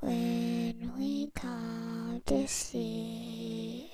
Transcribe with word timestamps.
when 0.00 0.92
we 0.96 1.30
come 1.34 2.22
to 2.26 2.48
see. 2.48 3.90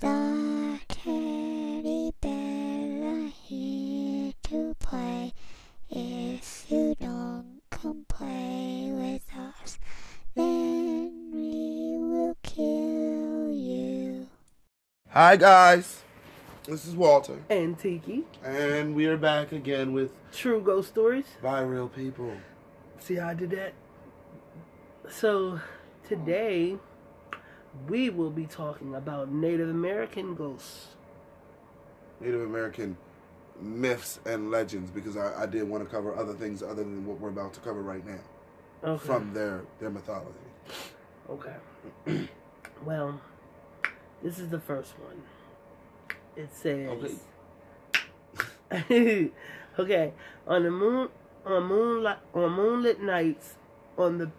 The 0.00 0.80
teddy 0.88 2.12
bears 2.20 3.04
are 3.04 3.32
here 3.46 4.32
to 4.44 4.74
play. 4.80 5.32
If 5.88 6.66
you 6.70 6.96
don't 7.00 7.60
come 7.70 8.04
play 8.08 8.90
with 8.92 9.28
us, 9.38 9.78
then 10.34 11.30
we 11.32 11.96
will 11.96 12.36
kill 12.42 13.50
you. 13.52 14.26
Hi 15.10 15.36
guys, 15.36 16.02
this 16.66 16.84
is 16.86 16.96
Walter, 16.96 17.38
and 17.48 17.78
Tiki. 17.78 18.24
and 18.42 18.96
we 18.96 19.06
are 19.06 19.16
back 19.16 19.52
again 19.52 19.92
with 19.92 20.10
True 20.32 20.60
Ghost 20.60 20.88
Stories. 20.88 21.26
By 21.40 21.60
Real 21.60 21.88
People. 21.88 22.32
See 22.98 23.14
how 23.14 23.28
I 23.28 23.34
did 23.34 23.50
that? 23.50 23.74
So, 25.24 25.58
today 26.06 26.76
we 27.88 28.10
will 28.10 28.28
be 28.28 28.44
talking 28.44 28.94
about 28.94 29.32
Native 29.32 29.70
American 29.70 30.34
ghosts. 30.34 30.88
Native 32.20 32.42
American 32.42 32.98
myths 33.58 34.20
and 34.26 34.50
legends 34.50 34.90
because 34.90 35.16
I, 35.16 35.44
I 35.44 35.46
did 35.46 35.66
want 35.66 35.82
to 35.82 35.88
cover 35.88 36.14
other 36.14 36.34
things 36.34 36.62
other 36.62 36.84
than 36.84 37.06
what 37.06 37.20
we're 37.20 37.30
about 37.30 37.54
to 37.54 37.60
cover 37.60 37.80
right 37.80 38.04
now 38.06 38.20
Okay. 38.86 39.06
from 39.06 39.32
their 39.32 39.62
their 39.80 39.88
mythology. 39.88 40.28
Okay. 41.30 41.56
well, 42.84 43.18
this 44.22 44.38
is 44.38 44.50
the 44.50 44.60
first 44.60 44.92
one. 44.98 45.22
It 46.36 46.54
says. 46.54 47.16
Okay. 48.70 49.30
okay. 49.78 50.12
On 50.46 50.62
the 50.62 50.70
moon, 50.70 51.08
on 51.46 51.62
moonlight, 51.64 52.18
on 52.34 52.52
moonlit 52.52 53.00
nights, 53.00 53.54
on 53.96 54.18
the. 54.18 54.30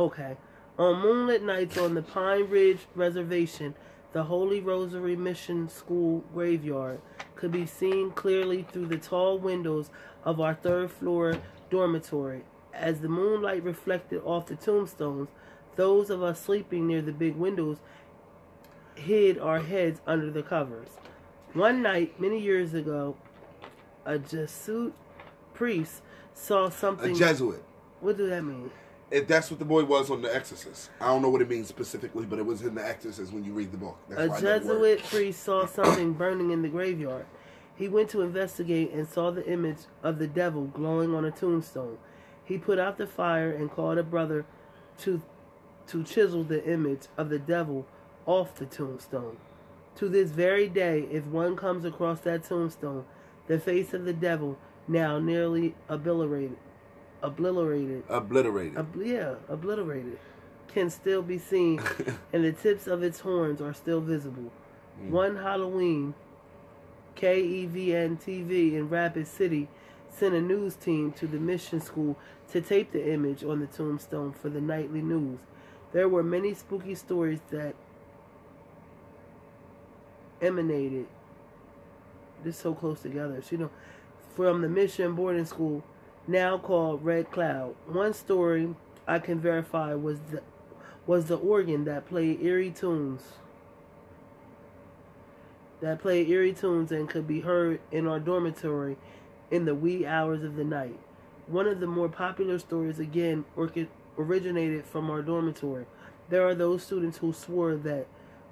Okay. 0.00 0.38
On 0.78 0.98
moonlit 0.98 1.42
nights 1.42 1.76
on 1.76 1.92
the 1.92 2.00
Pine 2.00 2.48
Ridge 2.48 2.86
Reservation, 2.94 3.74
the 4.14 4.22
Holy 4.22 4.58
Rosary 4.58 5.14
Mission 5.14 5.68
School 5.68 6.24
graveyard 6.32 7.02
could 7.36 7.52
be 7.52 7.66
seen 7.66 8.10
clearly 8.12 8.62
through 8.72 8.86
the 8.86 8.96
tall 8.96 9.38
windows 9.38 9.90
of 10.24 10.40
our 10.40 10.54
third 10.54 10.90
floor 10.90 11.36
dormitory. 11.68 12.44
As 12.72 13.00
the 13.00 13.10
moonlight 13.10 13.62
reflected 13.62 14.22
off 14.24 14.46
the 14.46 14.56
tombstones, 14.56 15.28
those 15.76 16.08
of 16.08 16.22
us 16.22 16.40
sleeping 16.40 16.86
near 16.86 17.02
the 17.02 17.12
big 17.12 17.36
windows 17.36 17.76
hid 18.94 19.38
our 19.38 19.60
heads 19.60 20.00
under 20.06 20.30
the 20.30 20.42
covers. 20.42 20.88
One 21.52 21.82
night, 21.82 22.18
many 22.18 22.40
years 22.40 22.72
ago, 22.72 23.18
a 24.06 24.18
Jesuit 24.18 24.94
priest 25.52 26.00
saw 26.32 26.70
something. 26.70 27.14
A. 27.14 27.18
Jesuit. 27.18 27.62
what 28.00 28.16
does 28.16 28.30
that 28.30 28.44
mean? 28.44 28.70
If 29.10 29.26
that's 29.26 29.50
what 29.50 29.58
the 29.58 29.64
boy 29.64 29.84
was 29.84 30.10
on 30.10 30.22
The 30.22 30.34
Exorcist. 30.34 30.90
I 31.00 31.06
don't 31.06 31.20
know 31.20 31.30
what 31.30 31.42
it 31.42 31.48
means 31.48 31.66
specifically, 31.66 32.26
but 32.26 32.38
it 32.38 32.46
was 32.46 32.62
in 32.62 32.74
The 32.74 32.86
Exorcist 32.86 33.32
when 33.32 33.44
you 33.44 33.52
read 33.52 33.72
the 33.72 33.78
book. 33.78 33.98
That's 34.08 34.38
A. 34.38 34.40
Jesuit 34.40 35.02
priest 35.02 35.42
saw 35.42 35.66
something 35.66 36.12
burning 36.12 36.52
in 36.52 36.62
the 36.62 36.68
graveyard. 36.68 37.26
He 37.74 37.88
went 37.88 38.10
to 38.10 38.20
investigate 38.20 38.92
and 38.92 39.08
saw 39.08 39.30
the 39.30 39.46
image 39.50 39.78
of 40.02 40.18
the 40.18 40.28
devil 40.28 40.66
glowing 40.66 41.14
on 41.14 41.24
a 41.24 41.30
tombstone. 41.30 41.98
He 42.44 42.58
put 42.58 42.78
out 42.78 42.98
the 42.98 43.06
fire 43.06 43.50
and 43.50 43.70
called 43.70 43.98
a 43.98 44.02
brother 44.02 44.44
to 44.98 45.22
to 45.86 46.04
chisel 46.04 46.44
the 46.44 46.64
image 46.70 47.08
of 47.16 47.30
the 47.30 47.38
devil 47.38 47.84
off 48.24 48.54
the 48.54 48.66
tombstone. 48.66 49.38
To 49.96 50.08
this 50.08 50.30
very 50.30 50.68
day, 50.68 51.08
if 51.10 51.26
one 51.26 51.56
comes 51.56 51.84
across 51.84 52.20
that 52.20 52.44
tombstone, 52.44 53.04
the 53.48 53.58
face 53.58 53.92
of 53.92 54.04
the 54.04 54.12
devil, 54.12 54.56
now 54.86 55.18
nearly 55.18 55.74
obliterated, 55.88 56.58
obliterated, 57.22 58.04
Obliterated. 58.08 58.76
ob- 58.78 59.02
yeah, 59.02 59.34
obliterated, 59.48 60.18
can 60.68 60.90
still 60.90 61.22
be 61.22 61.38
seen, 61.38 61.80
and 62.32 62.44
the 62.44 62.52
tips 62.52 62.86
of 62.86 63.02
its 63.02 63.20
horns 63.20 63.60
are 63.60 63.74
still 63.74 64.00
visible. 64.00 64.50
Hmm. 64.98 65.10
One 65.10 65.36
Halloween, 65.36 66.14
E 67.16 67.20
KEVN 67.20 68.20
TV 68.22 68.74
in 68.74 68.88
Rapid 68.88 69.26
City 69.26 69.68
sent 70.08 70.34
a 70.34 70.40
news 70.40 70.74
team 70.74 71.12
to 71.12 71.26
the 71.26 71.38
mission 71.38 71.80
school 71.80 72.16
to 72.50 72.60
tape 72.60 72.92
the 72.92 73.12
image 73.12 73.44
on 73.44 73.60
the 73.60 73.66
tombstone 73.66 74.32
for 74.32 74.48
the 74.48 74.60
nightly 74.60 75.02
news. 75.02 75.38
There 75.92 76.08
were 76.08 76.22
many 76.22 76.54
spooky 76.54 76.94
stories 76.94 77.40
that 77.50 77.74
emanated 80.40 81.06
this 82.42 82.56
so 82.56 82.74
close 82.74 83.00
together. 83.00 83.40
So, 83.42 83.48
you 83.52 83.58
know, 83.58 83.70
from 84.34 84.62
the 84.62 84.68
mission 84.68 85.14
boarding 85.14 85.44
school, 85.44 85.82
now 86.30 86.56
called 86.58 87.04
Red 87.04 87.30
Cloud. 87.30 87.74
One 87.86 88.14
story 88.14 88.74
I 89.06 89.18
can 89.18 89.40
verify 89.40 89.94
was 89.94 90.20
the 90.30 90.42
was 91.06 91.26
the 91.26 91.36
organ 91.36 91.84
that 91.86 92.08
played 92.08 92.40
eerie 92.40 92.70
tunes. 92.70 93.22
That 95.80 96.00
played 96.00 96.28
eerie 96.28 96.52
tunes 96.52 96.92
and 96.92 97.08
could 97.08 97.26
be 97.26 97.40
heard 97.40 97.80
in 97.90 98.06
our 98.06 98.20
dormitory 98.20 98.96
in 99.50 99.64
the 99.64 99.74
wee 99.74 100.06
hours 100.06 100.44
of 100.44 100.54
the 100.54 100.62
night. 100.62 100.98
One 101.48 101.66
of 101.66 101.80
the 101.80 101.86
more 101.88 102.08
popular 102.08 102.58
stories 102.58 103.00
again 103.00 103.44
originated 104.16 104.84
from 104.84 105.10
our 105.10 105.22
dormitory. 105.22 105.86
There 106.28 106.46
are 106.46 106.54
those 106.54 106.84
students 106.84 107.18
who 107.18 107.32
swore 107.32 107.74
that 107.76 108.06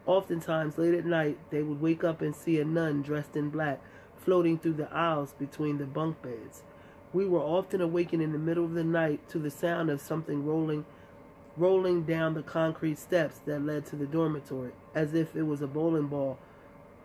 oftentimes 0.04 0.78
late 0.78 0.94
at 0.94 1.04
night 1.04 1.38
they 1.50 1.62
would 1.62 1.80
wake 1.80 2.02
up 2.02 2.22
and 2.22 2.34
see 2.34 2.58
a 2.58 2.64
nun 2.64 3.02
dressed 3.02 3.36
in 3.36 3.50
black 3.50 3.80
floating 4.16 4.58
through 4.58 4.72
the 4.72 4.92
aisles 4.92 5.34
between 5.38 5.78
the 5.78 5.84
bunk 5.84 6.20
beds. 6.22 6.62
We 7.12 7.24
were 7.24 7.40
often 7.40 7.80
awakened 7.80 8.22
in 8.22 8.32
the 8.32 8.38
middle 8.38 8.64
of 8.64 8.74
the 8.74 8.84
night 8.84 9.26
to 9.30 9.38
the 9.38 9.50
sound 9.50 9.90
of 9.90 10.00
something 10.00 10.44
rolling 10.44 10.84
rolling 11.56 12.04
down 12.04 12.34
the 12.34 12.42
concrete 12.42 12.96
steps 12.96 13.40
that 13.44 13.60
led 13.60 13.84
to 13.84 13.96
the 13.96 14.06
dormitory, 14.06 14.70
as 14.94 15.12
if 15.12 15.34
it 15.34 15.42
was 15.42 15.60
a 15.60 15.66
bowling 15.66 16.06
ball 16.06 16.38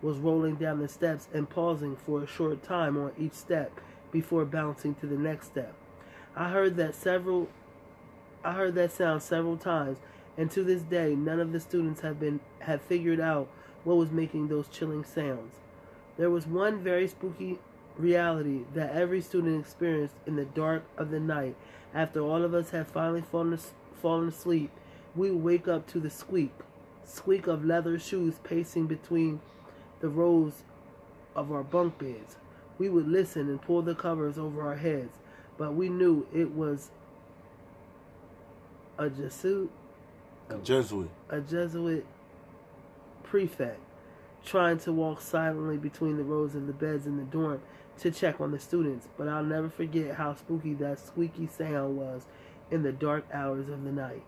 was 0.03 0.17
rolling 0.17 0.55
down 0.55 0.79
the 0.79 0.87
steps 0.87 1.27
and 1.33 1.49
pausing 1.49 1.95
for 1.95 2.21
a 2.21 2.27
short 2.27 2.61
time 2.61 2.97
on 2.97 3.11
each 3.17 3.33
step 3.33 3.71
before 4.11 4.45
bouncing 4.45 4.93
to 4.93 5.07
the 5.07 5.17
next 5.17 5.47
step. 5.47 5.73
I 6.35 6.49
heard 6.49 6.75
that 6.77 6.93
several 6.93 7.49
I 8.43 8.51
heard 8.51 8.75
that 8.75 8.91
sound 8.91 9.23
several 9.23 9.55
times, 9.55 9.99
and 10.37 10.51
to 10.51 10.63
this 10.63 10.81
day 10.81 11.15
none 11.15 11.39
of 11.39 11.53
the 11.53 11.59
students 11.59 12.01
have 12.01 12.19
been 12.19 12.41
have 12.59 12.81
figured 12.81 13.21
out 13.21 13.47
what 13.85 13.95
was 13.95 14.11
making 14.11 14.49
those 14.49 14.67
chilling 14.67 15.05
sounds. 15.05 15.55
There 16.17 16.29
was 16.29 16.45
one 16.45 16.83
very 16.83 17.07
spooky 17.07 17.59
reality 17.97 18.61
that 18.73 18.93
every 18.93 19.21
student 19.21 19.59
experienced 19.59 20.15
in 20.25 20.35
the 20.35 20.45
dark 20.45 20.83
of 20.97 21.11
the 21.11 21.19
night. 21.19 21.55
After 21.93 22.21
all 22.21 22.43
of 22.43 22.53
us 22.53 22.71
had 22.71 22.87
finally 22.87 23.21
fallen, 23.21 23.59
fallen 24.01 24.29
asleep, 24.29 24.71
we 25.15 25.31
wake 25.31 25.67
up 25.67 25.87
to 25.87 25.99
the 25.99 26.09
squeak, 26.09 26.51
squeak 27.05 27.47
of 27.47 27.63
leather 27.63 27.99
shoes 27.99 28.35
pacing 28.43 28.87
between 28.87 29.39
the 29.99 30.09
rows 30.09 30.63
of 31.35 31.51
our 31.51 31.63
bunk 31.63 31.99
beds. 31.99 32.37
We 32.77 32.89
would 32.89 33.07
listen 33.07 33.49
and 33.49 33.61
pull 33.61 33.83
the 33.83 33.95
covers 33.95 34.37
over 34.37 34.61
our 34.63 34.75
heads, 34.75 35.17
but 35.57 35.75
we 35.75 35.89
knew 35.89 36.25
it 36.33 36.51
was 36.51 36.89
a 38.97 39.09
Jesuit 39.09 39.69
A 40.49 40.57
Jesuit. 40.57 41.09
a 41.29 41.41
Jesuit 41.41 42.05
prefect 43.23 43.79
trying 44.45 44.77
to 44.79 44.91
walk 44.91 45.21
silently 45.21 45.77
between 45.77 46.17
the 46.17 46.23
rows 46.23 46.55
of 46.55 46.67
the 46.67 46.73
beds 46.73 47.05
in 47.05 47.17
the 47.17 47.23
dorm 47.23 47.61
to 47.99 48.11
check 48.11 48.41
on 48.41 48.51
the 48.51 48.59
students, 48.59 49.07
but 49.17 49.27
I'll 49.27 49.43
never 49.43 49.69
forget 49.69 50.15
how 50.15 50.35
spooky 50.35 50.73
that 50.75 50.99
squeaky 50.99 51.47
sound 51.47 51.97
was 51.97 52.25
in 52.71 52.83
the 52.83 52.91
dark 52.91 53.25
hours 53.33 53.69
of 53.69 53.83
the 53.83 53.91
night. 53.91 54.23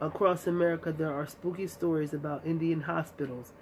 Across 0.00 0.46
America, 0.46 0.92
there 0.92 1.12
are 1.12 1.26
spooky 1.26 1.66
stories 1.66 2.12
about 2.12 2.46
Indian 2.46 2.82
hospitals 2.82 3.52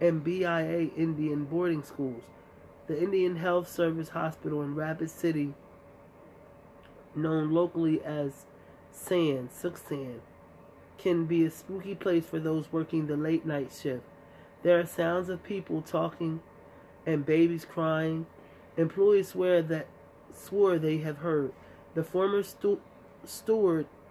and 0.00 0.24
BIA 0.24 0.90
Indian 0.96 1.44
boarding 1.44 1.82
schools. 1.82 2.24
The 2.88 3.00
Indian 3.00 3.36
Health 3.36 3.68
Service 3.70 4.08
Hospital 4.08 4.62
in 4.62 4.74
Rapid 4.74 5.10
City, 5.10 5.54
known 7.14 7.52
locally 7.52 8.02
as 8.02 8.46
Sand, 8.90 9.50
Sioux 9.52 9.74
San, 9.76 10.20
can 10.98 11.26
be 11.26 11.44
a 11.44 11.50
spooky 11.50 11.94
place 11.94 12.26
for 12.26 12.40
those 12.40 12.72
working 12.72 13.06
the 13.06 13.16
late 13.16 13.46
night 13.46 13.72
shift. 13.72 14.02
There 14.62 14.78
are 14.78 14.86
sounds 14.86 15.28
of 15.28 15.42
people 15.42 15.82
talking 15.82 16.40
and 17.06 17.26
babies 17.26 17.64
crying. 17.64 18.26
Employees 18.76 19.28
swear 19.28 19.62
that 19.62 19.86
swore 20.34 20.78
they 20.78 20.98
have 20.98 21.18
heard. 21.18 21.52
The 21.94 22.02
former 22.02 22.42
stu- 22.42 22.80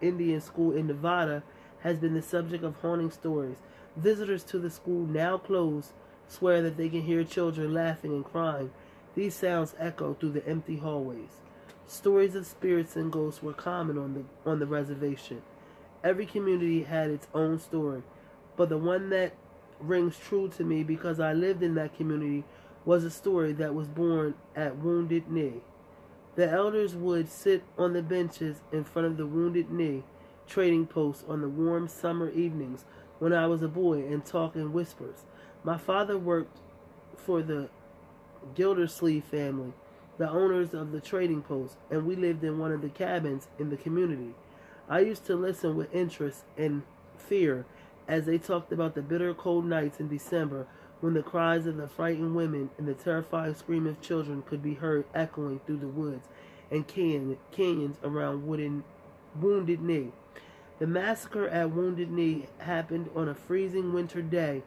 Indian 0.02 0.42
School 0.42 0.76
in 0.76 0.88
Nevada 0.88 1.44
has 1.80 1.98
been 1.98 2.14
the 2.14 2.22
subject 2.22 2.64
of 2.64 2.76
haunting 2.76 3.12
stories. 3.12 3.58
Visitors 3.96 4.44
to 4.46 4.60
the 4.60 4.70
school, 4.70 5.06
now 5.06 5.38
closed, 5.38 5.94
swear 6.28 6.62
that 6.62 6.78
they 6.78 6.90
can 6.90 7.02
hear 7.02 7.24
children 7.24 7.74
laughing 7.74 8.12
and 8.12 8.24
crying. 8.24 8.72
These 9.16 9.36
sounds 9.36 9.76
echo 9.80 10.14
through 10.14 10.32
the 10.32 10.48
empty 10.48 10.78
hallways. 10.78 11.42
Stories 11.88 12.36
of 12.36 12.46
spirits 12.46 12.96
and 12.96 13.12
ghosts 13.12 13.44
were 13.44 13.54
common 13.54 13.98
on 13.98 14.14
the 14.14 14.50
on 14.50 14.60
the 14.60 14.66
reservation. 14.66 15.42
Every 16.04 16.26
community 16.26 16.84
had 16.84 17.10
its 17.10 17.28
own 17.34 17.60
story, 17.60 18.04
but 18.56 18.70
the 18.70 18.78
one 18.78 19.10
that 19.10 19.34
rings 19.80 20.18
true 20.18 20.48
to 20.50 20.64
me 20.64 20.84
because 20.84 21.20
I 21.20 21.34
lived 21.34 21.64
in 21.64 21.76
that 21.76 21.98
community 21.98 22.44
was 22.86 23.04
a 23.04 23.12
story 23.12 23.54
that 23.54 23.76
was 23.76 23.88
born 23.88 24.34
at 24.56 24.78
Wounded 24.78 25.30
Knee. 25.30 25.62
The 26.36 26.50
elders 26.50 26.96
would 26.96 27.30
sit 27.30 27.64
on 27.78 27.94
the 27.94 28.02
benches 28.02 28.62
in 28.72 28.84
front 28.84 29.08
of 29.08 29.18
the 29.18 29.28
Wounded 29.28 29.70
Knee 29.70 30.04
trading 30.48 30.88
post 30.88 31.24
on 31.28 31.42
the 31.42 31.50
warm 31.50 31.88
summer 31.88 32.30
evenings 32.30 32.86
when 33.20 33.34
I 33.34 33.48
was 33.48 33.62
a 33.62 33.68
boy 33.68 34.00
and 34.00 34.26
talk 34.26 34.56
in 34.56 34.74
whispers. 34.74 35.26
My 35.64 35.78
father 35.78 36.18
worked 36.18 36.58
for 37.16 37.44
the 37.44 37.70
Gildersleeve 38.56 39.24
family, 39.24 39.74
the 40.18 40.30
owners 40.30 40.74
of 40.74 40.92
the 40.92 41.00
trading 41.00 41.44
post, 41.44 41.78
and 41.90 42.06
we 42.06 42.16
lived 42.16 42.44
in 42.44 42.58
one 42.58 42.72
of 42.72 42.82
the 42.82 42.90
cabins 42.90 43.48
in 43.60 43.70
the 43.70 43.78
community. 43.78 44.34
I 44.90 45.02
used 45.02 45.26
to 45.28 45.36
listen 45.36 45.78
with 45.78 45.94
interest 45.94 46.44
and 46.58 46.82
fear 47.18 47.66
as 48.08 48.26
they 48.26 48.38
talked 48.38 48.72
about 48.72 48.96
the 48.96 49.02
bitter 49.02 49.34
cold 49.34 49.66
nights 49.66 50.00
in 50.00 50.08
December 50.08 50.66
when 51.02 51.16
the 51.16 51.24
cries 51.24 51.66
of 51.66 51.78
the 51.78 51.88
frightened 51.88 52.36
women 52.36 52.70
and 52.78 52.88
the 52.88 52.94
terrified 52.94 53.58
scream 53.58 53.86
of 53.88 54.02
children 54.02 54.44
could 54.44 54.62
be 54.62 54.76
heard 54.76 55.04
echoing 55.14 55.60
through 55.66 55.78
the 55.78 55.88
woods 55.88 56.28
and 56.70 56.88
canyon, 56.88 57.38
canyons 57.52 57.98
around 58.04 58.48
Wooden, 58.48 58.84
Wounded 59.40 59.82
Knee. 59.82 60.12
The 60.80 60.88
massacre 60.88 61.48
at 61.48 61.72
Wounded 61.72 62.12
Knee 62.12 62.48
happened 62.60 63.10
on 63.16 63.28
a 63.28 63.36
freezing 63.36 63.94
winter 63.94 64.22
day 64.22 64.64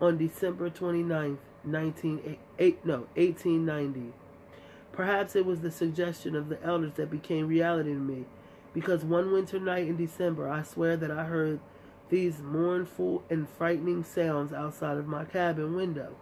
on 0.00 0.18
December 0.18 0.70
29th, 0.70 1.38
19, 1.64 2.36
no, 2.84 3.06
1890. 3.14 4.12
Perhaps 4.92 5.34
it 5.34 5.46
was 5.46 5.60
the 5.60 5.70
suggestion 5.70 6.36
of 6.36 6.48
the 6.48 6.62
elders 6.62 6.92
that 6.96 7.10
became 7.10 7.48
reality 7.48 7.92
to 7.92 7.98
me, 7.98 8.24
because 8.74 9.04
one 9.04 9.32
winter 9.32 9.58
night 9.58 9.88
in 9.88 9.96
December, 9.96 10.48
I 10.48 10.62
swear 10.62 10.96
that 10.96 11.10
I 11.10 11.24
heard 11.24 11.60
these 12.08 12.40
mournful 12.40 13.22
and 13.28 13.48
frightening 13.48 14.04
sounds 14.04 14.52
outside 14.52 14.96
of 14.96 15.06
my 15.06 15.24
cabin 15.24 15.74
window. 15.74 16.14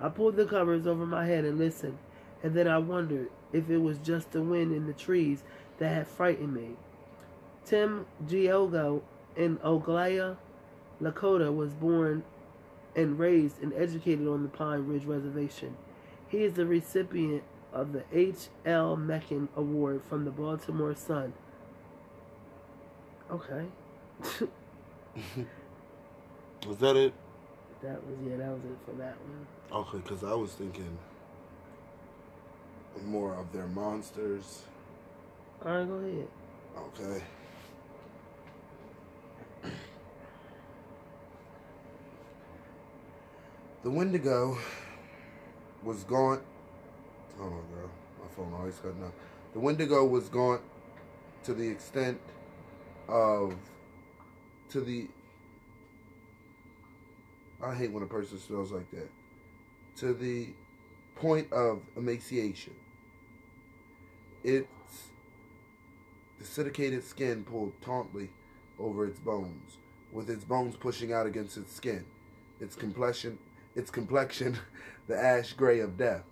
I 0.00 0.08
pulled 0.08 0.36
the 0.36 0.46
covers 0.46 0.86
over 0.86 1.06
my 1.06 1.26
head 1.26 1.44
and 1.44 1.58
listened, 1.58 1.98
and 2.42 2.54
then 2.54 2.68
I 2.68 2.78
wondered 2.78 3.30
if 3.52 3.70
it 3.70 3.78
was 3.78 3.98
just 3.98 4.32
the 4.32 4.42
wind 4.42 4.74
in 4.74 4.86
the 4.86 4.92
trees 4.92 5.42
that 5.78 5.94
had 5.94 6.08
frightened 6.08 6.54
me. 6.54 6.70
Tim 7.64 8.06
Giago 8.26 9.02
in 9.36 9.56
Oglala, 9.58 10.36
Lakota 11.00 11.54
was 11.54 11.72
born 11.72 12.22
and 12.94 13.18
raised 13.18 13.62
and 13.62 13.72
educated 13.72 14.28
on 14.28 14.42
the 14.42 14.48
Pine 14.48 14.86
Ridge 14.86 15.04
Reservation. 15.04 15.76
He 16.28 16.44
is 16.44 16.54
the 16.54 16.66
recipient 16.66 17.42
of 17.72 17.92
the 17.92 18.04
H. 18.12 18.48
L. 18.64 18.96
Mencken 18.96 19.48
Award 19.56 20.02
from 20.08 20.24
the 20.24 20.30
Baltimore 20.30 20.94
Sun. 20.94 21.32
Okay. 23.30 23.66
was 26.66 26.78
that 26.78 26.96
it? 26.96 27.12
That 27.82 28.04
was 28.06 28.16
yeah, 28.26 28.36
that 28.36 28.50
was 28.50 28.60
it 28.64 28.78
for 28.84 28.92
that 28.92 29.16
one. 29.20 29.46
Okay, 29.80 29.98
because 29.98 30.24
I 30.24 30.34
was 30.34 30.52
thinking 30.52 30.98
more 33.06 33.34
of 33.34 33.52
their 33.52 33.66
monsters. 33.66 34.62
All 35.64 35.72
right, 35.78 35.88
go 35.88 35.94
ahead. 35.94 36.28
Okay. 36.78 37.22
The 43.82 43.90
Wendigo 43.90 44.56
was 45.82 46.04
gaunt. 46.04 46.40
Hold 47.38 47.52
on, 47.52 47.58
girl. 47.74 47.90
My 48.18 48.28
phone 48.34 48.54
always 48.54 48.78
cutting 48.78 49.04
up. 49.04 49.12
The 49.52 49.60
Wendigo 49.60 50.06
was 50.06 50.30
gaunt 50.30 50.62
to 51.42 51.52
the 51.52 51.68
extent 51.68 52.18
of 53.08 53.54
to 54.74 54.80
the 54.80 55.06
I 57.62 57.76
hate 57.76 57.92
when 57.92 58.02
a 58.02 58.06
person 58.06 58.40
smells 58.40 58.72
like 58.72 58.90
that. 58.90 59.08
To 59.98 60.12
the 60.12 60.48
point 61.14 61.52
of 61.52 61.80
emaciation. 61.96 62.74
Its 64.42 64.66
desiccated 66.40 67.04
skin 67.04 67.44
pulled 67.44 67.72
tautly 67.82 68.30
over 68.80 69.06
its 69.06 69.20
bones, 69.20 69.78
with 70.12 70.28
its 70.28 70.44
bones 70.44 70.74
pushing 70.74 71.12
out 71.12 71.26
against 71.26 71.56
its 71.56 71.72
skin. 71.72 72.04
Its 72.60 72.74
complexion 72.74 73.38
its 73.76 73.92
complexion 73.92 74.58
the 75.06 75.16
ash 75.16 75.52
gray 75.52 75.78
of 75.78 75.96
death, 75.96 76.24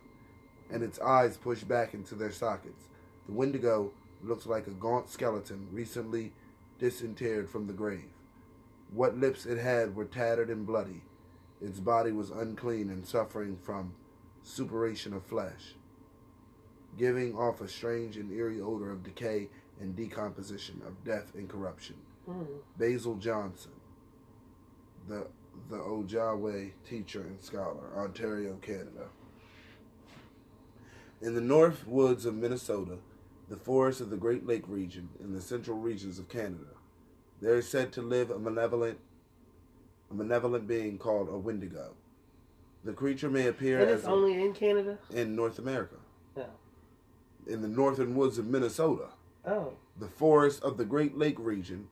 and 0.68 0.82
its 0.82 0.98
eyes 0.98 1.36
pushed 1.36 1.68
back 1.68 1.94
into 1.94 2.16
their 2.16 2.32
sockets. 2.32 2.88
The 3.26 3.34
Wendigo 3.34 3.92
looks 4.24 4.46
like 4.46 4.66
a 4.66 4.70
gaunt 4.70 5.10
skeleton 5.10 5.68
recently 5.70 6.32
disinterred 6.80 7.48
from 7.48 7.68
the 7.68 7.72
grave. 7.72 8.11
What 8.92 9.16
lips 9.16 9.46
it 9.46 9.58
had 9.58 9.96
were 9.96 10.04
tattered 10.04 10.50
and 10.50 10.66
bloody. 10.66 11.02
Its 11.60 11.80
body 11.80 12.12
was 12.12 12.30
unclean 12.30 12.90
and 12.90 13.06
suffering 13.06 13.56
from 13.62 13.94
suppuration 14.42 15.14
of 15.14 15.24
flesh, 15.24 15.74
giving 16.98 17.34
off 17.36 17.60
a 17.60 17.68
strange 17.68 18.16
and 18.16 18.32
eerie 18.32 18.60
odor 18.60 18.90
of 18.90 19.02
decay 19.02 19.48
and 19.80 19.96
decomposition, 19.96 20.82
of 20.86 21.04
death 21.04 21.34
and 21.34 21.48
corruption. 21.48 21.96
Mm. 22.28 22.46
Basil 22.76 23.16
Johnson, 23.16 23.72
the 25.08 25.26
the 25.70 25.76
Ojibwe 25.76 26.72
teacher 26.88 27.22
and 27.22 27.40
scholar, 27.40 27.92
Ontario, 27.96 28.56
Canada. 28.62 29.08
In 31.20 31.34
the 31.34 31.40
north 31.40 31.86
woods 31.86 32.26
of 32.26 32.34
Minnesota, 32.34 32.98
the 33.48 33.56
forests 33.56 34.00
of 34.00 34.10
the 34.10 34.16
Great 34.16 34.46
Lake 34.46 34.64
region, 34.66 35.08
and 35.20 35.34
the 35.34 35.40
central 35.40 35.78
regions 35.78 36.18
of 36.18 36.28
Canada, 36.28 36.71
there 37.42 37.56
is 37.56 37.66
said 37.68 37.92
to 37.92 38.00
live 38.02 38.30
a 38.30 38.38
malevolent, 38.38 38.98
a 40.10 40.14
malevolent 40.14 40.66
being 40.68 40.96
called 40.96 41.28
a 41.28 41.36
Wendigo. 41.36 41.94
The 42.84 42.92
creature 42.92 43.28
may 43.28 43.48
appear 43.48 43.80
And 43.80 43.90
as 43.90 43.98
it's 44.00 44.08
a- 44.08 44.10
only 44.12 44.40
in 44.40 44.52
Canada. 44.54 44.98
in 45.10 45.34
North 45.34 45.58
America, 45.58 45.96
Yeah. 46.36 46.46
in 47.46 47.60
the 47.60 47.68
northern 47.68 48.14
woods 48.14 48.38
of 48.38 48.46
Minnesota, 48.46 49.08
Oh. 49.44 49.72
the 49.98 50.06
forests 50.08 50.60
of 50.62 50.76
the 50.76 50.84
Great 50.84 51.18
Lake 51.18 51.38
region, 51.40 51.88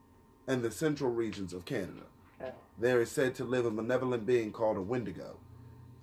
and 0.46 0.62
the 0.62 0.70
central 0.70 1.10
regions 1.10 1.52
of 1.52 1.64
Canada. 1.64 2.06
Oh. 2.40 2.52
There 2.78 3.00
is 3.00 3.10
said 3.10 3.34
to 3.36 3.44
live 3.44 3.66
a 3.66 3.70
malevolent 3.72 4.24
being 4.26 4.52
called 4.52 4.76
a 4.76 4.82
Wendigo. 4.82 5.38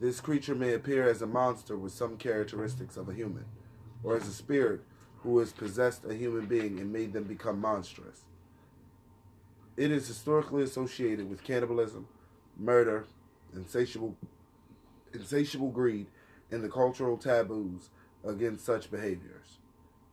This 0.01 0.19
creature 0.19 0.55
may 0.55 0.73
appear 0.73 1.07
as 1.09 1.21
a 1.21 1.25
monster 1.27 1.77
with 1.77 1.91
some 1.93 2.17
characteristics 2.17 2.97
of 2.97 3.07
a 3.09 3.13
human, 3.13 3.45
or 4.03 4.15
as 4.17 4.27
a 4.27 4.33
spirit 4.33 4.81
who 5.23 5.39
has 5.39 5.51
possessed 5.53 6.03
a 6.05 6.13
human 6.13 6.45
being 6.47 6.79
and 6.79 6.91
made 6.93 7.13
them 7.13 7.23
become 7.23 7.59
monstrous. 7.59 8.25
It 9.77 9.91
is 9.91 10.07
historically 10.07 10.63
associated 10.63 11.29
with 11.29 11.43
cannibalism, 11.43 12.07
murder, 12.57 13.05
insatiable, 13.55 14.17
insatiable 15.13 15.69
greed, 15.69 16.07
and 16.51 16.63
the 16.63 16.69
cultural 16.69 17.15
taboos 17.15 17.89
against 18.25 18.65
such 18.65 18.89
behaviors. 18.89 19.59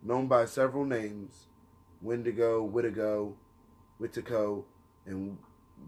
Known 0.03 0.27
by 0.27 0.45
several 0.45 0.85
names, 0.85 1.47
Wendigo, 2.03 2.69
Wittigo, 2.69 3.33
Wittico, 3.99 4.65
and 5.07 5.39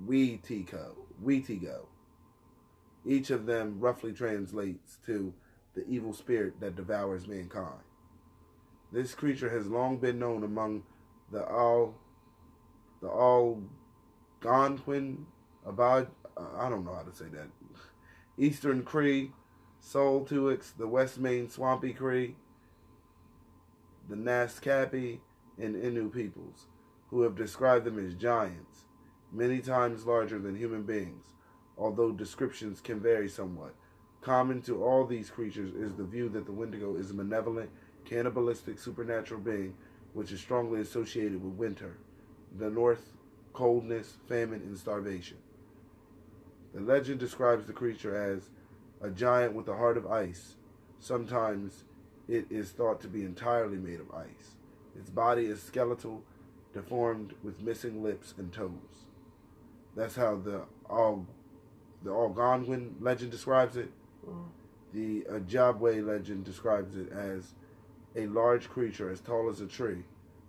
Weetico, 0.06 0.95
Weetigo. 1.23 1.85
Each 3.04 3.28
of 3.28 3.45
them 3.45 3.78
roughly 3.78 4.14
translates 4.14 4.97
to 5.04 5.35
the 5.75 5.87
evil 5.87 6.14
spirit 6.14 6.61
that 6.61 6.76
devours 6.76 7.28
mankind. 7.28 7.83
This 8.90 9.14
creature 9.14 9.50
has 9.50 9.66
long 9.66 9.99
been 9.99 10.18
known 10.18 10.42
among 10.42 10.85
the 11.30 11.45
all 11.45 11.97
the 13.00 13.08
Algonquin 14.42 15.26
about 15.64 16.10
I 16.36 16.68
don't 16.68 16.84
know 16.84 16.94
how 16.94 17.02
to 17.02 17.14
say 17.14 17.26
that. 17.32 17.48
Eastern 18.38 18.82
Cree, 18.82 19.32
Saulteaux, 19.80 20.58
the 20.76 20.86
West 20.86 21.18
Main 21.18 21.48
Swampy 21.48 21.94
Cree, 21.94 22.36
the 24.08 24.16
Naskapi, 24.16 25.20
and 25.58 25.74
Innu 25.74 26.12
peoples, 26.12 26.66
who 27.08 27.22
have 27.22 27.34
described 27.34 27.86
them 27.86 28.04
as 28.04 28.14
giants, 28.14 28.84
many 29.32 29.60
times 29.60 30.04
larger 30.04 30.38
than 30.38 30.54
human 30.54 30.82
beings, 30.82 31.24
although 31.78 32.12
descriptions 32.12 32.82
can 32.82 33.00
vary 33.00 33.28
somewhat. 33.28 33.74
Common 34.20 34.60
to 34.62 34.84
all 34.84 35.06
these 35.06 35.30
creatures 35.30 35.72
is 35.74 35.94
the 35.94 36.04
view 36.04 36.28
that 36.28 36.44
the 36.44 36.52
Wendigo 36.52 36.96
is 36.96 37.10
a 37.10 37.14
malevolent, 37.14 37.70
cannibalistic, 38.04 38.78
supernatural 38.78 39.40
being 39.40 39.74
which 40.12 40.32
is 40.32 40.40
strongly 40.40 40.80
associated 40.80 41.42
with 41.42 41.52
winter, 41.54 41.98
the 42.58 42.70
north, 42.70 43.12
coldness, 43.52 44.16
famine, 44.28 44.62
and 44.62 44.78
starvation. 44.78 45.38
The 46.75 46.80
legend 46.80 47.20
describes 47.20 47.66
the 47.66 47.72
creature 47.72 48.14
as 48.14 48.50
a 49.00 49.10
giant 49.10 49.54
with 49.54 49.68
a 49.68 49.76
heart 49.76 49.96
of 49.96 50.06
ice. 50.06 50.56
Sometimes 51.00 51.84
it 52.28 52.46
is 52.50 52.70
thought 52.70 53.00
to 53.02 53.08
be 53.08 53.22
entirely 53.22 53.76
made 53.76 54.00
of 54.00 54.10
ice. 54.12 54.56
Its 54.98 55.10
body 55.10 55.46
is 55.46 55.62
skeletal, 55.62 56.22
deformed 56.72 57.34
with 57.42 57.60
missing 57.62 58.02
lips 58.02 58.34
and 58.36 58.52
toes. 58.52 59.06
That's 59.94 60.16
how 60.16 60.36
the 60.36 60.62
Al- 60.90 61.26
the 62.02 62.10
Algonquin 62.10 62.96
legend 63.00 63.30
describes 63.30 63.76
it. 63.76 63.90
The 64.92 65.22
Ojibwe 65.30 66.06
legend 66.06 66.44
describes 66.44 66.96
it 66.96 67.10
as 67.10 67.54
a 68.14 68.26
large 68.26 68.68
creature 68.68 69.10
as 69.10 69.20
tall 69.20 69.48
as 69.48 69.60
a 69.60 69.66
tree, 69.66 70.04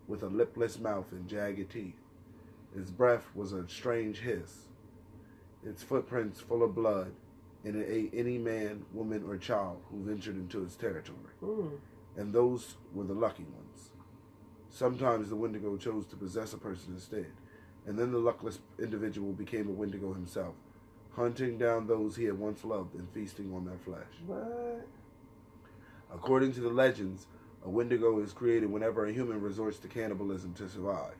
with 0.07 0.23
a 0.23 0.27
lipless 0.27 0.79
mouth 0.79 1.11
and 1.11 1.27
jagged 1.27 1.69
teeth. 1.71 1.99
Its 2.75 2.91
breath 2.91 3.25
was 3.35 3.53
a 3.53 3.67
strange 3.67 4.19
hiss. 4.19 4.67
Its 5.65 5.83
footprints 5.83 6.39
full 6.39 6.63
of 6.63 6.75
blood, 6.75 7.11
and 7.63 7.75
it 7.75 7.87
ate 7.89 8.13
any 8.13 8.37
man, 8.37 8.85
woman, 8.93 9.23
or 9.27 9.37
child 9.37 9.81
who 9.89 10.03
ventured 10.03 10.35
into 10.35 10.63
its 10.63 10.75
territory. 10.75 11.17
Mm. 11.43 11.71
And 12.15 12.33
those 12.33 12.75
were 12.93 13.03
the 13.03 13.13
lucky 13.13 13.43
ones. 13.43 13.89
Sometimes 14.69 15.29
the 15.29 15.35
Wendigo 15.35 15.75
chose 15.77 16.05
to 16.07 16.15
possess 16.15 16.53
a 16.53 16.57
person 16.57 16.93
instead, 16.93 17.31
and 17.85 17.97
then 17.97 18.11
the 18.11 18.19
luckless 18.19 18.59
individual 18.79 19.33
became 19.33 19.67
a 19.67 19.71
Wendigo 19.71 20.13
himself, 20.13 20.55
hunting 21.15 21.57
down 21.57 21.87
those 21.87 22.15
he 22.15 22.25
had 22.25 22.37
once 22.37 22.63
loved 22.63 22.93
and 22.95 23.09
feasting 23.11 23.53
on 23.53 23.65
their 23.65 23.77
flesh. 23.79 24.13
What? 24.25 24.87
According 26.13 26.53
to 26.53 26.61
the 26.61 26.69
legends, 26.69 27.27
a 27.67 27.69
Wendigo 27.69 28.19
is 28.19 28.31
created 28.31 28.71
whenever 28.71 29.05
a 29.05 29.11
human 29.11 29.41
resorts 29.41 29.77
to 29.79 29.89
cannibalism 29.89 30.53
to 30.53 30.69
survive. 30.69 31.15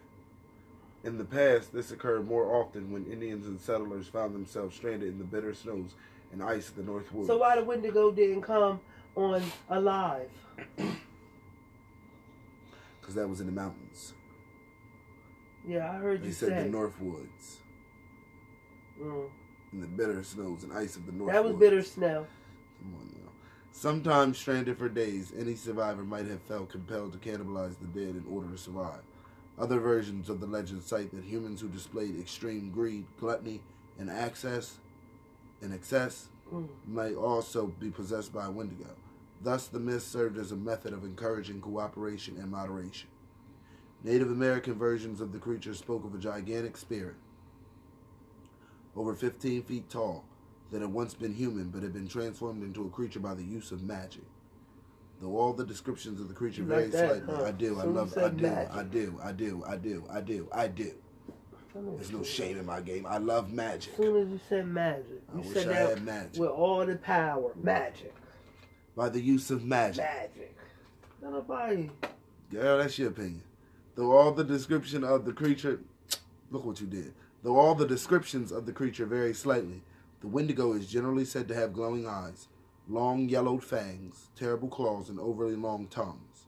In 1.04 1.18
the 1.18 1.26
past, 1.26 1.74
this 1.74 1.92
occurred 1.92 2.26
more 2.26 2.56
often 2.56 2.90
when 2.92 3.06
Indians 3.06 3.46
and 3.48 3.60
settlers 3.60 4.08
found 4.08 4.34
themselves 4.34 4.74
stranded 4.76 5.10
in 5.10 5.18
the 5.18 5.26
bitter 5.26 5.54
snows 5.54 5.92
and 6.32 6.42
ice 6.42 6.70
of 6.70 6.78
the 6.78 6.84
North 6.84 7.12
Woods. 7.14 7.28
So 7.28 7.38
why 7.38 7.58
the 7.58 7.66
Wendigo 7.66 8.12
didn't 8.12 8.44
come 8.44 8.80
on 9.16 9.44
alive? 9.70 10.30
Because 13.02 13.16
that 13.16 13.30
was 13.30 13.40
in 13.40 13.46
the 13.46 13.54
mountains. 13.54 14.14
Yeah, 15.66 15.90
I 15.90 15.96
heard 15.96 16.24
They 16.24 16.28
you 16.28 16.34
said 16.34 16.50
say. 16.50 16.64
the 16.64 16.70
North 16.70 17.00
Woods. 17.00 17.60
Mm. 19.02 19.30
In 19.72 19.80
the 19.80 19.88
bitter 19.88 20.22
snows 20.26 20.64
and 20.66 20.74
ice 20.74 20.98
of 20.98 21.06
the 21.06 21.14
North 21.14 21.32
That 21.32 21.42
was 21.42 21.54
Woods. 21.54 21.62
bitter 21.62 21.82
snow. 21.84 22.28
Come 22.82 22.96
on. 23.00 23.17
Sometimes 23.78 24.40
stranded 24.40 24.80
for 24.80 24.90
days, 24.90 25.32
any 25.38 25.54
survivor 25.54 26.04
might 26.04 26.26
have 26.26 26.42
felt 26.42 26.72
compelled 26.72 27.14
to 27.14 27.20
cannibalize 27.20 27.76
the 27.78 27.86
dead 27.86 28.16
in 28.16 28.26
order 28.28 28.50
to 28.50 28.58
survive. 28.58 29.04
Other 29.60 29.80
versions 29.80 30.30
of 30.30 30.40
the 30.40 30.48
legend 30.48 30.82
cite 30.82 31.12
that 31.12 31.24
humans 31.24 31.62
who 31.62 31.68
displayed 31.68 32.20
extreme 32.20 32.72
greed, 32.72 33.06
gluttony, 33.20 33.62
and 34.00 34.10
access 34.10 34.80
and 35.62 35.76
excess 35.76 36.30
Mm. 36.52 36.70
might 36.88 37.14
also 37.14 37.68
be 37.68 37.92
possessed 37.92 38.34
by 38.34 38.48
a 38.48 38.52
Wendigo. 38.52 38.96
Thus, 39.44 39.68
the 39.68 39.80
myth 39.80 40.02
served 40.02 40.40
as 40.40 40.52
a 40.52 40.56
method 40.56 40.92
of 40.92 41.04
encouraging 41.04 41.62
cooperation 41.62 42.38
and 42.38 42.50
moderation. 42.50 43.10
Native 44.04 44.32
American 44.32 44.74
versions 44.74 45.22
of 45.22 45.34
the 45.34 45.40
creature 45.40 45.76
spoke 45.76 46.04
of 46.04 46.16
a 46.16 46.18
gigantic 46.18 46.78
spirit, 46.78 47.18
over 48.96 49.14
15 49.14 49.62
feet 49.62 49.88
tall, 49.88 50.26
that 50.72 50.82
had 50.82 50.92
once 50.92 51.14
been 51.14 51.34
human 51.34 51.70
but 51.70 51.84
had 51.84 51.94
been 51.94 52.08
transformed 52.08 52.64
into 52.64 52.86
a 52.86 52.90
creature 52.90 53.20
by 53.20 53.34
the 53.34 53.44
use 53.44 53.72
of 53.72 53.84
magic. 53.84 54.24
Though 55.22 55.38
all 55.38 55.54
the 55.54 55.66
descriptions 55.66 56.22
of 56.22 56.28
the 56.28 56.34
creature 56.34 56.64
vary 56.64 56.88
like 56.88 56.94
slightly, 56.94 57.36
huh? 57.36 57.46
I 57.46 57.52
do, 57.52 57.80
I 57.80 57.84
love, 57.84 58.16
I 58.18 58.30
do, 58.30 58.44
magic. 58.44 58.74
I 58.74 58.84
do, 58.84 59.20
I 59.24 59.32
do, 59.32 59.64
I 59.68 59.76
do, 59.76 60.04
I 60.12 60.22
do, 60.22 60.50
I 60.52 60.68
do. 60.68 60.92
There's 61.96 62.12
no 62.12 62.24
shame 62.24 62.58
in 62.58 62.66
my 62.66 62.82
game. 62.82 63.06
I 63.06 63.18
love 63.18 63.52
magic. 63.52 63.94
As 63.94 63.98
soon 63.98 64.22
as 64.22 64.30
you 64.30 64.40
said 64.50 64.68
magic, 64.68 65.22
I 65.32 65.38
you 65.38 65.42
wish 65.44 65.54
said 65.54 65.68
I 65.68 65.74
that 65.74 65.90
had 65.90 66.06
magic. 66.06 66.40
with 66.40 66.50
all 66.50 66.86
the 66.86 66.96
power. 66.96 67.52
Magic. 67.62 68.14
By 68.96 69.10
the 69.10 69.22
use 69.22 69.52
of 69.52 69.64
magic. 69.64 70.04
Magic. 70.04 70.56
Not 71.22 71.34
nobody. 71.34 71.90
Girl, 72.52 72.80
that's 72.80 72.98
your 72.98 73.10
opinion. 73.10 73.44
Though 73.96 74.12
all 74.12 74.32
the 74.32 74.44
description 74.44 75.04
of 75.04 75.26
the 75.26 75.34
creature, 75.34 75.80
look 76.52 76.66
what 76.66 76.82
you 76.82 76.88
did. 76.88 77.14
Though 77.44 77.58
all 77.58 77.76
the 77.76 77.88
descriptions 77.88 78.52
of 78.52 78.66
the 78.66 78.72
creature 78.72 79.06
vary 79.06 79.34
slightly, 79.34 79.84
the 80.22 80.28
Wendigo 80.28 80.74
is 80.74 80.88
generally 80.88 81.26
said 81.26 81.48
to 81.48 81.56
have 81.56 81.74
glowing 81.74 82.08
eyes, 82.08 82.48
long 82.90 83.30
yellowed 83.30 83.64
fangs, 83.64 84.30
terrible 84.36 84.68
claws, 84.68 85.10
and 85.10 85.20
overly 85.20 85.56
long 85.56 85.88
tongues. 85.88 86.46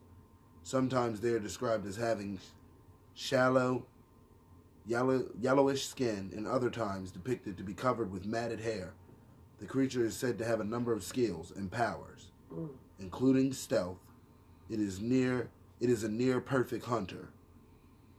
Sometimes 0.64 1.20
they 1.22 1.30
are 1.30 1.40
described 1.40 1.86
as 1.86 1.96
having 1.98 2.40
shallow, 3.14 3.86
yellow, 4.86 5.26
yellowish 5.40 5.88
skin, 5.88 6.32
and 6.36 6.48
other 6.48 6.70
times 6.70 7.12
depicted 7.12 7.58
to 7.58 7.64
be 7.64 7.74
covered 7.74 8.12
with 8.12 8.26
matted 8.26 8.60
hair. 8.62 8.94
The 9.60 9.66
creature 9.66 10.06
is 10.06 10.16
said 10.16 10.38
to 10.38 10.46
have 10.46 10.60
a 10.62 10.64
number 10.66 10.94
of 10.94 11.04
skills 11.04 11.52
and 11.56 11.72
powers, 11.72 12.32
Mm. 12.52 12.70
including 13.00 13.54
stealth. 13.54 14.00
It 14.70 14.80
is 14.80 15.00
near 15.00 15.50
it 15.80 15.90
is 15.90 16.04
a 16.04 16.10
near 16.10 16.42
perfect 16.42 16.86
hunter. 16.86 17.30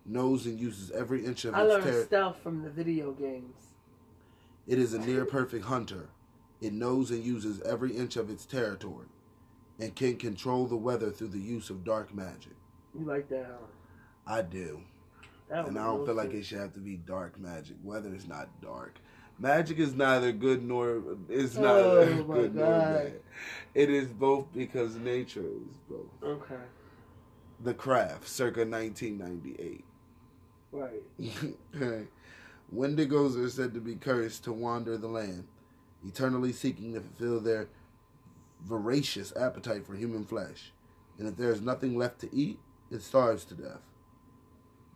Knows 0.07 0.47
and 0.47 0.59
uses 0.59 0.91
every 0.93 1.25
inch 1.27 1.45
of 1.45 1.51
its. 1.51 1.59
I 1.59 1.63
its 1.63 1.69
learned 1.71 1.83
territory. 1.85 2.07
stealth 2.07 2.37
from 2.43 2.63
the 2.63 2.71
video 2.71 3.13
games. 3.13 3.70
It 4.71 4.79
is 4.79 4.95
a 4.95 5.01
near 5.01 5.25
perfect 5.25 5.65
hunter. 5.65 6.11
It 6.61 6.73
knows 6.73 7.11
and 7.11 7.25
uses 7.25 7.61
every 7.63 7.91
inch 7.97 8.17
of 8.17 8.31
its 8.31 8.47
territory 8.47 9.09
and 9.81 9.97
can 9.97 10.17
control 10.17 10.67
the 10.67 10.77
weather 10.77 11.11
through 11.11 11.31
the 11.31 11.41
use 11.41 11.71
of 11.71 11.83
dark 11.83 12.15
magic. 12.15 12.53
You 12.97 13.05
like 13.05 13.29
that? 13.31 13.47
Huh? 13.49 13.67
I 14.33 14.43
do. 14.43 14.83
That 15.49 15.67
And 15.67 15.77
I 15.77 15.87
don't 15.87 16.07
feel 16.07 16.15
like 16.15 16.33
it 16.33 16.45
should 16.45 16.61
have 16.61 16.73
to 16.75 16.79
be 16.79 16.97
dark 16.97 17.37
magic. 17.37 17.79
Weather 17.83 18.15
is 18.15 18.29
not 18.29 18.49
dark. 18.63 19.01
Magic 19.41 19.81
is 19.81 19.93
neither 19.95 20.31
good 20.31 20.63
nor 20.63 21.03
is 21.29 21.59
Oh, 21.59 21.63
neither 21.63 22.25
my 22.29 22.35
good 22.37 22.55
nor 22.55 22.67
bad. 22.67 23.21
It 23.75 23.91
is 23.91 24.07
both 24.07 24.53
because 24.53 24.95
nature 24.95 25.41
is 25.41 25.77
both. 25.89 26.23
Okay. 26.23 26.63
The 27.65 27.75
Craft, 27.75 28.29
circa 28.29 28.65
1998. 28.65 29.85
Right. 30.71 31.03
Okay. 31.75 32.07
Wendigos 32.75 33.37
are 33.37 33.51
said 33.51 33.75
to 33.75 33.81
be 33.81 33.97
cursed 33.97 34.45
to 34.45 34.53
wander 34.53 34.97
the 34.97 35.09
land, 35.09 35.49
eternally 36.07 36.53
seeking 36.53 36.95
to 36.95 37.01
fulfill 37.01 37.41
their 37.41 37.69
voracious 38.65 39.33
appetite 39.37 39.87
for 39.87 39.95
human 39.95 40.25
flesh. 40.25 40.73
And 41.19 41.27
if 41.27 41.37
there 41.37 41.51
is 41.51 41.61
nothing 41.61 41.99
left 41.99 42.21
to 42.21 42.35
eat, 42.35 42.59
it 42.91 43.03
starves 43.03 43.45
to 43.47 43.55
death. 43.55 43.81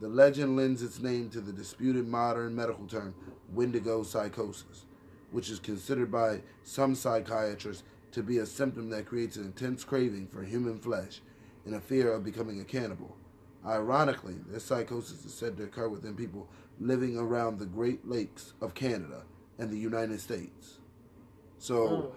The 0.00 0.08
legend 0.08 0.56
lends 0.56 0.82
its 0.82 1.00
name 1.00 1.30
to 1.30 1.40
the 1.40 1.52
disputed 1.52 2.06
modern 2.06 2.54
medical 2.54 2.86
term 2.86 3.14
Wendigo 3.52 4.02
psychosis, 4.02 4.84
which 5.30 5.50
is 5.50 5.58
considered 5.58 6.10
by 6.10 6.42
some 6.62 6.94
psychiatrists 6.94 7.84
to 8.12 8.22
be 8.22 8.38
a 8.38 8.46
symptom 8.46 8.90
that 8.90 9.06
creates 9.06 9.36
an 9.36 9.44
intense 9.44 9.82
craving 9.82 10.28
for 10.28 10.42
human 10.42 10.78
flesh 10.78 11.20
and 11.64 11.74
a 11.74 11.80
fear 11.80 12.12
of 12.12 12.24
becoming 12.24 12.60
a 12.60 12.64
cannibal. 12.64 13.16
Ironically, 13.66 14.36
this 14.48 14.64
psychosis 14.64 15.24
is 15.24 15.32
said 15.32 15.56
to 15.56 15.64
occur 15.64 15.88
within 15.88 16.14
people 16.14 16.48
living 16.78 17.16
around 17.16 17.58
the 17.58 17.66
Great 17.66 18.06
Lakes 18.06 18.52
of 18.60 18.74
Canada 18.74 19.22
and 19.58 19.70
the 19.70 19.78
United 19.78 20.20
States. 20.20 20.78
So 21.58 21.86
Mm. 21.88 22.12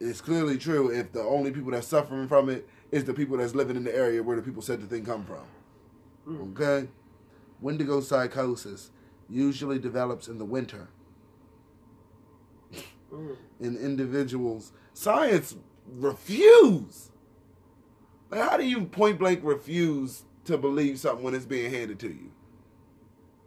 it's 0.00 0.20
clearly 0.20 0.58
true 0.58 0.90
if 0.90 1.12
the 1.12 1.22
only 1.22 1.52
people 1.52 1.70
that's 1.70 1.86
suffering 1.86 2.26
from 2.26 2.48
it 2.48 2.68
is 2.90 3.04
the 3.04 3.14
people 3.14 3.36
that's 3.36 3.54
living 3.54 3.76
in 3.76 3.84
the 3.84 3.94
area 3.94 4.22
where 4.22 4.36
the 4.36 4.42
people 4.42 4.62
said 4.62 4.80
the 4.80 4.86
thing 4.86 5.04
come 5.04 5.24
from. 5.24 5.44
Mm. 6.26 6.52
Okay? 6.52 6.88
Wendigo 7.60 8.00
psychosis 8.00 8.90
usually 9.28 9.78
develops 9.78 10.26
in 10.28 10.38
the 10.38 10.44
winter 10.44 10.88
Mm. 13.12 13.36
in 13.60 13.76
individuals. 13.76 14.72
Science 14.92 15.54
refuse. 15.86 17.10
Like, 18.30 18.40
how 18.40 18.56
do 18.56 18.64
you 18.64 18.86
point 18.86 19.18
blank 19.20 19.40
refuse 19.44 20.24
to 20.44 20.58
believe 20.58 20.98
something 20.98 21.24
when 21.24 21.34
it's 21.34 21.44
being 21.46 21.70
handed 21.70 21.98
to 22.00 22.08
you? 22.08 22.30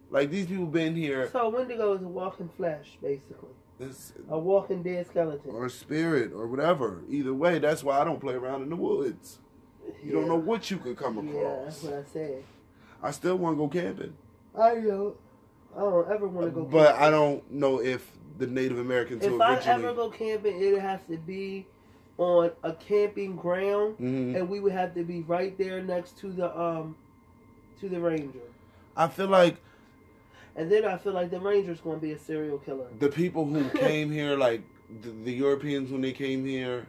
Like 0.10 0.30
these 0.32 0.46
people 0.46 0.66
been 0.68 0.96
here, 0.96 1.30
So 1.32 1.50
Wendigo 1.50 1.94
is 1.94 2.02
a 2.02 2.08
walking 2.08 2.50
flesh, 2.56 2.98
basically. 3.02 3.50
this, 3.78 4.14
A 4.30 4.40
walking 4.40 4.82
dead 4.82 5.06
skeleton. 5.08 5.52
or 5.52 5.66
a 5.66 5.70
spirit, 5.70 6.32
or 6.34 6.48
whatever. 6.48 7.02
Either 7.10 7.34
way, 7.34 7.60
that's 7.60 7.84
why 7.84 8.00
I 8.00 8.04
don't 8.06 8.20
play 8.22 8.34
around 8.36 8.62
in 8.64 8.70
the 8.70 8.76
woods. 8.78 9.40
You 10.04 10.12
don't 10.14 10.28
know 10.28 10.36
what 10.38 10.70
you 10.72 10.78
could 10.78 10.98
come 10.98 11.18
across. 11.18 11.34
Yeah, 11.36 11.64
that's 11.64 11.84
what 11.84 11.94
I 11.94 12.04
said. 12.12 12.44
I 13.04 13.12
still 13.12 13.38
want 13.38 13.56
to 13.56 13.58
go 13.58 13.68
camping, 13.68 14.14
I 14.60 14.76
know. 14.76 15.16
I 15.76 15.80
don't 15.82 16.12
ever 16.12 16.28
want 16.28 16.48
to 16.48 16.52
go. 16.52 16.62
Camping. 16.64 16.72
but. 16.72 16.96
I 16.96 17.10
don't 17.10 17.50
know 17.52 17.82
if 17.82 18.12
the 18.38 18.48
Native 18.48 18.80
Americans 18.80 19.24
If 19.24 19.40
I 19.40 19.58
ever 19.58 19.94
go 19.94 20.10
camping, 20.10 20.62
it 20.62 20.80
has 20.80 21.00
to 21.10 21.18
be 21.18 21.68
on 22.18 22.52
a 22.64 22.74
camping 22.74 23.36
ground, 23.36 23.98
Mhm. 24.00 24.36
and 24.36 24.50
we 24.50 24.60
would 24.60 24.72
have 24.72 24.94
to 24.96 25.04
be 25.04 25.22
right 25.22 25.56
there 25.58 25.82
next 25.84 26.18
to 26.20 26.32
the 26.32 26.60
um 26.60 26.96
to 27.80 27.88
the 27.90 28.00
ranger. 28.00 28.40
I 28.96 29.08
feel 29.08 29.28
like 29.28 29.58
And 30.56 30.72
then 30.72 30.86
I 30.86 30.98
feel 30.98 31.14
like 31.14 31.30
the 31.30 31.40
ranger's 31.40 31.80
going 31.82 31.98
to 32.00 32.02
be 32.02 32.14
a 32.14 32.18
serial 32.18 32.58
killer. 32.58 32.88
the 32.98 33.10
people 33.10 33.46
who 33.46 33.70
came 33.80 34.10
here, 34.12 34.36
like 34.36 34.62
the, 35.04 35.10
the 35.10 35.32
Europeans 35.32 35.92
when 35.92 36.02
they 36.02 36.14
came 36.14 36.44
here, 36.46 36.88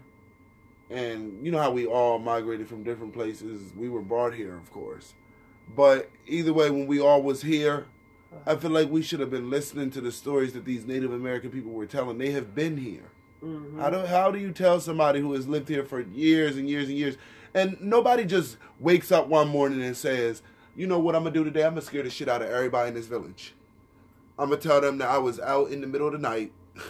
and 0.90 1.44
you 1.44 1.52
know 1.52 1.58
how 1.58 1.70
we 1.70 1.84
all 1.86 2.18
migrated 2.18 2.66
from 2.68 2.82
different 2.82 3.12
places. 3.12 3.72
We 3.76 3.90
were 3.90 4.00
brought 4.00 4.32
here, 4.34 4.56
of 4.56 4.70
course, 4.72 5.12
but 5.76 6.08
either 6.26 6.54
way, 6.54 6.70
when 6.70 6.86
we 6.86 6.98
all 7.00 7.22
was 7.22 7.42
here, 7.42 7.84
I 8.46 8.56
feel 8.56 8.70
like 8.70 8.90
we 8.90 9.02
should 9.02 9.20
have 9.20 9.30
been 9.30 9.50
listening 9.50 9.90
to 9.90 10.00
the 10.00 10.12
stories 10.12 10.54
that 10.54 10.64
these 10.64 10.86
Native 10.86 11.12
American 11.12 11.50
people 11.50 11.72
were 11.72 11.86
telling. 11.86 12.16
They 12.16 12.30
have 12.30 12.54
been 12.54 12.78
here. 12.78 13.10
Hmm 13.40 13.80
How 13.80 13.90
do 13.90 13.98
how 14.06 14.30
do 14.30 14.38
you 14.38 14.52
tell 14.52 14.80
somebody 14.80 15.20
who 15.20 15.32
has 15.32 15.46
lived 15.48 15.68
here 15.68 15.84
for 15.84 16.00
years 16.00 16.56
and 16.56 16.68
years 16.68 16.88
and 16.88 16.96
years, 16.96 17.16
and 17.54 17.80
nobody 17.80 18.24
just 18.24 18.56
wakes 18.80 19.10
up 19.12 19.26
one 19.28 19.48
morning 19.48 19.82
and 19.82 19.96
says, 19.96 20.42
"You 20.76 20.86
know 20.86 20.98
what 20.98 21.14
I'm 21.14 21.22
gonna 21.24 21.34
do 21.34 21.44
today? 21.44 21.64
I'm 21.64 21.72
gonna 21.72 21.82
scare 21.82 22.02
the 22.02 22.10
shit 22.10 22.28
out 22.28 22.42
of 22.42 22.50
everybody 22.50 22.88
in 22.88 22.94
this 22.94 23.06
village. 23.06 23.54
I'm 24.38 24.48
gonna 24.50 24.60
tell 24.60 24.80
them 24.80 24.98
that 24.98 25.08
I 25.08 25.18
was 25.18 25.38
out 25.40 25.70
in 25.70 25.80
the 25.80 25.86
middle 25.86 26.06
of 26.08 26.12
the 26.14 26.18
night." 26.18 26.52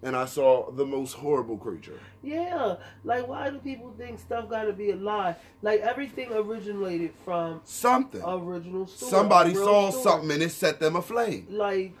And 0.00 0.14
I 0.14 0.26
saw 0.26 0.70
the 0.70 0.86
most 0.86 1.14
horrible 1.14 1.56
creature. 1.56 1.98
Yeah, 2.22 2.76
like 3.02 3.26
why 3.26 3.50
do 3.50 3.58
people 3.58 3.92
think 3.98 4.20
stuff 4.20 4.48
got 4.48 4.62
to 4.66 4.72
be 4.72 4.92
a 4.92 4.96
lie? 4.96 5.34
Like 5.60 5.80
everything 5.80 6.32
originated 6.32 7.10
from 7.24 7.62
Something. 7.64 8.22
original 8.24 8.86
story. 8.86 9.10
Somebody 9.10 9.54
saw 9.56 9.90
story. 9.90 10.02
something 10.04 10.30
and 10.30 10.42
it 10.44 10.52
set 10.52 10.78
them 10.78 10.94
aflame. 10.94 11.48
like 11.50 11.94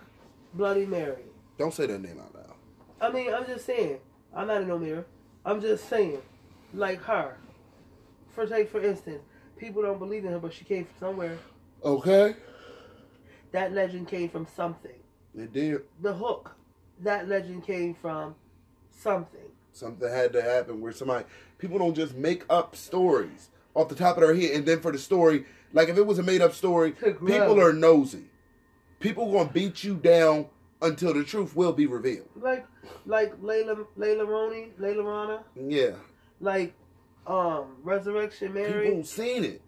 Bloody 0.54 0.86
Mary. 0.86 1.24
Don't 1.58 1.74
say 1.74 1.86
that 1.86 2.00
name 2.00 2.20
out 2.20 2.32
loud. 2.36 2.37
I 3.00 3.10
mean, 3.10 3.32
I'm 3.32 3.46
just 3.46 3.64
saying. 3.66 3.98
I'm 4.34 4.48
not 4.48 4.62
in 4.62 4.68
no 4.68 4.78
mirror. 4.78 5.06
I'm 5.44 5.60
just 5.60 5.88
saying, 5.88 6.20
like 6.74 7.00
her. 7.02 7.36
For 8.34 8.46
take 8.46 8.70
for 8.70 8.82
instance, 8.82 9.22
people 9.56 9.82
don't 9.82 9.98
believe 9.98 10.24
in 10.24 10.32
her, 10.32 10.38
but 10.38 10.52
she 10.52 10.64
came 10.64 10.84
from 10.84 10.94
somewhere. 10.98 11.38
Okay. 11.84 12.34
that 13.52 13.72
legend 13.72 14.08
came 14.08 14.28
from 14.28 14.46
something. 14.54 14.92
It 15.36 15.52
did. 15.52 15.82
The 16.02 16.12
hook, 16.12 16.56
that 17.00 17.28
legend 17.28 17.64
came 17.64 17.94
from 17.94 18.34
something. 18.90 19.40
Something 19.72 20.08
had 20.10 20.32
to 20.32 20.42
happen 20.42 20.80
where 20.80 20.92
somebody 20.92 21.24
people 21.58 21.78
don't 21.78 21.94
just 21.94 22.14
make 22.14 22.44
up 22.50 22.74
stories 22.74 23.50
off 23.74 23.88
the 23.88 23.94
top 23.94 24.16
of 24.16 24.22
their 24.22 24.34
head 24.34 24.50
and 24.52 24.66
then 24.66 24.80
for 24.80 24.90
the 24.90 24.98
story, 24.98 25.44
like 25.72 25.88
if 25.88 25.96
it 25.96 26.06
was 26.06 26.18
a 26.18 26.22
made 26.22 26.40
up 26.42 26.52
story, 26.54 26.92
people 26.92 27.60
are 27.60 27.72
nosy. 27.72 28.24
People 28.98 29.30
gonna 29.32 29.48
beat 29.48 29.84
you 29.84 29.94
down 29.94 30.46
until 30.80 31.14
the 31.14 31.24
truth 31.24 31.54
will 31.56 31.72
be 31.72 31.86
revealed. 31.86 32.28
Like 32.36 32.66
like 33.06 33.34
Layla 33.40 33.86
Layla 33.98 34.26
Roney, 34.26 34.72
Layla 34.80 35.04
Rana, 35.04 35.44
Yeah. 35.56 35.92
like 36.40 36.74
um 37.26 37.76
Resurrection 37.82 38.54
Mary. 38.54 38.88
People 38.88 39.04
seen 39.04 39.44
it. 39.44 39.62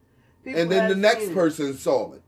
People 0.44 0.60
and 0.62 0.70
then 0.70 0.88
the 0.88 0.94
next 0.96 1.22
seen 1.24 1.30
it. 1.32 1.34
person 1.34 1.74
saw 1.74 2.12
it. 2.12 2.22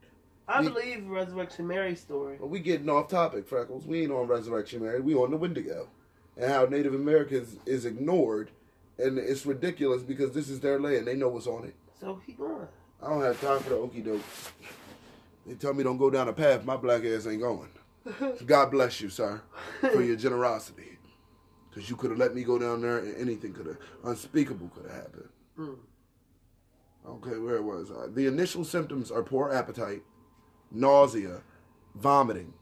I 0.49 0.61
we- 0.61 0.69
believe 0.69 1.07
Resurrection 1.07 1.67
Mary's 1.67 2.01
story. 2.01 2.37
But 2.39 2.49
we 2.49 2.61
getting 2.61 2.91
off 2.91 3.09
topic, 3.09 3.47
Freckles. 3.49 3.87
We 3.87 4.03
ain't 4.03 4.12
on 4.12 4.27
Resurrection 4.27 4.83
Mary. 4.83 5.01
We 5.01 5.15
on 5.15 5.31
the 5.31 5.37
Wendigo. 5.37 5.89
And 6.37 6.51
how 6.51 6.65
Native 6.67 6.95
Americans 6.95 7.57
is 7.67 7.85
ignored. 7.85 8.51
And 8.99 9.19
it's 9.19 9.47
ridiculous 9.47 10.03
because 10.03 10.33
this 10.33 10.49
is 10.51 10.61
their 10.61 10.79
land. 10.81 11.07
They 11.07 11.15
know 11.15 11.29
what's 11.29 11.47
on 11.47 11.65
it. 11.65 11.75
So 11.99 12.21
he 12.27 12.33
going. 12.33 12.67
I 13.03 13.09
don't 13.09 13.23
have 13.23 13.41
time 13.41 13.61
for 13.61 13.71
the 13.71 13.77
okey 13.77 14.01
doke. 14.01 14.21
They 15.47 15.55
tell 15.55 15.73
me 15.75 15.83
don't 15.83 15.97
go 15.99 16.11
down 16.11 16.29
a 16.29 16.33
path 16.33 16.65
my 16.65 16.77
black 16.77 17.05
ass 17.05 17.27
ain't 17.27 17.41
going. 17.41 17.69
God 18.47 18.71
bless 18.71 19.00
you, 19.00 19.09
sir, 19.09 19.42
for 19.80 20.02
your 20.02 20.16
generosity. 20.16 20.99
Because 21.71 21.88
you 21.88 21.97
could 21.97 22.11
have 22.11 22.18
let 22.18 22.35
me 22.35 22.42
go 22.42 22.59
down 22.59 22.82
there 22.82 22.99
and 22.99 23.16
anything 23.16 23.54
could 23.54 23.66
have, 23.66 23.78
unspeakable 24.04 24.71
could 24.75 24.90
have 24.90 25.02
happened. 25.02 25.28
Mm. 25.59 25.76
Okay, 27.09 27.38
where 27.38 27.56
it 27.56 27.62
was 27.62 27.90
I? 27.90 28.09
The 28.09 28.26
initial 28.26 28.64
symptoms 28.64 29.11
are 29.11 29.23
poor 29.23 29.50
appetite, 29.50 30.02
nausea, 30.71 31.40
vomiting. 31.94 32.52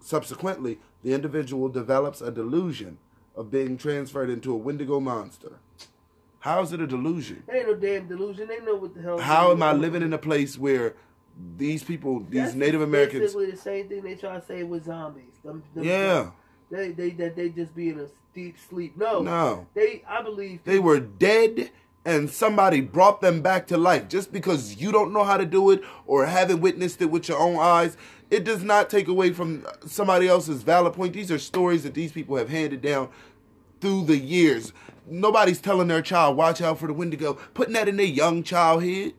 Subsequently, 0.00 0.78
the 1.02 1.14
individual 1.14 1.68
develops 1.68 2.20
a 2.20 2.30
delusion 2.30 2.98
of 3.34 3.50
being 3.50 3.76
transferred 3.76 4.30
into 4.30 4.52
a 4.52 4.56
Wendigo 4.56 5.00
monster. 5.00 5.60
How 6.40 6.62
is 6.62 6.72
it 6.72 6.80
a 6.80 6.86
delusion? 6.86 7.42
It 7.48 7.56
ain't 7.56 7.66
no 7.68 7.74
damn 7.74 8.06
delusion. 8.06 8.48
They 8.48 8.60
know 8.60 8.76
what 8.76 8.94
the 8.94 9.02
hell. 9.02 9.18
How 9.18 9.50
am 9.50 9.62
I 9.62 9.72
living 9.72 10.02
in 10.02 10.12
a 10.12 10.18
place 10.18 10.58
where 10.58 10.94
these 11.56 11.84
people, 11.84 12.20
these 12.20 12.42
That's 12.42 12.54
Native 12.54 12.80
Americans, 12.82 13.22
Basically, 13.22 13.50
the 13.50 13.56
same 13.56 13.88
thing 13.88 14.02
they 14.02 14.14
try 14.14 14.38
to 14.38 14.46
say 14.46 14.62
with 14.62 14.84
zombies. 14.84 15.34
Them, 15.44 15.62
them 15.74 15.84
yeah, 15.84 16.30
They 16.70 16.90
they 16.92 17.10
that 17.10 17.36
they 17.36 17.50
just 17.50 17.74
be 17.74 17.90
in 17.90 18.00
a 18.00 18.06
deep 18.34 18.56
sleep. 18.58 18.96
No. 18.96 19.22
no, 19.22 19.66
They 19.74 20.02
I 20.08 20.22
believe 20.22 20.60
they 20.64 20.78
were 20.78 21.00
dead 21.00 21.70
and 22.04 22.30
somebody 22.30 22.80
brought 22.80 23.20
them 23.20 23.42
back 23.42 23.66
to 23.66 23.76
life. 23.76 24.08
Just 24.08 24.32
because 24.32 24.76
you 24.76 24.92
don't 24.92 25.12
know 25.12 25.24
how 25.24 25.36
to 25.36 25.44
do 25.44 25.70
it 25.72 25.82
or 26.06 26.24
haven't 26.26 26.60
witnessed 26.60 27.02
it 27.02 27.10
with 27.10 27.28
your 27.28 27.38
own 27.38 27.58
eyes, 27.58 27.96
it 28.30 28.44
does 28.44 28.62
not 28.62 28.88
take 28.88 29.08
away 29.08 29.32
from 29.32 29.66
somebody 29.86 30.28
else's 30.28 30.62
valid 30.62 30.94
point. 30.94 31.12
These 31.14 31.32
are 31.32 31.38
stories 31.38 31.82
that 31.82 31.94
these 31.94 32.12
people 32.12 32.36
have 32.36 32.48
handed 32.48 32.80
down 32.80 33.08
through 33.80 34.04
the 34.04 34.16
years. 34.16 34.72
Nobody's 35.08 35.60
telling 35.60 35.88
their 35.88 36.02
child, 36.02 36.36
watch 36.36 36.60
out 36.60 36.78
for 36.78 36.86
the 36.86 36.92
Wendigo, 36.92 37.34
putting 37.54 37.74
that 37.74 37.88
in 37.88 37.96
their 37.96 38.06
young 38.06 38.42
child 38.42 38.84
head. 38.84 39.14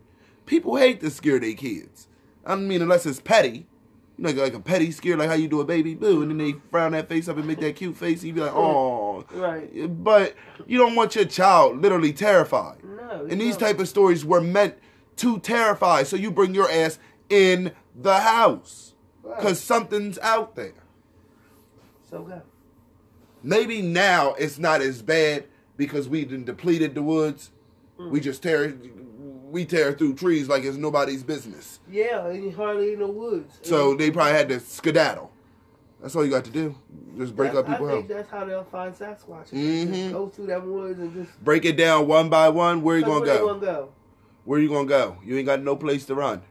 People 0.45 0.77
hate 0.77 1.01
to 1.01 1.09
scare 1.09 1.39
their 1.39 1.53
kids. 1.53 2.06
I 2.47 2.55
mean 2.55 2.81
unless 2.81 3.05
it's 3.05 3.19
petty. 3.19 3.67
You 4.17 4.23
know, 4.23 4.31
like 4.31 4.55
a 4.55 4.59
petty 4.59 4.89
scare, 4.89 5.15
like 5.15 5.29
how 5.29 5.35
you 5.35 5.47
do 5.47 5.61
a 5.61 5.65
baby 5.65 5.93
boo, 5.93 6.23
and 6.23 6.31
then 6.31 6.39
they 6.39 6.55
frown 6.71 6.93
that 6.93 7.07
face 7.07 7.27
up 7.27 7.37
and 7.37 7.45
make 7.45 7.59
that 7.59 7.75
cute 7.75 7.95
face, 7.95 8.21
and 8.21 8.29
you 8.29 8.33
be 8.33 8.41
like, 8.41 8.55
oh. 8.55 9.23
Right. 9.31 9.69
But 10.03 10.33
you 10.65 10.79
don't 10.79 10.95
want 10.95 11.15
your 11.15 11.25
child 11.25 11.79
literally 11.83 12.13
terrified. 12.13 12.83
No. 12.83 13.27
And 13.29 13.39
these 13.39 13.55
type 13.55 13.79
of 13.79 13.87
stories 13.87 14.25
were 14.25 14.41
meant 14.41 14.75
to 15.17 15.39
terrify, 15.39 16.01
so 16.01 16.15
you 16.15 16.31
bring 16.31 16.55
your 16.55 16.67
ass 16.71 16.97
in 17.29 17.73
the 17.95 18.21
house. 18.21 18.95
Right. 19.21 19.37
Because 19.37 19.59
something's 19.61 20.17
out 20.19 20.55
there. 20.55 20.73
So 22.09 22.23
go. 22.23 22.41
Maybe 23.43 23.83
now 23.83 24.33
it's 24.33 24.57
not 24.57 24.81
as 24.81 25.03
bad 25.03 25.45
because 25.75 26.09
we 26.09 26.25
done 26.25 26.43
depleted 26.43 26.95
the 26.95 27.03
woods. 27.03 27.51
Mm. 27.99 28.09
We 28.09 28.19
just 28.19 28.41
tear 28.41 28.73
we 29.49 29.65
tear 29.65 29.93
through 29.93 30.13
trees 30.15 30.49
like 30.49 30.63
it's 30.63 30.77
nobody's 30.77 31.23
business. 31.23 31.79
Yeah, 31.89 32.27
and 32.27 32.53
hardly 32.53 32.93
in 32.93 32.99
the 32.99 33.07
woods. 33.07 33.59
So 33.61 33.95
they 33.95 34.11
probably 34.11 34.33
had 34.33 34.49
to 34.49 34.59
skedaddle. 34.59 35.31
That's 36.01 36.15
all 36.15 36.23
you 36.23 36.29
got 36.31 36.45
to 36.45 36.51
do. 36.51 36.75
Just 37.17 37.35
break 37.35 37.53
up 37.55 37.65
people's 37.65 37.89
I 37.89 37.93
think 37.93 38.07
house. 38.11 38.17
that's 38.17 38.29
how 38.31 38.45
they'll 38.45 38.63
find 38.65 38.93
Sasquatch. 38.93 39.49
Mhm. 39.51 39.93
Just 39.93 40.11
go 40.13 40.27
through 40.29 40.47
that 40.47 40.65
woods 40.65 40.99
and 40.99 41.13
just. 41.13 41.43
Break 41.43 41.65
it 41.65 41.75
down 41.75 42.07
one 42.07 42.29
by 42.29 42.49
one. 42.49 42.83
Where 42.83 42.97
you 42.97 43.03
gonna 43.05 43.21
where 43.25 43.37
go? 43.39 43.59
go. 43.59 43.89
Where 44.45 44.59
you 44.59 44.69
gonna 44.69 44.87
go? 44.87 45.17
You 45.25 45.37
ain't 45.37 45.47
got 45.47 45.61
no 45.61 45.75
place 45.75 46.05
to 46.05 46.15
run. 46.15 46.41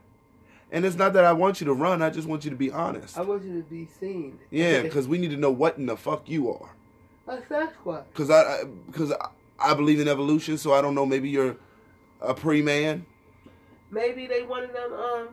And 0.73 0.85
it's 0.85 0.97
not 0.97 1.13
that 1.13 1.25
I 1.25 1.33
want 1.33 1.61
you 1.61 1.67
to 1.67 1.73
run. 1.73 2.03
I 2.03 2.11
just 2.11 2.27
want 2.27 2.45
you 2.45 2.51
to 2.51 2.57
be 2.57 2.73
honest. 2.73 3.17
I 3.17 3.23
want 3.23 3.45
you 3.45 3.63
to 3.63 3.69
be 3.69 3.87
seen. 4.01 4.39
Yeah, 4.51 4.83
because 4.83 5.07
we 5.07 5.19
need 5.19 5.31
to 5.31 5.37
know 5.37 5.51
what 5.53 5.79
in 5.79 5.87
the 5.87 5.97
fuck 5.97 6.29
you 6.29 6.51
are. 6.51 6.71
a 7.29 7.37
Sasquatch. 7.43 8.05
Because 8.13 8.31
I, 8.31 8.65
because 8.87 9.13
I, 9.13 9.29
I 9.61 9.75
believe 9.75 10.01
in 10.01 10.09
evolution, 10.09 10.59
so 10.59 10.73
I 10.73 10.81
don't 10.83 10.95
know. 10.97 11.07
Maybe 11.07 11.29
you're 11.29 11.57
a 12.21 12.35
pre-man. 12.35 13.05
Maybe 13.91 14.27
they 14.27 14.43
one 14.43 14.65
of 14.65 14.73
them 14.73 14.93
um 14.93 15.29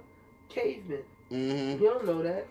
cavemen. 0.49 1.03
hmm 1.29 1.81
You 1.83 1.89
don't 1.89 2.05
know 2.05 2.21
that. 2.23 2.47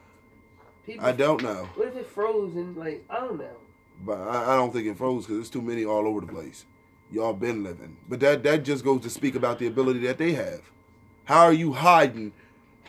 People. 0.84 1.06
I 1.06 1.12
don't 1.12 1.40
know, 1.42 1.68
What 1.76 1.88
if 1.88 1.96
it 1.96 2.06
froze 2.06 2.56
and 2.56 2.76
like 2.76 3.04
I 3.08 3.20
don't 3.20 3.38
know. 3.38 3.56
but 4.04 4.18
I, 4.20 4.52
I 4.54 4.56
don't 4.56 4.72
think 4.72 4.86
it 4.88 4.96
froze 4.98 5.24
because 5.24 5.36
there's 5.36 5.50
too 5.50 5.62
many 5.62 5.84
all 5.84 6.06
over 6.08 6.20
the 6.20 6.26
place. 6.26 6.64
Y'all 7.12 7.32
been 7.34 7.62
living, 7.62 7.96
but 8.08 8.18
that 8.20 8.42
that 8.42 8.64
just 8.64 8.82
goes 8.84 9.02
to 9.02 9.10
speak 9.10 9.34
about 9.36 9.58
the 9.60 9.66
ability 9.68 10.00
that 10.00 10.18
they 10.18 10.32
have. 10.32 10.60
How 11.24 11.44
are 11.44 11.52
you 11.52 11.72
hiding 11.72 12.32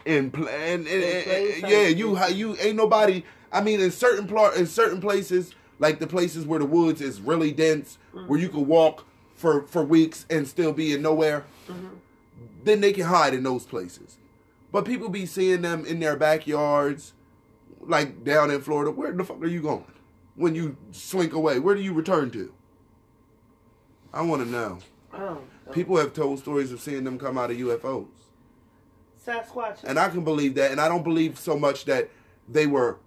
in 0.06 0.32
pl- 0.32 0.50
and, 0.50 0.88
and, 0.88 1.04
and- 1.28 1.70
yeah, 1.70 1.88
you 1.88 2.18
you 2.30 2.56
ain't 2.60 2.76
nobody. 2.78 3.24
I 3.52 3.62
mean, 3.62 3.80
in 3.80 3.92
certain 3.92 4.26
pl- 4.28 4.54
in 4.54 4.66
certain 4.66 5.00
places, 5.00 5.54
like 5.78 6.00
the 6.00 6.08
places 6.08 6.48
where 6.48 6.58
the 6.58 6.66
woods 6.66 7.00
is 7.00 7.22
really 7.22 7.52
dense, 7.52 8.00
where 8.12 8.40
you 8.40 8.50
can 8.50 8.66
walk 8.66 9.06
for 9.44 9.64
for 9.64 9.84
weeks 9.84 10.26
and 10.30 10.48
still 10.48 10.72
be 10.72 10.94
in 10.94 11.02
nowhere. 11.02 11.44
Mhm. 11.68 12.00
then 12.64 12.80
they 12.80 12.94
can 12.94 13.08
hide 13.08 13.34
in 13.34 13.44
those 13.44 13.66
places. 13.66 14.18
But 14.72 14.86
people 14.86 15.10
be 15.10 15.26
seeing 15.26 15.64
them 15.64 15.86
in 15.86 16.00
their 16.00 16.16
backyards, 16.16 17.12
like 17.82 18.24
down 18.24 18.50
in 18.50 18.62
Florida. 18.62 18.90
Where 18.90 19.12
the 19.12 19.26
fuck 19.26 19.42
are 19.42 19.48
you 19.48 19.62
going? 19.62 19.84
When 20.36 20.56
you 20.56 20.78
slink 20.94 21.34
away, 21.34 21.60
where 21.60 21.76
do 21.76 21.82
you 21.82 21.92
return 21.92 22.32
to? 22.32 22.54
I 24.14 24.22
want 24.22 24.44
to 24.46 24.50
know. 24.50 24.80
Know. 25.12 25.42
People 25.74 25.98
have 25.98 26.14
told 26.14 26.40
stories 26.40 26.72
of 26.72 26.80
seeing 26.80 27.04
them 27.04 27.20
come 27.20 27.38
out 27.38 27.52
of 27.52 27.58
UFOs. 27.58 28.08
Sasquatch. 29.28 29.84
And 29.84 30.00
I 30.00 30.08
can 30.08 30.24
believe 30.24 30.56
that. 30.56 30.72
And 30.72 30.80
I 30.80 30.88
don't 30.88 31.04
believe 31.04 31.38
so 31.38 31.60
much 31.60 31.84
that 31.86 32.10
they 32.48 32.66
were, 32.66 32.98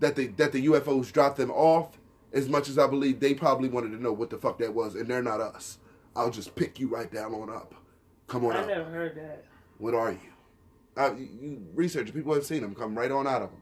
that 0.00 0.16
the, 0.16 0.28
that 0.28 0.52
the 0.52 0.64
UFOs 0.66 1.12
dropped 1.12 1.36
them 1.36 1.50
off 1.50 1.97
as 2.32 2.48
much 2.48 2.68
as 2.68 2.78
I 2.78 2.86
believe 2.86 3.20
they 3.20 3.34
probably 3.34 3.68
wanted 3.68 3.90
to 3.90 4.02
know 4.02 4.12
what 4.12 4.30
the 4.30 4.38
fuck 4.38 4.58
that 4.58 4.74
was. 4.74 4.94
And 4.94 5.08
they're 5.08 5.22
not 5.22 5.40
us. 5.40 5.78
I'll 6.16 6.30
just 6.30 6.54
pick 6.54 6.78
you 6.78 6.88
right 6.88 7.12
down 7.12 7.34
on 7.34 7.48
up. 7.50 7.74
Come 8.26 8.44
on 8.44 8.52
out. 8.52 8.58
I 8.58 8.62
up. 8.62 8.68
never 8.68 8.90
heard 8.90 9.16
that. 9.16 9.44
What 9.78 9.94
are 9.94 10.12
you? 10.12 10.18
Uh, 10.96 11.14
you, 11.14 11.28
you 11.40 11.62
research. 11.74 12.12
People 12.12 12.34
have 12.34 12.44
seen 12.44 12.60
them 12.62 12.74
come 12.74 12.96
right 12.98 13.10
on 13.10 13.26
out 13.26 13.42
of 13.42 13.50
them. 13.50 13.60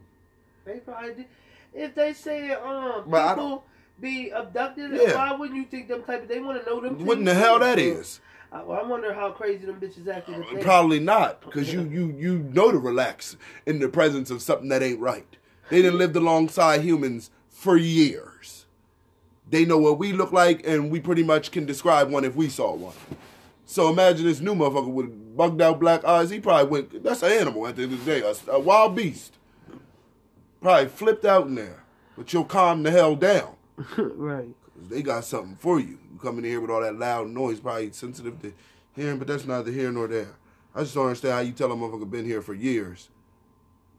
They 0.64 0.78
probably 0.80 1.14
did. 1.14 1.26
If 1.74 1.94
they 1.94 2.14
say 2.14 2.52
um 2.52 3.04
But 3.06 3.34
people 3.34 3.64
be 4.00 4.30
abducted, 4.30 4.92
Yeah. 4.92 5.14
why 5.14 5.32
wouldn't 5.32 5.56
you 5.58 5.66
think 5.66 5.88
them 5.88 6.02
type 6.02 6.22
of? 6.22 6.28
They 6.28 6.40
want 6.40 6.62
to 6.64 6.68
know 6.68 6.80
them. 6.80 7.04
What 7.04 7.18
in 7.18 7.24
the 7.24 7.34
hell 7.34 7.58
that 7.58 7.78
is? 7.78 8.20
I, 8.50 8.62
well, 8.62 8.80
I 8.80 8.86
wonder 8.86 9.12
how 9.12 9.32
crazy 9.32 9.66
them 9.66 9.80
bitches 9.80 10.06
if 10.06 10.26
they- 10.54 10.62
Probably 10.62 11.00
not, 11.00 11.42
because 11.42 11.72
you 11.72 11.82
you 11.82 12.14
you 12.18 12.38
know 12.38 12.70
to 12.72 12.78
relax 12.78 13.36
in 13.66 13.78
the 13.80 13.88
presence 13.88 14.30
of 14.30 14.40
something 14.40 14.68
that 14.70 14.82
ain't 14.82 15.00
right. 15.00 15.26
They 15.68 15.82
didn't 15.82 15.98
lived 15.98 16.16
alongside 16.16 16.82
humans 16.82 17.30
for 17.56 17.78
years. 17.78 18.66
They 19.48 19.64
know 19.64 19.78
what 19.78 19.98
we 19.98 20.12
look 20.12 20.30
like, 20.30 20.66
and 20.66 20.90
we 20.90 21.00
pretty 21.00 21.22
much 21.22 21.50
can 21.50 21.64
describe 21.64 22.10
one 22.10 22.24
if 22.24 22.36
we 22.36 22.50
saw 22.50 22.74
one. 22.74 22.94
So 23.64 23.88
imagine 23.88 24.26
this 24.26 24.40
new 24.40 24.54
motherfucker 24.54 24.92
with 24.92 25.36
bugged 25.36 25.62
out 25.62 25.80
black 25.80 26.04
eyes. 26.04 26.30
He 26.30 26.38
probably 26.38 26.70
went. 26.70 27.02
That's 27.02 27.22
an 27.22 27.32
animal 27.32 27.66
at 27.66 27.76
the 27.76 27.84
end 27.84 27.94
of 27.94 28.04
the 28.04 28.20
day, 28.20 28.20
a, 28.20 28.52
a 28.52 28.60
wild 28.60 28.94
beast. 28.94 29.38
Probably 30.60 30.88
flipped 30.88 31.24
out 31.24 31.46
in 31.46 31.54
there, 31.54 31.82
but 32.16 32.32
you'll 32.32 32.44
calm 32.44 32.82
the 32.82 32.90
hell 32.90 33.16
down. 33.16 33.56
right. 33.96 34.54
They 34.88 35.00
got 35.00 35.24
something 35.24 35.56
for 35.56 35.80
you. 35.80 35.98
You 36.12 36.18
come 36.20 36.38
in 36.38 36.44
here 36.44 36.60
with 36.60 36.70
all 36.70 36.82
that 36.82 36.98
loud 36.98 37.28
noise, 37.28 37.60
probably 37.60 37.90
sensitive 37.92 38.40
to 38.42 38.52
hearing, 38.94 39.18
but 39.18 39.28
that's 39.28 39.46
neither 39.46 39.72
here 39.72 39.90
nor 39.90 40.08
there. 40.08 40.34
I 40.74 40.80
just 40.80 40.94
don't 40.94 41.06
understand 41.06 41.34
how 41.34 41.40
you 41.40 41.52
tell 41.52 41.72
a 41.72 41.74
motherfucker 41.74 42.10
been 42.10 42.26
here 42.26 42.42
for 42.42 42.52
years. 42.52 43.08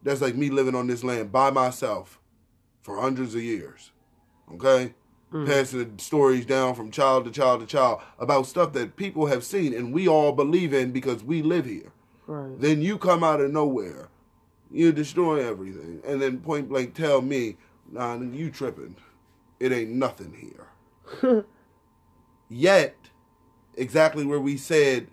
That's 0.04 0.22
like 0.22 0.36
me 0.36 0.52
living 0.52 0.76
on 0.76 0.86
this 0.86 1.04
land 1.04 1.32
by 1.32 1.50
myself 1.50 2.20
for 2.88 3.02
hundreds 3.02 3.36
of 3.36 3.44
years. 3.44 3.92
Okay? 4.54 4.94
Passing 5.30 5.98
the 5.98 6.02
stories 6.02 6.46
down 6.46 6.74
from 6.74 6.90
child 6.90 7.26
to 7.26 7.32
child 7.32 7.60
to 7.60 7.66
child 7.66 8.00
about 8.18 8.48
stuff 8.48 8.72
that 8.72 8.96
people 8.96 9.26
have 9.26 9.44
seen 9.44 9.74
and 9.74 9.94
we 9.94 10.08
all 10.08 10.32
believe 10.32 10.74
in 10.74 10.94
because 10.94 11.22
we 11.22 11.42
live 11.42 11.66
here. 11.66 11.92
Right. 12.28 12.58
Then 12.62 12.82
you 12.82 12.98
come 12.98 13.26
out 13.26 13.42
of 13.42 13.52
nowhere, 13.52 14.08
you 14.72 14.94
destroy 14.94 15.46
everything, 15.46 16.02
and 16.08 16.22
then 16.22 16.40
point 16.40 16.70
blank 16.70 16.96
tell 16.96 17.22
me, 17.22 17.58
nah, 17.92 18.18
you 18.18 18.50
tripping. 18.50 18.96
It 19.60 19.74
ain't 19.74 19.92
nothing 19.92 20.34
here. 21.22 21.46
Yet, 22.50 22.96
exactly 23.76 24.26
where 24.26 24.40
we 24.40 24.56
said 24.56 25.08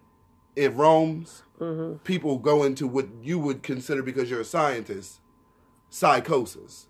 it 0.55 0.73
roams, 0.75 1.43
hmm 1.59 1.95
people 2.05 2.39
go 2.39 2.63
into 2.63 2.87
what 2.87 3.09
you 3.21 3.41
would 3.41 3.65
consider 3.65 4.03
because 4.03 4.31
you're 4.31 4.41
a 4.41 4.45
scientist 4.45 5.21
psychosis 5.91 6.87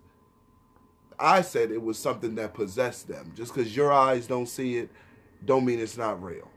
i 1.19 1.41
said 1.41 1.71
it 1.71 1.81
was 1.81 1.97
something 1.97 2.35
that 2.35 2.53
possessed 2.53 3.07
them 3.07 3.31
just 3.35 3.53
because 3.53 3.75
your 3.75 3.91
eyes 3.91 4.27
don't 4.27 4.47
see 4.47 4.77
it 4.77 4.89
don't 5.45 5.65
mean 5.65 5.79
it's 5.79 5.97
not 5.97 6.21
real 6.21 6.49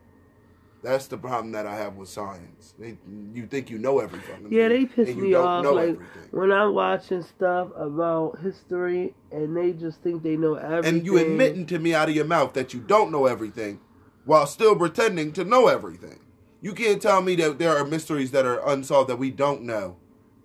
that's 0.82 1.06
the 1.08 1.16
problem 1.18 1.50
that 1.52 1.66
i 1.66 1.74
have 1.74 1.96
with 1.96 2.08
science 2.08 2.74
they, 2.78 2.96
you 3.34 3.46
think 3.46 3.68
you 3.70 3.78
know 3.78 3.98
everything 3.98 4.46
Yeah, 4.50 4.68
they 4.68 4.84
piss 4.86 5.14
me 5.16 5.34
off. 5.34 5.64
Like 5.64 5.88
everything. 5.90 6.28
when 6.30 6.52
I'm 6.52 6.72
watching 6.74 7.22
stuff 7.22 7.70
about 7.76 8.38
history 8.40 9.14
and 9.32 9.56
they 9.56 9.72
just 9.72 10.00
think 10.02 10.22
they 10.22 10.36
know 10.36 10.54
everything. 10.54 10.98
and 10.98 11.04
you 11.06 11.18
admitting 11.18 11.66
to 11.66 11.78
me 11.80 11.94
out 11.94 12.08
of 12.08 12.14
your 12.14 12.24
mouth 12.26 12.52
that 12.52 12.72
you 12.72 12.80
don't 12.80 13.10
know 13.10 13.26
everything 13.26 13.80
while 14.24 14.46
still 14.46 14.76
pretending 14.76 15.32
to 15.32 15.44
know 15.44 15.66
everything 15.66 16.20
you 16.60 16.72
can't 16.74 17.02
tell 17.02 17.22
me 17.22 17.34
that 17.36 17.58
there 17.58 17.76
are 17.76 17.84
mysteries 17.84 18.30
that 18.30 18.46
are 18.46 18.66
unsolved 18.68 19.08
that 19.08 19.16
we 19.18 19.30
don't 19.32 19.62
know 19.62 19.96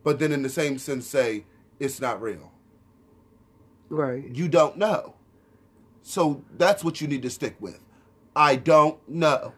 but 0.04 0.18
then 0.18 0.32
in 0.32 0.42
the 0.42 0.50
same 0.50 0.80
sense 0.80 1.06
say 1.06 1.46
it's 1.80 2.02
not 2.02 2.20
real 2.22 2.52
right. 3.94 4.24
you 4.34 4.48
don't 4.48 4.78
know. 4.78 5.16
So 6.02 6.44
that's 6.58 6.84
what 6.84 7.00
you 7.02 7.08
need 7.08 7.22
to 7.22 7.30
stick 7.30 7.56
with. 7.60 7.80
I 8.36 8.56
don't 8.56 8.98
know. 9.08 9.54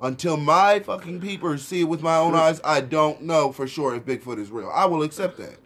Until 0.00 0.36
my 0.36 0.78
fucking 0.80 1.20
peepers 1.20 1.66
see 1.66 1.80
it 1.80 1.84
with 1.84 2.02
my 2.02 2.16
own 2.16 2.34
eyes, 2.34 2.60
I 2.62 2.80
don't 2.80 3.22
know 3.22 3.50
for 3.50 3.66
sure 3.66 3.96
if 3.96 4.04
Bigfoot 4.04 4.38
is 4.38 4.50
real. 4.50 4.70
I 4.72 4.86
will 4.86 5.02
accept 5.02 5.38
that. 5.38 5.58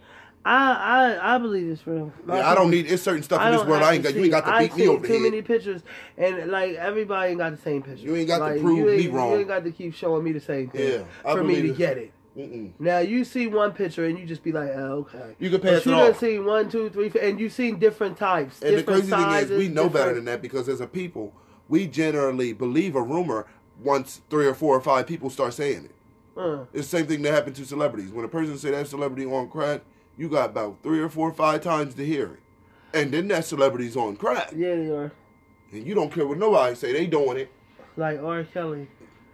I 0.45 0.73
I 0.73 1.35
I 1.35 1.39
believe 1.39 1.71
it's 1.71 1.87
real. 1.87 2.13
Yeah, 2.27 2.51
I 2.51 2.55
don't 2.55 2.71
need 2.71 2.91
it's 2.91 3.03
certain 3.03 3.23
stuff 3.23 3.41
I 3.41 3.51
in 3.51 3.57
this 3.59 3.67
world 3.67 3.83
I 3.83 3.95
ain't 3.95 4.03
got 4.03 4.15
you 4.15 4.23
ain't 4.23 4.33
got 4.33 4.45
to 4.45 4.53
I 4.53 4.67
beat 4.67 4.77
me 4.77 4.89
over 4.89 5.07
too 5.07 5.13
head. 5.13 5.23
many 5.23 5.43
pictures, 5.43 5.83
and 6.17 6.51
like 6.51 6.75
everybody 6.77 7.31
ain't 7.31 7.39
got 7.39 7.51
the 7.51 7.63
same 7.63 7.83
picture. 7.83 8.05
You 8.05 8.17
ain't 8.17 8.27
got 8.27 8.49
to 8.49 8.59
prove 8.59 8.97
me 8.97 9.07
wrong. 9.07 9.33
You 9.33 9.39
ain't 9.39 9.49
got 9.49 9.65
to 9.65 9.71
keep 9.71 9.95
showing 9.95 10.25
me 10.25 10.33
the 10.33 10.41
same 10.41 10.69
thing 10.69 11.05
Yeah, 11.25 11.33
for 11.33 11.45
me 11.45 11.63
to 11.63 11.73
get 11.73 11.97
it. 11.97 12.13
Mm-mm. 12.37 12.73
Now 12.79 12.99
you 13.01 13.25
see 13.25 13.47
one 13.47 13.73
picture 13.73 14.07
and 14.07 14.19
you 14.19 14.25
just 14.25 14.43
be 14.43 14.53
like, 14.53 14.71
oh, 14.71 15.07
okay. 15.15 15.35
You 15.39 15.51
can 15.51 15.61
But 15.61 15.69
pass 15.75 15.87
you 15.87 15.93
it 15.93 15.97
done 15.97 16.11
off. 16.13 16.19
seen 16.19 16.45
one, 16.47 16.71
two, 16.71 16.89
three, 16.91 17.09
four, 17.11 17.21
and 17.21 17.39
you've 17.39 17.53
seen 17.53 17.79
different 17.79 18.17
types. 18.17 18.63
And 18.63 18.73
the 18.73 18.77
different 18.79 19.01
crazy 19.03 19.11
thing 19.11 19.21
is, 19.21 19.25
sizes, 19.27 19.59
we 19.59 19.69
know 19.69 19.89
better 19.91 20.15
than 20.15 20.25
that 20.25 20.41
because 20.41 20.69
as 20.69 20.81
a 20.81 20.87
people, 20.87 21.35
we 21.69 21.87
generally 21.87 22.53
believe 22.55 22.97
a 22.97 23.03
rumor 23.03 23.47
once 23.83 24.23
three 24.31 24.47
or 24.47 24.55
four 24.55 24.77
or 24.77 24.81
five 24.81 25.07
people 25.07 25.29
start 25.31 25.53
saying 25.55 25.85
it. 25.87 25.91
It's 26.73 26.91
the 26.91 26.99
same 26.99 27.07
thing 27.07 27.21
that 27.23 27.35
happened 27.35 27.57
to 27.57 27.67
celebrities. 27.67 28.11
When 28.11 28.25
a 28.25 28.29
person 28.29 28.57
say 28.57 28.71
that 28.71 28.87
celebrity 28.87 29.27
on 29.27 29.51
crack, 29.51 29.83
you 30.17 30.29
got 30.31 30.51
about 30.51 30.79
three 30.83 31.01
or 31.01 31.11
four 31.11 31.29
or 31.29 31.35
five 31.35 31.61
times 31.61 31.95
to 31.95 32.05
hear 32.07 32.33
it. 32.35 32.39
And 32.95 33.13
then 33.13 33.29
that 33.29 33.45
celebrity's 33.45 33.97
on 33.97 34.17
crack. 34.17 34.51
yeah, 34.57 34.75
they 34.77 34.89
are. 34.91 35.13
And 35.73 35.87
you 35.87 35.95
don't 35.95 36.11
care 36.13 36.27
what 36.27 36.39
nobody 36.39 36.75
say, 36.75 36.93
they 36.95 37.07
doing 37.07 37.37
it. 37.39 37.51
Like 37.97 38.23
R. 38.23 38.45
Kelly. 38.45 38.89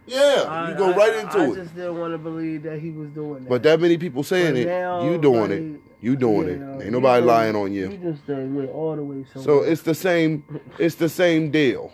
Yeah, 0.09 0.45
I- 0.47 0.71
you 0.71 0.77
go 0.77 0.91
I- 0.91 0.95
right 0.95 1.15
into 1.17 1.37
I 1.37 1.43
it. 1.45 1.51
I 1.51 1.55
just 1.55 1.75
didn't 1.75 1.97
want 1.99 2.13
to 2.13 2.17
believe 2.17 2.63
that 2.63 2.79
he 2.79 2.91
was 2.91 3.09
doing 3.11 3.43
that. 3.43 3.49
But 3.49 3.63
that 3.63 3.79
many 3.79 3.97
people 3.97 4.23
saying 4.23 4.53
But 4.53 4.59
it, 4.61 4.65
now, 4.67 5.09
you 5.09 5.17
doing 5.17 5.41
like, 5.41 5.51
it. 5.51 5.81
You 6.01 6.15
doing 6.15 6.47
yeah, 6.47 6.77
it. 6.77 6.83
Ain't 6.83 6.91
nobody 6.91 7.25
lying 7.25 7.55
on 7.55 7.73
you. 7.73 7.89
You 7.91 7.97
just 7.97 8.25
done 8.25 8.55
went 8.55 8.69
all 8.71 8.95
the 8.95 9.03
way 9.03 9.25
somewhere. 9.33 9.43
So 9.43 9.63
it's 9.63 9.81
the 9.81 9.93
same 9.95 10.43
it's 10.77 10.95
the 10.95 11.09
same 11.09 11.51
deal. 11.51 11.91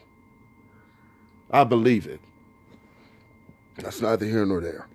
I 1.51 1.63
believe 1.63 2.05
it. 2.07 2.19
That's 3.77 4.01
neither 4.01 4.25
here 4.25 4.45
nor 4.45 4.61
there. 4.61 4.87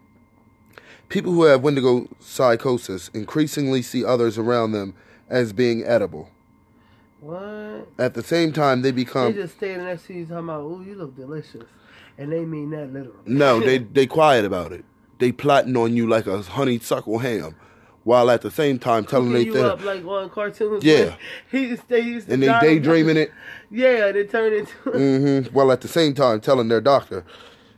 People 1.09 1.33
who 1.33 1.43
have 1.45 1.63
Wendigo 1.63 2.09
psychosis 2.21 3.09
increasingly 3.13 3.83
see 3.83 4.05
others 4.05 4.39
around 4.39 4.73
them 4.73 4.95
as 5.29 5.53
being 5.53 5.83
edible. 5.85 6.31
what? 7.21 7.89
At 7.99 8.15
the 8.15 8.23
same 8.23 8.53
time, 8.53 8.83
they 8.83 8.93
become. 8.93 9.33
They 9.35 9.43
just 9.43 9.57
standing 9.57 9.87
next 9.87 10.07
to 10.07 10.15
you 10.15 10.25
talking 10.25 10.45
about, 10.45 10.63
"Ooh, 10.63 10.83
you 10.83 10.95
look 10.95 11.17
delicious," 11.17 11.65
and 12.19 12.33
they 12.33 12.45
mean 12.45 12.71
that 12.71 12.93
literally. 12.93 13.19
no, 13.27 13.61
they 13.67 13.79
they 13.79 14.07
quiet 14.07 14.45
about 14.45 14.73
it. 14.73 14.85
They 15.19 15.33
plotting 15.33 15.77
on 15.77 15.95
you 15.97 16.09
like 16.09 16.27
a 16.27 16.43
honeysuckle 16.43 17.19
ham, 17.19 17.55
while 18.05 18.31
at 18.31 18.43
the 18.43 18.51
same 18.51 18.79
time 18.79 19.05
telling 19.05 19.33
they 19.33 19.43
you 19.43 19.59
up 19.59 19.85
like 19.85 20.05
on 20.05 20.31
cartoons. 20.31 20.85
Yeah. 20.85 21.17
he 21.51 21.69
used 21.69 21.89
they 21.89 22.01
used 22.01 22.29
to 22.29 22.35
and 22.35 22.43
they 22.43 22.59
daydreaming 22.61 23.17
it. 23.17 23.33
Yeah, 23.73 24.11
they 24.11 24.25
turn 24.25 24.53
into. 24.53 24.73
mm-hmm. 24.85 25.55
While 25.55 25.71
at 25.71 25.81
the 25.81 25.87
same 25.87 26.13
time 26.13 26.41
telling 26.41 26.67
their 26.67 26.81
doctor 26.81 27.25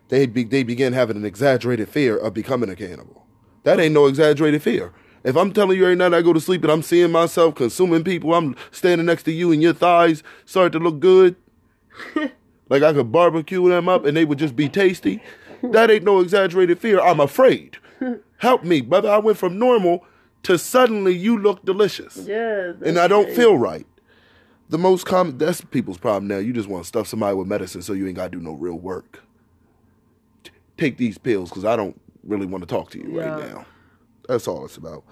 they 0.09 0.25
be, 0.25 0.43
they 0.45 0.63
begin 0.63 0.95
having 0.95 1.19
an 1.19 1.27
exaggerated 1.27 1.89
fear 1.89 2.17
of 2.17 2.33
becoming 2.33 2.71
a 2.71 2.77
cannibal. 2.77 3.27
That 3.65 3.79
ain't 3.79 3.93
no 3.93 4.07
exaggerated 4.07 4.63
fear. 4.63 4.93
If 5.25 5.37
I'm 5.37 5.53
telling 5.53 5.77
you 5.77 5.85
every 5.85 5.97
night 5.97 6.15
I 6.15 6.23
go 6.23 6.33
to 6.33 6.41
sleep 6.41 6.63
and 6.63 6.73
I'm 6.73 6.83
seeing 6.83 7.13
myself 7.13 7.55
consuming 7.55 8.05
people, 8.05 8.35
I'm 8.35 8.57
standing 8.71 9.07
next 9.07 9.23
to 9.25 9.33
you 9.33 9.53
and 9.53 9.63
your 9.63 9.73
thighs 9.73 10.23
start 10.45 10.73
to 10.73 10.79
look 10.79 10.99
good, 10.99 11.37
like 12.73 12.83
I 12.83 12.95
could 12.95 13.13
barbecue 13.13 13.69
them 13.69 13.87
up 13.87 14.07
and 14.07 14.17
they 14.17 14.25
would 14.25 14.39
just 14.39 14.57
be 14.57 14.67
tasty. 14.67 15.23
That 15.63 15.91
ain't 15.91 16.05
no 16.05 16.21
exaggerated 16.21 16.79
fear. 16.79 17.01
I'm 17.01 17.21
afraid. 17.21 17.77
Help 18.39 18.65
me, 18.65 18.81
brother. 18.81 19.11
I 19.11 19.19
went 19.19 19.37
from 19.37 19.59
normal 19.59 20.07
to 20.45 20.57
suddenly 20.57 21.15
you 21.15 21.39
look 21.39 21.63
delicious 21.67 22.17
yeah, 22.17 22.73
and 22.85 22.99
I 22.99 23.07
don't 23.09 23.31
feel 23.31 23.59
right. 23.59 23.87
The 24.71 24.79
most 24.79 25.05
common 25.05 25.37
that's 25.37 25.61
people's 25.61 25.99
problem 25.99 26.27
now. 26.27 26.39
You 26.39 26.55
just 26.55 26.67
want 26.67 26.85
to 26.85 26.89
stuff 26.89 27.07
somebody 27.07 27.37
with 27.37 27.47
medicine 27.47 27.83
so 27.83 27.93
you 27.93 28.07
ain't 28.07 28.17
got 28.17 28.33
to 28.33 28.39
do 28.39 28.43
no 28.43 28.55
real 28.55 28.79
work. 28.79 29.23
Take 30.79 30.97
these 30.97 31.19
pills 31.19 31.51
because 31.51 31.67
I 31.67 31.77
don't 31.77 32.01
really 32.25 32.47
want 32.47 32.63
to 32.63 32.67
talk 32.67 32.91
to 32.93 32.99
you 32.99 33.21
right 33.21 33.51
now. 33.51 33.67
That's 34.29 34.49
all 34.49 34.65
it's 34.65 34.79
about. 34.79 35.05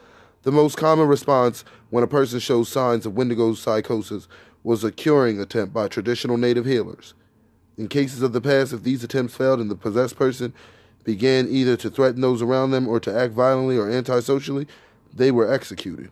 The 0.45 0.51
most 0.51 0.79
common 0.79 1.09
response 1.09 1.63
when 1.91 2.03
a 2.03 2.09
person 2.09 2.41
shows 2.41 2.71
signs 2.71 3.05
of 3.05 3.15
Wendigo 3.15 3.53
psychosis 3.53 4.29
was 4.63 4.83
a 4.83 4.91
curing 4.91 5.39
attempt 5.39 5.75
by 5.75 5.89
traditional 5.89 6.39
native 6.39 6.65
healers. 6.65 7.13
In 7.81 7.89
cases 7.89 8.21
of 8.21 8.35
the 8.35 8.43
past, 8.43 8.75
if 8.75 8.83
these 8.83 9.03
attempts 9.03 9.35
failed 9.35 9.59
and 9.59 9.71
the 9.71 9.75
possessed 9.75 10.15
person 10.15 10.53
began 11.03 11.49
either 11.49 11.79
to 11.79 11.89
threaten 11.89 12.21
those 12.21 12.43
around 12.43 12.73
them 12.73 12.87
or 12.87 13.01
to 13.01 13.19
act 13.19 13.33
violently 13.33 13.79
or 13.79 13.89
antisocially, 13.91 14.67
they 15.15 15.31
were 15.31 15.51
executed. 15.51 16.11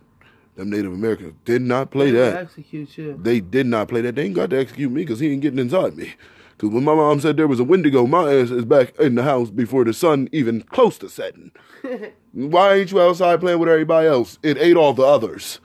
Them 0.55 0.71
Native 0.71 0.91
Americans 0.91 1.35
did 1.45 1.61
not 1.61 1.91
play 1.91 2.09
that. 2.09 2.37
Execute 2.37 2.97
you. 2.97 3.19
They 3.21 3.39
did 3.39 3.67
not 3.67 3.87
play 3.87 4.01
that. 4.01 4.15
They 4.15 4.23
ain't 4.23 4.33
got 4.33 4.49
to 4.49 4.57
execute 4.57 4.91
me 4.91 5.03
because 5.03 5.19
he 5.19 5.31
ain't 5.31 5.43
getting 5.43 5.59
inside 5.59 5.95
me. 5.95 6.15
Because 6.57 6.73
when 6.73 6.83
my 6.83 6.95
mom 6.95 7.19
said 7.19 7.37
there 7.37 7.47
was 7.47 7.59
a 7.59 7.63
Wendigo, 7.63 8.07
my 8.07 8.33
ass 8.33 8.49
is 8.49 8.65
back 8.65 8.97
in 8.99 9.13
the 9.13 9.21
house 9.21 9.51
before 9.51 9.85
the 9.85 9.93
sun 9.93 10.27
even 10.31 10.63
close 10.63 10.97
to 10.97 11.07
setting. 11.07 11.51
Why 12.33 12.77
ain't 12.77 12.91
you 12.91 12.99
outside 12.99 13.41
playing 13.41 13.59
with 13.59 13.69
everybody 13.69 14.07
else? 14.07 14.39
It 14.41 14.57
ate 14.57 14.75
all 14.75 14.93
the 14.93 15.03
others, 15.03 15.59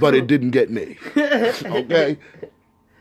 but 0.00 0.14
it 0.14 0.26
didn't 0.28 0.52
get 0.52 0.70
me. 0.70 0.96
Okay. 1.14 2.16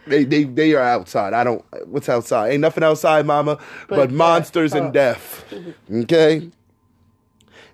They, 0.07 0.23
they 0.23 0.43
they 0.43 0.73
are 0.73 0.83
outside. 0.83 1.33
I 1.33 1.43
don't. 1.43 1.65
What's 1.87 2.09
outside? 2.09 2.51
Ain't 2.51 2.61
nothing 2.61 2.83
outside, 2.83 3.25
Mama, 3.25 3.57
but, 3.87 3.95
But 3.95 4.11
monsters 4.11 4.73
and 4.73 4.93
death. 4.93 5.45
Okay. 5.91 6.51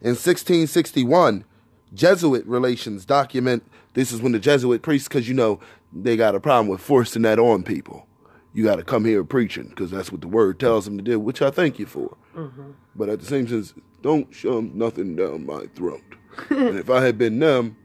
In 0.03 0.15
1661, 0.15 1.45
Jesuit 1.93 2.45
relations 2.45 3.05
document 3.05 3.63
this 3.93 4.11
is 4.11 4.21
when 4.21 4.31
the 4.31 4.39
Jesuit 4.39 4.81
priests, 4.81 5.07
because 5.07 5.27
you 5.27 5.33
know 5.33 5.59
they 5.91 6.15
got 6.15 6.35
a 6.35 6.39
problem 6.39 6.67
with 6.67 6.81
forcing 6.81 7.23
that 7.23 7.39
on 7.39 7.63
people. 7.63 8.07
You 8.53 8.63
got 8.63 8.77
to 8.77 8.83
come 8.83 9.05
here 9.05 9.23
preaching 9.23 9.69
because 9.69 9.91
that's 9.91 10.11
what 10.11 10.21
the 10.21 10.27
word 10.27 10.59
tells 10.59 10.85
them 10.85 10.97
to 10.97 11.03
do, 11.03 11.19
which 11.19 11.41
I 11.41 11.51
thank 11.51 11.79
you 11.79 11.85
for. 11.85 12.17
Mm-hmm. 12.35 12.71
But 12.95 13.09
at 13.09 13.19
the 13.19 13.25
same 13.25 13.47
sense, 13.47 13.73
don't 14.01 14.33
shove 14.33 14.73
nothing 14.73 15.15
down 15.15 15.45
my 15.45 15.67
throat. 15.75 16.01
and 16.49 16.77
if 16.77 16.89
I 16.89 17.01
had 17.03 17.17
been 17.17 17.39
them, 17.39 17.77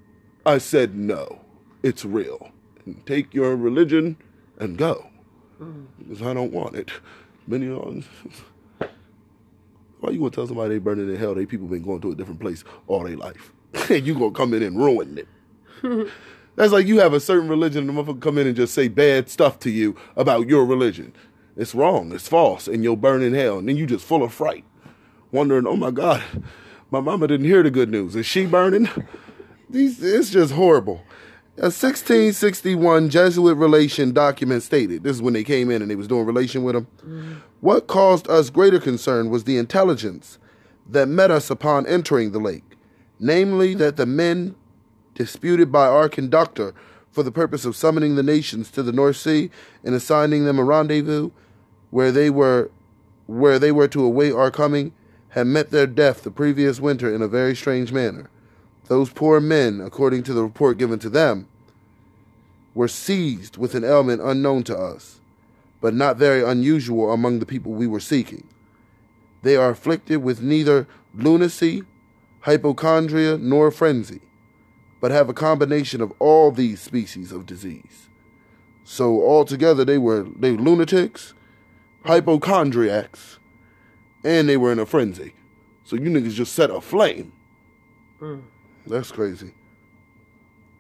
I 0.45 0.59
said 0.59 0.97
no, 0.97 1.41
it's 1.83 2.05
real. 2.05 2.51
And 2.85 3.05
take 3.07 3.35
your 3.35 3.57
religion 3.57 4.17
and 4.59 4.77
go 4.77 5.09
mm. 5.61 5.87
because 5.99 6.23
I 6.23 6.35
don't 6.35 6.53
want 6.53 6.77
it. 6.77 6.90
Many 7.47 7.69
of 7.69 8.09
why 10.01 10.11
you 10.11 10.19
gonna 10.19 10.31
tell 10.31 10.47
somebody 10.47 10.75
they 10.75 10.79
burning 10.79 11.09
in 11.09 11.16
hell? 11.16 11.35
They 11.35 11.47
people 11.47 11.66
been 11.66 11.83
going 11.83 12.01
to 12.03 12.12
a 12.12 12.14
different 12.14 12.40
place 12.40 12.64
all 12.87 13.05
their 13.05 13.16
life. 13.16 13.53
and 13.90 14.07
you 14.07 14.14
gonna 14.14 14.31
come 14.31 14.55
in 14.55 14.62
and 14.62 14.79
ruin 14.79 15.19
it. 15.19 15.29
That's 16.57 16.73
like 16.73 16.87
you 16.87 17.01
have 17.01 17.12
a 17.12 17.21
certain 17.21 17.49
religion 17.49 17.88
and 17.88 17.97
the 17.97 18.03
motherfucker 18.03 18.21
come 18.21 18.38
in 18.38 18.47
and 18.47 18.57
just 18.57 18.75
say 18.75 18.88
bad 18.88 19.29
stuff 19.29 19.59
to 19.61 19.71
you 19.71 19.97
about 20.16 20.49
your 20.49 20.64
religion. 20.64 21.12
It's 21.57 21.75
wrong, 21.75 22.12
it's 22.12 22.29
false, 22.29 22.69
and 22.69 22.83
you'll 22.83 22.97
burn 22.97 23.23
in 23.23 23.35
hell. 23.35 23.59
And 23.59 23.69
then 23.69 23.77
you 23.77 23.87
just 23.87 24.05
full 24.05 24.23
of 24.23 24.33
fright, 24.33 24.64
wondering, 25.33 25.66
oh 25.66 25.77
my 25.77 25.90
God, 25.90 26.23
my 26.90 27.01
mama 27.01 27.27
didn't 27.27 27.47
hear 27.47 27.62
the 27.62 27.71
good 27.71 27.90
news. 27.90 28.16
Is 28.16 28.27
she 28.27 28.47
burning? 28.47 28.88
These 29.69 30.03
it's 30.03 30.31
just 30.31 30.53
horrible. 30.53 31.03
A 31.59 31.73
1661 31.73 33.09
Jesuit 33.09 33.57
relation 33.57 34.12
document 34.12 34.62
stated, 34.62 35.03
this 35.03 35.16
is 35.16 35.23
when 35.23 35.33
they 35.33 35.42
came 35.42 35.71
in 35.71 35.81
and 35.81 35.90
they 35.90 35.97
was 35.97 36.07
doing 36.07 36.27
relation 36.27 36.62
with 36.62 36.75
them. 36.75 36.87
Mm-hmm. 36.99 37.35
What 37.61 37.87
caused 37.87 38.29
us 38.29 38.51
greater 38.51 38.79
concern 38.79 39.31
was 39.31 39.45
the 39.45 39.57
intelligence 39.57 40.38
that 40.87 41.09
met 41.09 41.31
us 41.31 41.49
upon 41.49 41.87
entering 41.87 42.33
the 42.33 42.38
lake, 42.38 42.77
namely 43.19 43.73
that 43.73 43.97
the 43.97 44.05
men 44.05 44.55
disputed 45.14 45.73
by 45.73 45.87
our 45.87 46.11
conductor 46.11 46.75
for 47.11 47.23
the 47.23 47.33
purpose 47.33 47.64
of 47.64 47.75
summoning 47.75 48.16
the 48.16 48.23
nations 48.23 48.71
to 48.73 48.83
the 48.83 48.92
North 48.92 49.16
Sea 49.16 49.51
and 49.83 49.95
assigning 49.95 50.45
them 50.45 50.59
a 50.59 50.64
rendezvous 50.64 51.31
where 51.88 52.12
they 52.12 52.29
were 52.29 52.71
where 53.25 53.59
they 53.59 53.73
were 53.73 53.88
to 53.88 54.05
await 54.05 54.33
our 54.33 54.51
coming 54.51 54.92
had 55.31 55.47
met 55.47 55.71
their 55.71 55.87
death 55.87 56.23
the 56.23 56.31
previous 56.31 56.79
winter 56.79 57.12
in 57.12 57.23
a 57.23 57.29
very 57.29 57.57
strange 57.57 57.92
manner. 57.92 58.29
Those 58.88 59.11
poor 59.11 59.40
men, 59.40 59.81
according 59.81 60.22
to 60.25 60.33
the 60.33 60.42
report 60.42 60.79
given 60.79 60.99
to 61.01 61.09
them, 61.09 61.49
were 62.75 62.88
seized 62.88 63.57
with 63.57 63.75
an 63.75 63.85
ailment 63.85 64.20
unknown 64.22 64.62
to 64.64 64.77
us, 64.77 65.20
but 65.81 65.94
not 65.94 66.18
very 66.18 66.44
unusual 66.44 67.12
among 67.12 67.38
the 67.38 67.46
people 67.46 67.72
we 67.72 67.87
were 67.87 68.01
seeking. 68.01 68.46
They 69.42 69.57
are 69.57 69.70
afflicted 69.70 70.22
with 70.22 70.42
neither 70.42 70.87
lunacy, 71.14 71.83
hypochondria, 72.40 73.38
nor 73.38 73.70
frenzy, 73.70 74.20
but 75.01 75.11
have 75.11 75.29
a 75.29 75.35
combination 75.35 76.01
of 76.01 76.12
all 76.18 76.51
these 76.53 76.81
species 76.81 77.33
of 77.33 77.46
disease. 77.46 78.09
So 78.85 79.20
altogether, 79.22 79.85
they 79.85 79.99
were 79.99 80.27
they 80.38 80.53
were 80.53 80.62
lunatics, 80.62 81.35
hypochondriacs, 82.05 83.38
and 84.22 84.49
they 84.49 84.57
were 84.57 84.70
in 84.70 84.79
a 84.79 84.87
frenzy. 84.87 85.33
So 85.85 85.96
you 85.96 86.09
niggas 86.11 86.35
just 86.35 86.53
set 86.53 86.70
a 86.70 86.81
flame. 86.81 87.33
Mm. 88.20 88.42
That's 88.87 89.11
crazy. 89.11 89.53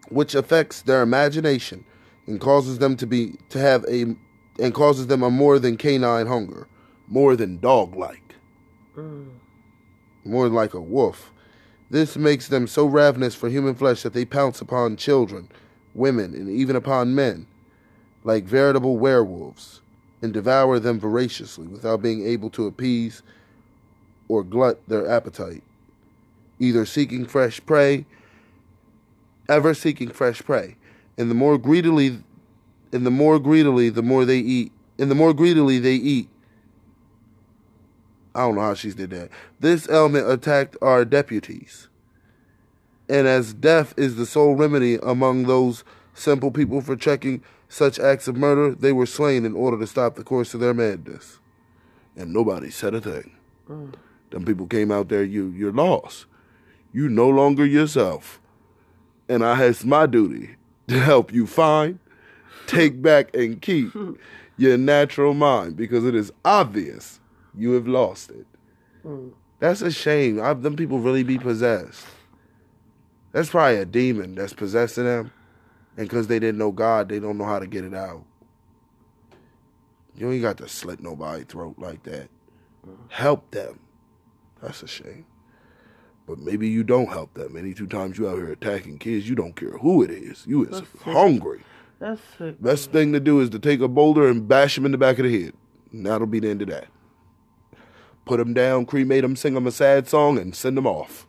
Which 0.08 0.34
affects 0.34 0.82
their 0.82 1.02
imagination 1.02 1.84
and 2.26 2.40
causes 2.40 2.78
them 2.78 2.96
to 2.96 3.06
be 3.06 3.34
to 3.50 3.58
have 3.58 3.84
a 3.88 4.14
and 4.58 4.72
causes 4.72 5.08
them 5.08 5.22
a 5.22 5.30
more 5.30 5.58
than 5.58 5.76
canine 5.76 6.26
hunger, 6.26 6.66
more 7.08 7.36
than 7.36 7.58
dog 7.58 7.94
like, 7.94 8.34
Mm. 8.96 9.26
more 10.24 10.48
like 10.48 10.72
a 10.72 10.80
wolf. 10.80 11.30
This 11.90 12.16
makes 12.16 12.48
them 12.48 12.66
so 12.66 12.86
ravenous 12.86 13.34
for 13.34 13.48
human 13.48 13.74
flesh 13.74 14.02
that 14.02 14.12
they 14.12 14.24
pounce 14.24 14.60
upon 14.60 14.96
children, 14.96 15.48
women, 15.94 16.34
and 16.34 16.48
even 16.48 16.74
upon 16.74 17.14
men, 17.14 17.46
like 18.24 18.44
veritable 18.44 18.96
werewolves, 18.98 19.82
and 20.22 20.32
devour 20.32 20.78
them 20.78 20.98
voraciously 20.98 21.66
without 21.66 22.02
being 22.02 22.26
able 22.26 22.50
to 22.50 22.66
appease 22.66 23.22
or 24.28 24.42
glut 24.42 24.80
their 24.88 25.06
appetite, 25.08 25.62
either 26.58 26.84
seeking 26.86 27.26
fresh 27.26 27.64
prey, 27.64 28.06
ever 29.48 29.74
seeking 29.74 30.10
fresh 30.10 30.42
prey, 30.42 30.76
and 31.18 31.30
the 31.30 31.34
more 31.34 31.58
greedily, 31.58 32.18
and 32.92 33.06
the 33.06 33.10
more 33.10 33.38
greedily, 33.38 33.88
the 33.88 34.02
more 34.02 34.24
they 34.24 34.38
eat, 34.38 34.72
and 34.98 35.10
the 35.10 35.14
more 35.14 35.34
greedily 35.34 35.78
they 35.78 35.94
eat. 35.94 36.28
I 38.34 38.40
don't 38.40 38.56
know 38.56 38.62
how 38.62 38.74
she 38.74 38.92
did 38.92 39.10
that. 39.10 39.30
This 39.60 39.88
element 39.88 40.30
attacked 40.30 40.76
our 40.82 41.04
deputies. 41.04 41.88
And 43.08 43.26
as 43.26 43.54
death 43.54 43.94
is 43.96 44.16
the 44.16 44.26
sole 44.26 44.54
remedy 44.54 44.96
among 44.96 45.44
those 45.44 45.84
simple 46.12 46.50
people 46.50 46.80
for 46.80 46.96
checking 46.96 47.42
such 47.68 47.98
acts 47.98 48.28
of 48.28 48.36
murder, 48.36 48.74
they 48.74 48.92
were 48.92 49.06
slain 49.06 49.44
in 49.44 49.54
order 49.54 49.78
to 49.78 49.86
stop 49.86 50.16
the 50.16 50.24
course 50.24 50.54
of 50.54 50.60
their 50.60 50.74
madness. 50.74 51.38
And 52.16 52.32
nobody 52.32 52.70
said 52.70 52.94
a 52.94 53.00
thing. 53.00 53.32
Mm. 53.68 53.94
Them 54.30 54.44
people 54.44 54.66
came 54.66 54.90
out 54.90 55.08
there, 55.08 55.24
you 55.24 55.48
you're 55.48 55.72
lost. 55.72 56.26
You 56.96 57.10
no 57.10 57.28
longer 57.28 57.66
yourself. 57.66 58.40
And 59.28 59.44
I 59.44 59.56
has 59.56 59.84
my 59.84 60.06
duty 60.06 60.56
to 60.88 60.98
help 60.98 61.30
you 61.30 61.46
find, 61.46 61.98
take 62.66 63.02
back, 63.02 63.36
and 63.36 63.60
keep 63.60 63.92
your 64.56 64.78
natural 64.78 65.34
mind 65.34 65.76
because 65.76 66.06
it 66.06 66.14
is 66.14 66.32
obvious 66.42 67.20
you 67.54 67.72
have 67.72 67.86
lost 67.86 68.30
it. 68.30 68.46
Mm. 69.04 69.32
That's 69.58 69.82
a 69.82 69.90
shame. 69.90 70.40
I, 70.40 70.54
them 70.54 70.74
people 70.74 70.98
really 70.98 71.22
be 71.22 71.36
possessed. 71.36 72.06
That's 73.32 73.50
probably 73.50 73.76
a 73.76 73.84
demon 73.84 74.34
that's 74.34 74.54
possessing 74.54 75.04
them. 75.04 75.30
And 75.98 76.08
because 76.08 76.28
they 76.28 76.38
didn't 76.38 76.56
know 76.56 76.72
God, 76.72 77.10
they 77.10 77.18
don't 77.18 77.36
know 77.36 77.44
how 77.44 77.58
to 77.58 77.66
get 77.66 77.84
it 77.84 77.92
out. 77.92 78.24
You 80.16 80.32
ain't 80.32 80.40
got 80.40 80.56
to 80.56 80.68
slit 80.68 81.00
nobody's 81.00 81.44
throat 81.44 81.74
like 81.76 82.04
that. 82.04 82.30
Help 83.08 83.50
them. 83.50 83.80
That's 84.62 84.82
a 84.82 84.88
shame. 84.88 85.26
But 86.26 86.38
maybe 86.38 86.68
you 86.68 86.82
don't 86.82 87.08
help 87.08 87.34
them. 87.34 87.56
Any 87.56 87.72
two 87.72 87.86
times 87.86 88.18
you 88.18 88.28
out 88.28 88.36
here 88.36 88.50
attacking 88.50 88.98
kids, 88.98 89.28
you 89.28 89.34
don't 89.36 89.54
care 89.54 89.78
who 89.78 90.02
it 90.02 90.10
is. 90.10 90.44
You 90.46 90.64
is 90.64 90.80
That's 90.80 90.90
sick. 90.92 91.00
hungry. 91.02 91.60
That's 92.00 92.20
sick. 92.36 92.60
Best 92.60 92.90
thing 92.90 93.12
to 93.12 93.20
do 93.20 93.40
is 93.40 93.48
to 93.50 93.58
take 93.58 93.80
a 93.80 93.88
boulder 93.88 94.28
and 94.28 94.46
bash 94.48 94.76
him 94.76 94.84
in 94.84 94.92
the 94.92 94.98
back 94.98 95.18
of 95.18 95.24
the 95.24 95.44
head. 95.44 95.54
And 95.92 96.04
that'll 96.04 96.26
be 96.26 96.40
the 96.40 96.48
end 96.50 96.62
of 96.62 96.68
that. 96.68 96.88
Put 98.24 98.40
him 98.40 98.54
down, 98.54 98.86
cremate 98.86 99.22
him, 99.22 99.36
sing 99.36 99.56
him 99.56 99.68
a 99.68 99.70
sad 99.70 100.08
song, 100.08 100.36
and 100.36 100.54
send 100.54 100.76
him 100.76 100.86
off. 100.86 101.28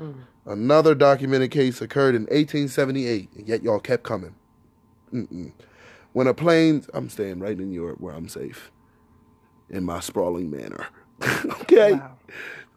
Mm. 0.00 0.22
Another 0.44 0.94
documented 0.94 1.52
case 1.52 1.80
occurred 1.80 2.16
in 2.16 2.22
1878, 2.22 3.30
and 3.36 3.48
yet 3.48 3.62
y'all 3.62 3.78
kept 3.78 4.02
coming. 4.02 4.34
Mm-mm. 5.14 5.52
When 6.12 6.26
a 6.26 6.34
plane, 6.34 6.84
I'm 6.94 7.08
staying 7.08 7.38
right 7.38 7.58
in 7.58 7.72
Europe 7.72 8.00
where 8.00 8.14
I'm 8.14 8.28
safe, 8.28 8.72
in 9.70 9.84
my 9.84 10.00
sprawling 10.00 10.50
manner. 10.50 10.86
okay, 11.62 11.92
Wow. 11.92 12.16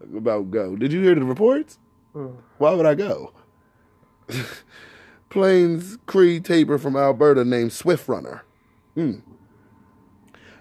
About 0.01 0.51
go. 0.51 0.75
Did 0.75 0.93
you 0.93 1.01
hear 1.01 1.15
the 1.15 1.23
reports? 1.23 1.77
Mm. 2.15 2.35
Why 2.57 2.73
would 2.73 2.85
I 2.85 2.95
go? 2.95 3.33
Plains 5.29 5.97
Cree 6.05 6.39
taper 6.39 6.77
from 6.77 6.95
Alberta 6.95 7.43
named 7.45 7.73
Swift 7.73 8.07
Runner. 8.07 8.43
Hmm. 8.95 9.19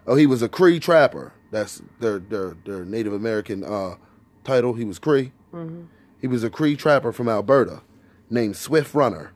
Oh, 0.07 0.14
he 0.14 0.27
was 0.27 0.42
a 0.42 0.48
Cree 0.48 0.81
trapper. 0.81 1.33
That's 1.51 1.83
their 2.01 2.18
their 2.18 2.57
their 2.64 2.85
Native 2.85 3.12
American 3.12 3.64
uh, 3.64 3.96
title. 4.44 4.74
He 4.74 4.85
was 4.85 4.98
Cree. 4.98 5.33
Mhm. 5.53 5.87
He 6.20 6.27
was 6.27 6.44
a 6.44 6.51
Cree 6.51 6.77
trapper 6.77 7.12
from 7.12 7.29
Alberta 7.29 7.83
named 8.29 8.57
Swift 8.57 8.94
Runner. 8.94 9.33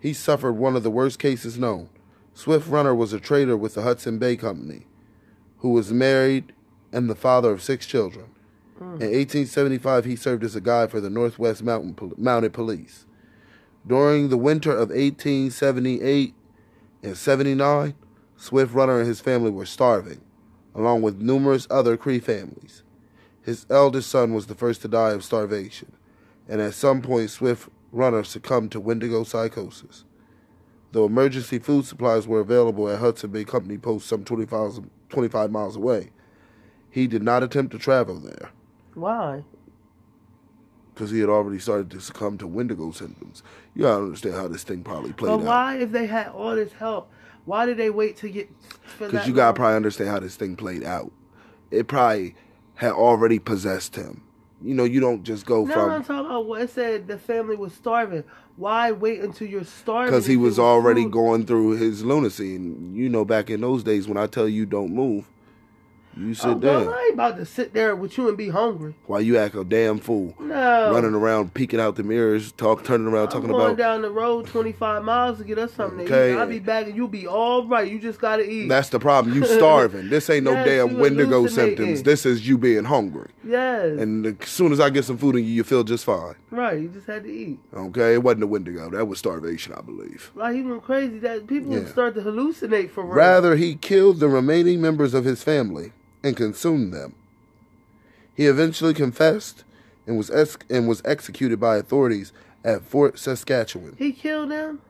He 0.00 0.12
suffered 0.12 0.52
one 0.52 0.76
of 0.76 0.82
the 0.82 0.90
worst 0.90 1.18
cases 1.18 1.58
known. 1.58 1.88
Swift 2.34 2.68
Runner 2.68 2.94
was 2.94 3.12
a 3.12 3.20
trader 3.20 3.56
with 3.56 3.74
the 3.74 3.82
Hudson 3.82 4.18
Bay 4.18 4.36
Company 4.36 4.86
who 5.58 5.70
was 5.70 5.92
married 5.92 6.52
and 6.92 7.08
the 7.08 7.14
father 7.14 7.52
of 7.52 7.62
six 7.62 7.86
children. 7.86 8.26
In 8.82 9.10
1875, 9.10 10.04
he 10.04 10.16
served 10.16 10.42
as 10.42 10.56
a 10.56 10.60
guide 10.60 10.90
for 10.90 11.00
the 11.00 11.08
Northwest 11.08 11.62
Mountain 11.62 11.94
Pol- 11.94 12.14
Mounted 12.16 12.52
Police. 12.52 13.06
During 13.86 14.28
the 14.28 14.36
winter 14.36 14.72
of 14.72 14.90
1878 14.90 16.34
and 17.02 17.16
79, 17.16 17.94
Swift 18.36 18.74
Runner 18.74 18.98
and 18.98 19.06
his 19.06 19.20
family 19.20 19.50
were 19.50 19.66
starving, 19.66 20.20
along 20.74 21.02
with 21.02 21.20
numerous 21.20 21.68
other 21.70 21.96
Cree 21.96 22.18
families. 22.18 22.82
His 23.40 23.66
eldest 23.70 24.10
son 24.10 24.34
was 24.34 24.46
the 24.46 24.54
first 24.56 24.82
to 24.82 24.88
die 24.88 25.12
of 25.12 25.24
starvation, 25.24 25.92
and 26.48 26.60
at 26.60 26.74
some 26.74 27.02
point, 27.02 27.30
Swift 27.30 27.68
Runner 27.92 28.24
succumbed 28.24 28.72
to 28.72 28.80
Wendigo 28.80 29.22
psychosis. 29.22 30.04
Though 30.90 31.06
emergency 31.06 31.60
food 31.60 31.86
supplies 31.86 32.26
were 32.26 32.40
available 32.40 32.88
at 32.88 32.98
Hudson 32.98 33.30
Bay 33.30 33.44
Company 33.44 33.78
Post 33.78 34.08
some 34.08 34.24
25, 34.24 34.80
25 35.08 35.50
miles 35.50 35.76
away, 35.76 36.10
he 36.90 37.06
did 37.06 37.22
not 37.22 37.42
attempt 37.42 37.72
to 37.72 37.78
travel 37.78 38.18
there 38.18 38.50
Why? 38.94 39.44
because 40.94 41.10
he 41.10 41.20
had 41.20 41.28
already 41.28 41.58
started 41.58 41.90
to 41.90 42.00
succumb 42.00 42.38
to 42.38 42.46
Wendigo 42.46 42.90
symptoms. 42.90 43.42
You 43.74 43.82
gotta 43.82 44.04
understand 44.04 44.34
how 44.34 44.48
this 44.48 44.62
thing 44.62 44.82
probably 44.82 45.12
played 45.12 45.28
But 45.28 45.34
out. 45.34 45.38
But 45.38 45.46
why, 45.46 45.76
if 45.78 45.90
they 45.90 46.06
had 46.06 46.28
all 46.28 46.54
this 46.54 46.72
help, 46.74 47.10
why 47.44 47.66
did 47.66 47.76
they 47.76 47.90
wait 47.90 48.16
to 48.18 48.28
get? 48.28 48.48
Because 48.98 49.26
you 49.26 49.34
gotta 49.34 49.54
probably 49.54 49.76
understand 49.76 50.10
how 50.10 50.20
this 50.20 50.36
thing 50.36 50.56
played 50.56 50.84
out. 50.84 51.10
It 51.70 51.88
probably 51.88 52.34
had 52.74 52.92
already 52.92 53.38
possessed 53.38 53.96
him. 53.96 54.22
You 54.60 54.74
know, 54.74 54.84
you 54.84 55.00
don't 55.00 55.24
just 55.24 55.44
go 55.44 55.64
No, 55.64 55.74
from 55.74 55.90
I'm 55.90 56.04
talking 56.04 56.26
about 56.26 56.46
what 56.46 56.62
it 56.62 56.70
said. 56.70 57.08
The 57.08 57.18
family 57.18 57.56
was 57.56 57.72
starving. 57.72 58.22
Why 58.56 58.92
wait 58.92 59.20
until 59.20 59.48
you're 59.48 59.64
starving? 59.64 60.12
because 60.12 60.26
he 60.26 60.36
was 60.36 60.58
already 60.58 61.04
food? 61.04 61.12
going 61.12 61.46
through 61.46 61.72
his 61.72 62.04
lunacy. 62.04 62.54
And 62.54 62.96
you 62.96 63.08
know, 63.08 63.24
back 63.24 63.50
in 63.50 63.62
those 63.62 63.82
days, 63.82 64.06
when 64.06 64.18
I 64.18 64.26
tell 64.26 64.46
you 64.46 64.66
don't 64.66 64.94
move, 64.94 65.28
you 66.16 66.30
oh, 66.30 66.32
sit 66.34 66.46
Oh, 66.46 66.54
down 66.54 66.84
girl, 66.84 66.94
I 66.94 67.02
ain't 67.04 67.14
about 67.14 67.36
to 67.36 67.44
sit 67.46 67.72
there 67.72 67.94
with 67.96 68.16
you 68.18 68.28
and 68.28 68.36
be 68.36 68.48
hungry. 68.48 68.94
while 69.06 69.20
you 69.20 69.36
act 69.38 69.54
a 69.54 69.64
damn 69.64 69.98
fool, 69.98 70.34
No. 70.40 70.90
running 70.92 71.14
around, 71.14 71.54
peeking 71.54 71.80
out 71.80 71.96
the 71.96 72.02
mirrors, 72.02 72.52
talk, 72.52 72.84
turning 72.84 73.06
around, 73.06 73.24
I'm 73.26 73.30
talking 73.30 73.50
going 73.50 73.64
about. 73.64 73.76
down 73.78 74.02
the 74.02 74.10
road 74.10 74.46
25 74.46 75.02
miles 75.04 75.38
to 75.38 75.44
get 75.44 75.58
us 75.58 75.72
something 75.72 75.98
to 75.98 76.04
Okay. 76.04 76.32
eat. 76.34 76.36
I'll 76.36 76.46
be 76.46 76.58
back 76.58 76.86
and 76.86 76.96
you'll 76.96 77.08
be 77.08 77.26
all 77.26 77.66
right. 77.66 77.90
You 77.90 77.98
just 77.98 78.20
gotta 78.20 78.48
eat. 78.48 78.68
That's 78.68 78.88
the 78.90 78.98
problem. 79.00 79.34
You 79.34 79.44
starving. 79.44 80.08
This 80.10 80.28
ain't 80.30 80.44
no 80.44 80.52
Yes, 80.64 80.66
damn 80.66 80.98
Wendigo 80.98 81.46
symptoms. 81.46 82.02
This 82.02 82.26
is 82.26 82.46
you 82.46 82.58
being 82.58 82.84
hungry. 82.84 83.28
yes. 83.44 83.98
And 83.98 84.26
as 84.26 84.48
soon 84.48 84.72
as 84.72 84.80
I 84.80 84.90
get 84.90 85.04
some 85.04 85.16
food 85.18 85.36
in 85.36 85.44
you, 85.44 85.50
you 85.50 85.64
feel 85.64 85.84
just 85.84 86.04
fine. 86.04 86.34
right. 86.50 86.78
You 86.80 86.88
just 86.88 87.06
had 87.06 87.24
to 87.24 87.30
eat. 87.32 87.58
Okay, 87.74 88.14
it 88.14 88.22
wasn't 88.22 88.44
a 88.44 88.46
Wendigo. 88.46 88.90
That 88.90 89.06
was 89.06 89.18
starvation, 89.18 89.72
I 89.76 89.80
believe. 89.80 90.30
Like 90.34 90.54
he 90.54 90.62
went 90.62 90.82
crazy. 90.82 91.18
That 91.20 91.46
people 91.46 91.72
Yeah. 91.72 91.86
start 91.86 92.14
to 92.16 92.20
hallucinate 92.20 92.90
for 92.90 93.02
real. 93.04 93.14
Rather, 93.14 93.56
he 93.56 93.74
killed 93.74 94.20
the 94.20 94.28
remaining 94.28 94.80
members 94.80 95.14
of 95.14 95.24
his 95.24 95.42
family 95.42 95.92
and 96.22 96.36
consumed 96.36 96.92
them. 96.92 97.14
He 98.34 98.46
eventually 98.46 98.94
confessed 98.94 99.64
and 100.06 100.16
was 100.16 100.30
ex- 100.30 100.56
and 100.70 100.88
was 100.88 101.02
executed 101.04 101.60
by 101.60 101.76
authorities 101.76 102.32
at 102.64 102.82
Fort 102.82 103.18
Saskatchewan. 103.18 103.94
he 103.98 104.12
killed 104.12 104.50
them 104.50 104.80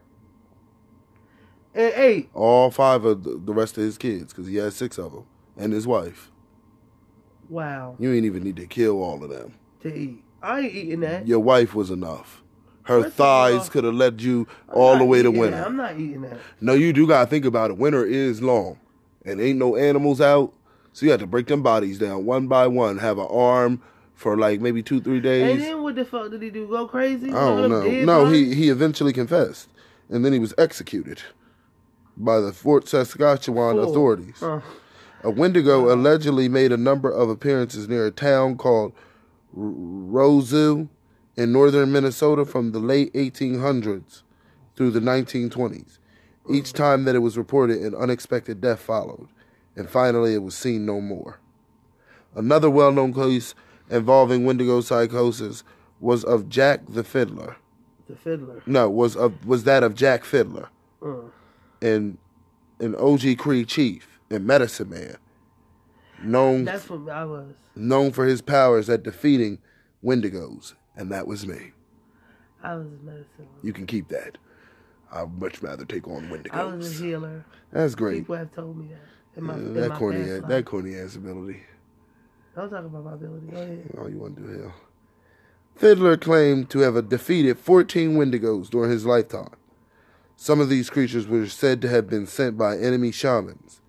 eh, 1.74 1.86
and 1.86 1.94
ate. 1.96 2.30
All 2.34 2.70
five 2.70 3.04
of 3.04 3.24
the, 3.24 3.40
the 3.42 3.52
rest 3.54 3.76
of 3.78 3.84
his 3.84 3.98
kids, 3.98 4.32
because 4.32 4.46
he 4.46 4.56
had 4.56 4.72
six 4.72 4.98
of 4.98 5.12
them, 5.12 5.24
and 5.56 5.72
his 5.72 5.86
wife. 5.86 6.30
Wow. 7.48 7.96
You 7.98 8.12
ain't 8.12 8.24
even 8.24 8.42
need 8.42 8.56
to 8.56 8.66
kill 8.66 9.02
all 9.02 9.22
of 9.22 9.30
them. 9.30 9.54
To 9.82 9.94
eat. 9.94 10.22
I 10.42 10.60
ain't 10.60 10.74
eating 10.74 11.00
that. 11.00 11.26
Your 11.28 11.40
wife 11.40 11.74
was 11.74 11.90
enough. 11.90 12.42
Her 12.84 13.04
First 13.04 13.16
thighs 13.16 13.68
could 13.68 13.84
have 13.84 13.94
led 13.94 14.20
you 14.20 14.48
I'm 14.68 14.74
all 14.74 14.98
the 14.98 15.04
way 15.04 15.22
to 15.22 15.30
winter. 15.30 15.56
that. 15.56 15.66
I'm 15.66 15.76
not 15.76 15.94
eating 15.94 16.22
that. 16.22 16.38
No, 16.60 16.74
you 16.74 16.92
do 16.92 17.06
gotta 17.06 17.28
think 17.28 17.44
about 17.44 17.70
it. 17.70 17.76
Winter 17.76 18.04
is 18.04 18.42
long, 18.42 18.78
and 19.24 19.40
ain't 19.40 19.58
no 19.58 19.76
animals 19.76 20.20
out, 20.20 20.52
so 20.92 21.06
you 21.06 21.10
had 21.10 21.20
to 21.20 21.26
break 21.26 21.46
them 21.46 21.62
bodies 21.62 21.98
down 21.98 22.24
one 22.24 22.46
by 22.48 22.66
one. 22.66 22.98
Have 22.98 23.18
an 23.18 23.28
arm 23.30 23.82
for 24.14 24.36
like 24.36 24.60
maybe 24.60 24.82
two, 24.82 25.00
three 25.00 25.20
days. 25.20 25.52
And 25.52 25.60
then 25.62 25.82
what 25.82 25.94
the 25.96 26.04
fuck 26.04 26.30
did 26.30 26.42
he 26.42 26.50
do? 26.50 26.66
Go 26.68 26.86
crazy? 26.86 27.28
I 27.28 27.32
don't 27.32 27.70
know. 27.70 27.82
No, 28.04 28.24
bodies? 28.24 28.54
he 28.54 28.64
he 28.64 28.68
eventually 28.68 29.12
confessed, 29.12 29.68
and 30.08 30.24
then 30.24 30.32
he 30.32 30.38
was 30.38 30.54
executed 30.58 31.22
by 32.16 32.40
the 32.40 32.52
Fort 32.52 32.88
Saskatchewan 32.88 33.76
Fool. 33.76 33.90
authorities. 33.90 34.36
Huh. 34.38 34.60
A 35.24 35.30
Wendigo 35.30 35.92
allegedly 35.94 36.48
made 36.48 36.72
a 36.72 36.76
number 36.76 37.10
of 37.10 37.28
appearances 37.30 37.88
near 37.88 38.06
a 38.06 38.10
town 38.10 38.56
called 38.56 38.92
R- 39.56 39.62
Roseau 39.62 40.88
in 41.36 41.52
northern 41.52 41.92
Minnesota 41.92 42.44
from 42.44 42.72
the 42.72 42.80
late 42.80 43.12
1800s 43.14 44.22
through 44.76 44.90
the 44.90 45.00
1920s. 45.00 45.98
Each 46.50 46.72
time 46.72 47.04
that 47.04 47.14
it 47.14 47.20
was 47.20 47.38
reported, 47.38 47.80
an 47.82 47.94
unexpected 47.94 48.60
death 48.60 48.80
followed, 48.80 49.28
and 49.76 49.88
finally 49.88 50.34
it 50.34 50.42
was 50.42 50.54
seen 50.54 50.84
no 50.86 51.00
more. 51.00 51.38
Another 52.34 52.70
well 52.70 52.92
known 52.92 53.12
case 53.12 53.54
involving 53.90 54.44
Wendigo 54.44 54.80
psychosis 54.80 55.64
was 56.00 56.24
of 56.24 56.48
Jack 56.48 56.80
the 56.88 57.04
Fiddler. 57.04 57.56
The 58.08 58.16
fiddler. 58.16 58.62
No, 58.66 58.90
was 58.90 59.16
of 59.16 59.46
was 59.46 59.64
that 59.64 59.82
of 59.82 59.94
Jack 59.94 60.24
Fiddler, 60.24 60.68
Uh, 61.00 61.22
and 61.80 62.18
an 62.80 62.94
Oji-Cree 62.94 63.64
chief 63.64 64.18
and 64.28 64.44
medicine 64.46 64.90
man, 64.90 65.16
known 66.22 66.64
that's 66.64 66.90
what 66.90 67.08
I 67.10 67.24
was. 67.24 67.54
known 67.76 68.10
for 68.12 68.26
his 68.26 68.42
powers 68.42 68.90
at 68.90 69.02
defeating 69.02 69.58
Wendigos, 70.04 70.74
and 70.96 71.10
that 71.12 71.26
was 71.26 71.46
me. 71.46 71.72
I 72.62 72.74
was 72.74 72.86
a 72.86 73.04
medicine. 73.04 73.26
Man. 73.38 73.48
You 73.62 73.72
can 73.72 73.86
keep 73.86 74.08
that. 74.08 74.36
I'd 75.12 75.32
much 75.40 75.62
rather 75.62 75.84
take 75.84 76.06
on 76.08 76.28
Wendigos. 76.28 76.54
I 76.54 76.64
was 76.64 77.00
a 77.00 77.04
healer. 77.04 77.44
That's 77.70 77.94
great. 77.94 78.18
People 78.20 78.36
have 78.36 78.52
told 78.52 78.76
me 78.76 78.88
that. 78.88 79.00
My, 79.36 79.54
that 79.54 79.92
corny, 79.94 80.20
ass, 80.20 80.40
life. 80.40 80.48
that 80.48 80.64
corny 80.66 80.94
ass 80.94 81.16
ability. 81.16 81.62
Don't 82.54 82.70
talk 82.70 82.84
about 82.84 83.04
my 83.04 83.14
ability. 83.14 83.46
Go 83.46 83.56
ahead. 83.56 83.94
All 83.98 84.10
you 84.10 84.18
want 84.18 84.36
to 84.36 84.42
do 84.42 84.60
hell. 84.60 84.74
Fiddler 85.74 86.18
claimed 86.18 86.68
to 86.70 86.80
have 86.80 86.96
uh, 86.96 87.00
defeated 87.00 87.58
14 87.58 88.16
Wendigos 88.16 88.68
during 88.68 88.90
his 88.90 89.06
lifetime. 89.06 89.54
Some 90.36 90.60
of 90.60 90.68
these 90.68 90.90
creatures 90.90 91.26
were 91.26 91.46
said 91.46 91.80
to 91.82 91.88
have 91.88 92.10
been 92.10 92.26
sent 92.26 92.58
by 92.58 92.76
enemy 92.76 93.10
shamans, 93.10 93.80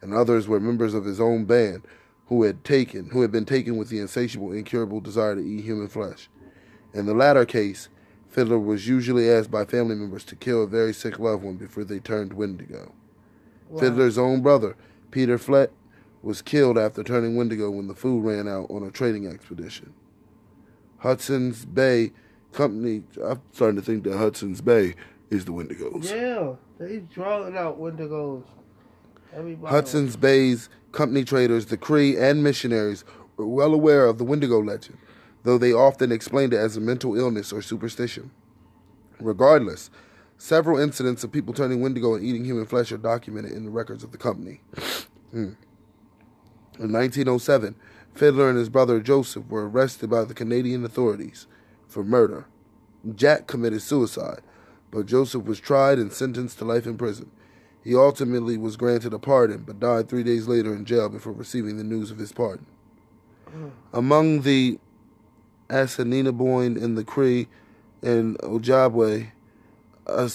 and 0.00 0.14
others 0.14 0.48
were 0.48 0.60
members 0.60 0.94
of 0.94 1.04
his 1.04 1.20
own 1.20 1.44
band 1.44 1.82
who 2.28 2.42
had 2.42 2.64
taken 2.64 3.10
who 3.10 3.22
had 3.22 3.30
been 3.30 3.44
taken 3.44 3.76
with 3.76 3.88
the 3.88 3.98
insatiable, 3.98 4.52
incurable 4.52 5.00
desire 5.00 5.34
to 5.34 5.40
eat 5.40 5.62
human 5.62 5.88
flesh. 5.88 6.28
In 6.94 7.06
the 7.06 7.14
latter 7.14 7.44
case, 7.44 7.88
Fiddler 8.28 8.58
was 8.58 8.88
usually 8.88 9.30
asked 9.30 9.50
by 9.50 9.64
family 9.64 9.94
members 9.94 10.24
to 10.24 10.36
kill 10.36 10.62
a 10.62 10.66
very 10.66 10.92
sick 10.92 11.18
loved 11.18 11.42
one 11.42 11.56
before 11.56 11.84
they 11.84 11.98
turned 11.98 12.32
Wendigo. 12.32 12.92
Wow. 13.68 13.80
Fiddler's 13.80 14.18
own 14.18 14.42
brother, 14.42 14.76
Peter 15.10 15.38
Flett, 15.38 15.70
was 16.22 16.42
killed 16.42 16.78
after 16.78 17.02
turning 17.02 17.36
Wendigo 17.36 17.70
when 17.70 17.88
the 17.88 17.94
food 17.94 18.24
ran 18.24 18.48
out 18.48 18.70
on 18.70 18.82
a 18.82 18.90
trading 18.90 19.26
expedition. 19.26 19.92
Hudson's 20.98 21.64
Bay 21.64 22.12
Company, 22.52 23.02
I'm 23.22 23.42
starting 23.52 23.76
to 23.76 23.82
think 23.82 24.04
that 24.04 24.16
Hudson's 24.16 24.62
Bay 24.62 24.94
is 25.30 25.44
the 25.44 25.52
Wendigos. 25.52 26.10
Yeah, 26.10 26.54
they 26.78 27.00
drawing 27.00 27.56
out 27.56 27.78
Wendigos. 27.78 28.44
Everybody. 29.34 29.70
Hudson's 29.70 30.16
Bay's 30.16 30.70
company 30.92 31.22
traders, 31.22 31.66
the 31.66 31.76
Cree, 31.76 32.16
and 32.16 32.42
missionaries 32.42 33.04
were 33.36 33.46
well 33.46 33.74
aware 33.74 34.06
of 34.06 34.16
the 34.16 34.24
Wendigo 34.24 34.58
legend, 34.62 34.96
though 35.42 35.58
they 35.58 35.72
often 35.72 36.10
explained 36.10 36.54
it 36.54 36.58
as 36.58 36.76
a 36.76 36.80
mental 36.80 37.14
illness 37.14 37.52
or 37.52 37.60
superstition. 37.60 38.30
Regardless, 39.20 39.90
several 40.38 40.78
incidents 40.78 41.24
of 41.24 41.32
people 41.32 41.54
turning 41.54 41.80
Wendigo 41.80 42.14
and 42.14 42.24
eating 42.24 42.44
human 42.44 42.66
flesh 42.66 42.92
are 42.92 42.98
documented 42.98 43.52
in 43.52 43.64
the 43.64 43.70
records 43.70 44.04
of 44.04 44.12
the 44.12 44.18
company. 44.18 44.60
Hmm. 45.30 45.54
In 46.78 46.92
1907, 46.92 47.74
Fiddler 48.14 48.48
and 48.48 48.58
his 48.58 48.68
brother 48.68 49.00
Joseph 49.00 49.46
were 49.48 49.68
arrested 49.68 50.10
by 50.10 50.24
the 50.24 50.34
Canadian 50.34 50.84
authorities 50.84 51.46
for 51.86 52.04
murder. 52.04 52.46
Jack 53.14 53.46
committed 53.46 53.82
suicide, 53.82 54.40
but 54.90 55.06
Joseph 55.06 55.44
was 55.44 55.60
tried 55.60 55.98
and 55.98 56.12
sentenced 56.12 56.58
to 56.58 56.64
life 56.64 56.86
in 56.86 56.96
prison. 56.98 57.30
He 57.82 57.94
ultimately 57.94 58.58
was 58.58 58.76
granted 58.76 59.12
a 59.12 59.18
pardon, 59.18 59.62
but 59.62 59.78
died 59.78 60.08
three 60.08 60.24
days 60.24 60.48
later 60.48 60.74
in 60.74 60.84
jail 60.84 61.08
before 61.08 61.32
receiving 61.32 61.76
the 61.76 61.84
news 61.84 62.10
of 62.10 62.18
his 62.18 62.32
pardon. 62.32 62.66
Among 63.92 64.42
the 64.42 64.78
Assiniboine 65.70 66.76
and 66.76 66.98
the 66.98 67.04
Cree 67.04 67.48
and 68.02 68.36
Ojibwe, 68.38 69.28
a, 70.06 70.30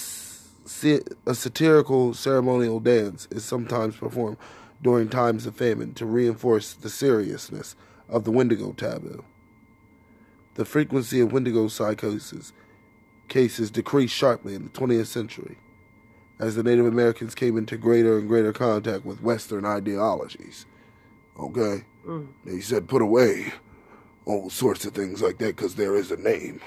a 1.25 1.35
satirical 1.35 2.13
ceremonial 2.13 2.79
dance 2.79 3.27
is 3.31 3.43
sometimes 3.43 3.95
performed 3.95 4.37
during 4.81 5.09
times 5.09 5.45
of 5.45 5.55
famine 5.55 5.93
to 5.93 6.05
reinforce 6.05 6.73
the 6.73 6.89
seriousness 6.89 7.75
of 8.09 8.23
the 8.23 8.31
Wendigo 8.31 8.73
taboo. 8.73 9.23
The 10.55 10.65
frequency 10.65 11.21
of 11.21 11.31
Wendigo 11.31 11.67
psychosis 11.67 12.53
cases 13.27 13.71
decreased 13.71 14.13
sharply 14.13 14.55
in 14.55 14.63
the 14.63 14.69
20th 14.69 15.07
century 15.07 15.57
as 16.39 16.55
the 16.55 16.63
Native 16.63 16.85
Americans 16.85 17.35
came 17.35 17.57
into 17.57 17.77
greater 17.77 18.17
and 18.17 18.27
greater 18.27 18.51
contact 18.51 19.05
with 19.05 19.21
Western 19.21 19.63
ideologies. 19.63 20.65
Okay? 21.39 21.85
Mm. 22.05 22.27
They 22.43 22.59
said 22.59 22.89
put 22.89 23.01
away 23.01 23.53
all 24.25 24.49
sorts 24.49 24.85
of 24.85 24.93
things 24.93 25.21
like 25.21 25.37
that 25.37 25.55
because 25.55 25.75
there 25.75 25.95
is 25.95 26.11
a 26.11 26.17
name 26.17 26.59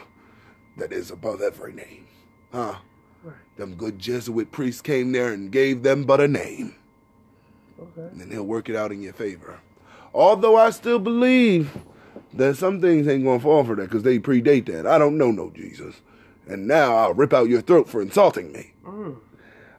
that 0.76 0.92
is 0.92 1.10
above 1.10 1.42
every 1.42 1.72
name. 1.72 2.06
Huh? 2.52 2.76
Right. 3.24 3.34
Them 3.56 3.74
good 3.74 3.98
Jesuit 3.98 4.52
priests 4.52 4.80
came 4.82 5.12
there 5.12 5.32
and 5.32 5.50
gave 5.50 5.82
them 5.82 6.04
but 6.04 6.20
a 6.20 6.28
name, 6.28 6.74
Okay. 7.80 8.08
and 8.10 8.20
then 8.20 8.30
he'll 8.30 8.44
work 8.44 8.68
it 8.68 8.76
out 8.76 8.92
in 8.92 9.02
your 9.02 9.12
favor. 9.12 9.60
Although 10.12 10.56
I 10.56 10.70
still 10.70 10.98
believe 10.98 11.76
that 12.34 12.56
some 12.56 12.80
things 12.80 13.08
ain't 13.08 13.24
gonna 13.24 13.40
fall 13.40 13.64
for 13.64 13.74
that 13.76 13.84
because 13.84 14.02
they 14.02 14.18
predate 14.18 14.66
that. 14.66 14.86
I 14.86 14.98
don't 14.98 15.16
know 15.16 15.30
no 15.30 15.50
Jesus, 15.50 15.96
and 16.46 16.66
now 16.68 16.94
I'll 16.94 17.14
rip 17.14 17.32
out 17.32 17.48
your 17.48 17.62
throat 17.62 17.88
for 17.88 18.02
insulting 18.02 18.52
me. 18.52 18.72
Mm. 18.84 19.16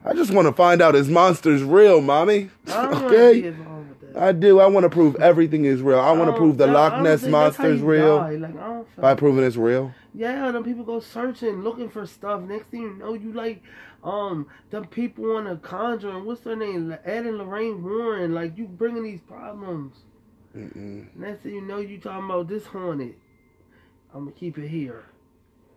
I 0.03 0.13
just 0.13 0.31
want 0.31 0.47
to 0.47 0.53
find 0.53 0.81
out 0.81 0.95
is 0.95 1.09
monsters 1.09 1.63
real, 1.63 1.99
mommy? 1.99 2.49
I 2.67 2.87
okay. 3.05 3.41
be 3.41 3.47
involved 3.47 3.89
with 3.89 4.13
that. 4.13 4.23
I 4.23 4.31
do. 4.33 4.59
I 4.59 4.67
want 4.67 4.83
to 4.83 4.89
prove 4.89 5.15
everything 5.15 5.65
is 5.65 5.81
real. 5.81 5.99
I 5.99 6.11
want 6.11 6.29
to 6.29 6.37
prove 6.37 6.57
the 6.57 6.65
I- 6.65 6.69
I 6.69 6.71
Loch 6.71 7.01
Ness 7.01 7.23
how 7.23 7.29
monster's 7.29 7.81
real. 7.81 8.17
Like, 8.17 8.55
I 8.55 8.83
by 8.97 9.15
proving 9.15 9.43
it's 9.43 9.55
real. 9.55 9.93
Yeah, 10.15 10.49
them 10.51 10.63
people 10.63 10.83
go 10.85 10.99
searching, 11.01 11.61
looking 11.61 11.89
for 11.89 12.05
stuff. 12.05 12.41
Next 12.41 12.67
thing 12.67 12.81
you 12.83 12.93
know, 12.95 13.13
you 13.15 13.33
like, 13.33 13.61
um, 14.03 14.47
them 14.69 14.85
people 14.85 15.35
on 15.35 15.43
the 15.45 15.57
Conjuring. 15.57 16.23
What's 16.25 16.41
their 16.41 16.55
name? 16.55 16.91
Ed 17.03 17.25
and 17.25 17.37
Lorraine 17.37 17.83
Warren. 17.83 18.33
Like, 18.33 18.57
you 18.57 18.65
bringing 18.65 19.03
these 19.03 19.19
problems. 19.21 19.97
Mm-mm. 20.55 21.13
Next 21.17 21.41
thing 21.41 21.55
you 21.55 21.61
know, 21.61 21.79
you 21.79 21.97
talking 21.97 22.25
about 22.25 22.47
this 22.47 22.65
haunted. 22.67 23.15
I'm 24.13 24.21
gonna 24.21 24.31
keep 24.31 24.57
it 24.57 24.69
here. 24.69 25.03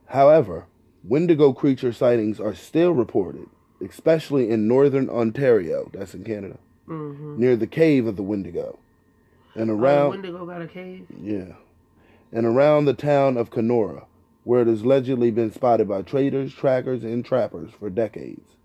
However, 0.07 0.67
Wendigo 1.03 1.53
creature 1.53 1.93
sightings 1.93 2.39
are 2.39 2.55
still 2.55 2.93
reported, 2.93 3.49
especially 3.85 4.49
in 4.51 4.69
northern 4.69 5.11
Ontario, 5.11 5.91
that's 5.93 6.15
in 6.15 6.23
Canada, 6.25 6.59
Mm-hmm. 6.89 7.39
near 7.41 7.57
the 7.57 7.67
cave 7.67 8.07
of 8.07 8.15
the 8.17 8.23
Wendigo, 8.23 8.79
and 9.55 9.69
Around 9.69 9.83
around 9.83 10.11
Wendigo 10.11 10.47
got 10.47 10.63
a 10.63 10.67
cave. 10.69 11.07
yeah, 11.21 11.55
and 12.33 12.47
around 12.47 12.85
the 12.85 12.95
town 12.95 13.37
of 13.37 13.51
Kenora, 13.51 14.07
where 14.49 14.63
it 14.63 14.67
has 14.67 14.81
allegedly 14.81 15.31
been 15.31 15.53
spotted 15.53 15.87
by 15.87 16.01
traders, 16.01 16.55
trackers, 16.55 17.05
and 17.05 17.23
trappers 17.23 17.71
for 17.79 17.91
decades. 17.91 18.57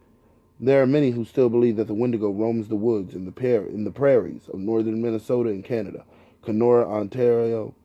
There 0.58 0.82
are 0.82 0.88
many 0.88 1.12
who 1.12 1.26
still 1.26 1.50
believe 1.50 1.76
that 1.76 1.88
the 1.88 1.94
Wendigo 1.94 2.30
roams 2.30 2.70
the 2.70 2.78
woods 2.78 3.14
in 3.14 3.26
the 3.26 3.34
par- 3.34 3.68
in 3.68 3.84
the 3.84 3.92
prairies 3.92 4.48
of 4.48 4.62
northern 4.62 5.02
Minnesota 5.02 5.50
and 5.50 5.62
Canada. 5.62 6.06
Kenora, 6.42 6.90
Ontario, 6.90 7.76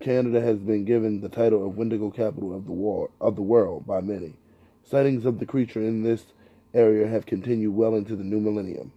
Canada 0.00 0.40
has 0.40 0.58
been 0.58 0.84
given 0.84 1.20
the 1.20 1.28
title 1.28 1.64
of 1.64 1.76
Wendigo 1.76 2.10
capital 2.10 2.52
of 2.52 2.66
the 2.66 2.72
war 2.72 3.10
of 3.20 3.36
the 3.36 3.42
world 3.42 3.86
by 3.86 4.00
many. 4.00 4.34
Sightings 4.82 5.24
of 5.24 5.38
the 5.38 5.46
creature 5.46 5.80
in 5.80 6.02
this 6.02 6.24
area 6.74 7.06
have 7.06 7.24
continued 7.24 7.76
well 7.76 7.94
into 7.94 8.16
the 8.16 8.24
new 8.24 8.40
millennium. 8.40 8.90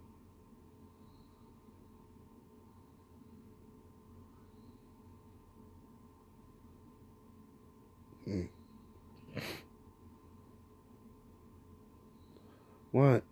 What? 12.96 13.24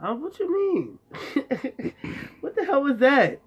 Uh, 0.00 0.14
what 0.14 0.38
you 0.38 0.50
mean? 0.50 0.98
what 2.40 2.56
the 2.56 2.64
hell 2.64 2.82
was 2.82 2.96
that? 3.00 3.42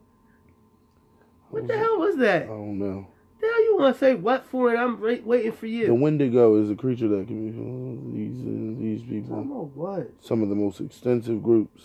What 1.50 1.68
the 1.68 1.76
hell 1.76 1.98
was 1.98 2.18
that? 2.18 2.44
I 2.44 2.46
don't 2.46 2.78
know. 2.78 3.08
The 3.42 3.48
hell 3.48 3.64
you 3.64 3.78
want 3.80 3.96
to 3.96 4.00
say 4.00 4.14
what 4.14 4.46
for? 4.46 4.70
And 4.70 4.78
I'm 4.78 5.02
wait, 5.02 5.26
waiting 5.26 5.52
for 5.52 5.66
you. 5.66 5.88
The. 5.88 5.96
Wendigo 5.96 6.62
is 6.62 6.70
a 6.70 6.76
creature 6.76 7.08
that 7.08 7.26
can 7.26 7.50
be 7.50 7.58
oh, 7.58 8.14
these 8.14 8.40
uh, 8.40 8.80
these 8.80 9.10
people. 9.10 9.44
know 9.44 9.72
what. 9.74 10.12
Some 10.22 10.44
of 10.44 10.50
the 10.50 10.56
most 10.56 10.80
extensive 10.80 11.42
groups 11.42 11.82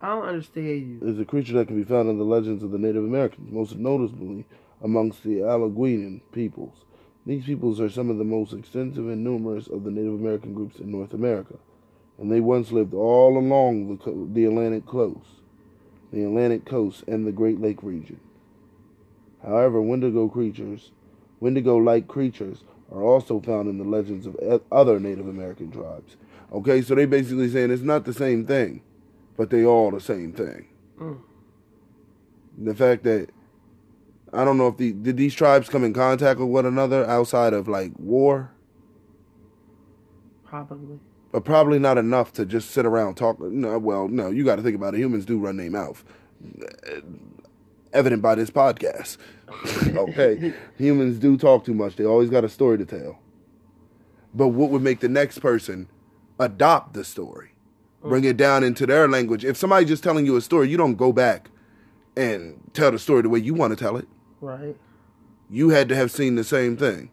I 0.00 0.14
don't 0.14 0.24
understand 0.24 1.02
you. 1.02 1.06
is 1.06 1.18
a 1.18 1.26
creature 1.26 1.52
that 1.58 1.66
can 1.66 1.76
be 1.76 1.84
found 1.86 2.08
in 2.08 2.16
the 2.16 2.24
legends 2.24 2.62
of 2.62 2.70
the 2.70 2.78
Native 2.78 3.04
Americans, 3.04 3.52
most 3.52 3.76
noticeably 3.76 4.46
amongst 4.82 5.22
the 5.24 5.40
Algonquian 5.40 6.22
peoples. 6.32 6.86
These 7.26 7.44
peoples 7.46 7.80
are 7.80 7.88
some 7.88 8.10
of 8.10 8.18
the 8.18 8.24
most 8.24 8.52
extensive 8.52 9.08
and 9.08 9.24
numerous 9.24 9.66
of 9.66 9.84
the 9.84 9.90
Native 9.90 10.14
American 10.14 10.54
groups 10.54 10.78
in 10.78 10.90
North 10.90 11.14
America, 11.14 11.56
and 12.18 12.30
they 12.30 12.40
once 12.40 12.72
lived 12.72 12.94
all 12.94 13.38
along 13.38 13.88
the, 13.88 13.96
co- 14.04 14.28
the 14.32 14.44
Atlantic 14.44 14.86
coast, 14.86 15.40
the 16.12 16.24
Atlantic 16.24 16.64
coast, 16.64 17.04
and 17.08 17.26
the 17.26 17.32
Great 17.32 17.60
Lake 17.60 17.82
region. 17.82 18.20
However, 19.42 19.80
Wendigo 19.80 20.28
creatures, 20.28 20.90
Wendigo-like 21.40 22.08
creatures, 22.08 22.64
are 22.92 23.02
also 23.02 23.40
found 23.40 23.68
in 23.68 23.78
the 23.78 23.84
legends 23.84 24.26
of 24.26 24.36
other 24.70 25.00
Native 25.00 25.28
American 25.28 25.70
tribes. 25.70 26.16
Okay, 26.52 26.82
so 26.82 26.94
they 26.94 27.06
basically 27.06 27.48
saying 27.48 27.70
it's 27.70 27.82
not 27.82 28.04
the 28.04 28.12
same 28.12 28.46
thing. 28.46 28.82
but 29.36 29.50
they 29.50 29.64
all 29.64 29.90
the 29.90 30.00
same 30.00 30.32
thing. 30.32 30.66
Mm. 30.98 31.18
The 32.58 32.74
fact 32.74 33.02
that 33.04 33.30
I 34.34 34.44
don't 34.44 34.58
know 34.58 34.68
if 34.68 34.76
the 34.76 34.92
did 34.92 35.16
these 35.16 35.34
tribes 35.34 35.68
come 35.68 35.84
in 35.84 35.92
contact 35.92 36.40
with 36.40 36.48
one 36.48 36.66
another 36.66 37.04
outside 37.06 37.52
of 37.52 37.68
like 37.68 37.92
war, 37.98 38.50
Probably. 40.44 40.98
but 41.32 41.44
probably 41.44 41.78
not 41.78 41.98
enough 41.98 42.32
to 42.34 42.44
just 42.46 42.70
sit 42.70 42.84
around 42.86 43.14
talk. 43.14 43.40
No, 43.40 43.78
well, 43.78 44.08
no, 44.08 44.30
you 44.30 44.44
got 44.44 44.56
to 44.56 44.62
think 44.62 44.76
about 44.76 44.94
it. 44.94 44.98
Humans 44.98 45.24
do 45.24 45.38
run 45.38 45.56
their 45.56 45.70
mouth, 45.70 46.04
eh, 46.86 47.00
evident 47.92 48.22
by 48.22 48.34
this 48.34 48.50
podcast. 48.50 49.18
okay, 49.96 50.52
humans 50.76 51.18
do 51.18 51.36
talk 51.36 51.64
too 51.64 51.74
much. 51.74 51.96
They 51.96 52.04
always 52.04 52.30
got 52.30 52.44
a 52.44 52.48
story 52.48 52.78
to 52.78 52.84
tell. 52.84 53.18
But 54.34 54.48
what 54.48 54.70
would 54.70 54.82
make 54.82 55.00
the 55.00 55.08
next 55.08 55.38
person 55.38 55.88
adopt 56.40 56.94
the 56.94 57.04
story, 57.04 57.50
bring 58.02 58.24
it 58.24 58.36
down 58.36 58.64
into 58.64 58.84
their 58.86 59.06
language? 59.08 59.44
If 59.44 59.56
somebody's 59.56 59.88
just 59.88 60.02
telling 60.02 60.26
you 60.26 60.34
a 60.36 60.40
story, 60.40 60.68
you 60.68 60.76
don't 60.76 60.96
go 60.96 61.12
back 61.12 61.50
and 62.16 62.60
tell 62.72 62.90
the 62.90 62.98
story 62.98 63.22
the 63.22 63.28
way 63.28 63.38
you 63.38 63.54
want 63.54 63.76
to 63.76 63.76
tell 63.76 63.96
it. 63.96 64.08
Right. 64.44 64.76
You 65.48 65.70
had 65.70 65.88
to 65.88 65.96
have 65.96 66.10
seen 66.10 66.34
the 66.34 66.44
same 66.44 66.76
thing, 66.76 67.10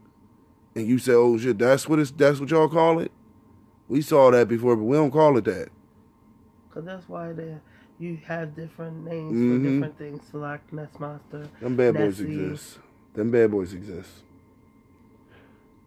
and 0.76 0.86
you 0.88 0.98
say, 1.00 1.14
"Oh 1.14 1.38
shit, 1.38 1.58
that's 1.58 1.88
what 1.88 2.00
it's 2.00 2.12
that's 2.12 2.40
what 2.40 2.50
y'all 2.50 2.68
call 2.70 3.00
it." 3.00 3.12
We 3.88 4.02
saw 4.02 4.32
that 4.32 4.48
before, 4.48 4.76
but 4.76 4.84
we 4.84 4.98
don't 4.98 5.12
call 5.12 5.38
it 5.38 5.46
that. 5.46 5.70
Because 6.70 6.86
that's 6.86 7.08
why 7.10 7.34
they, 7.34 7.56
you 8.00 8.18
have 8.26 8.56
different 8.56 9.04
names 9.06 9.34
Mhm. 9.34 9.58
for 9.64 9.70
different 9.70 9.98
things. 9.98 10.24
So 10.32 10.38
like 10.40 10.72
Ness 10.74 10.90
Monster. 11.00 11.48
Them 11.62 11.76
bad 11.76 11.96
boys 11.96 12.20
exist. 12.22 12.80
Them 13.14 13.32
bad 13.32 13.52
boys 13.52 13.74
exist. 13.74 14.10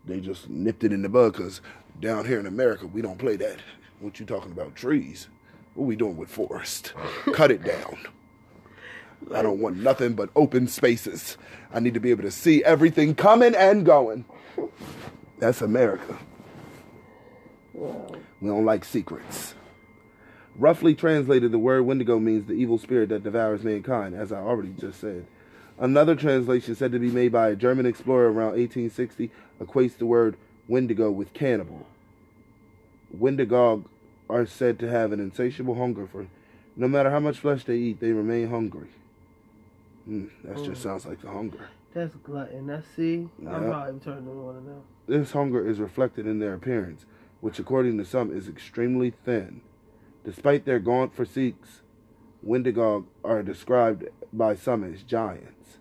They 0.07 0.21
just 0.21 0.51
nipped 0.51 0.85
it 0.85 0.93
in 0.93 1.01
the 1.03 1.09
bud 1.09 1.33
because 1.33 1.61
down 2.01 2.27
here 2.27 2.39
in 2.39 2.47
America, 2.47 2.87
we 2.87 3.01
don't 3.01 3.19
play 3.19 3.37
that. 3.37 3.59
What 4.01 4.21
you 4.21 4.27
talking 4.27 4.53
about? 4.53 4.75
Trees. 4.77 5.29
What 5.75 5.85
we 5.87 5.97
doing 5.97 6.17
with 6.19 6.29
forest? 6.31 6.93
Cut 7.33 7.51
it 7.51 7.63
down. 7.65 7.97
I 9.33 9.43
don't 9.43 9.61
want 9.61 9.77
nothing 9.77 10.15
but 10.15 10.31
open 10.35 10.67
spaces. 10.69 11.37
I 11.73 11.81
need 11.81 11.95
to 11.95 12.01
be 12.01 12.11
able 12.11 12.23
to 12.25 12.31
see 12.31 12.65
everything 12.65 13.15
coming 13.15 13.55
and 13.55 13.85
going. 13.87 14.25
That's 15.39 15.63
America. 15.63 16.19
We 17.75 18.49
don't 18.49 18.65
like 18.65 18.85
secrets. 18.85 19.55
Roughly 20.57 20.95
translated, 20.95 21.51
the 21.51 21.59
word 21.59 21.83
Wendigo 21.83 22.19
means 22.19 22.47
the 22.47 22.53
evil 22.53 22.79
spirit 22.79 23.09
that 23.09 23.25
devours 23.25 23.65
mankind, 23.65 24.15
as 24.15 24.31
I 24.31 24.39
already 24.39 24.75
just 24.79 25.01
said. 25.01 25.27
Another 25.79 26.15
translation, 26.15 26.77
said 26.77 26.93
to 26.93 27.01
be 27.01 27.11
made 27.11 27.33
by 27.33 27.49
a 27.49 27.57
German 27.57 27.87
explorer 27.87 28.27
around 28.27 28.53
1860, 28.53 29.31
equates 29.61 29.99
the 29.99 30.07
word 30.07 30.37
Wendigo 30.69 31.11
with 31.11 31.33
cannibal. 31.33 31.87
Wendigo 33.11 33.85
are 34.31 34.47
said 34.47 34.79
to 34.79 34.89
have 34.89 35.11
an 35.11 35.19
insatiable 35.19 35.75
hunger 35.75 36.07
for. 36.07 36.27
No 36.77 36.87
matter 36.87 37.11
how 37.11 37.21
much 37.21 37.39
flesh 37.39 37.65
they 37.65 37.77
eat, 37.77 38.01
they 38.01 38.13
remain 38.13 38.51
hungry. 38.51 38.89
Mm, 40.09 40.29
that 40.45 40.57
just 40.57 40.71
Mm. 40.71 40.77
sounds 40.77 41.07
like 41.07 41.21
the 41.21 41.31
hunger. 41.31 41.69
That's 41.93 42.15
glutton. 42.17 42.67
That's 42.67 42.87
see. 42.89 43.29
I'm 43.39 43.45
Yeah. 43.45 43.71
probably 43.71 44.01
turning 44.01 44.29
of 44.29 44.65
them. 44.65 44.83
This 45.07 45.33
hunger 45.33 45.67
is 45.67 45.81
reflected 45.81 46.27
in 46.27 46.39
their 46.41 46.55
appearance, 46.55 47.07
which, 47.41 47.59
according 47.59 47.99
to 47.99 48.05
some, 48.05 48.31
is 48.31 48.49
extremely 48.49 49.11
thin. 49.11 49.61
Despite 50.25 50.65
their 50.65 50.79
gaunt 50.81 51.15
physiques, 51.15 51.83
Wendigo 52.43 53.07
are 53.23 53.43
described 53.43 54.09
by 54.33 54.55
some 54.55 54.83
as 54.85 55.03
giants, 55.03 55.79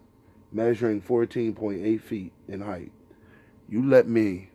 measuring 0.51 1.01
14.8 1.01 2.01
feet 2.01 2.31
in 2.47 2.61
height. 2.61 2.91
You 3.67 3.83
let 3.85 4.07
me 4.07 4.49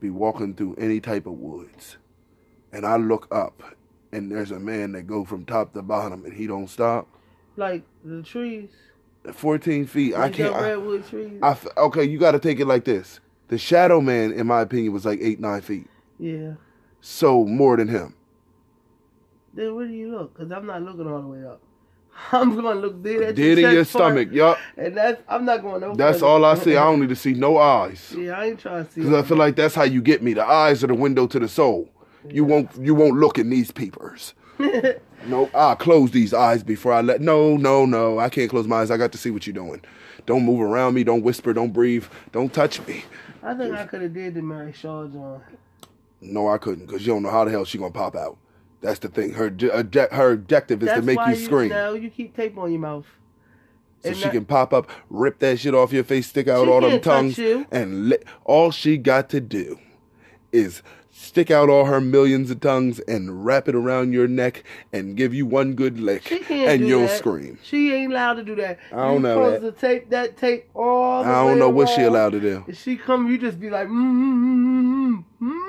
be 0.00 0.10
walking 0.10 0.54
through 0.54 0.76
any 0.76 1.00
type 1.00 1.26
of 1.26 1.38
woods, 1.38 1.98
and 2.72 2.86
I 2.86 2.96
look 2.96 3.28
up, 3.30 3.62
and 4.12 4.30
there's 4.30 4.50
a 4.50 4.58
man 4.60 4.92
that 4.92 5.06
go 5.06 5.24
from 5.24 5.44
top 5.44 5.72
to 5.74 5.82
bottom, 5.82 6.24
and 6.24 6.34
he 6.34 6.46
don't 6.46 6.68
stop. 6.68 7.08
Like 7.56 7.82
the 8.04 8.22
trees. 8.22 8.70
At 9.26 9.34
14 9.34 9.86
feet, 9.86 10.14
I 10.14 10.28
can't. 10.30 10.54
I, 10.54 10.70
redwood 10.70 11.08
trees. 11.08 11.38
I 11.42 11.50
f- 11.50 11.66
okay, 11.76 12.04
you 12.04 12.18
got 12.18 12.32
to 12.32 12.38
take 12.38 12.60
it 12.60 12.66
like 12.66 12.84
this. 12.84 13.20
The 13.48 13.58
Shadow 13.58 14.00
Man, 14.00 14.32
in 14.32 14.46
my 14.46 14.60
opinion, 14.60 14.92
was 14.92 15.04
like 15.04 15.18
eight, 15.22 15.40
nine 15.40 15.60
feet. 15.60 15.88
yeah. 16.18 16.52
So 17.00 17.44
more 17.44 17.76
than 17.76 17.86
him. 17.88 18.14
Then 19.54 19.74
where 19.76 19.86
do 19.86 19.92
you 19.92 20.10
look? 20.10 20.34
Because 20.34 20.50
I'm 20.50 20.66
not 20.66 20.82
looking 20.82 21.06
all 21.06 21.22
the 21.22 21.28
way 21.28 21.44
up. 21.46 21.60
I'm 22.32 22.54
going 22.60 22.64
to 22.74 22.80
look 22.80 23.02
dead 23.02 23.22
at 23.22 23.34
Dead 23.36 23.58
in 23.58 23.72
your 23.72 23.84
stomach, 23.84 24.28
yup. 24.32 24.58
And 24.76 24.96
that's 24.96 25.22
I'm 25.28 25.44
not 25.44 25.62
going 25.62 25.80
no 25.82 25.94
That's 25.94 26.16
further. 26.18 26.26
all 26.26 26.44
I 26.44 26.54
see. 26.56 26.76
I 26.76 26.84
don't 26.84 27.00
need 27.00 27.10
to 27.10 27.16
see 27.16 27.34
no 27.34 27.58
eyes. 27.58 28.12
Yeah, 28.18 28.38
I 28.38 28.46
ain't 28.46 28.58
trying 28.60 28.86
to 28.86 28.90
see. 28.92 29.00
Because 29.02 29.14
I 29.14 29.22
feel 29.26 29.36
like 29.36 29.54
that's 29.56 29.74
how 29.74 29.84
you 29.84 30.02
get 30.02 30.22
me. 30.22 30.34
The 30.34 30.44
eyes 30.44 30.82
are 30.82 30.88
the 30.88 30.94
window 30.94 31.26
to 31.28 31.38
the 31.38 31.48
soul. 31.48 31.88
You 32.28 32.44
won't 32.44 32.70
you 32.80 32.94
won't 32.94 33.16
look 33.18 33.38
in 33.38 33.50
these 33.50 33.70
peepers. 33.70 34.34
No, 35.26 35.50
I'll 35.54 35.76
close 35.76 36.10
these 36.12 36.32
eyes 36.32 36.62
before 36.62 36.92
I 36.92 37.00
let 37.00 37.20
no, 37.20 37.56
no, 37.56 37.84
no. 37.86 38.18
I 38.18 38.28
can't 38.28 38.48
close 38.50 38.66
my 38.66 38.80
eyes. 38.82 38.90
I 38.90 38.96
got 38.96 39.12
to 39.12 39.18
see 39.18 39.30
what 39.30 39.46
you're 39.46 39.54
doing. 39.54 39.82
Don't 40.24 40.44
move 40.44 40.60
around 40.60 40.94
me, 40.94 41.04
don't 41.04 41.22
whisper, 41.22 41.52
don't 41.52 41.72
breathe, 41.72 42.04
don't 42.32 42.52
touch 42.52 42.84
me. 42.86 43.04
I 43.42 43.54
think 43.54 43.74
I 43.74 43.86
could 43.86 44.02
have 44.02 44.12
did 44.12 44.34
the 44.34 44.42
Mary 44.42 44.72
Shaw 44.72 45.06
John. 45.06 45.34
Um, 45.36 45.42
no, 46.20 46.48
I 46.48 46.58
couldn't, 46.58 46.86
because 46.86 47.06
you 47.06 47.12
don't 47.12 47.22
know 47.22 47.30
how 47.30 47.44
the 47.44 47.50
hell 47.50 47.64
she 47.64 47.78
gonna 47.78 47.92
pop 47.92 48.16
out. 48.16 48.36
That's 48.80 48.98
the 48.98 49.08
thing. 49.08 49.32
Her 49.34 49.50
je- 49.50 49.68
her 49.68 50.32
objective 50.32 50.82
is 50.82 50.86
That's 50.88 51.00
to 51.00 51.06
make 51.06 51.16
why 51.16 51.32
you 51.32 51.44
scream. 51.44 51.68
No, 51.68 51.94
you 51.94 52.10
keep 52.10 52.34
tape 52.36 52.58
on 52.58 52.70
your 52.72 52.80
mouth. 52.80 53.06
So 54.02 54.08
And 54.10 54.16
she 54.16 54.24
that- 54.24 54.32
can 54.32 54.44
pop 54.44 54.72
up, 54.72 54.90
rip 55.10 55.38
that 55.40 55.58
shit 55.60 55.74
off 55.74 55.92
your 55.92 56.04
face, 56.04 56.26
stick 56.26 56.48
out 56.48 56.68
all 56.68 56.80
them 56.80 57.00
tongues, 57.00 57.38
and 57.70 58.08
li- 58.10 58.18
all 58.44 58.70
she 58.70 58.98
got 58.98 59.28
to 59.30 59.40
do 59.40 59.78
is 60.52 60.82
stick 61.18 61.50
out 61.50 61.68
all 61.70 61.86
her 61.86 62.00
millions 62.00 62.50
of 62.50 62.60
tongues 62.60 63.00
and 63.00 63.44
wrap 63.44 63.68
it 63.68 63.74
around 63.74 64.12
your 64.12 64.28
neck 64.28 64.62
and 64.92 65.16
give 65.16 65.32
you 65.32 65.46
one 65.46 65.74
good 65.74 65.98
lick, 65.98 66.28
She 66.28 66.40
can't 66.40 66.68
and 66.70 66.86
you'll 66.86 67.02
that. 67.06 67.18
scream. 67.18 67.58
She 67.62 67.92
ain't 67.92 68.12
allowed 68.12 68.34
to 68.34 68.44
do 68.44 68.54
that. 68.56 68.78
I 68.92 68.96
don't 68.96 69.14
you 69.14 69.20
know 69.20 69.54
supposed 69.58 69.76
to 69.80 69.80
tape 69.80 70.10
that 70.10 70.36
tape 70.36 70.68
all 70.74 71.24
the 71.24 71.28
I 71.30 71.44
don't 71.46 71.58
know 71.58 71.70
what 71.70 71.88
she 71.88 72.02
allowed 72.02 72.30
to 72.32 72.40
do. 72.40 72.64
If 72.68 72.80
she 72.82 72.96
come, 72.96 73.30
you 73.30 73.38
just 73.38 73.58
be 73.58 73.70
like, 73.70 73.88
mm 73.88 75.24
mm 75.40 75.66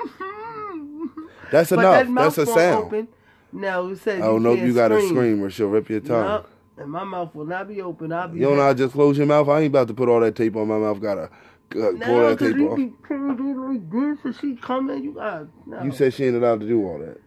That's 1.51 1.69
But 1.69 1.79
enough. 1.79 1.93
that 2.05 2.09
mouth 2.09 2.35
That's 2.35 2.49
a 2.49 2.53
sound. 2.53 2.85
Open. 2.87 3.07
No, 3.53 3.89
it 3.89 3.99
says 3.99 4.21
Oh 4.23 4.33
you 4.35 4.39
no, 4.41 4.55
can't 4.55 4.67
you 4.67 4.73
gotta 4.73 4.95
scream. 4.99 5.09
scream 5.09 5.43
or 5.43 5.49
she'll 5.49 5.67
rip 5.67 5.89
your 5.89 6.01
tongue. 6.01 6.25
Yup. 6.25 6.49
And 6.77 6.91
my 6.91 7.03
mouth 7.03 7.33
will 7.33 7.45
not 7.45 7.67
be 7.67 7.81
open. 7.81 8.11
I'll 8.11 8.27
be 8.27 8.37
You 8.39 8.45
don't 8.45 8.57
know 8.57 8.71
to 8.71 8.77
just 8.77 8.93
close 8.93 9.17
your 9.17 9.25
mouth? 9.25 9.47
I 9.49 9.61
ain't 9.61 9.67
about 9.67 9.87
to 9.87 9.93
put 9.95 10.09
all 10.09 10.19
that 10.19 10.35
tape 10.35 10.55
on 10.55 10.67
my 10.67 10.77
mouth. 10.77 11.01
Gotta 11.01 11.29
uh, 11.71 11.79
pull 11.79 11.93
no, 11.93 12.29
that 12.29 12.37
because 12.39 12.51
tape 12.53 12.57
you 12.57 12.69
off. 12.69 12.77
be 12.77 12.93
to 13.09 13.35
do 13.37 13.69
like 13.69 13.91
this 13.91 14.25
and 14.25 14.35
she 14.39 14.55
coming. 14.61 15.03
You 15.03 15.13
got 15.13 15.47
no. 15.65 15.83
You 15.83 15.91
said 15.91 16.13
she 16.13 16.25
ain't 16.25 16.35
allowed 16.35 16.61
to 16.61 16.67
do 16.67 16.85
all 16.85 16.99
that. 16.99 17.17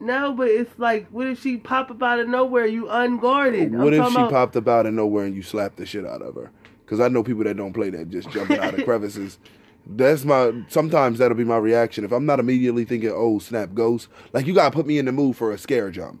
no, 0.00 0.32
but 0.32 0.48
it's 0.48 0.76
like, 0.78 1.08
what 1.10 1.26
if 1.28 1.40
she 1.40 1.56
pop 1.56 1.90
up 1.90 2.02
out 2.02 2.18
of 2.20 2.28
nowhere? 2.28 2.66
You 2.66 2.88
unguarded. 2.90 3.74
What 3.74 3.94
if 3.94 4.04
she 4.08 4.14
about- 4.14 4.30
popped 4.30 4.56
up 4.56 4.68
out 4.68 4.86
of 4.86 4.94
nowhere 4.94 5.24
and 5.24 5.34
you 5.34 5.42
slapped 5.42 5.76
the 5.76 5.86
shit 5.86 6.04
out 6.06 6.22
of 6.22 6.34
her? 6.34 6.50
Because 6.84 7.00
I 7.00 7.08
know 7.08 7.22
people 7.22 7.44
that 7.44 7.56
don't 7.56 7.72
play 7.72 7.88
that, 7.90 8.10
just 8.10 8.30
jumping 8.30 8.58
out 8.58 8.78
of 8.78 8.84
crevices. 8.84 9.38
That's 9.86 10.24
my. 10.24 10.64
Sometimes 10.68 11.18
that'll 11.18 11.36
be 11.36 11.44
my 11.44 11.56
reaction 11.58 12.04
if 12.04 12.12
I'm 12.12 12.26
not 12.26 12.40
immediately 12.40 12.84
thinking, 12.84 13.12
"Oh 13.14 13.38
snap, 13.38 13.74
ghost." 13.74 14.08
Like 14.32 14.46
you 14.46 14.54
gotta 14.54 14.70
put 14.70 14.86
me 14.86 14.98
in 14.98 15.04
the 15.06 15.12
mood 15.12 15.36
for 15.36 15.52
a 15.52 15.58
scare 15.58 15.90
jump. 15.90 16.20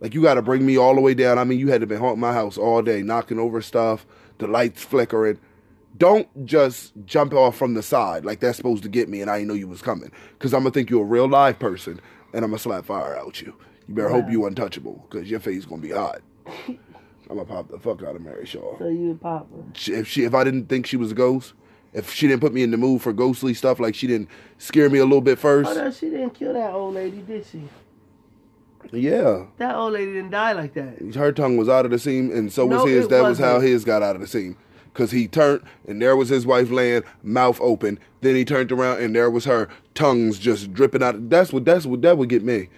Like 0.00 0.14
you 0.14 0.22
gotta 0.22 0.42
bring 0.42 0.64
me 0.64 0.76
all 0.78 0.94
the 0.94 1.00
way 1.00 1.14
down. 1.14 1.38
I 1.38 1.44
mean, 1.44 1.58
you 1.58 1.68
had 1.68 1.80
to 1.82 1.86
been 1.86 1.98
haunting 2.00 2.20
my 2.20 2.32
house 2.32 2.56
all 2.58 2.80
day, 2.82 3.02
knocking 3.02 3.38
over 3.38 3.60
stuff, 3.60 4.06
the 4.38 4.46
lights 4.46 4.82
flickering. 4.82 5.38
Don't 5.98 6.46
just 6.46 6.92
jump 7.04 7.34
off 7.34 7.56
from 7.56 7.74
the 7.74 7.82
side 7.82 8.24
like 8.24 8.40
that's 8.40 8.56
supposed 8.56 8.82
to 8.84 8.88
get 8.88 9.08
me, 9.08 9.20
and 9.20 9.30
I 9.30 9.38
didn't 9.38 9.48
know 9.48 9.54
you 9.54 9.68
was 9.68 9.82
coming. 9.82 10.10
Because 10.38 10.54
I'm 10.54 10.60
gonna 10.60 10.70
think 10.70 10.90
you're 10.90 11.02
a 11.02 11.06
real 11.06 11.28
live 11.28 11.58
person, 11.58 12.00
and 12.32 12.44
I'm 12.44 12.50
gonna 12.50 12.58
slap 12.58 12.84
fire 12.86 13.16
out 13.16 13.40
you. 13.42 13.54
You 13.88 13.94
better 13.94 14.08
hope 14.08 14.30
you 14.30 14.46
untouchable, 14.46 15.06
because 15.10 15.30
your 15.30 15.40
face 15.40 15.64
gonna 15.64 15.82
be 15.82 15.90
hot. 15.90 16.20
I'm 16.68 16.78
gonna 17.38 17.44
pop 17.44 17.68
the 17.70 17.78
fuck 17.78 18.02
out 18.02 18.16
of 18.16 18.22
Mary 18.22 18.46
Shaw. 18.46 18.78
So 18.78 18.88
you 18.88 19.18
Papa. 19.20 19.46
She- 19.74 19.92
If 19.94 20.08
she, 20.08 20.24
if 20.24 20.34
I 20.34 20.44
didn't 20.44 20.66
think 20.66 20.86
she 20.86 20.96
was 20.96 21.12
a 21.12 21.14
ghost, 21.14 21.52
if 21.92 22.10
she 22.12 22.26
didn't 22.26 22.40
put 22.40 22.54
me 22.54 22.62
in 22.62 22.70
the 22.70 22.76
mood 22.78 23.02
for 23.02 23.12
ghostly 23.12 23.52
stuff, 23.54 23.78
like 23.78 23.94
she 23.94 24.06
didn't 24.06 24.28
scare 24.58 24.88
me 24.88 24.98
a 24.98 25.04
little 25.04 25.20
bit 25.20 25.38
first. 25.38 25.70
Oh 25.70 25.74
no, 25.74 25.90
she 25.90 26.08
didn't 26.10 26.30
kill 26.34 26.54
that 26.54 26.72
old 26.72 26.94
lady, 26.94 27.18
did 27.18 27.44
she? 27.46 27.62
yeah, 28.92 29.46
That 29.58 29.74
old 29.76 29.92
lady 29.92 30.12
didn't 30.12 30.30
die 30.30 30.52
like 30.52 30.74
that. 30.74 31.14
her 31.14 31.32
tongue 31.32 31.56
was 31.56 31.68
out 31.68 31.84
of 31.84 31.90
the 31.90 31.98
seam, 31.98 32.30
and 32.30 32.52
so 32.52 32.66
was 32.66 32.78
No, 32.80 32.86
his. 32.86 33.08
That 33.08 33.22
was 33.22 33.38
how 33.38 33.54
wasn't. 33.54 33.70
his 33.72 33.84
got 33.84 34.02
out 34.02 34.16
of 34.16 34.20
the 34.22 34.26
seam. 34.26 34.56
Cause 34.94 35.10
he 35.10 35.26
turned, 35.26 35.62
and 35.88 36.02
there 36.02 36.16
was 36.16 36.28
his 36.28 36.44
wife 36.46 36.70
laying, 36.70 37.02
mouth 37.22 37.58
open. 37.62 37.98
Then 38.20 38.36
he 38.36 38.44
turned 38.44 38.70
around, 38.70 39.00
and 39.02 39.16
there 39.16 39.30
was 39.30 39.46
her 39.46 39.68
tongues 39.94 40.38
just 40.38 40.72
dripping 40.74 41.02
out. 41.02 41.30
That's 41.30 41.50
what. 41.50 41.64
That's 41.64 41.86
what. 41.86 42.02
That 42.02 42.18
would 42.18 42.28
get 42.28 42.44
me. 42.44 42.68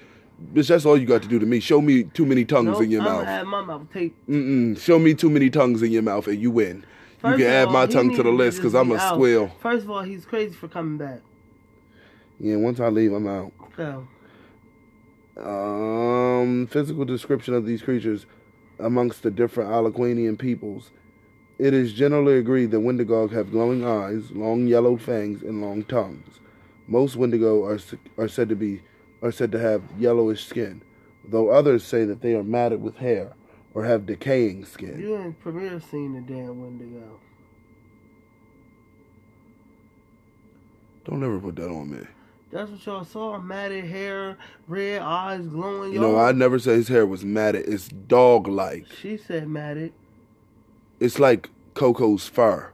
Bitch, 0.53 0.69
that's 0.69 0.85
all 0.87 0.97
you 0.97 1.07
got 1.07 1.23
to 1.23 1.29
do 1.29 1.41
to 1.41 1.47
me. 1.47 1.59
Show 1.59 1.81
me 1.81 2.05
too 2.05 2.25
many 2.25 2.45
tongues 2.45 2.67
Nope, 2.69 2.83
in 2.83 2.91
your 2.93 3.03
I'm 3.03 3.25
mouth. 3.25 3.47
my 3.47 3.63
mouth 3.63 3.93
taped. 3.93 4.29
Mm-mm. 4.29 4.79
Show 4.79 4.99
me 5.01 5.15
too 5.15 5.29
many 5.31 5.51
tongues 5.51 5.83
in 5.83 5.91
your 5.91 6.03
mouth, 6.03 6.29
and 6.29 6.41
you 6.41 6.53
win. 6.53 6.85
First 7.19 7.39
you 7.39 7.45
can 7.47 7.53
add 7.53 7.67
all, 7.69 7.73
my 7.73 7.87
tongue 7.87 8.15
to 8.15 8.23
the 8.23 8.31
list, 8.31 8.63
cause 8.63 8.75
I'm 8.75 8.93
a 8.93 8.97
out. 8.97 9.15
squeal. 9.15 9.49
First 9.61 9.85
of 9.85 9.91
all, 9.91 10.03
he's 10.03 10.25
crazy 10.25 10.55
for 10.55 10.69
coming 10.69 10.99
back. 10.99 11.21
Yeah, 12.39 12.57
once 12.57 12.79
I 12.79 12.89
leave, 12.91 13.13
I'm 13.13 13.27
out. 13.27 13.53
So, 13.77 14.07
Um, 15.37 16.67
physical 16.69 17.05
description 17.05 17.55
of 17.55 17.67
these 17.67 17.83
creatures 17.83 18.27
amongst 18.79 19.23
the 19.23 19.31
different 19.31 19.71
Algonquian 19.71 20.39
peoples. 20.39 20.91
It 21.59 21.73
is 21.73 21.93
generally 21.93 22.39
agreed 22.39 22.73
that 22.73 22.81
Wendigo 22.81 23.29
have 23.29 23.53
glowing 23.53 23.85
eyes, 23.85 24.33
long 24.33 24.67
yellow 24.67 24.97
fangs, 24.97 25.43
and 25.43 25.61
long 25.61 25.85
tongues. 25.85 26.41
Most 26.87 27.17
Wendigo 27.17 27.65
are 27.65 27.79
are 28.19 28.29
said 28.29 28.49
to 28.49 28.57
be 28.57 28.83
are 29.23 29.33
said 29.33 29.53
to 29.53 29.59
have 29.59 29.83
yellowish 29.99 30.47
skin. 30.47 30.83
though 31.27 31.49
others 31.51 31.83
say 31.83 32.05
that 32.05 32.21
they 32.21 32.35
are 32.35 32.43
matted 32.43 32.83
with 32.83 32.97
hair 32.97 33.33
or 33.73 33.85
have 33.85 34.05
decaying 34.05 34.65
skin. 34.67 35.01
You 35.01 35.15
and 35.17 35.39
Premier 35.41 35.81
seen 35.81 36.13
the 36.15 36.21
damn 36.21 36.61
Wendigo. 36.61 37.21
Don't 41.05 41.23
ever 41.23 41.39
put 41.39 41.57
that 41.57 41.69
on 41.71 41.91
me. 41.91 42.07
That's 42.51 42.71
what 42.71 42.87
y'all 42.87 43.05
saw. 43.05 43.39
Matted 43.39 43.85
hair, 43.85 44.37
red 44.69 45.03
eyes 45.03 45.47
glowing. 45.47 45.93
You 45.93 46.01
know, 46.01 46.19
I 46.19 46.33
never 46.33 46.59
said 46.59 46.77
his 46.77 46.89
hair 46.89 47.07
was 47.07 47.25
matted. 47.25 47.67
It's 47.67 47.89
dog 47.89 48.47
like. 48.47 48.87
She 49.01 49.17
said 49.17 49.49
matted. 49.49 49.93
It's 51.05 51.19
like 51.19 51.51
Coco's 51.75 52.29
fur. 52.29 52.71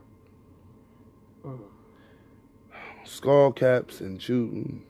Skull 3.03 3.51
caps 3.51 3.99
and 3.99 4.21
shooting. 4.21 4.83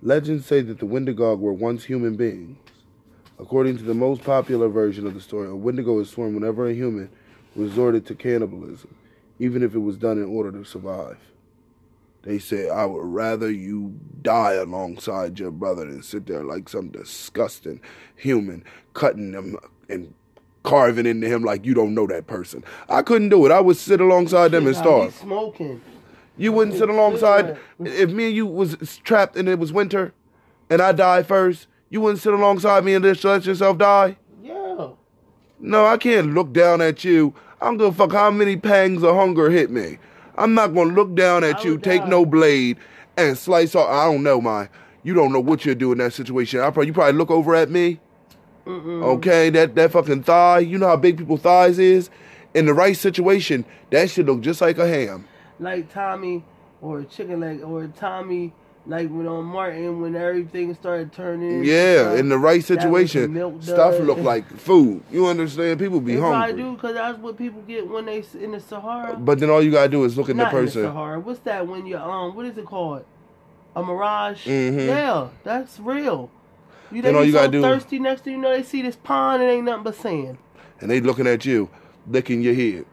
Legends 0.00 0.46
say 0.46 0.62
that 0.62 0.78
the 0.78 0.86
Wendigog 0.86 1.40
were 1.40 1.52
once 1.52 1.84
human 1.84 2.16
beings. 2.16 2.56
According 3.38 3.76
to 3.76 3.82
the 3.82 3.92
most 3.92 4.24
popular 4.24 4.68
version 4.70 5.06
of 5.06 5.12
the 5.12 5.20
story, 5.20 5.50
a 5.50 5.54
Wendigo 5.54 5.98
is 5.98 6.08
sworn 6.08 6.34
whenever 6.34 6.66
a 6.66 6.72
human 6.72 7.10
resorted 7.54 8.06
to 8.06 8.14
cannibalism, 8.14 8.94
even 9.38 9.62
if 9.62 9.74
it 9.74 9.80
was 9.80 9.98
done 9.98 10.16
in 10.16 10.24
order 10.24 10.50
to 10.52 10.64
survive. 10.64 11.18
They 12.22 12.38
say, 12.38 12.70
I 12.70 12.86
would 12.86 13.04
rather 13.04 13.50
you 13.50 14.00
die 14.22 14.54
alongside 14.54 15.38
your 15.38 15.50
brother 15.50 15.84
than 15.84 16.02
sit 16.02 16.24
there 16.24 16.44
like 16.44 16.70
some 16.70 16.88
disgusting 16.88 17.82
human, 18.16 18.64
cutting 18.94 19.32
them 19.32 19.58
and 19.90 20.14
carving 20.66 21.06
into 21.06 21.26
him 21.26 21.42
like 21.42 21.64
you 21.64 21.72
don't 21.72 21.94
know 21.94 22.06
that 22.08 22.26
person. 22.26 22.62
I 22.90 23.00
couldn't 23.00 23.30
do 23.30 23.46
it. 23.46 23.52
I 23.52 23.60
would 23.60 23.78
sit 23.78 24.00
alongside 24.00 24.48
them 24.48 24.66
and 24.66 24.76
starve. 24.76 25.14
smoking. 25.14 25.80
You 26.36 26.52
wouldn't 26.52 26.76
sit 26.76 26.90
alongside 26.90 27.56
if 27.80 28.10
me 28.10 28.26
and 28.26 28.36
you 28.36 28.46
was 28.46 28.76
trapped 29.04 29.36
and 29.36 29.48
it 29.48 29.58
was 29.58 29.72
winter, 29.72 30.12
and 30.68 30.82
I 30.82 30.92
die 30.92 31.22
first. 31.22 31.68
You 31.88 32.02
wouldn't 32.02 32.20
sit 32.20 32.34
alongside 32.34 32.84
me 32.84 32.92
and 32.92 33.02
just 33.04 33.24
let 33.24 33.46
yourself 33.46 33.78
die. 33.78 34.18
Yeah. 34.42 34.88
No, 35.58 35.86
I 35.86 35.96
can't 35.96 36.34
look 36.34 36.52
down 36.52 36.82
at 36.82 37.04
you. 37.04 37.32
I 37.60 37.66
don't 37.66 37.78
give 37.78 37.86
a 37.86 37.92
fuck 37.92 38.12
how 38.12 38.30
many 38.30 38.56
pangs 38.56 39.02
of 39.02 39.14
hunger 39.14 39.48
hit 39.48 39.70
me. 39.70 39.98
I'm 40.36 40.52
not 40.52 40.74
gonna 40.74 40.92
look 40.92 41.14
down 41.14 41.44
at 41.44 41.60
I 41.60 41.62
you, 41.62 41.78
take 41.78 42.06
no 42.06 42.26
blade, 42.26 42.76
and 43.16 43.38
slice 43.38 43.74
off. 43.74 43.88
I 43.88 44.04
don't 44.12 44.22
know, 44.22 44.40
my. 44.40 44.68
You 45.02 45.14
don't 45.14 45.32
know 45.32 45.40
what 45.40 45.64
you're 45.64 45.74
doing 45.74 45.92
in 45.92 45.98
that 45.98 46.12
situation. 46.12 46.60
I 46.60 46.64
probably 46.64 46.88
you 46.88 46.92
probably 46.92 47.16
look 47.16 47.30
over 47.30 47.54
at 47.54 47.70
me. 47.70 48.00
Mm-mm. 48.66 49.02
Okay, 49.16 49.50
that 49.50 49.74
that 49.76 49.92
fucking 49.92 50.24
thigh. 50.24 50.58
You 50.58 50.78
know 50.78 50.88
how 50.88 50.96
big 50.96 51.16
people's 51.18 51.40
thighs 51.42 51.78
is. 51.78 52.10
In 52.54 52.66
the 52.66 52.74
right 52.74 52.96
situation, 52.96 53.64
that 53.90 54.10
should 54.10 54.26
look 54.26 54.40
just 54.40 54.60
like 54.60 54.78
a 54.78 54.88
ham. 54.88 55.26
Like 55.60 55.92
Tommy 55.92 56.42
or 56.80 57.00
a 57.00 57.04
chicken 57.04 57.40
leg 57.40 57.62
or 57.62 57.86
Tommy, 57.88 58.52
like 58.86 59.08
when 59.08 59.26
on 59.26 59.44
Martin 59.44 60.00
when 60.00 60.16
everything 60.16 60.74
started 60.74 61.12
turning. 61.12 61.64
Yeah, 61.64 62.14
in 62.14 62.28
the 62.28 62.38
right 62.38 62.64
That 62.64 62.90
was 62.90 63.12
the 63.12 63.18
situation, 63.18 63.62
stuff 63.62 64.00
look 64.00 64.18
like 64.18 64.48
food. 64.58 65.02
You 65.12 65.26
understand? 65.26 65.78
People 65.78 66.00
be 66.00 66.14
They 66.14 66.20
hungry. 66.20 66.62
do 66.62 66.72
because 66.72 66.94
that's 66.94 67.18
what 67.18 67.36
people 67.36 67.62
get 67.62 67.88
when 67.88 68.06
they 68.06 68.24
in 68.40 68.52
the 68.52 68.60
Sahara. 68.60 69.16
But 69.16 69.38
then 69.38 69.50
all 69.50 69.62
you 69.62 69.70
gotta 69.70 69.88
do 69.90 70.04
is 70.04 70.16
look 70.16 70.28
at 70.28 70.36
the 70.36 70.42
Not 70.42 70.52
in 70.54 70.58
the 70.60 70.66
person. 70.66 70.82
Sahara. 70.84 71.20
What's 71.20 71.40
that 71.40 71.66
when 71.66 71.86
you 71.86 71.98
um? 71.98 72.34
What 72.34 72.46
is 72.46 72.56
it 72.58 72.64
called? 72.64 73.04
A 73.76 73.82
mirage. 73.82 74.46
Mhm. 74.46 74.86
Yeah, 74.86 75.28
that's 75.44 75.78
real. 75.78 76.30
You 76.92 77.02
Then 77.02 77.16
all 77.16 77.24
you 77.24 77.32
so 77.32 77.38
gotta 77.38 77.50
do- 77.52 77.62
thirsty 77.62 77.98
next 77.98 78.22
to 78.24 78.30
you 78.30 78.38
know 78.38 78.50
they 78.50 78.62
see 78.62 78.82
this 78.82 78.96
pond 78.96 79.42
and 79.42 79.50
ain't 79.50 79.64
nothing 79.64 79.82
but 79.84 79.94
sand. 79.96 80.38
and 80.80 80.90
they 80.90 81.00
looking 81.00 81.26
at 81.26 81.44
you, 81.44 81.68
licking 82.08 82.42
your 82.42 82.54
head. 82.54 82.84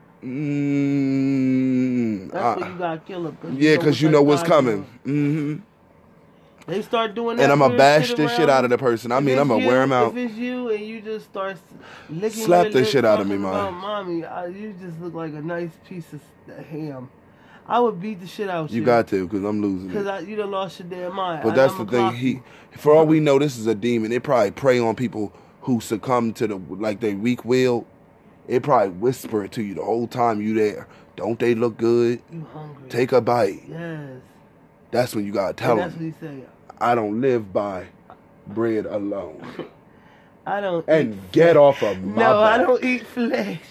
Mm, 0.93 2.31
That's 2.31 2.43
I- 2.43 2.55
what 2.59 2.69
you 2.69 2.75
got 2.77 3.05
killer. 3.05 3.33
yeah, 3.53 3.75
because 3.75 4.01
you 4.01 4.09
know 4.09 4.21
what's 4.23 4.43
coming. 4.43 4.85
doing. 5.03 5.61
hmm 6.65 6.71
They 6.71 6.81
start 6.81 7.13
doing 7.13 7.35
that. 7.37 7.43
And 7.43 7.51
I'm 7.51 7.59
gonna 7.59 7.77
bash 7.77 8.07
shit 8.07 8.17
this 8.17 8.33
shit 8.35 8.49
out 8.49 8.63
of 8.63 8.69
the 8.69 8.77
person. 8.77 9.11
I 9.11 9.17
If 9.17 9.23
mean, 9.25 9.37
I'm 9.37 9.47
gonna 9.49 9.65
wear 9.67 9.83
him 9.83 9.91
out. 9.91 10.11
If 10.15 10.17
it's 10.29 10.35
you 10.35 10.69
and 10.69 10.83
you 10.85 11.01
just 11.01 11.25
start 11.25 11.57
licking 12.09 12.43
Slap 12.45 12.71
the 12.71 12.85
shit 12.85 13.03
out 13.05 13.19
of 13.19 13.27
me, 13.27 13.35
about, 13.35 13.73
Mommy, 13.73 14.23
I, 14.25 14.47
you 14.47 14.73
just 14.81 14.99
look 15.01 15.13
like 15.13 15.33
a 15.33 15.41
nice 15.41 15.71
piece 15.87 16.13
of 16.13 16.21
ham. 16.67 17.09
I 17.67 17.79
would 17.79 18.01
beat 18.01 18.19
the 18.19 18.27
shit 18.27 18.49
out 18.49 18.65
of 18.65 18.71
You 18.71 18.81
you. 18.81 18.85
got 18.85 19.07
to, 19.07 19.25
because 19.27 19.43
I'm 19.43 19.61
losing 19.61 19.87
Because. 19.87 20.05
I, 20.07 20.19
you 20.19 20.35
done 20.35 20.51
lost 20.51 20.79
your 20.79 20.87
damn 20.89 21.15
mind. 21.15 21.43
But 21.43 21.53
I- 21.53 21.55
that's 21.55 21.75
the 21.75 21.85
thing. 21.85 22.13
He, 22.13 22.41
for 22.77 22.93
all 22.93 23.05
we 23.05 23.19
know, 23.19 23.39
this 23.39 23.57
is 23.57 23.67
a 23.67 23.75
demon. 23.75 24.11
It 24.11 24.23
probably 24.23 24.51
prey 24.51 24.79
on 24.79 24.95
people 24.95 25.31
who 25.61 25.79
succumb 25.79 26.33
to 26.33 26.47
the 26.47 26.55
like 26.69 26.99
they 26.99 27.13
weak 27.13 27.45
will. 27.45 27.85
It 28.47 28.63
probably 28.63 28.89
whisper 28.89 29.45
it 29.45 29.53
to 29.53 29.63
you 29.63 29.75
the 29.75 29.83
whole 29.83 30.07
time 30.07 30.41
you 30.41 30.53
there. 30.53 30.87
Don't 31.15 31.39
they 31.39 31.55
look 31.55 31.77
good? 31.77 32.21
You 32.31 32.45
hungry. 32.53 32.89
Take 32.89 33.11
a 33.13 33.21
bite. 33.21 33.63
Yes. 33.69 34.19
That's 34.91 35.15
when 35.15 35.25
you 35.25 35.31
gotta 35.31 35.49
And 35.49 35.57
tell 35.57 35.75
that's 35.77 35.93
what 35.93 36.01
he 36.01 36.13
say. 36.19 36.43
I 36.81 36.95
don't 36.95 37.21
live 37.21 37.53
by 37.53 37.85
bread 38.47 38.85
alone. 38.85 39.41
I 40.45 40.59
don't 40.59 40.85
And 40.89 41.17
get 41.31 41.53
flesh. 41.53 41.55
off 41.55 41.81
of 41.83 42.03
my 42.03 42.21
No, 42.21 42.39
I 42.41 42.57
don't 42.57 42.83
eat 42.83 43.07
flesh. 43.07 43.61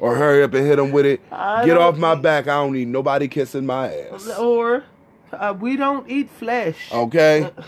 Or 0.00 0.14
hurry 0.16 0.42
up 0.42 0.52
and 0.54 0.66
hit 0.66 0.76
them 0.76 0.92
with 0.92 1.06
it. 1.06 1.20
I 1.32 1.64
Get 1.64 1.76
off 1.78 1.96
my 1.96 2.14
back. 2.14 2.44
I 2.48 2.54
don't 2.62 2.72
need 2.72 2.88
nobody 2.88 3.28
kissing 3.28 3.64
my 3.66 3.92
ass. 3.94 4.28
Or 4.38 4.84
uh, 5.32 5.54
we 5.58 5.76
don't 5.76 6.08
eat 6.10 6.30
flesh. 6.30 6.92
Okay? 6.92 7.50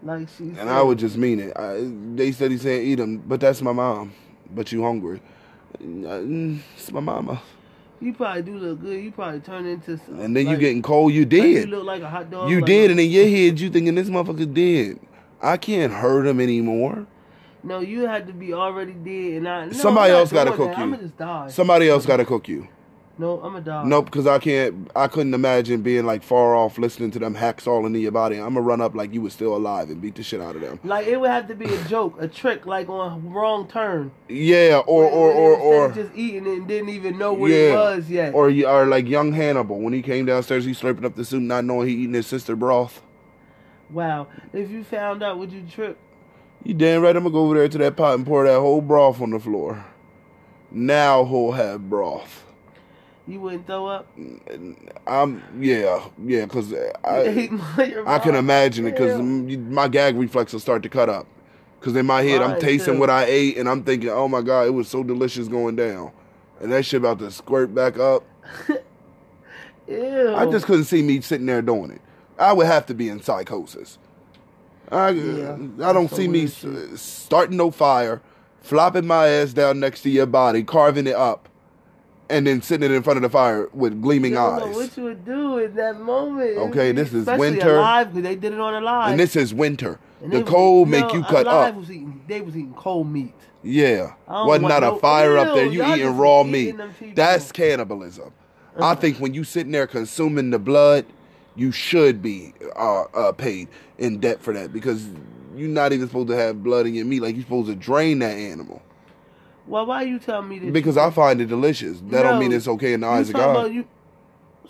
Like 0.00 0.28
she 0.28 0.50
said. 0.50 0.58
And 0.58 0.70
I 0.70 0.80
would 0.80 0.96
just 0.96 1.16
mean 1.16 1.40
it. 1.40 1.56
I, 1.58 1.78
they 2.14 2.30
said 2.30 2.52
he 2.52 2.58
said 2.58 2.82
eat 2.84 2.94
them, 2.94 3.18
but 3.18 3.40
that's 3.40 3.60
my 3.60 3.72
mom. 3.72 4.12
But 4.54 4.70
you 4.70 4.80
hungry. 4.84 5.20
Uh, 5.82 6.22
It's 6.76 6.92
my 6.92 7.00
mama. 7.00 7.42
You 8.00 8.12
probably 8.14 8.42
do 8.42 8.58
look 8.58 8.80
good. 8.80 9.02
You 9.02 9.10
probably 9.10 9.40
turn 9.40 9.66
into 9.66 9.98
some. 9.98 10.20
And 10.20 10.36
then 10.36 10.46
you 10.46 10.56
getting 10.56 10.82
cold, 10.82 11.12
you 11.12 11.22
like 11.24 11.32
You 11.32 11.40
did. 11.54 11.68
look 11.70 11.84
like 11.84 12.02
a 12.02 12.08
hot 12.08 12.30
dog. 12.30 12.48
You 12.48 12.58
like 12.60 12.66
did, 12.66 12.90
a- 12.90 12.92
and 12.92 13.00
in 13.00 13.10
your 13.10 13.28
head 13.28 13.58
you 13.58 13.70
thinking 13.70 13.96
this 13.96 14.08
motherfucker 14.08 14.54
dead. 14.54 15.00
I 15.42 15.56
can't 15.56 15.92
hurt 15.92 16.28
him 16.28 16.40
anymore. 16.40 17.04
No, 17.62 17.80
you 17.80 18.06
had 18.06 18.26
to 18.28 18.32
be 18.32 18.52
already 18.54 18.92
dead, 18.92 19.38
and 19.38 19.48
I. 19.48 19.64
No, 19.66 19.72
Somebody 19.72 20.12
else 20.12 20.32
gotta 20.32 20.52
cook 20.52 20.70
that. 20.70 20.78
you. 20.78 20.84
I'ma 20.84 20.96
just 20.98 21.16
die. 21.16 21.48
Somebody 21.48 21.88
else 21.88 22.06
gotta 22.06 22.24
cook 22.24 22.48
you. 22.48 22.68
no, 23.18 23.40
I'm 23.42 23.56
a 23.56 23.60
die. 23.60 23.82
Nope, 23.84 24.04
because 24.04 24.28
I 24.28 24.38
can't. 24.38 24.88
I 24.94 25.08
couldn't 25.08 25.34
imagine 25.34 25.82
being 25.82 26.06
like 26.06 26.22
far 26.22 26.54
off, 26.54 26.78
listening 26.78 27.10
to 27.10 27.18
them 27.18 27.34
hacks 27.34 27.66
all 27.66 27.84
into 27.84 27.98
your 27.98 28.12
body. 28.12 28.36
I'm 28.36 28.54
gonna 28.54 28.60
run 28.60 28.80
up 28.80 28.94
like 28.94 29.12
you 29.12 29.20
was 29.22 29.32
still 29.32 29.56
alive 29.56 29.90
and 29.90 30.00
beat 30.00 30.14
the 30.14 30.22
shit 30.22 30.40
out 30.40 30.54
of 30.54 30.60
them. 30.62 30.78
Like 30.84 31.08
it 31.08 31.20
would 31.20 31.30
have 31.30 31.48
to 31.48 31.56
be 31.56 31.64
a 31.66 31.84
joke, 31.86 32.14
a 32.20 32.28
trick, 32.28 32.64
like 32.64 32.88
on 32.88 33.28
wrong 33.32 33.66
turn. 33.66 34.12
Yeah, 34.28 34.80
or 34.86 35.04
or 35.04 35.32
or 35.32 35.56
or 35.56 35.92
just 35.92 36.12
eating 36.14 36.46
it 36.46 36.58
and 36.58 36.68
didn't 36.68 36.90
even 36.90 37.18
know 37.18 37.32
what 37.32 37.50
yeah, 37.50 37.56
it 37.56 37.74
was 37.74 38.08
yet. 38.08 38.34
or 38.34 38.50
you 38.50 38.68
or 38.68 38.86
like 38.86 39.08
young 39.08 39.32
Hannibal 39.32 39.80
when 39.80 39.92
he 39.92 40.00
came 40.00 40.26
downstairs, 40.26 40.64
he 40.64 40.70
slurping 40.70 41.04
up 41.04 41.16
the 41.16 41.24
soup, 41.24 41.42
not 41.42 41.64
knowing 41.64 41.88
he 41.88 41.94
eating 41.94 42.14
his 42.14 42.28
sister 42.28 42.54
broth. 42.54 43.02
wow, 43.90 44.28
if 44.52 44.70
you 44.70 44.84
found 44.84 45.24
out, 45.24 45.38
would 45.40 45.50
you 45.50 45.62
trip? 45.68 45.98
You 46.68 46.74
damn 46.74 47.00
right, 47.00 47.16
I'm 47.16 47.22
gonna 47.22 47.32
go 47.32 47.46
over 47.46 47.54
there 47.54 47.66
to 47.66 47.78
that 47.78 47.96
pot 47.96 48.14
and 48.14 48.26
pour 48.26 48.44
that 48.44 48.60
whole 48.60 48.82
broth 48.82 49.22
on 49.22 49.30
the 49.30 49.40
floor. 49.40 49.86
Now 50.70 51.24
who'll 51.24 51.52
have 51.52 51.88
broth? 51.88 52.44
You 53.26 53.40
wouldn't 53.40 53.66
throw 53.66 53.86
up. 53.86 54.06
I'm 55.06 55.42
yeah 55.58 56.06
yeah 56.22 56.44
because 56.44 56.74
I 56.74 57.48
I 58.06 58.18
can 58.18 58.34
imagine 58.34 58.86
it 58.86 58.90
because 58.90 59.18
my 59.18 59.88
gag 59.88 60.16
reflex 60.18 60.52
will 60.52 60.60
start 60.60 60.82
to 60.82 60.90
cut 60.90 61.08
up. 61.08 61.26
Because 61.80 61.96
in 61.96 62.04
my 62.04 62.20
head 62.20 62.42
I'm 62.42 62.60
tasting 62.60 62.94
too. 62.94 63.00
what 63.00 63.08
I 63.08 63.24
ate 63.24 63.56
and 63.56 63.66
I'm 63.66 63.82
thinking, 63.82 64.10
oh 64.10 64.28
my 64.28 64.42
god, 64.42 64.66
it 64.66 64.74
was 64.74 64.88
so 64.88 65.02
delicious 65.02 65.48
going 65.48 65.74
down, 65.74 66.12
and 66.60 66.70
that 66.70 66.84
shit 66.84 67.00
about 67.00 67.18
to 67.20 67.30
squirt 67.30 67.74
back 67.74 67.98
up. 67.98 68.24
Ew. 69.88 70.34
I 70.36 70.44
just 70.44 70.66
couldn't 70.66 70.84
see 70.84 71.00
me 71.00 71.22
sitting 71.22 71.46
there 71.46 71.62
doing 71.62 71.92
it. 71.92 72.02
I 72.38 72.52
would 72.52 72.66
have 72.66 72.84
to 72.86 72.94
be 72.94 73.08
in 73.08 73.22
psychosis. 73.22 73.96
I 74.90 75.08
uh, 75.08 75.12
Yeah, 75.12 75.56
I 75.88 75.92
don't 75.92 76.10
see 76.10 76.28
me 76.28 76.46
shit. 76.48 76.98
starting 76.98 77.56
no 77.56 77.70
fire, 77.70 78.20
flopping 78.60 79.06
my 79.06 79.28
ass 79.28 79.52
down 79.52 79.80
next 79.80 80.02
to 80.02 80.10
your 80.10 80.26
body, 80.26 80.62
carving 80.62 81.06
it 81.06 81.14
up, 81.14 81.48
and 82.30 82.46
then 82.46 82.62
sitting 82.62 82.90
it 82.90 82.94
in 82.94 83.02
front 83.02 83.16
of 83.16 83.22
the 83.22 83.30
fire 83.30 83.68
with 83.72 84.00
gleaming 84.02 84.32
You 84.32 84.36
don't 84.36 84.58
know 84.60 84.68
eyes. 84.68 84.76
what 84.76 84.96
you 84.96 85.02
would 85.04 85.24
do 85.24 85.58
in 85.58 85.74
that 85.74 86.00
moment. 86.00 86.58
Okay, 86.58 86.92
this 86.92 87.08
is 87.08 87.22
Especially 87.22 87.38
winter. 87.38 87.76
Alive, 87.76 88.08
because 88.12 88.22
they 88.22 88.36
did 88.36 88.52
it 88.52 88.60
on 88.60 88.74
a 88.74 88.80
live. 88.80 89.10
And 89.10 89.20
this 89.20 89.36
is 89.36 89.54
winter. 89.54 89.98
And 90.22 90.32
the 90.32 90.38
they 90.38 90.42
was- 90.42 90.50
cold 90.50 90.88
yo, 90.88 91.00
make 91.00 91.12
you 91.12 91.22
cut 91.22 91.46
up. 91.46 91.74
Was 91.74 91.90
eating, 91.90 92.20
they 92.26 92.40
was 92.40 92.56
eating 92.56 92.74
cold 92.74 93.10
meat. 93.10 93.34
Yeah. 93.62 94.12
Wasn't 94.28 94.68
not 94.68 94.82
a 94.82 94.88
no- 94.88 94.98
fire 94.98 95.36
up 95.36 95.54
there. 95.54 95.66
You 95.66 95.84
eating 95.84 96.16
raw 96.16 96.44
eating 96.44 96.76
meat. 97.00 97.16
That's 97.16 97.52
cannibalism. 97.52 98.32
I 98.76 98.92
uh-huh. 98.92 98.94
think 98.96 99.18
when 99.18 99.34
you 99.34 99.42
sitting 99.42 99.72
there 99.72 99.88
consuming 99.88 100.50
the 100.50 100.58
blood, 100.58 101.04
you 101.58 101.72
should 101.72 102.22
be 102.22 102.54
uh, 102.76 103.02
uh, 103.14 103.32
paid 103.32 103.68
in 103.98 104.20
debt 104.20 104.40
for 104.40 104.54
that 104.54 104.72
because 104.72 105.08
you're 105.56 105.68
not 105.68 105.92
even 105.92 106.06
supposed 106.06 106.28
to 106.28 106.36
have 106.36 106.62
blood 106.62 106.86
in 106.86 106.94
your 106.94 107.04
meat. 107.04 107.20
Like 107.20 107.34
you're 107.34 107.42
supposed 107.44 107.68
to 107.68 107.74
drain 107.74 108.20
that 108.20 108.36
animal. 108.36 108.80
Well, 109.66 109.84
why 109.84 110.02
you 110.02 110.18
telling 110.18 110.48
me 110.48 110.60
this? 110.60 110.70
Because 110.70 110.96
I 110.96 111.10
find 111.10 111.40
it 111.40 111.46
delicious. 111.46 112.00
That 112.06 112.22
don't 112.22 112.38
mean 112.38 112.52
it's 112.52 112.68
okay 112.68 112.94
in 112.94 113.00
the 113.00 113.06
eyes 113.08 113.28
of 113.28 113.34
God. 113.34 113.50
about 113.50 113.72
you- 113.72 113.86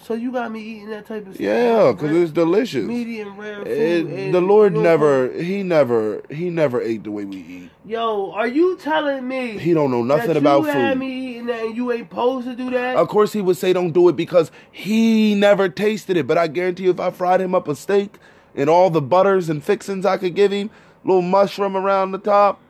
so 0.01 0.15
you 0.15 0.33
got 0.33 0.51
me 0.51 0.61
eating 0.61 0.91
that 0.91 1.07
type 1.07 1.27
of 1.27 1.35
stuff? 1.35 1.45
Yeah, 1.45 1.93
because 1.93 2.17
it's 2.17 2.33
delicious. 2.33 2.87
medium 2.87 3.37
rare 3.37 3.61
eh, 3.63 4.03
food. 4.03 4.11
It, 4.13 4.33
the 4.33 4.41
Lord 4.41 4.75
you 4.75 4.83
know, 4.83 4.91
never, 4.91 5.33
he 5.33 5.63
never, 5.63 6.23
he 6.31 6.51
never 6.51 6.81
ate 6.81 7.05
the 7.05 7.11
way 7.11 7.25
we 7.25 7.37
eat. 7.37 7.71
Yo, 7.85 8.31
are 8.33 8.47
you 8.47 8.77
telling 8.79 9.27
me 9.27 9.59
He 9.59 9.75
don't 9.75 9.91
know 9.91 10.03
nothing 10.03 10.29
that 10.29 10.37
about 10.37 10.65
you 10.65 10.67
had 10.67 10.99
me 10.99 11.31
eating 11.31 11.47
that 11.47 11.61
and 11.65 11.77
you 11.77 11.91
ain't 11.91 12.09
supposed 12.09 12.47
to 12.47 12.55
do 12.55 12.71
that? 12.71 12.97
Of 12.97 13.09
course, 13.09 13.33
he 13.33 13.43
would 13.43 13.57
say 13.57 13.73
don't 13.73 13.93
do 13.93 14.09
it 14.09 14.17
because 14.17 14.51
he 14.71 15.35
never 15.35 15.69
tasted 15.69 16.17
it. 16.17 16.27
But 16.27 16.39
I 16.39 16.47
guarantee 16.47 16.85
you, 16.85 16.91
if 16.91 17.01
I 17.01 17.11
fried 17.11 17.41
him 17.41 17.55
up 17.55 17.67
a 17.67 17.75
steak 17.75 18.19
and 18.55 18.71
all 18.71 18.91
the 18.91 19.03
butters 19.03 19.49
and 19.49 19.63
fixings 19.65 20.07
I 20.07 20.17
could 20.17 20.35
give 20.35 20.53
him, 20.53 20.71
little 21.05 21.23
mushroom 21.23 21.77
around 21.77 22.13
the 22.13 22.19
top, 22.19 22.61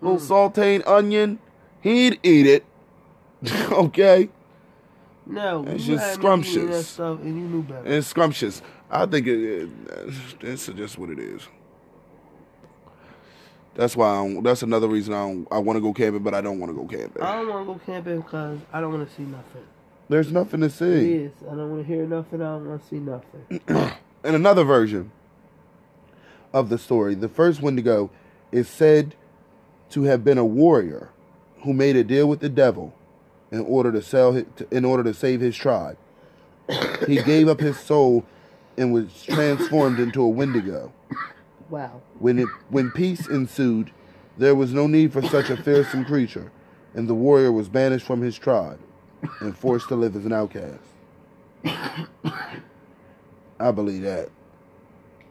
little 0.00 0.18
hmm. 0.18 0.32
sauteed 0.32 0.86
onion, 0.86 1.38
he'd 1.80 2.18
eat 2.22 2.46
it. 2.46 2.64
okay? 3.70 4.30
No, 5.26 5.64
It's 5.66 5.84
just 5.84 6.14
scrumptious. 6.14 6.86
stuff 6.86 7.20
and 7.20 7.36
you 7.36 7.48
knew 7.48 7.62
better. 7.62 7.84
And 7.84 7.94
it's 7.94 8.06
scrumptious. 8.06 8.62
I 8.90 9.06
think 9.06 9.26
it, 9.26 9.38
it, 9.38 9.70
it's 10.40 10.66
just 10.66 10.98
what 10.98 11.10
it 11.10 11.18
is. 11.18 11.42
That's 13.74 13.94
why 13.96 14.08
I 14.08 14.40
that's 14.42 14.62
another 14.62 14.88
reason 14.88 15.12
I 15.12 15.26
don't, 15.26 15.48
I 15.50 15.58
want 15.58 15.76
to 15.76 15.80
go 15.80 15.92
camping, 15.92 16.22
but 16.22 16.32
I 16.32 16.40
don't 16.40 16.58
want 16.58 16.70
to 16.70 16.76
go 16.76 16.86
camping. 16.86 17.22
I 17.22 17.36
don't 17.36 17.48
want 17.48 17.66
to 17.66 17.74
go 17.74 17.80
camping 17.84 18.20
because 18.20 18.58
I 18.72 18.80
don't 18.80 18.92
want 18.92 19.08
to 19.08 19.14
see 19.14 19.24
nothing. 19.24 19.64
There's 20.08 20.30
nothing 20.32 20.60
to 20.60 20.70
see. 20.70 21.14
is. 21.14 21.32
I 21.42 21.54
don't 21.56 21.70
want 21.70 21.86
to 21.86 21.92
hear 21.92 22.06
nothing. 22.06 22.40
I 22.40 22.44
don't 22.44 22.68
want 22.68 22.82
to 22.82 22.88
see 22.88 23.00
nothing. 23.00 23.60
In 24.24 24.34
another 24.34 24.64
version 24.64 25.10
of 26.52 26.68
the 26.68 26.78
story, 26.78 27.14
the 27.14 27.28
first 27.28 27.60
Wendigo 27.60 28.10
is 28.52 28.68
said 28.68 29.14
to 29.90 30.04
have 30.04 30.24
been 30.24 30.38
a 30.38 30.44
warrior 30.44 31.10
who 31.62 31.72
made 31.72 31.96
a 31.96 32.04
deal 32.04 32.28
with 32.28 32.40
the 32.40 32.48
devil 32.48 32.94
in 33.50 33.60
order 33.60 33.92
to 33.92 34.02
sell 34.02 34.32
his, 34.32 34.44
in 34.70 34.84
order 34.84 35.02
to 35.04 35.14
save 35.14 35.40
his 35.40 35.56
tribe. 35.56 35.96
he 37.06 37.22
gave 37.22 37.48
up 37.48 37.60
his 37.60 37.78
soul 37.78 38.24
and 38.76 38.92
was 38.92 39.22
transformed 39.24 39.98
into 39.98 40.22
a 40.22 40.28
Wendigo. 40.28 40.92
Wow. 41.70 42.00
When 42.18 42.38
it 42.38 42.48
when 42.68 42.90
peace 42.90 43.26
ensued, 43.28 43.90
there 44.38 44.54
was 44.54 44.72
no 44.72 44.86
need 44.86 45.12
for 45.12 45.22
such 45.22 45.50
a 45.50 45.56
fearsome 45.56 46.04
creature, 46.04 46.50
and 46.94 47.08
the 47.08 47.14
warrior 47.14 47.52
was 47.52 47.68
banished 47.68 48.06
from 48.06 48.20
his 48.20 48.38
tribe 48.38 48.78
and 49.40 49.56
forced 49.56 49.88
to 49.88 49.96
live 49.96 50.14
as 50.16 50.24
an 50.26 50.32
outcast. 50.32 50.80
I 53.58 53.70
believe 53.70 54.02
that. 54.02 54.28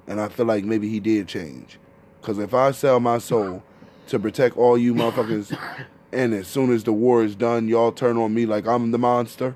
And 0.07 0.19
I 0.19 0.27
feel 0.27 0.45
like 0.45 0.63
maybe 0.63 0.89
he 0.89 0.99
did 0.99 1.27
change. 1.27 1.79
Because 2.19 2.39
if 2.39 2.53
I 2.53 2.71
sell 2.71 2.99
my 2.99 3.19
soul 3.19 3.63
to 4.07 4.19
protect 4.19 4.57
all 4.57 4.77
you 4.77 4.93
motherfuckers, 4.93 5.57
and 6.11 6.33
as 6.33 6.47
soon 6.47 6.71
as 6.71 6.83
the 6.83 6.93
war 6.93 7.23
is 7.23 7.35
done, 7.35 7.67
y'all 7.67 7.91
turn 7.91 8.17
on 8.17 8.33
me 8.33 8.45
like 8.45 8.65
I'm 8.67 8.91
the 8.91 8.97
monster, 8.97 9.55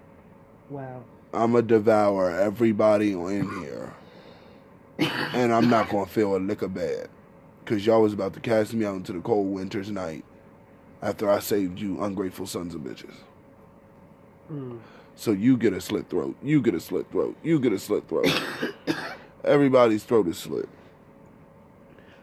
Wow. 0.70 1.04
I'm 1.34 1.52
going 1.52 1.68
to 1.68 1.76
devour 1.76 2.32
everybody 2.32 3.14
in 3.14 3.50
here. 3.62 3.93
And 5.34 5.54
I'm 5.54 5.70
not 5.70 5.89
going 5.89 6.06
to 6.06 6.12
feel 6.12 6.36
a 6.36 6.38
lick 6.38 6.62
of 6.62 6.74
bad. 6.74 7.10
Because 7.64 7.86
y'all 7.86 8.02
was 8.02 8.14
about 8.14 8.34
to 8.34 8.39
cast 8.39 8.74
me 8.74 8.86
out 8.86 8.95
into 8.95 9.14
the 9.14 9.20
cold 9.20 9.54
winter's 9.54 9.91
night 9.91 10.26
after 11.02 11.30
I 11.30 11.39
saved 11.39 11.80
you 11.80 12.02
ungrateful 12.04 12.47
sons 12.47 12.76
of 12.76 12.82
bitches. 12.82 13.14
Mm. 14.52 14.80
So 15.16 15.32
you 15.32 15.56
get 15.56 15.74
a 15.74 15.82
slit 15.82 16.10
throat. 16.10 16.36
You 16.41 16.62
get 16.62 16.74
a 16.74 16.80
slit 16.80 17.10
throat. 17.12 17.38
You 17.43 17.60
get 17.60 17.74
a 17.74 17.80
slit 17.80 18.08
throat. 18.08 18.28
Everybody's 19.43 20.04
throat 20.04 20.28
is 20.28 20.38
slit. 20.38 20.68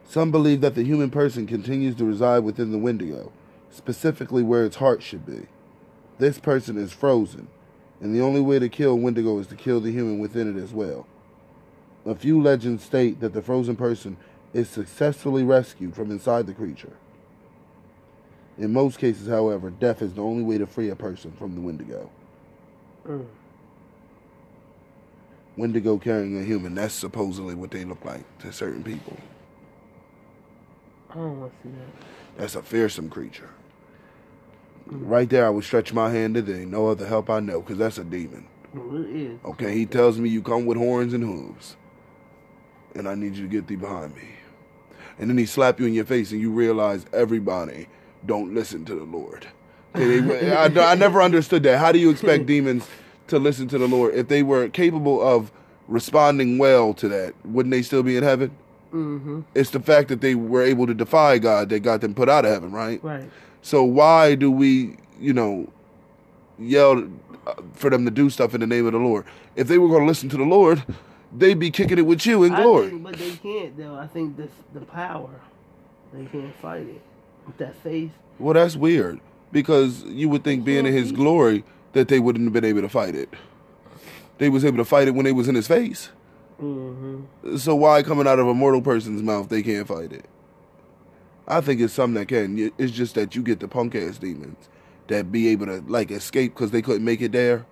Some 0.09 0.31
believe 0.31 0.61
that 0.61 0.75
the 0.75 0.85
human 0.85 1.11
person 1.11 1.47
continues 1.47 1.95
to 1.97 2.05
reside 2.05 2.41
within 2.41 2.73
the 2.73 2.79
Wendigo, 2.79 3.33
specifically 3.77 4.43
where 4.43 4.65
its 4.65 4.77
heart 4.77 5.03
should 5.03 5.27
be. 5.27 5.47
This 6.19 6.39
person 6.39 6.79
is 6.79 6.93
frozen, 6.93 7.49
and 8.01 8.15
the 8.15 8.23
only 8.23 8.41
way 8.41 8.59
to 8.59 8.69
kill 8.69 8.99
Wendigo 8.99 9.39
is 9.39 9.47
to 9.49 9.57
kill 9.57 9.81
the 9.81 9.93
human 9.93 10.19
within 10.19 10.57
it 10.57 10.61
as 10.61 10.73
well. 10.73 11.07
A 12.05 12.15
few 12.15 12.41
legends 12.41 12.85
state 12.85 13.21
that 13.21 13.33
the 13.33 13.43
frozen 13.43 13.77
person 13.77 14.17
is 14.55 14.69
successfully 14.69 15.43
rescued 15.43 15.95
from 15.95 16.11
inside 16.11 16.47
the 16.47 16.55
creature. 16.55 16.93
In 18.59 18.73
most 18.73 18.99
cases, 18.99 19.29
however, 19.29 19.71
death 19.71 20.01
is 20.01 20.15
the 20.15 20.23
only 20.23 20.43
way 20.43 20.57
to 20.57 20.67
free 20.67 20.89
a 20.89 20.97
person 20.97 21.33
from 21.33 21.55
the 21.55 21.61
Wendigo. 21.61 22.11
Mm. 23.07 23.27
Wendigo 25.57 25.99
carrying 25.99 26.39
a 26.39 26.45
human, 26.45 26.75
that's 26.75 26.95
supposedly 26.95 27.55
what 27.55 27.71
they 27.71 27.85
look 27.85 28.05
like 28.05 28.25
to 28.39 28.53
certain 28.53 28.83
people. 28.83 29.17
I 31.11 31.15
don't 31.15 31.41
want 31.41 31.63
to 31.63 31.69
see 31.69 31.75
that. 31.75 32.39
That's 32.39 32.55
a 32.57 32.63
fearsome 32.63 33.09
creature. 33.09 33.51
Right 34.87 35.29
there, 35.29 35.47
I 35.47 35.51
would 35.51 35.65
stretch 35.65 35.93
my 35.93 36.11
hand 36.11 36.35
to 36.35 36.43
thee. 36.43 36.65
No 36.65 36.89
other 36.89 37.07
help 37.07 37.29
I 37.29 37.41
know, 37.41 37.61
because 37.61 37.79
that's 37.79 37.99
a 37.99 38.05
demon. 38.05 38.47
Well, 38.73 39.05
it 39.05 39.11
is. 39.11 39.39
Okay, 39.45 39.75
he 39.75 39.87
tells 39.87 40.19
me 40.19 40.29
you 40.29 40.43
come 40.43 40.67
with 40.67 40.77
horns 40.79 41.13
and 41.13 41.25
hooves, 41.25 41.77
and 42.95 43.09
I 43.09 43.15
need 43.15 43.35
you 43.37 43.43
to 43.43 43.49
get 43.49 43.67
thee 43.67 43.77
behind 43.77 44.15
me. 44.15 44.29
And 45.19 45.31
then 45.31 45.39
he 45.39 45.47
slap 45.47 45.81
you 45.81 45.87
in 45.87 45.95
your 45.95 46.05
face, 46.05 46.31
and 46.31 46.41
you 46.41 46.51
realize 46.51 47.07
everybody 47.13 47.89
don't 48.27 48.55
listen 48.55 48.85
to 48.85 48.95
the 48.95 49.05
Lord. 49.05 49.49
I, 49.95 50.71
I 50.77 50.95
never 50.99 51.23
understood 51.23 51.63
that. 51.65 51.79
How 51.79 51.91
do 51.91 51.99
you 51.99 52.11
expect 52.11 52.47
demons 52.47 52.87
to 53.29 53.39
listen 53.39 53.67
to 53.69 53.79
the 53.79 53.89
Lord 53.89 54.15
if 54.15 54.29
they 54.29 54.43
were 54.43 54.69
capable 54.69 55.21
of 55.27 55.51
responding 55.89 56.59
well 56.59 56.95
to 56.95 57.09
that? 57.09 57.35
Wouldn't 57.45 57.73
they 57.73 57.83
still 57.83 58.03
be 58.03 58.17
in 58.17 58.23
heaven? 58.23 58.57
Mm-hmm. 58.93 59.41
It's 59.55 59.71
the 59.71 59.81
fact 59.81 60.09
that 60.09 60.21
they 60.21 60.35
were 60.35 60.63
able 60.63 60.87
to 60.87 60.95
defy 60.95 61.39
God 61.39 61.71
that 61.71 61.81
got 61.81 62.01
them 62.03 62.15
put 62.15 62.29
out 62.29 62.45
of 62.45 62.53
heaven, 62.53 62.73
right? 62.73 63.03
Right. 63.03 63.29
So 63.67 63.83
why 63.83 64.37
do 64.37 64.49
we, 64.49 64.97
you 65.19 65.33
know, 65.33 65.69
yell 66.57 67.03
uh, 67.49 67.55
for 67.73 67.91
them 67.91 68.05
to 68.05 68.13
do 68.13 68.31
stuff 68.31 68.55
in 68.55 68.61
the 68.61 68.67
name 68.69 68.87
of 68.87 68.93
the 68.93 69.01
Lord? 69.01 69.25
If 69.57 69.67
they 69.67 69.77
were 69.77 69.89
going 69.89 70.03
to 70.03 70.07
listen 70.07 70.29
to 70.29 70.37
the 70.37 70.45
Lord, 70.45 70.85
they'd 71.37 71.59
be 71.59 71.73
kicking 71.73 71.99
it 71.99 72.07
with 72.07 72.25
you 72.27 72.45
in 72.45 72.55
glory. 72.55 72.91
think, 72.91 73.03
but 73.03 73.17
they 73.17 73.33
can't 73.33 73.77
though. 73.77 73.97
I 73.97 74.07
think 74.07 74.37
this 74.37 74.53
the 74.73 74.83
power. 74.83 75.41
They 76.13 76.27
can't 76.27 76.55
fight 76.63 76.83
it 76.83 77.03
with 77.45 77.57
that 77.57 77.75
faith. 77.83 78.13
Well, 78.39 78.55
that's 78.55 78.77
weird 78.77 79.19
because 79.51 80.05
you 80.05 80.29
would 80.29 80.45
think 80.45 80.65
being 80.65 80.87
in 80.87 80.93
His 80.93 81.11
glory 81.11 81.65
that 81.93 82.07
they 82.07 82.21
wouldn't 82.21 82.45
have 82.45 82.53
been 82.53 82.65
able 82.65 82.83
to 82.83 82.89
fight 82.89 83.17
it. 83.17 83.35
They 84.39 84.49
was 84.49 84.65
able 84.65 84.77
to 84.77 84.85
fight 84.85 85.09
it 85.09 85.15
when 85.17 85.25
they 85.25 85.33
was 85.33 85.49
in 85.49 85.57
His 85.57 85.67
face. 85.67 86.11
Mm-hmm. 86.63 87.57
So 87.57 87.75
why 87.75 88.05
coming 88.05 88.29
out 88.29 88.39
of 88.39 88.47
a 88.47 88.55
mortal 88.55 88.81
person's 88.81 89.25
mouth 89.25 89.49
they 89.49 89.65
can't 89.65 89.89
fight 89.89 90.13
it? 90.13 90.27
I 91.49 91.61
think 91.61 91.81
it's 91.81 91.93
something 91.93 92.15
that 92.15 92.29
can. 92.29 92.73
It's 92.79 92.93
just 92.93 93.15
that 93.15 93.37
you 93.37 93.43
get 93.43 93.61
the 93.61 93.69
punk 93.69 93.95
ass 93.95 94.19
demons 94.19 94.69
that 95.09 95.31
be 95.31 95.49
able 95.49 95.67
to 95.67 95.83
like 95.87 96.11
escape 96.11 96.55
because 96.55 96.71
they 96.71 96.83
couldn't 96.83 97.05
make 97.05 97.21
it 97.21 97.33
there. 97.33 97.67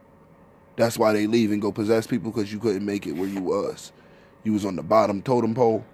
That's 0.76 0.98
why 0.98 1.12
they 1.12 1.26
leave 1.26 1.52
and 1.52 1.62
go 1.62 1.72
possess 1.72 2.06
people 2.06 2.30
because 2.30 2.52
you 2.52 2.58
couldn't 2.58 2.84
make 2.84 3.06
it 3.06 3.12
where 3.12 3.28
you 3.28 3.40
was. 3.40 3.92
You 4.42 4.52
was 4.52 4.64
on 4.64 4.76
the 4.76 4.82
bottom 4.82 5.22
totem 5.22 5.54
pole. 5.54 5.84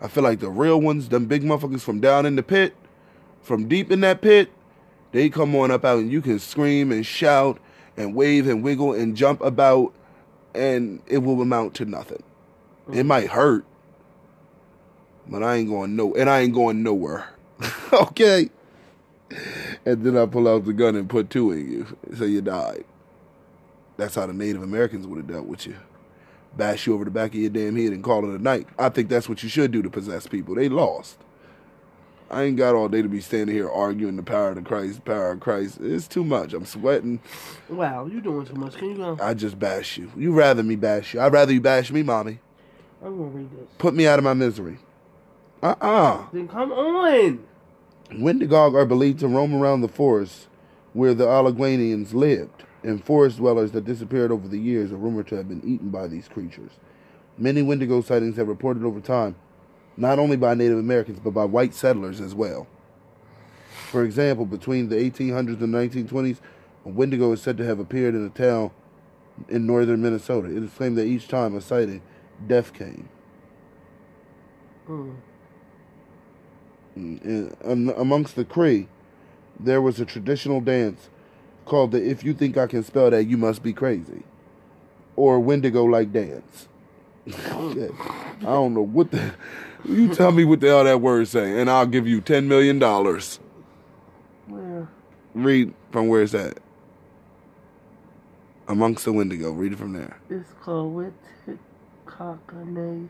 I 0.00 0.08
feel 0.08 0.22
like 0.22 0.40
the 0.40 0.50
real 0.50 0.80
ones, 0.80 1.08
them 1.08 1.26
big 1.26 1.42
motherfuckers 1.42 1.80
from 1.80 2.00
down 2.00 2.26
in 2.26 2.36
the 2.36 2.42
pit, 2.42 2.74
from 3.40 3.66
deep 3.68 3.90
in 3.90 4.00
that 4.00 4.20
pit, 4.20 4.50
they 5.12 5.30
come 5.30 5.54
on 5.56 5.70
up 5.70 5.84
out 5.84 6.00
and 6.00 6.10
you 6.10 6.20
can 6.20 6.38
scream 6.38 6.92
and 6.92 7.06
shout 7.06 7.58
and 7.96 8.14
wave 8.14 8.46
and 8.46 8.62
wiggle 8.62 8.92
and 8.92 9.16
jump 9.16 9.40
about 9.40 9.94
and 10.54 11.00
it 11.06 11.18
will 11.18 11.40
amount 11.40 11.74
to 11.74 11.84
nothing. 11.84 12.22
It 12.88 13.04
mm. 13.04 13.06
might 13.06 13.28
hurt, 13.28 13.64
but 15.28 15.42
I 15.42 15.56
ain't 15.56 15.68
going 15.68 15.96
no, 15.96 16.14
and 16.14 16.28
I 16.28 16.40
ain't 16.40 16.54
going 16.54 16.82
nowhere. 16.82 17.28
okay. 17.92 18.50
And 19.84 20.04
then 20.04 20.16
I 20.16 20.26
pull 20.26 20.48
out 20.48 20.64
the 20.64 20.72
gun 20.72 20.94
and 20.94 21.08
put 21.08 21.30
two 21.30 21.52
in 21.52 21.70
you, 21.70 21.96
so 22.16 22.24
you 22.24 22.40
died. 22.40 22.84
That's 23.96 24.14
how 24.14 24.26
the 24.26 24.32
Native 24.32 24.62
Americans 24.62 25.06
would 25.06 25.16
have 25.16 25.26
dealt 25.26 25.46
with 25.46 25.66
you. 25.66 25.76
Bash 26.56 26.86
you 26.86 26.94
over 26.94 27.04
the 27.04 27.10
back 27.10 27.34
of 27.34 27.40
your 27.40 27.50
damn 27.50 27.76
head 27.76 27.92
and 27.92 28.02
call 28.02 28.24
it 28.24 28.38
a 28.38 28.42
night. 28.42 28.66
I 28.78 28.88
think 28.88 29.08
that's 29.08 29.28
what 29.28 29.42
you 29.42 29.48
should 29.48 29.72
do 29.72 29.82
to 29.82 29.90
possess 29.90 30.26
people. 30.26 30.54
They 30.54 30.68
lost. 30.68 31.18
I 32.30 32.42
ain't 32.42 32.56
got 32.56 32.74
all 32.74 32.88
day 32.88 33.02
to 33.02 33.08
be 33.08 33.20
standing 33.20 33.54
here 33.54 33.70
arguing 33.70 34.16
the 34.16 34.22
power 34.22 34.50
of 34.50 34.56
the 34.56 34.62
Christ, 34.62 34.96
the 34.96 35.02
power 35.02 35.30
of 35.30 35.40
Christ. 35.40 35.78
It's 35.80 36.08
too 36.08 36.24
much. 36.24 36.54
I'm 36.54 36.64
sweating. 36.64 37.20
Wow, 37.68 38.06
you're 38.06 38.20
doing 38.20 38.46
too 38.46 38.54
much. 38.54 38.76
Can 38.76 38.90
you 38.90 38.96
go? 38.96 39.18
I 39.20 39.34
just 39.34 39.58
bash 39.58 39.96
you. 39.96 40.10
You 40.16 40.32
rather 40.32 40.62
me 40.62 40.74
bash 40.76 41.14
you. 41.14 41.20
I'd 41.20 41.32
rather 41.32 41.52
you 41.52 41.60
bash 41.60 41.90
me, 41.92 42.02
mommy. 42.02 42.40
I'm 43.02 43.16
gonna 43.16 43.28
read 43.28 43.50
this. 43.52 43.68
Put 43.78 43.94
me 43.94 44.06
out 44.06 44.18
of 44.18 44.24
my 44.24 44.34
misery. 44.34 44.78
Uh-uh. 45.62 46.26
Then 46.32 46.48
come 46.48 46.72
on. 46.72 47.44
Wendigo 48.18 48.74
are 48.74 48.86
believed 48.86 49.20
to 49.20 49.28
roam 49.28 49.54
around 49.54 49.80
the 49.80 49.88
forest 49.88 50.46
where 50.92 51.12
the 51.12 51.26
Alleghenians 51.26 52.14
lived, 52.14 52.64
and 52.82 53.04
forest 53.04 53.36
dwellers 53.36 53.72
that 53.72 53.84
disappeared 53.84 54.30
over 54.30 54.48
the 54.48 54.58
years 54.58 54.92
are 54.92 54.96
rumored 54.96 55.26
to 55.28 55.36
have 55.36 55.48
been 55.48 55.62
eaten 55.64 55.90
by 55.90 56.06
these 56.06 56.28
creatures. 56.28 56.70
Many 57.36 57.62
Wendigo 57.62 58.00
sightings 58.00 58.36
have 58.36 58.48
reported 58.48 58.82
over 58.82 59.00
time, 59.00 59.36
not 59.96 60.18
only 60.18 60.36
by 60.36 60.54
Native 60.54 60.78
Americans, 60.78 61.18
but 61.22 61.32
by 61.32 61.44
white 61.44 61.74
settlers 61.74 62.20
as 62.20 62.34
well. 62.34 62.66
For 63.90 64.04
example, 64.04 64.46
between 64.46 64.88
the 64.88 64.96
1800s 64.96 65.60
and 65.60 65.74
1920s, 65.74 66.38
a 66.84 66.88
Wendigo 66.88 67.32
is 67.32 67.42
said 67.42 67.58
to 67.58 67.64
have 67.64 67.78
appeared 67.78 68.14
in 68.14 68.24
a 68.24 68.30
town 68.30 68.70
in 69.48 69.66
northern 69.66 70.00
Minnesota. 70.00 70.48
It 70.48 70.62
is 70.62 70.70
claimed 70.70 70.96
that 70.96 71.06
each 71.06 71.28
time 71.28 71.54
a 71.54 71.60
sighting, 71.60 72.00
death 72.46 72.72
came. 72.72 73.08
Mm. 74.88 75.16
Amongst 76.96 78.36
the 78.36 78.44
Cree, 78.44 78.88
there 79.58 79.80
was 79.82 80.00
a 80.00 80.04
traditional 80.04 80.60
dance 80.60 81.08
called 81.64 81.92
the 81.92 82.02
"If 82.02 82.24
you 82.24 82.32
think 82.34 82.56
I 82.56 82.66
can 82.66 82.82
spell 82.82 83.10
that, 83.10 83.24
you 83.24 83.36
must 83.36 83.62
be 83.62 83.72
crazy," 83.72 84.22
or 85.14 85.40
Wendigo 85.40 85.84
like 85.84 86.12
dance. 86.12 86.68
I 87.26 87.90
don't 88.40 88.74
know 88.74 88.82
what 88.82 89.10
the. 89.10 89.34
You 89.84 90.12
tell 90.14 90.32
me 90.32 90.44
what 90.44 90.60
the 90.60 90.68
hell 90.68 90.84
that 90.84 91.00
word 91.00 91.28
say, 91.28 91.60
and 91.60 91.70
I'll 91.70 91.86
give 91.86 92.06
you 92.06 92.20
ten 92.20 92.48
million 92.48 92.78
dollars. 92.78 93.38
Where? 94.46 94.88
Read 95.34 95.74
from 95.92 96.08
where 96.08 96.22
it's 96.22 96.34
at. 96.34 96.58
Amongst 98.68 99.04
the 99.04 99.12
Wendigo. 99.12 99.52
Read 99.52 99.72
it 99.72 99.78
from 99.78 99.92
there. 99.92 100.18
It's 100.28 100.52
called 100.62 100.94
with 100.94 101.12
Cockanace. 102.06 103.08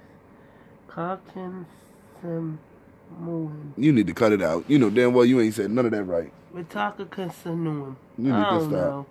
Moving. 3.19 3.75
You 3.77 3.93
need 3.93 4.07
to 4.07 4.15
cut 4.15 4.33
it 4.33 4.43
out. 4.43 4.65
You 4.69 4.79
know 4.79 4.91
damn 4.91 5.15
well 5.15 5.25
you 5.25 5.41
ain't 5.41 5.55
said 5.55 5.71
none 5.71 5.87
of 5.87 5.93
that 5.93 6.05
right. 6.05 6.33
Kasanuim. 6.55 7.97
You 8.19 8.33
need 8.33 8.33
to 8.33 8.61
stop. 8.61 8.71
know. 8.71 9.07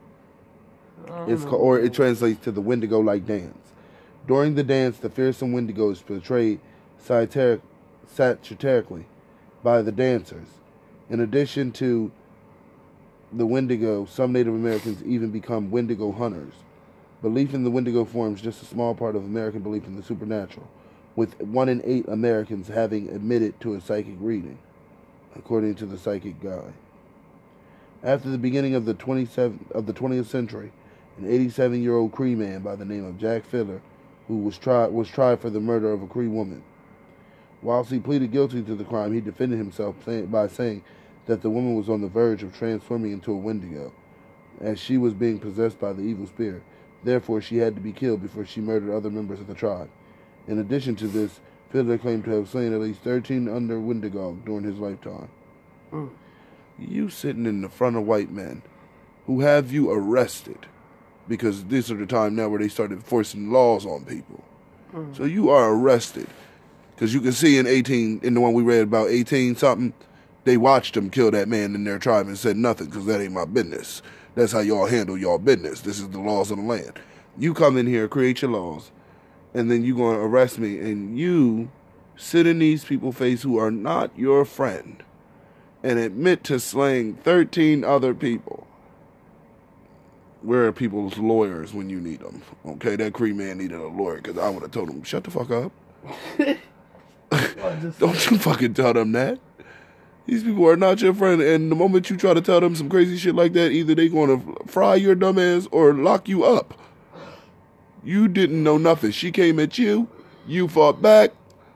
It's 1.27 1.43
know. 1.43 1.51
or 1.51 1.79
it 1.79 1.93
translates 1.93 2.43
to 2.43 2.51
the 2.51 2.61
Wendigo 2.61 2.99
like 2.99 3.25
dance. 3.25 3.57
During 4.27 4.55
the 4.55 4.63
dance, 4.63 4.97
the 4.97 5.09
fearsome 5.09 5.51
Wendigo 5.53 5.91
is 5.91 6.01
portrayed 6.01 6.59
satiric, 6.97 7.61
satirically 8.07 9.05
by 9.63 9.81
the 9.81 9.91
dancers. 9.91 10.47
In 11.09 11.19
addition 11.19 11.71
to 11.73 12.11
the 13.31 13.45
Wendigo, 13.45 14.05
some 14.05 14.31
Native 14.31 14.53
Americans 14.53 15.03
even 15.03 15.29
become 15.29 15.69
Wendigo 15.69 16.11
hunters. 16.11 16.53
Belief 17.21 17.53
in 17.53 17.63
the 17.63 17.71
Wendigo 17.71 18.05
forms 18.05 18.41
just 18.41 18.61
a 18.61 18.65
small 18.65 18.95
part 18.95 19.15
of 19.15 19.23
American 19.23 19.61
belief 19.61 19.85
in 19.85 19.95
the 19.95 20.03
supernatural, 20.03 20.67
with 21.15 21.39
one 21.41 21.69
in 21.69 21.81
eight 21.85 22.07
Americans 22.07 22.67
having 22.67 23.09
admitted 23.09 23.59
to 23.61 23.73
a 23.73 23.81
psychic 23.81 24.15
reading, 24.19 24.57
according 25.35 25.75
to 25.75 25.85
the 25.85 25.97
Psychic 25.97 26.41
Guide. 26.41 26.73
After 28.03 28.29
the 28.29 28.37
beginning 28.37 28.75
of 28.75 28.85
the 28.85 28.93
27 28.93 29.67
of 29.71 29.85
the 29.85 29.93
20th 29.93 30.27
century, 30.27 30.71
an 31.17 31.25
87-year-old 31.25 32.11
Cree 32.11 32.35
man 32.35 32.61
by 32.61 32.75
the 32.75 32.85
name 32.85 33.05
of 33.05 33.17
Jack 33.17 33.45
Fiddler, 33.45 33.81
who 34.27 34.37
was 34.37 34.57
tried 34.57 34.87
was 34.87 35.07
tried 35.07 35.39
for 35.39 35.49
the 35.49 35.59
murder 35.59 35.91
of 35.91 36.01
a 36.01 36.07
Cree 36.07 36.27
woman. 36.27 36.63
Whilst 37.61 37.89
he 37.91 37.99
pleaded 37.99 38.31
guilty 38.31 38.61
to 38.61 38.75
the 38.75 38.83
crime, 38.83 39.13
he 39.13 39.21
defended 39.21 39.57
himself 39.57 39.95
by 40.05 40.47
saying 40.47 40.83
that 41.25 41.41
the 41.41 41.49
woman 41.49 41.75
was 41.75 41.89
on 41.89 42.01
the 42.01 42.07
verge 42.07 42.43
of 42.43 42.55
transforming 42.55 43.13
into 43.13 43.31
a 43.31 43.37
Wendigo, 43.37 43.93
as 44.59 44.79
she 44.79 44.97
was 44.97 45.13
being 45.13 45.39
possessed 45.39 45.79
by 45.79 45.93
the 45.93 46.03
evil 46.03 46.27
spirit. 46.27 46.61
Therefore, 47.03 47.41
she 47.41 47.57
had 47.57 47.75
to 47.75 47.81
be 47.81 47.91
killed 47.91 48.21
before 48.21 48.45
she 48.45 48.61
murdered 48.61 48.93
other 48.93 49.09
members 49.09 49.39
of 49.39 49.47
the 49.47 49.53
tribe. 49.53 49.89
In 50.47 50.59
addition 50.59 50.95
to 50.97 51.07
this, 51.07 51.39
Fiddler 51.71 51.97
claimed 51.97 52.25
to 52.25 52.31
have 52.31 52.49
slain 52.49 52.73
at 52.73 52.79
least 52.79 53.01
13 53.01 53.49
under 53.49 53.79
Wendigo 53.79 54.37
during 54.45 54.63
his 54.63 54.77
lifetime. 54.77 55.29
Mm. 55.91 56.09
You 56.77 57.09
sitting 57.09 57.45
in 57.45 57.61
the 57.61 57.69
front 57.69 57.95
of 57.95 58.05
white 58.05 58.31
men 58.31 58.61
who 59.25 59.41
have 59.41 59.71
you 59.71 59.91
arrested 59.91 60.67
because 61.27 61.65
this 61.65 61.89
is 61.89 61.97
the 61.97 62.05
time 62.05 62.35
now 62.35 62.49
where 62.49 62.59
they 62.59 62.67
started 62.67 63.03
forcing 63.03 63.51
laws 63.51 63.85
on 63.85 64.05
people. 64.05 64.43
Mm. 64.93 65.15
So 65.15 65.23
you 65.23 65.49
are 65.49 65.73
arrested 65.73 66.27
because 66.95 67.13
you 67.13 67.21
can 67.21 67.33
see 67.33 67.57
in 67.57 67.67
18, 67.67 68.21
in 68.23 68.33
the 68.33 68.41
one 68.41 68.53
we 68.53 68.63
read 68.63 68.83
about 68.83 69.09
18 69.09 69.55
something, 69.55 69.93
they 70.43 70.57
watched 70.57 70.95
him 70.95 71.09
kill 71.09 71.31
that 71.31 71.49
man 71.49 71.75
in 71.75 71.83
their 71.83 71.99
tribe 71.99 72.27
and 72.27 72.37
said 72.37 72.55
nothing 72.55 72.87
because 72.87 73.05
that 73.07 73.19
ain't 73.19 73.33
my 73.33 73.45
business. 73.45 74.01
That's 74.35 74.51
how 74.51 74.59
y'all 74.59 74.85
handle 74.85 75.17
y'all 75.17 75.39
business. 75.39 75.81
This 75.81 75.99
is 75.99 76.09
the 76.09 76.19
laws 76.19 76.51
of 76.51 76.57
the 76.57 76.63
land. 76.63 76.99
You 77.37 77.53
come 77.53 77.77
in 77.77 77.87
here, 77.87 78.07
create 78.07 78.41
your 78.41 78.51
laws, 78.51 78.91
and 79.55 79.71
then 79.71 79.83
you're 79.85 79.95
going 79.95 80.17
to 80.17 80.21
arrest 80.21 80.59
me, 80.59 80.77
and 80.79 81.17
you 81.17 81.71
sit 82.17 82.45
in 82.45 82.59
these 82.59 82.83
people's 82.83 83.15
face 83.15 83.41
who 83.41 83.57
are 83.57 83.71
not 83.71 84.11
your 84.17 84.43
friend 84.43 85.01
and 85.81 85.97
admit 85.97 86.43
to 86.43 86.59
slaying 86.59 87.15
13 87.15 87.85
other 87.85 88.13
people. 88.13 88.67
Where 90.41 90.65
are 90.67 90.73
people's 90.73 91.17
lawyers 91.17 91.73
when 91.73 91.89
you 91.89 92.01
need 92.01 92.19
them? 92.19 92.41
Okay, 92.65 92.97
that 92.97 93.13
Cree 93.13 93.31
man 93.31 93.57
needed 93.57 93.79
a 93.79 93.87
lawyer 93.87 94.17
because 94.17 94.37
I 94.37 94.49
would 94.49 94.61
have 94.61 94.71
told 94.71 94.89
him, 94.89 95.01
shut 95.03 95.23
the 95.23 95.31
fuck 95.31 95.49
up. 95.49 95.71
Don't 97.97 98.29
you 98.29 98.37
fucking 98.37 98.73
tell 98.73 98.93
them 98.93 99.13
that. 99.13 99.39
These 100.25 100.43
people 100.43 100.67
are 100.67 100.75
not 100.75 101.01
your 101.01 101.13
friend, 101.13 101.41
and 101.41 101.71
the 101.71 101.75
moment 101.75 102.09
you 102.09 102.17
try 102.17 102.33
to 102.33 102.41
tell 102.41 102.59
them 102.59 102.75
some 102.75 102.89
crazy 102.89 103.15
shit 103.15 103.35
like 103.35 103.53
that, 103.53 103.71
either 103.71 103.95
they're 103.95 104.09
going 104.09 104.41
to 104.41 104.65
fry 104.65 104.95
your 104.95 105.15
dumb 105.15 105.39
ass 105.39 105.65
or 105.71 105.93
lock 105.93 106.27
you 106.27 106.43
up. 106.43 106.77
You 108.05 108.27
didn't 108.27 108.63
know 108.63 108.77
nothing. 108.77 109.11
She 109.11 109.31
came 109.31 109.59
at 109.59 109.79
you, 109.79 110.07
you 110.47 110.67
fought 110.67 111.01
back, 111.01 111.31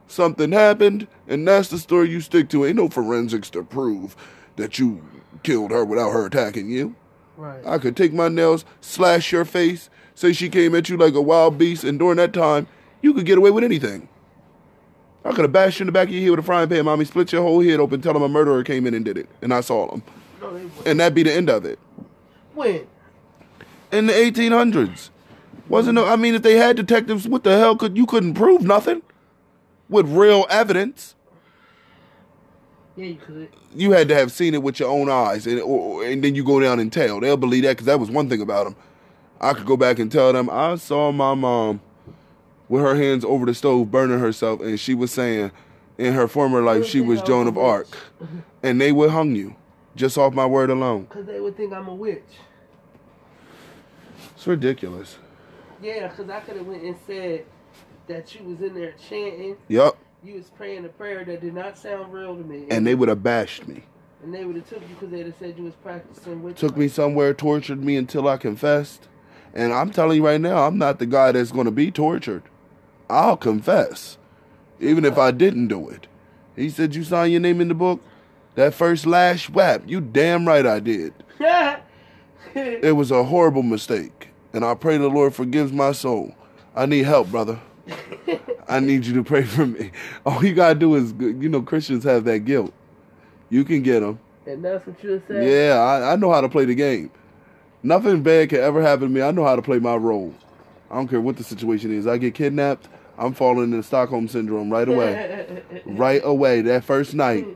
something 0.06 0.52
happened, 0.52 1.08
and 1.26 1.46
that's 1.46 1.68
the 1.68 1.78
story 1.78 2.08
you 2.08 2.20
stick 2.20 2.48
to. 2.50 2.64
Ain't 2.64 2.76
no 2.76 2.88
forensics 2.88 3.50
to 3.50 3.64
prove 3.64 4.14
that 4.54 4.78
you 4.78 5.02
killed 5.42 5.72
her 5.72 5.84
without 5.84 6.10
her 6.10 6.26
attacking 6.26 6.70
you. 6.70 6.94
Right. 7.36 7.66
I 7.66 7.78
could 7.78 7.96
take 7.96 8.12
my 8.12 8.28
nails, 8.28 8.64
slash 8.80 9.32
your 9.32 9.44
face, 9.44 9.90
say 10.14 10.32
she 10.32 10.48
came 10.48 10.74
at 10.74 10.88
you 10.88 10.96
like 10.96 11.14
a 11.14 11.20
wild 11.20 11.58
beast, 11.58 11.82
and 11.82 11.98
during 11.98 12.18
that 12.18 12.32
time, 12.32 12.68
you 13.02 13.12
could 13.12 13.26
get 13.26 13.38
away 13.38 13.50
with 13.50 13.64
anything. 13.64 14.08
I 15.24 15.30
could 15.30 15.42
have 15.42 15.52
bashed 15.52 15.80
you 15.80 15.84
in 15.84 15.86
the 15.86 15.92
back 15.92 16.08
of 16.08 16.14
your 16.14 16.22
head 16.22 16.30
with 16.30 16.40
a 16.40 16.42
frying 16.44 16.68
pan, 16.68 16.84
mommy, 16.84 17.06
split 17.06 17.32
your 17.32 17.42
whole 17.42 17.60
head 17.60 17.80
open, 17.80 18.00
tell 18.00 18.12
them 18.12 18.22
a 18.22 18.28
murderer 18.28 18.62
came 18.62 18.86
in 18.86 18.94
and 18.94 19.04
did 19.04 19.18
it, 19.18 19.28
and 19.42 19.52
I 19.52 19.62
saw 19.62 19.90
them. 19.90 20.02
no. 20.40 20.70
And 20.86 21.00
that'd 21.00 21.14
be 21.14 21.24
the 21.24 21.32
end 21.32 21.50
of 21.50 21.64
it. 21.64 21.78
When? 22.54 22.86
In 23.90 24.06
the 24.06 24.12
1800s. 24.12 25.10
Wasn't 25.70 25.94
no, 25.94 26.04
I 26.04 26.16
mean, 26.16 26.34
if 26.34 26.42
they 26.42 26.56
had 26.56 26.74
detectives, 26.76 27.28
what 27.28 27.44
the 27.44 27.56
hell 27.56 27.76
could, 27.76 27.96
you 27.96 28.04
couldn't 28.04 28.34
prove 28.34 28.62
nothing 28.62 29.02
with 29.88 30.08
real 30.08 30.44
evidence. 30.50 31.14
Yeah, 32.96 33.06
you 33.06 33.14
could. 33.14 33.48
you 33.72 33.92
had 33.92 34.08
to 34.08 34.16
have 34.16 34.32
seen 34.32 34.52
it 34.52 34.64
with 34.64 34.80
your 34.80 34.90
own 34.90 35.08
eyes, 35.08 35.46
and 35.46 35.60
or, 35.60 36.04
and 36.04 36.24
then 36.24 36.34
you 36.34 36.42
go 36.42 36.58
down 36.58 36.80
and 36.80 36.92
tell. 36.92 37.20
They'll 37.20 37.36
believe 37.36 37.62
that 37.62 37.70
because 37.76 37.86
that 37.86 38.00
was 38.00 38.10
one 38.10 38.28
thing 38.28 38.42
about 38.42 38.64
them. 38.64 38.76
I 39.40 39.52
could 39.52 39.64
go 39.64 39.76
back 39.76 40.00
and 40.00 40.10
tell 40.10 40.32
them 40.32 40.50
I 40.50 40.74
saw 40.74 41.12
my 41.12 41.34
mom 41.34 41.80
with 42.68 42.82
her 42.82 42.96
hands 42.96 43.24
over 43.24 43.46
the 43.46 43.54
stove 43.54 43.92
burning 43.92 44.18
herself, 44.18 44.60
and 44.60 44.78
she 44.78 44.92
was 44.92 45.12
saying 45.12 45.52
in 45.98 46.14
her 46.14 46.26
former 46.26 46.62
life 46.62 46.84
she 46.84 47.00
was 47.00 47.22
Joan 47.22 47.46
of 47.46 47.56
Arc, 47.56 47.96
and 48.64 48.80
they 48.80 48.90
would 48.90 49.10
hung 49.10 49.36
you 49.36 49.54
just 49.94 50.18
off 50.18 50.34
my 50.34 50.46
word 50.46 50.68
alone. 50.68 51.04
Because 51.04 51.26
they 51.26 51.38
would 51.38 51.56
think 51.56 51.72
I'm 51.72 51.86
a 51.86 51.94
witch. 51.94 52.24
It's 54.34 54.48
ridiculous. 54.48 55.16
Yeah, 55.82 56.08
because 56.08 56.28
I 56.30 56.40
could 56.40 56.56
have 56.56 56.66
went 56.66 56.82
and 56.82 56.96
said 57.06 57.44
that 58.06 58.34
you 58.34 58.44
was 58.44 58.60
in 58.60 58.74
there 58.74 58.94
chanting. 59.08 59.56
Yup, 59.68 59.96
You 60.22 60.34
was 60.34 60.50
praying 60.50 60.84
a 60.84 60.88
prayer 60.88 61.24
that 61.24 61.40
did 61.40 61.54
not 61.54 61.78
sound 61.78 62.12
real 62.12 62.36
to 62.36 62.42
me. 62.42 62.66
and 62.70 62.86
they 62.86 62.94
would 62.94 63.08
have 63.08 63.22
bashed 63.22 63.66
me. 63.68 63.84
and 64.22 64.34
they 64.34 64.44
would 64.44 64.56
have 64.56 64.68
took 64.68 64.82
you 64.82 64.88
because 64.94 65.10
they'd 65.10 65.26
have 65.26 65.34
said 65.38 65.54
you 65.56 65.64
was 65.64 65.74
practicing 65.76 66.42
witchcraft. 66.42 66.58
took 66.58 66.76
me 66.76 66.88
somewhere, 66.88 67.32
tortured 67.32 67.82
me 67.82 67.96
until 67.96 68.28
I 68.28 68.36
confessed. 68.36 69.08
And 69.54 69.72
I'm 69.72 69.90
telling 69.90 70.18
you 70.18 70.26
right 70.26 70.40
now, 70.40 70.66
I'm 70.66 70.78
not 70.78 70.98
the 70.98 71.06
guy 71.06 71.32
that's 71.32 71.50
going 71.52 71.64
to 71.64 71.70
be 71.72 71.90
tortured. 71.90 72.42
I'll 73.08 73.36
confess, 73.36 74.16
even 74.78 75.04
if 75.04 75.18
I 75.18 75.30
didn't 75.32 75.68
do 75.68 75.88
it. 75.88 76.06
He 76.54 76.68
said, 76.70 76.94
You 76.94 77.02
signed 77.02 77.32
your 77.32 77.40
name 77.40 77.60
in 77.60 77.68
the 77.68 77.74
book? 77.74 78.00
That 78.54 78.74
first 78.74 79.06
lash 79.06 79.48
whap, 79.48 79.82
you 79.88 80.00
damn 80.00 80.46
right 80.46 80.66
I 80.66 80.80
did. 80.80 81.14
It 82.54 82.96
was 82.96 83.10
a 83.12 83.24
horrible 83.24 83.62
mistake. 83.62 84.29
And 84.52 84.64
I 84.64 84.74
pray 84.74 84.98
the 84.98 85.08
Lord 85.08 85.34
forgives 85.34 85.72
my 85.72 85.92
soul. 85.92 86.34
I 86.74 86.86
need 86.86 87.04
help, 87.04 87.28
brother. 87.28 87.60
I 88.68 88.80
need 88.80 89.04
you 89.04 89.14
to 89.14 89.24
pray 89.24 89.42
for 89.42 89.66
me. 89.66 89.90
All 90.26 90.44
you 90.44 90.54
got 90.54 90.74
to 90.74 90.78
do 90.78 90.94
is, 90.94 91.12
you 91.18 91.48
know, 91.48 91.62
Christians 91.62 92.04
have 92.04 92.24
that 92.24 92.40
guilt. 92.40 92.72
You 93.48 93.64
can 93.64 93.82
get 93.82 94.00
them. 94.00 94.20
and 94.46 94.64
that's 94.64 94.86
what 94.86 95.02
you're 95.02 95.22
saying. 95.26 95.48
Yeah, 95.48 95.74
I, 95.76 96.12
I 96.12 96.16
know 96.16 96.32
how 96.32 96.40
to 96.40 96.48
play 96.48 96.64
the 96.64 96.74
game. 96.74 97.10
Nothing 97.82 98.22
bad 98.22 98.50
can 98.50 98.60
ever 98.60 98.82
happen 98.82 99.08
to 99.08 99.08
me. 99.08 99.22
I 99.22 99.30
know 99.30 99.44
how 99.44 99.56
to 99.56 99.62
play 99.62 99.78
my 99.78 99.96
role. 99.96 100.34
I 100.90 100.96
don't 100.96 101.08
care 101.08 101.20
what 101.20 101.36
the 101.36 101.44
situation 101.44 101.96
is. 101.96 102.06
I 102.06 102.18
get 102.18 102.34
kidnapped, 102.34 102.88
I'm 103.20 103.34
falling 103.34 103.64
into 103.72 103.82
Stockholm 103.82 104.28
syndrome 104.28 104.70
right 104.70 104.88
away. 104.88 105.62
right 105.86 106.22
away, 106.24 106.62
that 106.62 106.84
first 106.84 107.14
night. 107.14 107.46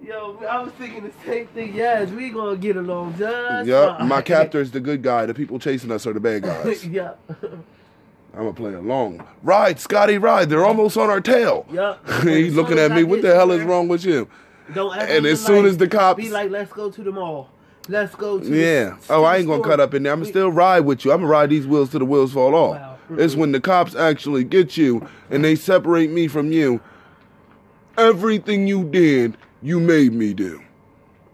Yo, 0.00 0.38
I 0.48 0.62
was 0.62 0.72
thinking 0.74 1.02
the 1.04 1.12
same 1.26 1.46
thing. 1.48 1.74
Yes, 1.74 2.10
we 2.10 2.30
gonna 2.30 2.56
get 2.56 2.76
along 2.76 3.16
just 3.18 3.66
Yep, 3.66 3.98
fine. 3.98 4.08
my 4.08 4.22
captor 4.22 4.60
is 4.60 4.70
the 4.70 4.80
good 4.80 5.02
guy. 5.02 5.26
The 5.26 5.34
people 5.34 5.58
chasing 5.58 5.90
us 5.90 6.06
are 6.06 6.12
the 6.12 6.20
bad 6.20 6.42
guys. 6.42 6.86
yep. 6.86 7.18
I'm 7.42 7.64
gonna 8.44 8.52
play 8.52 8.74
along. 8.74 9.26
Ride, 9.42 9.80
Scotty, 9.80 10.16
ride. 10.18 10.48
They're 10.50 10.64
almost 10.64 10.96
on 10.96 11.10
our 11.10 11.20
tail. 11.20 11.66
Yep. 11.72 12.08
He's 12.22 12.54
looking 12.54 12.78
at 12.78 12.92
me. 12.92 13.02
What 13.02 13.22
the 13.22 13.34
hell 13.34 13.50
is 13.50 13.62
wrong 13.64 13.88
with 13.88 14.04
you? 14.04 14.28
Don't 14.72 14.96
ever 14.96 15.10
And 15.12 15.24
be 15.24 15.30
as 15.30 15.44
soon 15.44 15.62
like- 15.64 15.70
as 15.72 15.76
the 15.78 15.88
cops- 15.88 16.22
be 16.22 16.30
like, 16.30 16.50
let's 16.50 16.72
go 16.72 16.90
to 16.90 17.02
the 17.02 17.10
mall. 17.10 17.50
Let's 17.88 18.14
go 18.14 18.38
to 18.38 18.44
the- 18.44 18.56
Yeah. 18.56 18.90
to 18.90 18.96
Oh, 19.14 19.24
I 19.24 19.38
ain't 19.38 19.46
gonna 19.46 19.58
store. 19.62 19.70
cut 19.72 19.80
up 19.80 19.94
in 19.94 20.04
there. 20.04 20.12
I'm 20.12 20.20
We- 20.20 20.26
still 20.26 20.52
ride 20.52 20.80
with 20.80 21.04
you. 21.04 21.10
I'm 21.10 21.18
gonna 21.22 21.30
ride 21.30 21.50
these 21.50 21.66
wheels 21.66 21.90
till 21.90 22.00
the 22.00 22.04
wheels 22.06 22.32
fall 22.34 22.54
off. 22.54 22.76
Wow. 22.76 22.94
It's 23.16 23.34
when 23.34 23.50
the 23.52 23.60
cops 23.60 23.96
actually 23.96 24.44
get 24.44 24.76
you 24.76 25.06
and 25.30 25.42
they 25.44 25.56
separate 25.56 26.10
me 26.10 26.28
from 26.28 26.52
you. 26.52 26.80
Everything 27.96 28.68
you 28.68 28.84
did, 28.84 29.36
you 29.62 29.80
made 29.80 30.12
me 30.12 30.34
do. 30.34 30.60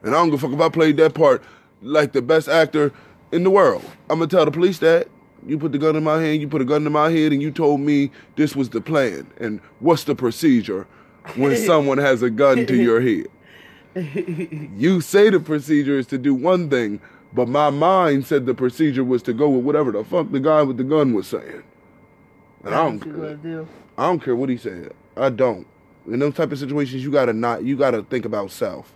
And 0.03 0.15
I 0.15 0.19
don't 0.19 0.31
give 0.31 0.43
a 0.43 0.49
fuck 0.49 0.55
if 0.57 0.61
I 0.61 0.69
played 0.69 0.97
that 0.99 1.15
part 1.15 1.43
like 1.83 2.13
the 2.13 2.23
best 2.23 2.49
actor 2.49 2.93
in 3.33 3.45
the 3.45 3.51
world. 3.51 3.85
I'm 4.11 4.19
gonna 4.19 4.27
tell 4.29 4.45
the 4.45 4.51
police 4.51 4.79
that. 4.79 5.09
You 5.47 5.59
put 5.59 5.73
the 5.73 5.79
gun 5.79 5.95
in 5.95 6.05
my 6.05 6.23
hand, 6.23 6.41
you 6.41 6.49
put 6.49 6.63
a 6.63 6.65
gun 6.65 6.87
in 6.87 6.93
my 6.93 7.11
head, 7.11 7.33
and 7.33 7.43
you 7.43 7.51
told 7.51 7.81
me 7.81 8.11
this 8.37 8.57
was 8.57 8.71
the 8.71 8.81
plan. 8.81 9.27
And 9.39 9.61
what's 9.81 10.05
the 10.05 10.15
procedure 10.15 10.87
when 11.37 11.57
someone 11.67 11.99
has 11.99 12.23
a 12.23 12.31
gun 12.31 12.67
to 12.67 12.77
your 12.77 13.01
head? 13.01 13.27
you 14.77 15.01
say 15.01 15.31
the 15.31 15.41
procedure 15.41 15.99
is 15.99 16.07
to 16.09 16.19
do 16.19 16.35
one 16.35 16.71
thing, 16.71 17.01
but 17.33 17.49
my 17.49 17.71
mind 17.71 18.27
said 18.27 18.47
the 18.47 18.55
procedure 18.55 19.05
was 19.05 19.23
to 19.25 19.33
go 19.33 19.49
with 19.51 19.65
whatever 19.65 19.93
the 19.93 20.03
fuck 20.05 20.31
the 20.33 20.41
guy 20.41 20.63
with 20.63 20.79
the 20.79 20.85
gun 20.85 21.13
was 21.13 21.27
saying. 21.27 21.63
And 22.65 22.75
I 22.75 22.91
That's 22.91 23.05
what 23.05 23.07
you 23.07 23.13
gonna 23.13 23.37
don't. 23.37 23.69
I 23.99 24.03
don't 24.07 24.23
care 24.23 24.35
what 24.37 24.49
he 24.49 24.57
said. 24.57 24.93
I 25.17 25.29
don't. 25.29 25.67
In 26.07 26.19
those 26.19 26.35
type 26.35 26.53
of 26.53 26.59
situations, 26.59 27.03
you 27.03 27.11
gotta 27.11 27.33
not, 27.33 27.65
you 27.65 27.77
gotta 27.77 28.03
think 28.03 28.25
about 28.25 28.51
self. 28.51 28.93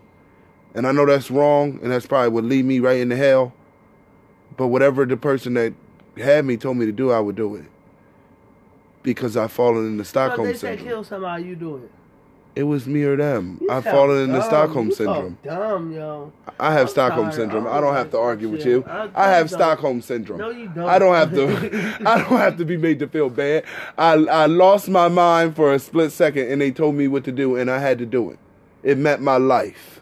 And 0.74 0.86
I 0.86 0.92
know 0.92 1.06
that's 1.06 1.30
wrong, 1.30 1.80
and 1.82 1.90
that's 1.90 2.06
probably 2.06 2.28
would 2.28 2.44
lead 2.44 2.64
me 2.64 2.80
right 2.80 2.98
into 2.98 3.16
hell. 3.16 3.52
But 4.56 4.68
whatever 4.68 5.06
the 5.06 5.16
person 5.16 5.54
that 5.54 5.72
had 6.16 6.44
me 6.44 6.56
told 6.56 6.76
me 6.76 6.86
to 6.86 6.92
do, 6.92 7.10
I 7.10 7.20
would 7.20 7.36
do 7.36 7.54
it. 7.56 7.64
Because 9.02 9.36
I've 9.36 9.52
fallen 9.52 9.86
in 9.86 9.96
the 9.96 10.04
Stockholm 10.04 10.46
they 10.46 10.54
say 10.54 10.76
syndrome. 10.76 10.86
kill 10.86 11.04
somebody, 11.04 11.44
you 11.44 11.56
do 11.56 11.76
it. 11.76 11.90
It 12.58 12.64
was 12.64 12.88
me 12.88 13.04
or 13.04 13.14
them. 13.16 13.58
You 13.60 13.70
I've 13.70 13.84
fallen 13.84 14.30
into. 14.30 14.42
Stockholm 14.42 14.88
You 14.88 14.94
syndrome. 14.96 15.38
Dumb, 15.44 15.92
yo. 15.92 16.32
I 16.58 16.72
have 16.72 16.80
I'm 16.82 16.88
Stockholm 16.88 17.26
tired. 17.26 17.34
syndrome. 17.34 17.68
I 17.68 17.76
I 17.76 17.80
don't 17.80 17.94
have 17.94 18.10
to 18.10 18.18
argue 18.18 18.48
with 18.48 18.66
you. 18.66 18.84
I- 18.84 19.08
I 19.14 19.28
have 19.30 19.48
don't. 19.48 19.58
Stockholm 19.58 20.00
syndrome. 20.00 20.38
No, 20.40 20.50
you 20.50 20.66
don't. 20.66 20.88
I 20.88 20.98
don't 20.98 21.14
have 21.14 21.30
to. 21.34 21.46
I 22.04 22.18
don't 22.18 22.36
have 22.38 22.56
to 22.56 22.64
be 22.64 22.76
made 22.76 22.98
to 22.98 23.06
feel 23.06 23.30
bad. 23.30 23.62
I 23.96 24.14
I 24.14 24.46
lost 24.46 24.88
my 24.88 25.06
mind 25.06 25.54
for 25.54 25.72
a 25.72 25.78
split 25.78 26.10
second, 26.10 26.50
and 26.50 26.60
they 26.60 26.72
told 26.72 26.96
me 26.96 27.06
what 27.06 27.22
to 27.26 27.32
do, 27.32 27.54
and 27.54 27.70
I 27.70 27.78
had 27.78 27.96
to 27.98 28.06
do 28.06 28.28
it. 28.30 28.40
It 28.82 28.98
meant 28.98 29.22
my 29.22 29.36
life. 29.36 30.00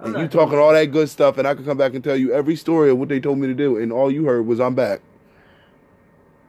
I'm 0.00 0.14
And 0.14 0.22
you 0.24 0.28
talking 0.28 0.58
all 0.58 0.74
that 0.74 0.92
good 0.92 1.08
stuff, 1.08 1.38
and 1.38 1.48
I 1.48 1.54
could 1.54 1.64
come 1.64 1.78
back 1.78 1.94
and 1.94 2.04
tell 2.04 2.18
you 2.18 2.34
every 2.34 2.54
story 2.54 2.90
of 2.90 2.98
what 2.98 3.08
they 3.08 3.18
told 3.18 3.38
me 3.38 3.46
to 3.46 3.54
do, 3.54 3.78
and 3.78 3.90
all 3.90 4.10
you 4.10 4.26
heard 4.26 4.46
was 4.46 4.60
I'm 4.60 4.74
back. 4.74 5.00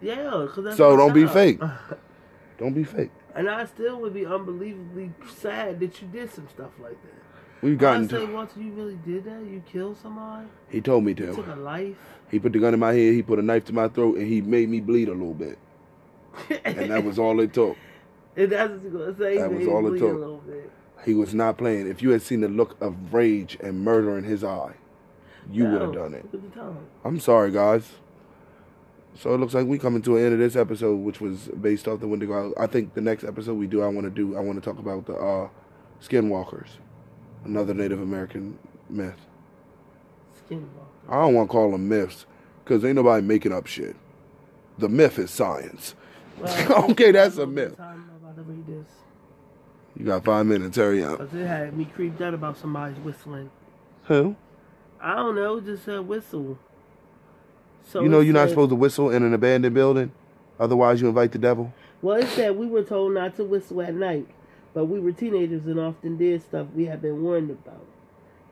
Yeah, 0.01 0.47
So 0.76 0.97
don't 0.97 1.14
be 1.14 1.28
fake. 1.28 1.62
Don't 2.57 2.74
be 2.74 2.84
fake. 2.84 3.12
And 3.36 3.50
I 3.50 3.66
still 3.66 4.00
would 4.02 4.14
be 4.14 4.26
unbelievably 4.26 5.12
sad 5.38 5.80
that 5.80 6.02
you 6.02 6.08
did 6.08 6.32
some 6.34 6.48
stuff 6.50 6.72
like 6.82 7.02
that. 7.04 7.14
We've 7.62 7.78
I 7.78 7.82
gotten 7.82 8.10
say, 8.10 8.26
to. 8.26 8.34
Walter, 8.34 8.60
you 8.60 8.72
really 8.72 8.98
did 9.06 9.26
that? 9.26 9.46
You 9.46 9.62
killed 9.72 9.98
somebody? 10.02 10.48
He 10.70 10.82
told 10.82 11.04
me 11.04 11.12
You 11.12 11.34
took 11.34 11.46
to. 11.46 11.54
a 11.54 11.56
life? 11.56 11.96
He 12.32 12.40
put 12.40 12.54
the 12.54 12.60
gun 12.60 12.74
in 12.74 12.80
my 12.80 12.94
head. 12.94 13.14
He 13.14 13.22
put 13.22 13.40
a 13.40 13.42
knife 13.42 13.66
to 13.66 13.74
my 13.74 13.88
throat, 13.88 14.18
and 14.18 14.28
he 14.28 14.42
made 14.42 14.70
me 14.70 14.80
bleed 14.80 15.10
a 15.10 15.14
little 15.14 15.34
bit. 15.34 15.58
And 16.64 16.92
that 16.92 17.04
was 17.04 17.20
all 17.20 17.40
it 17.40 17.54
took. 17.54 17.76
and 18.38 18.52
that's 18.52 18.72
what 18.72 18.84
you're 18.84 18.92
going 18.92 19.16
to 19.16 19.20
say. 19.20 19.38
That 19.38 19.54
was 19.54 19.68
all 19.68 19.94
it 19.94 20.00
took. 20.00 20.44
He 21.06 21.14
was 21.14 21.34
not 21.34 21.58
playing. 21.58 21.88
If 21.88 22.02
you 22.02 22.12
had 22.12 22.22
seen 22.22 22.42
the 22.42 22.48
look 22.48 22.80
of 22.82 23.14
rage 23.14 23.58
and 23.62 23.82
murder 23.84 24.18
in 24.18 24.24
his 24.24 24.44
eye, 24.44 24.74
you 25.52 25.66
would 25.66 25.82
have 25.82 25.94
done 25.94 26.14
it. 26.14 26.26
Look 26.32 26.44
at 26.44 26.54
the 26.54 26.60
time. 26.60 26.78
I'm 27.04 27.20
sorry, 27.20 27.52
guys. 27.52 27.94
So 29.20 29.34
it 29.34 29.38
looks 29.38 29.54
like 29.54 29.68
we 29.68 29.78
coming 29.78 30.02
to 30.04 30.16
an 30.16 30.24
end 30.24 30.34
of 30.34 30.40
this 30.40 30.56
episode, 30.56 30.96
which 30.96 31.20
was 31.20 31.50
based 31.60 31.90
off 31.90 32.00
the 32.00 32.08
Wendigo. 32.08 32.54
I 32.58 32.68
think 32.68 32.94
the 32.94 33.02
next 33.02 33.26
episode 33.26 33.56
we 33.56 33.68
do, 33.68 33.82
I 33.82 33.88
want 33.88 34.06
to 34.06 34.10
do, 34.10 34.38
I 34.38 34.40
want 34.40 34.64
to 34.64 34.68
talk 34.68 34.80
about 34.80 35.08
the 35.08 35.14
uh, 35.14 35.50
Skinwalkers, 36.02 36.70
another 37.44 37.74
Native 37.74 38.02
American 38.02 38.58
myth. 38.90 39.20
Skinwalker. 40.50 40.64
I 41.10 41.16
don't 41.16 41.34
want 41.36 41.50
to 41.50 41.52
call 41.52 41.72
them 41.72 41.90
myths, 41.90 42.26
because 42.64 42.86
ain't 42.86 42.96
nobody 42.96 43.22
making 43.22 43.52
up 43.52 43.68
shit. 43.68 43.98
The 44.78 44.88
myth 44.88 45.20
is 45.20 45.32
science. 45.32 45.96
Well, 46.40 46.86
Okay, 46.92 47.12
that's 47.12 47.38
a 47.38 47.44
I'm 47.44 47.54
myth. 47.54 47.78
I'm 47.78 48.10
about 48.24 48.38
to 48.38 48.44
read 48.44 48.66
this. 48.68 48.88
You 49.98 50.06
got 50.06 50.24
five 50.24 50.46
minutes, 50.46 50.78
hurry 50.78 51.04
up. 51.04 51.20
Because 51.20 51.34
it 51.34 51.46
had 51.46 51.76
me 51.76 51.84
creeped 51.84 52.22
out 52.22 52.34
about 52.34 52.58
somebody's 52.58 52.98
whistling. 53.00 53.52
Who? 54.06 54.38
I 55.02 55.18
don't 55.18 55.36
know, 55.36 55.60
just 55.60 55.90
a 55.90 56.02
whistle. 56.02 56.58
So 57.84 58.02
You 58.02 58.10
know 58.10 58.20
you're 58.20 58.34
not 58.34 58.50
supposed 58.50 58.70
to 58.70 58.76
whistle 58.76 59.10
in 59.10 59.24
an 59.24 59.34
abandoned 59.34 59.74
building, 59.74 60.12
otherwise 60.60 61.02
you 61.02 61.08
invite 61.08 61.32
the 61.32 61.40
devil. 61.40 61.74
Well, 62.02 62.18
it 62.18 62.28
said 62.30 62.56
we 62.56 62.68
were 62.68 62.84
told 62.84 63.14
not 63.14 63.36
to 63.38 63.44
whistle 63.44 63.82
at 63.82 63.94
night, 63.94 64.28
but 64.74 64.86
we 64.86 65.00
were 65.00 65.12
teenagers 65.12 65.66
and 65.66 65.80
often 65.80 66.18
did 66.18 66.42
stuff 66.42 66.68
we 66.76 66.86
had 66.86 67.02
been 67.02 67.24
warned 67.24 67.50
about. 67.50 67.86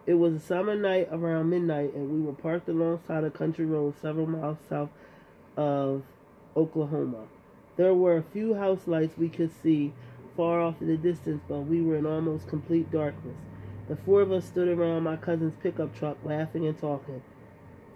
It 0.05 0.15
was 0.15 0.33
a 0.33 0.39
summer 0.39 0.75
night 0.75 1.09
around 1.11 1.49
midnight, 1.49 1.93
and 1.93 2.09
we 2.11 2.21
were 2.21 2.33
parked 2.33 2.69
alongside 2.69 3.23
a 3.23 3.29
country 3.29 3.65
road 3.65 3.93
several 4.01 4.25
miles 4.25 4.57
south 4.69 4.89
of 5.55 6.03
Oklahoma. 6.55 7.25
There 7.75 7.93
were 7.93 8.17
a 8.17 8.23
few 8.23 8.55
house 8.55 8.87
lights 8.87 9.17
we 9.17 9.29
could 9.29 9.51
see 9.61 9.93
far 10.35 10.61
off 10.61 10.81
in 10.81 10.87
the 10.87 10.97
distance, 10.97 11.41
but 11.47 11.59
we 11.59 11.81
were 11.81 11.97
in 11.97 12.05
almost 12.05 12.47
complete 12.47 12.91
darkness. 12.91 13.35
The 13.87 13.95
four 13.97 14.21
of 14.21 14.31
us 14.31 14.45
stood 14.45 14.67
around 14.67 15.03
my 15.03 15.15
cousin's 15.15 15.55
pickup 15.61 15.95
truck 15.95 16.17
laughing 16.23 16.65
and 16.67 16.77
talking. 16.77 17.21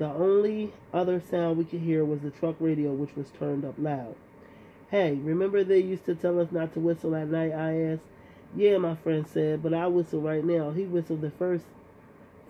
The 0.02 0.08
only 0.08 0.74
other 0.92 1.22
sound 1.22 1.60
we 1.60 1.64
could 1.64 1.82
hear 1.82 2.04
was 2.04 2.22
the 2.22 2.32
truck 2.32 2.56
radio, 2.60 2.92
which 2.92 3.16
was 3.16 3.30
turned 3.38 3.64
up 3.64 3.76
loud. 3.78 4.16
Hey, 4.90 5.14
remember 5.14 5.64
they 5.64 5.78
used 5.78 6.06
to 6.06 6.16
tell 6.16 6.40
us 6.40 6.52
not 6.52 6.74
to 6.74 6.80
whistle 6.80 7.16
at 7.16 7.28
night? 7.28 7.52
I 7.52 7.80
asked. 7.84 8.02
Yeah, 8.56 8.80
my 8.80 8.96
friend 8.96 9.28
said, 9.28 9.62
but 9.62 9.76
I 9.76 9.86
whistle 9.86 10.20
right 10.20 10.44
now. 10.44 10.72
He 10.72 10.86
whistled 10.86 11.22
the 11.22 11.30
first 11.30 11.66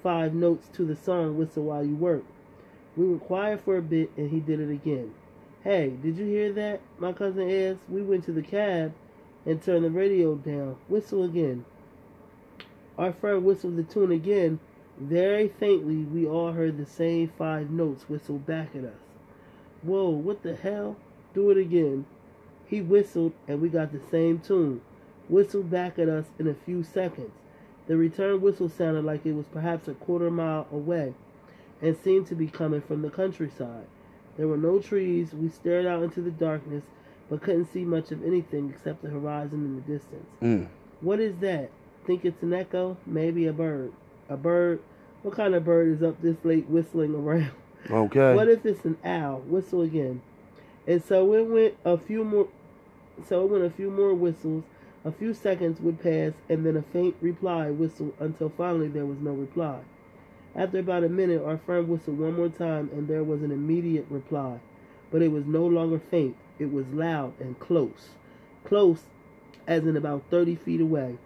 five 0.02 0.34
notes 0.34 0.70
to 0.76 0.86
the 0.86 0.96
song 0.96 1.38
Whistle 1.38 1.66
While 1.66 1.84
You 1.84 1.94
Work. 1.94 2.24
We 2.96 3.06
were 3.06 3.18
quiet 3.18 3.60
for 3.60 3.76
a 3.76 3.82
bit 3.82 4.12
and 4.16 4.32
he 4.32 4.40
did 4.40 4.62
it 4.62 4.72
again. 4.72 5.14
Hey, 5.62 5.90
did 6.02 6.16
you 6.16 6.26
hear 6.26 6.54
that? 6.54 6.80
My 7.00 7.12
cousin 7.12 7.52
asked. 7.52 7.82
We 7.90 8.02
went 8.02 8.24
to 8.28 8.32
the 8.32 8.44
cab 8.44 8.94
and 9.46 9.62
turned 9.62 9.84
the 9.84 9.92
radio 9.92 10.36
down. 10.36 10.78
Whistle 10.88 11.26
again. 11.26 11.66
Our 12.98 13.12
friend 13.12 13.44
whistled 13.44 13.76
the 13.76 13.84
tune 13.84 14.14
again. 14.14 14.62
Very 15.02 15.48
faintly, 15.48 16.04
we 16.04 16.28
all 16.28 16.52
heard 16.52 16.78
the 16.78 16.86
same 16.86 17.32
five 17.36 17.72
notes 17.72 18.08
whistle 18.08 18.38
back 18.38 18.76
at 18.76 18.84
us. 18.84 19.00
Whoa, 19.82 20.10
what 20.10 20.44
the 20.44 20.56
hell? 20.56 20.96
Do 21.34 21.50
it 21.50 21.58
again. 21.58 22.06
He 22.68 22.82
whistled, 22.82 23.34
and 23.48 23.60
we 23.60 23.70
got 23.70 23.92
the 23.92 24.00
same 24.12 24.40
tune. 24.40 24.82
Whistled 25.28 25.72
back 25.72 25.98
at 25.98 26.08
us 26.08 26.28
in 26.38 26.48
a 26.48 26.54
few 26.54 26.84
seconds. 26.84 27.32
The 27.88 27.98
return 27.98 28.42
whistle 28.42 28.70
sounded 28.70 29.04
like 29.04 29.26
it 29.26 29.34
was 29.34 29.48
perhaps 29.48 29.88
a 29.88 29.96
quarter 29.96 30.30
mile 30.30 30.68
away 30.72 31.16
and 31.82 31.98
seemed 31.98 32.28
to 32.28 32.36
be 32.36 32.46
coming 32.46 32.82
from 32.82 33.02
the 33.02 33.10
countryside. 33.10 33.88
There 34.38 34.48
were 34.48 34.56
no 34.56 34.78
trees. 34.80 35.34
We 35.34 35.50
stared 35.50 35.88
out 35.88 36.04
into 36.04 36.22
the 36.22 36.30
darkness, 36.30 36.84
but 37.28 37.42
couldn't 37.42 37.74
see 37.74 37.86
much 37.86 38.12
of 38.12 38.24
anything 38.24 38.70
except 38.70 39.02
the 39.02 39.10
horizon 39.10 39.66
in 39.66 39.76
the 39.78 39.82
distance. 39.82 40.30
Mm. 40.44 40.68
What 41.02 41.20
is 41.20 41.38
that? 41.38 41.72
Think 42.06 42.24
it's 42.24 42.44
an 42.44 42.54
echo? 42.54 42.98
Maybe 43.08 43.48
a 43.48 43.54
bird. 43.54 43.94
A 44.30 44.38
bird? 44.38 44.80
What 45.22 45.36
kind 45.36 45.54
of 45.54 45.64
bird 45.64 45.90
is 45.90 46.04
up 46.04 46.22
this 46.22 46.38
late 46.44 46.68
whistling 46.68 47.14
around? 47.14 47.52
Okay. 47.90 48.36
What 48.36 48.48
if 48.48 48.66
it's 48.66 48.86
an 48.86 48.98
owl? 49.04 49.40
Whistle 49.40 49.82
again. 49.82 50.22
And 50.88 51.04
so 51.04 51.34
it 51.34 51.48
went 51.48 51.76
a 51.86 51.98
few 51.98 52.24
more. 52.24 52.48
So 53.28 53.44
it 53.44 53.52
went 53.52 53.64
a 53.64 53.70
few 53.70 53.92
more 53.92 54.14
whistles. 54.14 54.64
A 55.04 55.12
few 55.12 55.34
seconds 55.34 55.80
would 55.82 56.02
pass, 56.02 56.34
and 56.48 56.66
then 56.66 56.78
a 56.78 56.84
faint 56.84 57.16
reply 57.22 57.72
whistled 57.72 58.14
until 58.20 58.50
finally 58.50 58.88
there 58.88 59.06
was 59.06 59.18
no 59.20 59.32
reply. 59.32 59.80
After 60.56 60.80
about 60.80 61.04
a 61.04 61.10
minute, 61.10 61.42
our 61.44 61.58
friend 61.58 61.88
whistled 61.88 62.20
one 62.20 62.36
more 62.36 62.50
time, 62.50 62.90
and 62.94 63.08
there 63.08 63.24
was 63.24 63.42
an 63.42 63.52
immediate 63.52 64.06
reply. 64.10 64.60
But 65.12 65.22
it 65.22 65.30
was 65.30 65.46
no 65.46 65.66
longer 65.66 66.00
faint. 66.12 66.36
It 66.60 66.72
was 66.72 66.86
loud 66.94 67.34
and 67.40 67.60
close. 67.60 68.10
Close, 68.64 69.04
as 69.66 69.86
in 69.86 69.98
about 69.98 70.24
30 70.30 70.56
feet 70.56 70.82
away. 70.82 71.18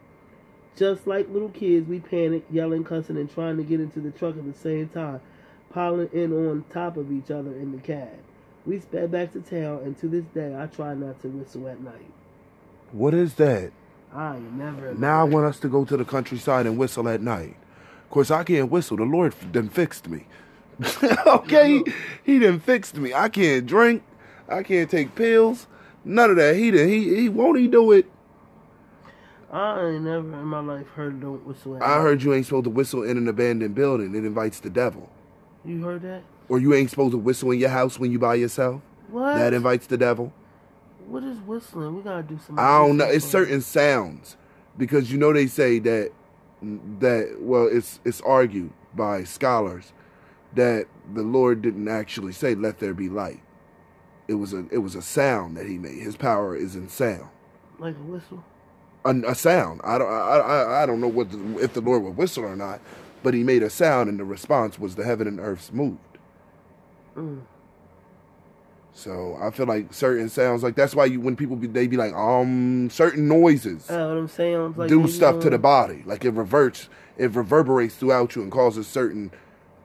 Just 0.75 1.07
like 1.07 1.29
little 1.29 1.49
kids, 1.49 1.87
we 1.87 1.99
panicked, 1.99 2.51
yelling, 2.51 2.83
cussing, 2.83 3.17
and 3.17 3.31
trying 3.33 3.57
to 3.57 3.63
get 3.63 3.79
into 3.79 4.01
the 4.01 4.11
truck 4.11 4.37
at 4.37 4.45
the 4.45 4.57
same 4.59 4.89
time, 4.89 5.21
piling 5.69 6.09
in 6.11 6.33
on 6.33 6.65
top 6.69 6.97
of 6.97 7.11
each 7.11 7.31
other 7.31 7.51
in 7.51 7.71
the 7.71 7.77
cab. 7.77 8.09
We 8.65 8.79
sped 8.79 9.11
back 9.11 9.31
to 9.33 9.41
town, 9.41 9.81
and 9.85 9.97
to 9.99 10.07
this 10.07 10.25
day, 10.33 10.55
I 10.57 10.65
try 10.67 10.93
not 10.95 11.21
to 11.21 11.29
whistle 11.29 11.67
at 11.67 11.79
night. 11.81 12.11
What 12.91 13.13
is 13.13 13.35
that? 13.35 13.71
I 14.13 14.37
never. 14.37 14.93
Now 14.93 15.21
I 15.21 15.23
want 15.23 15.45
us 15.45 15.59
to 15.59 15.69
go 15.69 15.85
to 15.85 15.97
the 15.97 16.05
countryside 16.05 16.65
and 16.65 16.77
whistle 16.77 17.07
at 17.07 17.21
night. 17.21 17.55
Of 18.03 18.09
course, 18.09 18.31
I 18.31 18.43
can't 18.43 18.71
whistle. 18.71 18.97
The 18.97 19.03
Lord 19.03 19.33
done 19.51 19.69
fixed 19.69 20.07
me. 20.07 20.25
okay, 21.27 21.77
he, 21.79 21.93
he 22.23 22.39
done 22.39 22.59
fixed 22.59 22.97
me. 22.97 23.13
I 23.13 23.29
can't 23.29 23.65
drink. 23.65 24.03
I 24.47 24.63
can't 24.63 24.89
take 24.89 25.15
pills. 25.15 25.67
None 26.03 26.29
of 26.31 26.35
that. 26.37 26.55
He 26.55 26.71
done, 26.71 26.87
he 26.87 27.15
he 27.15 27.29
won't 27.29 27.59
he 27.59 27.67
do 27.67 27.91
it. 27.91 28.05
I 29.55 29.87
ain't 29.87 30.03
never 30.03 30.33
in 30.33 30.47
my 30.47 30.59
life 30.59 30.85
heard 30.95 31.21
don't 31.21 31.45
whistle 31.45 31.77
at 31.77 31.81
I 31.81 32.01
heard 32.01 32.21
you 32.21 32.33
ain't 32.33 32.45
supposed 32.45 32.65
to 32.65 32.69
whistle 32.69 33.03
in 33.03 33.17
an 33.17 33.27
abandoned 33.29 33.73
building. 33.73 34.13
It 34.13 34.25
invites 34.25 34.59
the 34.59 34.69
devil. 34.69 35.09
You 35.63 35.81
heard 35.81 36.01
that? 36.01 36.23
Or 36.49 36.59
you 36.59 36.73
ain't 36.73 36.89
supposed 36.89 37.13
to 37.13 37.17
whistle 37.17 37.51
in 37.51 37.59
your 37.59 37.69
house 37.69 37.97
when 37.97 38.11
you 38.11 38.19
by 38.19 38.35
yourself. 38.35 38.81
What? 39.07 39.35
That 39.35 39.53
invites 39.53 39.87
the 39.87 39.97
devil. 39.97 40.33
what 41.07 41.23
is 41.23 41.37
whistling? 41.39 41.95
We 41.95 42.01
gotta 42.01 42.23
do 42.23 42.37
some. 42.45 42.59
I 42.59 42.79
don't 42.79 42.97
know. 42.97 43.05
It's 43.05 43.23
certain 43.23 43.61
sounds 43.61 44.35
because 44.77 45.09
you 45.09 45.17
know 45.17 45.31
they 45.31 45.47
say 45.47 45.79
that 45.79 46.11
that 46.99 47.37
well, 47.39 47.69
it's 47.71 48.01
it's 48.03 48.19
argued 48.21 48.71
by 48.93 49.23
scholars 49.23 49.93
that 50.53 50.87
the 51.13 51.21
Lord 51.21 51.61
didn't 51.61 51.87
actually 51.87 52.33
say 52.33 52.55
"Let 52.55 52.79
there 52.79 52.93
be 52.93 53.07
light." 53.07 53.41
It 54.27 54.33
was 54.33 54.51
a 54.51 54.67
it 54.69 54.79
was 54.79 54.95
a 54.95 55.01
sound 55.01 55.55
that 55.55 55.65
He 55.65 55.77
made. 55.77 55.99
His 55.99 56.17
power 56.17 56.57
is 56.57 56.75
in 56.75 56.89
sound. 56.89 57.29
Like 57.79 57.95
a 57.95 58.03
whistle. 58.03 58.43
A, 59.05 59.11
a 59.27 59.35
sound. 59.35 59.81
I 59.83 59.97
don't 59.97 60.11
I, 60.11 60.37
I 60.37 60.83
I 60.83 60.85
don't 60.85 60.99
know 60.99 61.07
what 61.07 61.31
the, 61.31 61.59
if 61.59 61.73
the 61.73 61.81
Lord 61.81 62.03
would 62.03 62.17
whistle 62.17 62.43
or 62.43 62.55
not, 62.55 62.81
but 63.23 63.33
He 63.33 63.43
made 63.43 63.63
a 63.63 63.69
sound, 63.69 64.09
and 64.09 64.19
the 64.19 64.25
response 64.25 64.79
was 64.79 64.95
the 64.95 65.03
heaven 65.03 65.27
and 65.27 65.39
earths 65.39 65.71
moved. 65.71 65.99
Mm. 67.15 67.41
So 68.93 69.37
I 69.41 69.51
feel 69.51 69.65
like 69.65 69.93
certain 69.93 70.29
sounds 70.29 70.63
like 70.63 70.75
that's 70.75 70.95
why 70.95 71.05
you 71.05 71.19
when 71.19 71.35
people 71.35 71.57
be 71.57 71.67
they 71.67 71.85
be 71.85 71.97
like 71.97 72.13
um 72.13 72.89
certain 72.89 73.27
noises. 73.27 73.89
Uh, 73.89 74.07
what 74.07 74.17
I'm 74.17 74.27
saying? 74.29 74.73
Like 74.77 74.89
do 74.89 75.07
stuff 75.07 75.41
to 75.41 75.49
the 75.49 75.59
body. 75.59 76.01
Like 76.05 76.23
it 76.23 76.31
reverts, 76.31 76.87
it 77.17 77.31
reverberates 77.31 77.95
throughout 77.95 78.35
you 78.35 78.41
and 78.41 78.51
causes 78.51 78.87
certain 78.87 79.31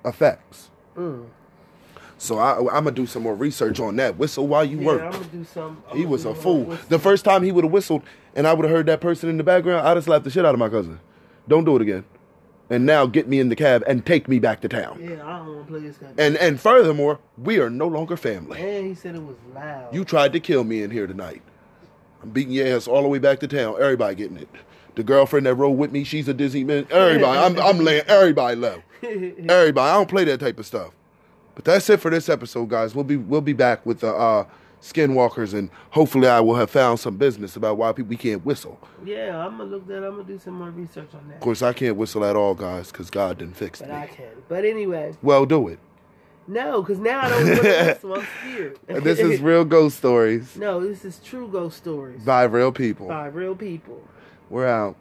effects. 0.05 0.71
Mm. 0.97 1.27
So 2.21 2.39
I, 2.39 2.59
I'm 2.59 2.85
gonna 2.85 2.91
do 2.93 3.07
some 3.07 3.23
more 3.23 3.35
research 3.35 3.81
on 3.81 3.97
that. 3.97 4.19
Whistle 4.19 4.47
while 4.47 4.63
you 4.63 4.79
Yeah, 4.79 4.87
work. 4.87 5.03
I'm 5.03 5.13
gonna 5.13 5.25
do 5.27 5.43
some. 5.43 5.83
I'm 5.91 5.97
he 5.97 6.05
was 6.05 6.27
a 6.27 6.35
fool. 6.35 6.77
The 6.91 6.99
first 6.99 7.25
time 7.25 7.43
he 7.43 7.51
would 7.51 7.65
have 7.65 7.73
whistled 7.73 8.03
and 8.37 8.47
I 8.47 8.53
would 8.53 8.65
have 8.67 8.75
heard 8.77 8.87
that 8.87 9.01
person 9.01 9.31
in 9.31 9.39
the 9.39 9.43
background, 9.43 9.87
I'd 9.89 9.97
have 9.97 10.05
slapped 10.05 10.25
the 10.25 10.31
shit 10.31 10.45
out 10.45 10.55
of 10.55 10.59
my 10.59 10.69
cousin. 10.69 11.01
Don't 11.49 11.65
do 11.65 11.77
it 11.77 11.83
again. 11.83 12.05
And 12.69 12.85
now 12.85 13.07
get 13.07 13.27
me 13.27 13.41
in 13.41 13.49
the 13.49 13.57
cab 13.57 13.83
and 13.87 14.05
take 14.05 14.29
me 14.29 14.39
back 14.39 14.61
to 14.61 14.69
town. 14.69 15.01
Yeah, 15.03 15.27
I 15.27 15.39
don't 15.39 15.47
want 15.47 15.67
to 15.67 15.73
play 15.73 15.81
this 15.81 15.97
guy. 15.97 16.09
And 16.19 16.37
and 16.37 16.61
furthermore, 16.61 17.21
we 17.39 17.59
are 17.59 17.71
no 17.71 17.89
longer 17.89 18.19
family. 18.19 18.61
And 18.61 18.87
he 18.87 18.95
said 18.95 19.15
it 19.15 19.23
was 19.23 19.37
loud. 19.55 19.95
You 19.95 20.05
tried 20.05 20.35
to 20.35 20.41
kill 20.41 20.65
me 20.65 20.83
in 20.83 20.91
here 20.91 21.07
tonight. 21.07 21.41
I'm 22.23 22.31
beating 22.31 22.53
your 22.53 22.67
ass 22.77 22.87
all 22.87 23.01
the 23.01 23.09
way 23.09 23.19
back 23.19 23.41
to 23.41 23.49
town. 23.49 23.77
Everybody 23.81 24.15
getting 24.15 24.37
it. 24.37 24.49
The 24.95 25.03
girlfriend 25.03 25.47
that 25.47 25.55
rode 25.55 25.71
with 25.71 25.91
me, 25.91 26.05
she's 26.05 26.29
a 26.29 26.35
Disney 26.35 26.65
man. 26.65 26.87
Everybody, 26.91 27.39
I'm, 27.39 27.59
I'm 27.59 27.79
laying 27.83 28.03
everybody 28.07 28.57
low. 28.57 28.83
Everybody, 29.03 29.81
I 29.81 29.95
don't 29.95 30.09
play 30.09 30.25
that 30.25 30.41
type 30.41 30.59
of 30.59 30.67
stuff. 30.67 30.93
But 31.55 31.65
that's 31.65 31.89
it 31.91 32.01
for 32.01 32.11
this 32.11 32.29
episode, 32.29 32.69
guys. 32.69 32.95
We'll 32.95 33.05
be 33.05 33.17
we'll 33.17 33.41
be 33.41 33.53
back 33.53 33.85
with 33.85 34.01
the 34.01 34.15
uh, 34.15 34.47
skinwalkers, 34.81 35.53
and 35.53 35.69
hopefully, 35.91 36.29
I 36.29 36.41
will 36.41 36.55
have 36.57 36.71
found 36.71 37.01
some 37.01 37.17
business 37.17 37.57
about 37.57 37.77
why 37.77 37.93
people 37.93 38.09
we 38.09 38.17
can't 38.17 38.45
whistle. 38.45 38.79
Yeah, 39.05 39.45
I'm 39.45 39.59
gonna 39.59 39.65
look 39.71 39.87
that. 39.89 39.99
I'm 40.05 40.13
gonna 40.17 40.25
do 40.25 40.39
some 40.39 40.55
more 40.55 40.71
research 40.71 41.09
on 41.15 41.29
that. 41.29 41.35
Of 41.35 41.41
course, 41.41 41.63
I 41.63 41.73
can't 41.73 41.97
whistle 41.97 42.25
at 42.25 42.37
all, 42.37 42.55
guys, 42.55 42.91
because 42.91 43.11
God 43.11 43.39
didn't 43.39 43.57
fix 43.57 43.81
it. 43.81 43.89
But 43.89 43.95
me. 43.95 44.03
I 44.03 44.07
can. 44.07 44.43
But 44.49 44.65
anyway, 44.65 45.15
Well, 45.23 45.45
do 45.45 45.69
it. 45.69 45.79
no, 46.49 46.83
because 46.83 46.99
now 46.99 47.21
I 47.21 47.29
don't 47.29 47.45
want 47.49 47.63
to 47.63 47.69
whistle. 47.87 48.15
I'm 48.15 48.27
scared. 48.41 48.79
This 49.05 49.19
is 49.19 49.41
real 49.41 49.65
ghost 49.65 49.99
stories 49.99 50.57
no, 50.57 50.81
this 50.87 51.05
is 51.05 51.19
true 51.19 51.49
ghost 51.49 51.77
stories 51.77 52.23
by 52.23 52.45
real 52.45 52.73
people. 52.73 53.09
by 53.09 53.27
real 53.27 53.55
people. 53.55 54.03
We're 54.49 54.67
out. 54.67 54.97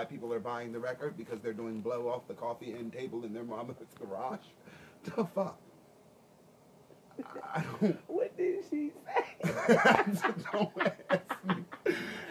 Why 0.00 0.04
people 0.06 0.32
are 0.32 0.40
buying 0.40 0.72
the 0.72 0.78
record 0.78 1.14
because 1.18 1.40
they're 1.40 1.52
doing 1.52 1.80
blow 1.80 2.08
off 2.08 2.26
the 2.26 2.32
coffee 2.32 2.74
end 2.78 2.90
table 2.92 3.22
in 3.24 3.34
their 3.34 3.44
mama's 3.44 3.76
garage. 3.98 4.38
The 5.04 5.24
fuck? 5.34 5.58
I 7.54 7.64
don't. 7.80 7.98
What 8.06 8.36
did 8.36 8.64
she 8.70 8.90
say? 9.06 9.52
don't 10.52 10.70
ask 11.10 11.22
me. 11.46 11.64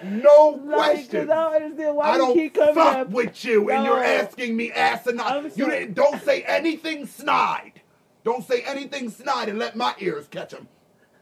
No 0.04 0.50
Like, 0.50 0.62
'cause 0.62 1.08
questions. 1.08 1.30
I 1.32 1.36
don't 1.36 1.54
understand 1.64 1.96
why 1.96 2.10
I 2.10 2.18
don't 2.18 2.34
keep 2.36 2.54
coming 2.54 2.76
fuck 2.76 2.96
up. 2.98 3.10
with 3.10 3.44
you, 3.44 3.70
and 3.72 3.86
you're 3.86 4.04
asking 4.04 4.56
me 4.56 4.72
asinine. 4.72 5.52
You 5.56 5.66
didn't, 5.70 5.96
don't 5.96 6.22
say 6.22 6.44
anything 6.44 7.08
snide. 7.08 7.82
Don't 8.24 8.48
say 8.48 8.62
anything 8.62 9.10
snide 9.10 9.50
and 9.50 9.58
let 9.58 9.76
my 9.76 9.96
ears 10.00 10.28
catch 10.28 10.52
them. 10.52 10.68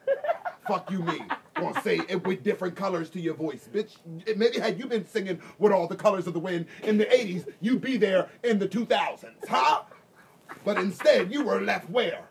fuck 0.68 0.90
you, 0.92 1.00
me. 1.04 1.22
Gonna 1.56 1.82
say 1.82 2.00
it 2.08 2.26
with 2.26 2.44
different 2.44 2.76
colors 2.76 3.10
to 3.12 3.20
your 3.20 3.34
voice, 3.34 3.68
bitch. 3.72 3.96
It- 4.28 4.38
Maybe 4.38 4.60
had 4.60 4.78
you 4.80 4.86
been 4.86 5.08
singing 5.08 5.40
with 5.58 5.72
all 5.72 5.88
the 5.88 5.96
colors 5.96 6.28
of 6.28 6.34
the 6.34 6.40
wind 6.40 6.68
in 6.84 6.98
the 6.98 7.06
'80s, 7.06 7.48
you'd 7.62 7.82
be 7.82 7.98
there 7.98 8.30
in 8.44 8.60
the 8.60 8.68
2000s, 8.68 9.48
huh? 9.48 9.84
But 10.64 10.78
instead, 10.78 11.34
you 11.34 11.44
were 11.44 11.62
left 11.62 11.90
where? 11.90 12.28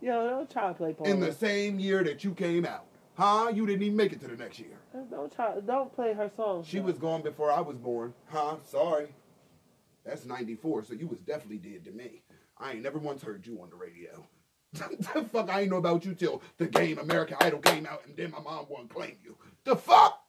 Yo, 0.00 0.28
don't 0.28 0.50
try 0.50 0.68
to 0.68 0.74
play 0.74 0.92
Paul. 0.92 1.06
In 1.06 1.20
the 1.20 1.32
same 1.32 1.78
year 1.78 2.04
that 2.04 2.22
you 2.24 2.34
came 2.34 2.66
out, 2.66 2.84
huh? 3.16 3.50
You 3.54 3.66
didn't 3.66 3.82
even 3.82 3.96
make 3.96 4.12
it 4.12 4.20
to 4.20 4.28
the 4.28 4.36
next 4.36 4.58
year. 4.58 4.76
Uh, 4.94 4.98
don't 5.10 5.34
try. 5.34 5.58
Don't 5.60 5.94
play 5.94 6.12
her 6.12 6.30
song. 6.36 6.62
She 6.66 6.80
was 6.80 6.98
gone 6.98 7.22
before 7.22 7.50
I 7.50 7.60
was 7.60 7.76
born. 7.78 8.12
Huh? 8.28 8.56
Sorry. 8.64 9.08
That's 10.04 10.24
94, 10.24 10.84
so 10.84 10.94
you 10.94 11.06
was 11.08 11.18
definitely 11.20 11.58
dead 11.58 11.84
to 11.86 11.90
me. 11.90 12.22
I 12.58 12.72
ain't 12.72 12.82
never 12.82 12.98
once 12.98 13.22
heard 13.22 13.46
you 13.46 13.60
on 13.60 13.70
the 13.70 13.76
radio. 13.76 14.24
the 14.72 15.26
fuck 15.32 15.48
I 15.50 15.62
ain't 15.62 15.70
know 15.70 15.76
about 15.76 16.04
you 16.04 16.14
till 16.14 16.42
the 16.58 16.66
game 16.66 16.98
American 16.98 17.36
Idol 17.40 17.60
came 17.60 17.86
out 17.86 18.02
and 18.06 18.16
then 18.16 18.30
my 18.30 18.40
mom 18.40 18.66
won't 18.68 18.92
claim 18.92 19.16
you. 19.24 19.36
The 19.64 19.76
fuck? 19.76 20.22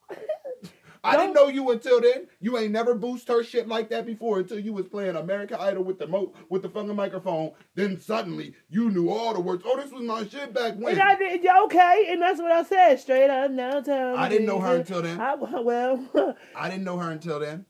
I 1.04 1.16
didn't 1.16 1.34
know 1.34 1.48
you 1.48 1.70
until 1.72 2.02
then. 2.02 2.28
You 2.42 2.58
ain't 2.58 2.72
never 2.72 2.94
boost 2.94 3.28
her 3.30 3.44
shit 3.44 3.68
like 3.68 3.90
that 3.90 4.06
before 4.06 4.40
until 4.40 4.60
you 4.60 4.74
was 4.74 4.88
playing 4.88 5.16
American 5.16 5.58
Idol 5.60 5.84
with 5.84 6.00
the 6.00 6.08
mo- 6.08 6.34
with 6.50 6.64
the 6.64 6.70
fucking 6.70 6.96
microphone. 6.96 7.52
Then 7.76 8.00
suddenly 8.00 8.56
you 8.70 8.90
knew 8.90 9.10
all 9.10 9.34
the 9.34 9.40
words. 9.40 9.64
Oh, 9.66 9.78
this 9.78 9.92
was 9.92 10.04
my 10.04 10.28
shit 10.28 10.54
back 10.54 10.76
when. 10.76 10.94
And 10.94 11.02
I 11.02 11.16
did, 11.16 11.46
okay, 11.46 12.08
and 12.10 12.22
that's 12.22 12.40
what 12.40 12.52
I 12.52 12.64
said. 12.64 12.96
Straight 13.00 13.30
up, 13.30 13.52
now 13.52 13.80
tell 13.82 14.14
me. 14.14 14.18
I 14.18 14.28
didn't 14.28 14.48
know 14.48 14.60
her 14.60 14.76
until 14.76 15.02
then. 15.02 15.20
I, 15.22 15.36
well, 15.36 16.36
I 16.56 16.70
didn't 16.70 16.84
know 16.84 16.98
her 16.98 17.12
until 17.12 17.40
then. 17.40 17.66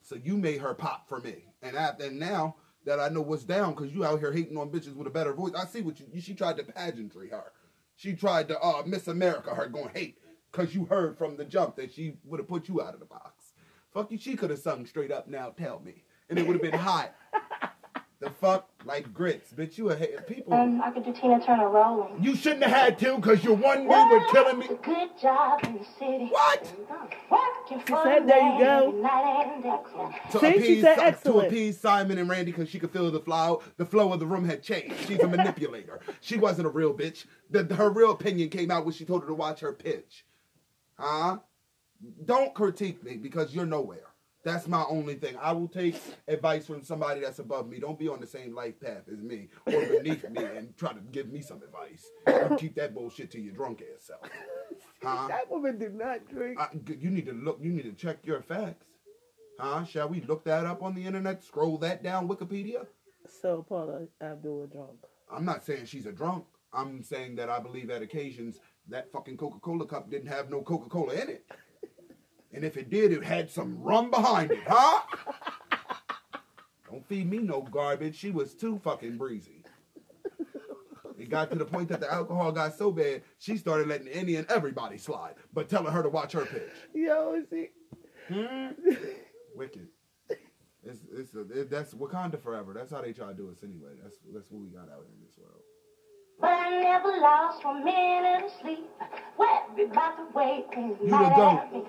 So 0.00 0.16
you 0.16 0.36
made 0.36 0.60
her 0.60 0.74
pop 0.74 1.08
for 1.08 1.20
me. 1.20 1.44
And 1.60 1.76
after 1.76 2.04
and 2.04 2.18
now 2.18 2.56
that 2.88 2.98
I 2.98 3.08
know 3.10 3.20
what's 3.20 3.44
down, 3.44 3.74
because 3.74 3.92
you 3.92 4.04
out 4.04 4.18
here 4.18 4.32
hating 4.32 4.56
on 4.56 4.70
bitches 4.70 4.96
with 4.96 5.06
a 5.06 5.10
better 5.10 5.34
voice, 5.34 5.52
I 5.54 5.66
see 5.66 5.82
what 5.82 6.00
you, 6.00 6.06
she 6.20 6.34
tried 6.34 6.56
to 6.56 6.64
pageantry 6.64 7.28
her. 7.28 7.52
She 7.96 8.14
tried 8.14 8.48
to 8.48 8.58
uh, 8.60 8.82
Miss 8.86 9.08
America 9.08 9.54
her 9.54 9.66
going 9.66 9.90
hate 9.92 10.18
because 10.50 10.74
you 10.74 10.86
heard 10.86 11.18
from 11.18 11.36
the 11.36 11.44
jump 11.44 11.76
that 11.76 11.92
she 11.92 12.14
would 12.24 12.40
have 12.40 12.48
put 12.48 12.66
you 12.66 12.80
out 12.80 12.94
of 12.94 13.00
the 13.00 13.06
box. 13.06 13.52
Fuck 13.92 14.10
you, 14.10 14.18
she 14.18 14.36
could 14.36 14.48
have 14.48 14.58
sung 14.58 14.86
straight 14.86 15.12
up 15.12 15.28
now, 15.28 15.50
tell 15.50 15.80
me. 15.80 16.02
And 16.30 16.38
it 16.38 16.46
would 16.46 16.54
have 16.54 16.62
been 16.62 16.80
hot. 16.80 17.14
the 18.20 18.30
fuck? 18.30 18.70
Like 18.88 19.12
grits. 19.12 19.52
Bitch, 19.52 19.76
you 19.76 19.90
a 19.90 19.96
hate. 19.96 20.26
People. 20.26 20.54
Um, 20.54 20.80
I 20.80 20.90
could 20.90 21.04
do 21.04 21.12
Tina 21.12 21.44
Turner 21.44 21.68
rolling. 21.68 22.24
you 22.24 22.34
shouldn't 22.34 22.64
have 22.64 22.72
had 22.72 22.98
to 23.00 23.16
because 23.16 23.44
your 23.44 23.52
one 23.52 23.80
knee 23.86 23.86
were 23.86 24.24
killing 24.32 24.60
me. 24.60 24.64
It's 24.64 24.72
a 24.72 24.76
good 24.76 25.10
job 25.20 25.62
in 25.64 25.74
the 25.74 25.84
city. 25.98 26.28
What? 26.30 26.72
Working 27.30 27.80
for 27.80 28.02
said, 28.02 28.26
there 28.26 28.40
you 28.40 28.58
go. 28.58 28.88
every 28.88 29.02
night 29.02 29.52
and 29.52 29.62
day. 29.62 29.78
to 30.30 30.38
See, 30.38 30.52
she 30.52 30.56
appease, 30.56 30.82
said 30.82 31.22
to 31.24 31.40
appease 31.40 31.78
Simon 31.78 32.16
and 32.16 32.30
Randy 32.30 32.50
because 32.50 32.70
she 32.70 32.78
could 32.78 32.90
feel 32.90 33.10
the 33.10 33.20
flow. 33.20 33.62
The 33.76 33.84
flow 33.84 34.10
of 34.10 34.20
the 34.20 34.26
room 34.26 34.46
had 34.46 34.62
changed. 34.62 34.94
She's 35.06 35.20
a 35.20 35.28
manipulator. 35.28 36.00
she 36.22 36.38
wasn't 36.38 36.66
a 36.66 36.70
real 36.70 36.94
bitch. 36.94 37.26
The, 37.50 37.64
her 37.74 37.90
real 37.90 38.12
opinion 38.12 38.48
came 38.48 38.70
out 38.70 38.86
when 38.86 38.94
she 38.94 39.04
told 39.04 39.20
her 39.20 39.28
to 39.28 39.34
watch 39.34 39.60
her 39.60 39.74
pitch. 39.74 40.24
Huh? 40.98 41.40
Don't 42.24 42.54
critique 42.54 43.04
me 43.04 43.18
because 43.18 43.54
you're 43.54 43.66
nowhere. 43.66 44.07
That's 44.48 44.66
my 44.66 44.82
only 44.88 45.14
thing. 45.14 45.36
I 45.38 45.52
will 45.52 45.68
take 45.68 46.00
advice 46.26 46.66
from 46.66 46.82
somebody 46.82 47.20
that's 47.20 47.38
above 47.38 47.68
me. 47.68 47.80
Don't 47.80 47.98
be 47.98 48.08
on 48.08 48.18
the 48.18 48.26
same 48.26 48.54
life 48.54 48.80
path 48.80 49.02
as 49.12 49.20
me 49.20 49.48
or 49.66 49.84
beneath 49.84 50.28
me 50.30 50.42
and 50.42 50.74
try 50.78 50.94
to 50.94 51.00
give 51.12 51.30
me 51.30 51.42
some 51.42 51.60
advice. 51.62 52.06
You 52.26 52.56
keep 52.56 52.74
that 52.76 52.94
bullshit 52.94 53.30
to 53.32 53.40
your 53.40 53.52
drunk 53.52 53.82
ass 53.82 54.06
self. 54.06 54.20
Huh? 55.02 55.28
that 55.28 55.50
woman 55.50 55.78
did 55.78 55.94
not 55.94 56.26
drink. 56.30 56.58
I, 56.58 56.68
you 56.98 57.10
need 57.10 57.26
to 57.26 57.34
look. 57.34 57.58
You 57.60 57.70
need 57.72 57.82
to 57.82 57.92
check 57.92 58.18
your 58.24 58.40
facts, 58.40 58.86
huh? 59.60 59.84
Shall 59.84 60.08
we 60.08 60.22
look 60.22 60.44
that 60.44 60.64
up 60.64 60.82
on 60.82 60.94
the 60.94 61.04
internet? 61.04 61.44
Scroll 61.44 61.76
that 61.78 62.02
down 62.02 62.26
Wikipedia. 62.26 62.86
So 63.42 63.66
Paula 63.68 64.06
Abdul 64.22 64.64
a 64.64 64.66
drunk. 64.66 65.04
I'm 65.30 65.44
not 65.44 65.62
saying 65.62 65.84
she's 65.86 66.06
a 66.06 66.12
drunk. 66.12 66.46
I'm 66.72 67.02
saying 67.02 67.36
that 67.36 67.50
I 67.50 67.60
believe 67.60 67.90
at 67.90 68.00
occasions 68.00 68.60
that 68.88 69.12
fucking 69.12 69.36
Coca-Cola 69.36 69.86
cup 69.86 70.10
didn't 70.10 70.28
have 70.28 70.48
no 70.48 70.62
Coca-Cola 70.62 71.12
in 71.12 71.28
it, 71.28 71.44
and 72.52 72.64
if 72.64 72.76
it 72.76 72.90
did, 72.90 73.12
it 73.12 73.24
had 73.24 73.50
some 73.50 73.80
rum 73.82 74.10
behind 74.10 74.50
it, 74.50 74.60
huh? 74.66 75.00
Don't 76.90 77.06
feed 77.06 77.28
me 77.28 77.38
no 77.38 77.62
garbage. 77.62 78.16
She 78.16 78.30
was 78.30 78.54
too 78.54 78.80
fucking 78.82 79.18
breezy. 79.18 79.64
It 81.18 81.30
got 81.30 81.50
to 81.50 81.56
the 81.56 81.64
point 81.64 81.88
that 81.88 82.00
the 82.00 82.12
alcohol 82.12 82.52
got 82.52 82.78
so 82.78 82.92
bad, 82.92 83.22
she 83.38 83.56
started 83.56 83.88
letting 83.88 84.08
any 84.08 84.36
and 84.36 84.48
everybody 84.50 84.98
slide, 84.98 85.34
but 85.52 85.68
telling 85.68 85.92
her 85.92 86.02
to 86.02 86.08
watch 86.08 86.32
her 86.32 86.46
pitch. 86.46 86.70
Yo, 86.94 87.42
she. 87.50 87.70
Hmm? 88.28 88.68
Wicked. 89.56 89.88
It's, 90.84 91.00
it's 91.12 91.34
a, 91.34 91.40
it, 91.60 91.70
that's 91.70 91.92
Wakanda 91.92 92.40
forever. 92.40 92.72
That's 92.72 92.92
how 92.92 93.02
they 93.02 93.12
try 93.12 93.28
to 93.28 93.34
do 93.34 93.50
us 93.50 93.58
anyway. 93.64 93.90
That's 94.00 94.16
that's 94.32 94.50
what 94.50 94.62
we 94.62 94.68
got 94.68 94.82
out 94.84 95.04
here 95.04 95.14
in 95.18 95.24
this 95.26 95.36
world. 95.36 95.60
But 96.40 96.50
I 96.50 96.80
never 96.82 97.08
lost 97.20 97.64
one 97.64 97.84
minute 97.84 98.44
of 98.44 98.50
sleep. 98.60 98.88
Worried 99.36 99.90
about 99.90 100.16
the 100.32 100.38
way 100.38 100.64
things 100.72 100.96
You 101.02 101.08
might 101.08 101.28
the 101.30 101.48
have 101.50 101.70
been. 101.72 101.84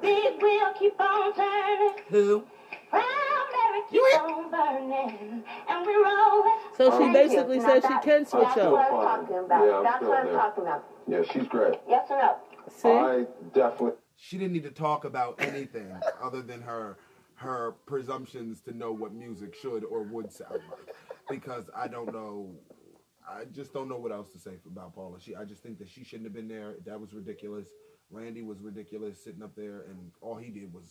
Big 0.00 0.42
wheel 0.42 0.72
keep 0.78 1.00
on 1.00 1.34
turning. 1.34 1.94
Who? 2.08 2.44
Proud 2.90 3.46
Mary 3.52 3.80
keep 3.90 3.94
You- 3.94 4.18
on 4.20 4.50
burning. 4.50 5.44
And 5.68 5.86
we 5.86 5.94
rolling. 5.94 6.58
So 6.76 6.98
she 6.98 7.12
basically 7.12 7.56
you. 7.56 7.62
said 7.62 7.82
she 7.82 7.98
can 8.08 8.24
switch 8.26 8.44
up. 8.44 8.54
That's 8.56 8.70
what. 8.70 9.06
I'm 9.06 9.26
talking 9.26 9.38
about. 9.38 9.64
Yeah, 9.66 9.76
I'm 9.78 9.84
That's 9.84 10.02
what 10.04 10.18
I'm 10.18 10.26
there. 10.26 10.34
talking 10.36 10.62
about. 10.64 10.84
Yeah, 11.08 11.22
she's 11.22 11.48
great. 11.48 11.74
Yes 11.88 12.06
or 12.10 12.18
no? 12.18 12.36
See, 12.68 12.88
I 12.88 13.26
definitely. 13.52 13.92
She 14.16 14.38
didn't 14.38 14.52
need 14.52 14.62
to 14.64 14.70
talk 14.70 15.04
about 15.04 15.34
anything 15.40 15.92
other 16.22 16.42
than 16.42 16.62
her 16.62 16.98
her 17.36 17.74
presumptions 17.86 18.60
to 18.62 18.72
know 18.76 18.92
what 18.92 19.12
music 19.12 19.54
should 19.56 19.84
or 19.84 20.02
would 20.04 20.32
sound 20.32 20.60
like. 20.70 20.94
Because 21.28 21.64
I 21.76 21.88
don't 21.88 22.12
know. 22.12 22.50
I 23.28 23.44
just 23.46 23.72
don't 23.72 23.88
know 23.88 23.96
what 23.96 24.12
else 24.12 24.30
to 24.32 24.38
say 24.38 24.52
about 24.66 24.94
Paula. 24.94 25.18
She, 25.20 25.34
I 25.34 25.44
just 25.44 25.62
think 25.62 25.78
that 25.78 25.88
she 25.88 26.04
shouldn't 26.04 26.26
have 26.26 26.34
been 26.34 26.48
there. 26.48 26.74
That 26.84 27.00
was 27.00 27.12
ridiculous. 27.12 27.66
Randy 28.10 28.42
was 28.42 28.60
ridiculous 28.60 29.22
sitting 29.22 29.42
up 29.42 29.56
there, 29.56 29.82
and 29.88 30.12
all 30.20 30.36
he 30.36 30.50
did 30.50 30.72
was 30.72 30.84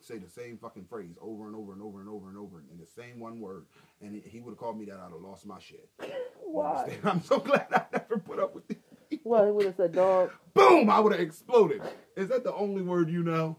say 0.00 0.18
the 0.18 0.28
same 0.28 0.58
fucking 0.58 0.86
phrase 0.88 1.16
over 1.20 1.46
and 1.46 1.56
over 1.56 1.72
and 1.72 1.82
over 1.82 2.00
and 2.00 2.08
over 2.08 2.28
and 2.28 2.38
over 2.38 2.62
in 2.70 2.78
the 2.78 2.86
same 2.86 3.20
one 3.20 3.40
word. 3.40 3.66
And 4.00 4.20
he, 4.24 4.40
would 4.40 4.52
have 4.52 4.58
called 4.58 4.78
me 4.78 4.84
that, 4.86 4.96
I'd 4.96 5.12
have 5.12 5.20
lost 5.20 5.46
my 5.46 5.58
shit. 5.58 5.88
Why? 6.44 6.96
I'm 7.04 7.22
so 7.22 7.38
glad 7.38 7.66
I 7.72 7.84
never 7.92 8.18
put 8.18 8.38
up 8.38 8.54
with 8.54 8.70
it. 8.70 8.78
Well, 9.24 9.44
he 9.44 9.50
would 9.50 9.66
have 9.66 9.76
said 9.76 9.92
dog. 9.92 10.30
Boom! 10.54 10.90
I 10.90 11.00
would 11.00 11.12
have 11.12 11.20
exploded. 11.20 11.82
Is 12.16 12.28
that 12.28 12.44
the 12.44 12.54
only 12.54 12.82
word 12.82 13.10
you 13.10 13.22
know? 13.22 13.56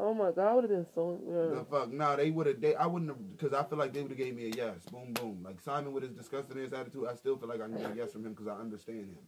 Oh 0.00 0.14
my 0.14 0.30
god, 0.30 0.46
I 0.46 0.54
would 0.54 0.64
have 0.64 0.70
been 0.70 0.86
so. 0.94 1.18
The 1.26 1.64
fuck? 1.68 1.92
Nah, 1.92 2.14
they 2.14 2.30
would 2.30 2.46
have. 2.46 2.60
They, 2.60 2.76
I 2.76 2.86
wouldn't 2.86 3.10
have, 3.10 3.36
because 3.36 3.52
I 3.52 3.64
feel 3.64 3.78
like 3.78 3.92
they 3.92 4.00
would 4.00 4.12
have 4.12 4.18
gave 4.18 4.36
me 4.36 4.46
a 4.46 4.56
yes. 4.56 4.84
Boom, 4.92 5.12
boom. 5.12 5.40
Like 5.44 5.60
Simon 5.60 5.92
with 5.92 6.04
his 6.04 6.12
disgusting 6.12 6.62
ass 6.62 6.72
attitude, 6.72 7.06
I 7.10 7.16
still 7.16 7.36
feel 7.36 7.48
like 7.48 7.60
I 7.60 7.66
get 7.66 7.92
a 7.92 7.96
yes 7.96 8.12
from 8.12 8.24
him 8.24 8.32
because 8.32 8.46
I 8.46 8.60
understand 8.60 9.00
him. 9.00 9.18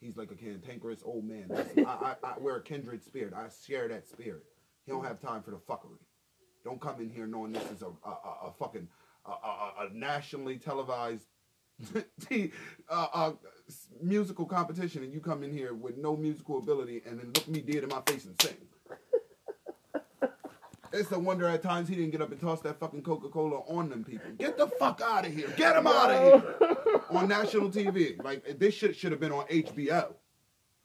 He's 0.00 0.18
like 0.18 0.30
a 0.30 0.34
cantankerous 0.34 1.00
old 1.02 1.24
man. 1.24 1.50
I, 1.78 1.80
I, 1.82 2.14
I, 2.22 2.34
we're 2.38 2.56
a 2.56 2.62
kindred 2.62 3.02
spirit. 3.02 3.32
I 3.34 3.46
share 3.66 3.88
that 3.88 4.06
spirit. 4.06 4.44
He 4.84 4.92
don't 4.92 5.04
have 5.04 5.18
time 5.18 5.42
for 5.42 5.50
the 5.50 5.56
fuckery. 5.56 5.98
Don't 6.62 6.80
come 6.80 7.00
in 7.00 7.08
here 7.08 7.26
knowing 7.26 7.52
this 7.52 7.70
is 7.70 7.82
a 7.82 7.86
a, 7.86 8.10
a, 8.10 8.48
a 8.48 8.52
fucking 8.58 8.86
a, 9.24 9.30
a, 9.30 9.88
nationally 9.94 10.58
televised 10.58 11.24
uh, 12.90 13.32
musical 14.02 14.44
competition, 14.44 15.02
and 15.04 15.12
you 15.12 15.20
come 15.20 15.42
in 15.42 15.52
here 15.52 15.72
with 15.72 15.96
no 15.96 16.16
musical 16.16 16.58
ability, 16.58 17.02
and 17.06 17.18
then 17.18 17.32
look 17.34 17.48
me 17.48 17.60
dead 17.60 17.82
in 17.82 17.88
my 17.88 18.02
face 18.06 18.26
and 18.26 18.40
sing. 18.42 18.56
It's 20.92 21.12
a 21.12 21.18
wonder 21.18 21.46
at 21.46 21.62
times 21.62 21.88
he 21.88 21.94
didn't 21.94 22.10
get 22.12 22.22
up 22.22 22.30
and 22.32 22.40
toss 22.40 22.60
that 22.62 22.78
fucking 22.80 23.02
Coca 23.02 23.28
Cola 23.28 23.58
on 23.68 23.88
them 23.90 24.04
people. 24.04 24.30
Get 24.38 24.56
the 24.56 24.66
fuck 24.66 25.00
out 25.04 25.26
of 25.26 25.32
here! 25.34 25.48
Get 25.56 25.76
him 25.76 25.86
out 25.86 26.10
of 26.10 26.42
here! 26.42 27.00
on 27.10 27.28
national 27.28 27.70
TV, 27.70 28.22
like 28.22 28.58
this 28.58 28.74
shit 28.74 28.96
should 28.96 29.12
have 29.12 29.20
been 29.20 29.32
on 29.32 29.46
HBO 29.46 30.14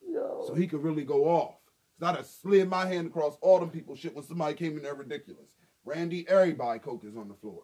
Yo. 0.10 0.44
so 0.48 0.54
he 0.54 0.68
could 0.68 0.84
really 0.84 1.04
go 1.04 1.26
off. 1.26 1.56
Cause 2.00 2.10
I'd 2.10 2.16
have 2.18 2.26
slid 2.26 2.70
my 2.70 2.86
hand 2.86 3.08
across 3.08 3.38
all 3.42 3.60
them 3.60 3.70
people 3.70 3.96
shit 3.96 4.14
when 4.16 4.24
somebody 4.26 4.56
came 4.56 4.76
in 4.78 4.84
there 4.84 4.96
ridiculous. 4.96 5.52
Randy, 5.86 6.26
everybody 6.28 6.80
coke 6.80 7.04
is 7.06 7.16
on 7.18 7.28
the 7.28 7.36
floor. 7.36 7.64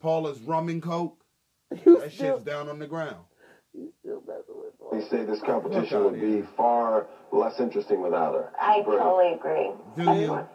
Paula's 0.00 0.40
rum 0.40 0.68
and 0.68 0.82
coke, 0.82 1.22
You 1.84 1.98
that 2.00 2.12
still, 2.12 2.34
shit's 2.36 2.44
down 2.44 2.68
on 2.68 2.78
the 2.78 2.86
ground. 2.86 3.16
you 3.74 3.92
still 4.00 4.22
messing 4.26 4.54
with 4.56 4.92
They 4.92 5.08
say 5.16 5.24
this 5.24 5.40
competition 5.40 6.04
would 6.04 6.20
be 6.20 6.42
far 6.56 7.06
less 7.32 7.58
interesting 7.60 8.00
without 8.02 8.34
her. 8.34 8.52
I 8.60 8.82
Great. 8.82 8.98
totally 8.98 9.32
agree. 9.34 9.70
Do 9.96 10.20
you? 10.20 10.46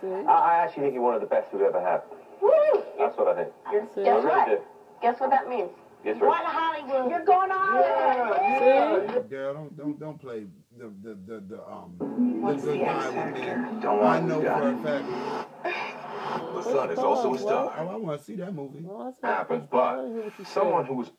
See? 0.00 0.06
I, 0.06 0.32
I 0.32 0.54
actually 0.64 0.82
think 0.84 0.94
you're 0.94 1.02
one 1.02 1.14
of 1.14 1.20
the 1.20 1.26
best 1.26 1.52
we've 1.52 1.62
ever 1.62 1.80
had. 1.80 2.02
Woo! 2.40 2.82
That's 2.98 3.16
what 3.16 3.28
I 3.28 3.34
think. 3.44 3.52
Guess 3.72 3.94
See? 3.94 4.08
I 4.08 4.18
what? 4.18 4.46
do. 4.48 4.58
Guess 5.02 5.20
what 5.20 5.30
that 5.30 5.48
means? 5.48 5.70
Yes, 6.04 6.16
What 6.20 6.40
sir. 6.42 6.46
Hollywood? 6.46 7.10
You're 7.10 7.24
going 7.24 7.50
on. 7.50 9.22
See? 9.22 9.28
Girl, 9.28 9.54
don't 9.54 9.76
don't 9.76 9.98
don't 10.00 10.20
play 10.20 10.46
the 10.78 10.86
the 11.02 11.14
the, 11.26 11.40
the 11.40 11.62
um 11.68 11.94
What's 12.40 12.62
the 12.62 12.72
good 12.72 12.80
the 12.80 12.84
guy 12.84 13.08
with 13.30 13.34
me. 13.74 13.80
Don't 13.82 14.04
I 14.04 14.20
know 14.20 14.40
for 14.40 14.68
a 14.68 14.76
fact. 14.78 16.54
The 16.54 16.62
son 16.62 16.90
is 16.90 16.98
also 16.98 17.34
a 17.34 17.38
star. 17.38 17.74
Oh, 17.78 17.88
I 17.88 17.96
want 17.96 18.18
to 18.20 18.24
see 18.24 18.36
that 18.36 18.54
movie. 18.54 18.80
No, 18.80 19.00
I 19.00 19.10
said- 19.20 19.26
Happens, 19.36 19.66
but 19.70 19.96
what 20.06 20.46
Someone 20.46 20.84
said. 20.84 20.88
who 20.88 20.94
was 20.94 21.10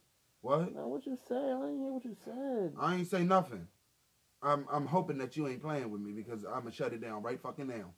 What? 0.42 0.74
No, 0.74 0.88
what 0.88 1.06
you 1.06 1.18
say? 1.28 1.36
I 1.36 1.40
didn't 1.60 1.80
hear 1.80 1.92
what 1.92 2.06
you 2.06 2.16
said. 2.24 2.74
I 2.80 2.96
ain't 2.96 3.08
say 3.10 3.24
nothing. 3.24 3.68
I'm 4.42 4.66
I'm 4.72 4.86
hoping 4.86 5.18
that 5.18 5.36
you 5.36 5.48
ain't 5.50 5.62
playing 5.62 5.92
with 5.92 6.00
me 6.02 6.14
because 6.14 6.46
I'm 6.46 6.62
gonna 6.62 6.72
shut 6.72 6.94
it 6.94 7.02
down 7.02 7.22
right 7.22 7.40
fucking 7.42 7.68
now. 7.68 7.92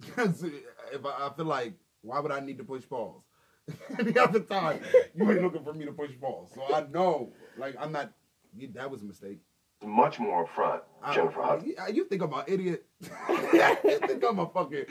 Because 0.00 0.42
if 0.42 1.04
I, 1.04 1.26
I 1.26 1.30
feel 1.36 1.46
like, 1.46 1.74
why 2.02 2.20
would 2.20 2.32
I 2.32 2.40
need 2.40 2.58
to 2.58 2.64
push 2.64 2.88
pause? 2.88 3.22
Any 3.98 4.16
other 4.18 4.40
time, 4.40 4.80
you 5.14 5.30
ain't 5.30 5.42
looking 5.42 5.64
for 5.64 5.72
me 5.74 5.84
to 5.86 5.92
push 5.92 6.10
pause. 6.20 6.50
So 6.54 6.62
I 6.74 6.86
know, 6.92 7.32
like, 7.58 7.74
I'm 7.80 7.92
not. 7.92 8.12
you- 8.56 8.70
That 8.74 8.90
was 8.90 9.02
a 9.02 9.04
mistake. 9.06 9.38
much 9.84 10.18
more 10.20 10.46
upfront, 10.46 10.80
Jennifer 11.12 11.42
Hudson. 11.42 11.68
you, 11.68 11.94
you 11.94 12.04
think 12.04 12.22
I'm 12.22 12.32
an 12.32 12.44
idiot? 12.46 12.86
you 13.28 13.98
think 14.06 14.22
I'm 14.28 14.38
a 14.38 14.48
fucking? 14.48 14.84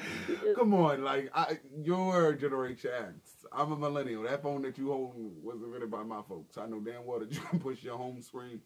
Come 0.55 0.73
on, 0.73 1.03
like 1.03 1.31
I, 1.33 1.59
your 1.83 2.33
generation 2.33 2.91
X. 3.07 3.45
I'm 3.53 3.71
a 3.71 3.75
millennial. 3.77 4.23
That 4.23 4.43
phone 4.43 4.61
that 4.63 4.77
you 4.77 4.91
hold 4.91 5.13
wasn't 5.41 5.67
written 5.69 5.89
by 5.89 6.03
my 6.03 6.21
folks. 6.27 6.57
I 6.57 6.65
know 6.65 6.81
damn 6.81 7.05
well 7.05 7.19
that 7.19 7.31
you 7.31 7.39
can 7.39 7.59
push 7.59 7.81
your 7.83 7.97
home 7.97 8.21
screen, 8.21 8.59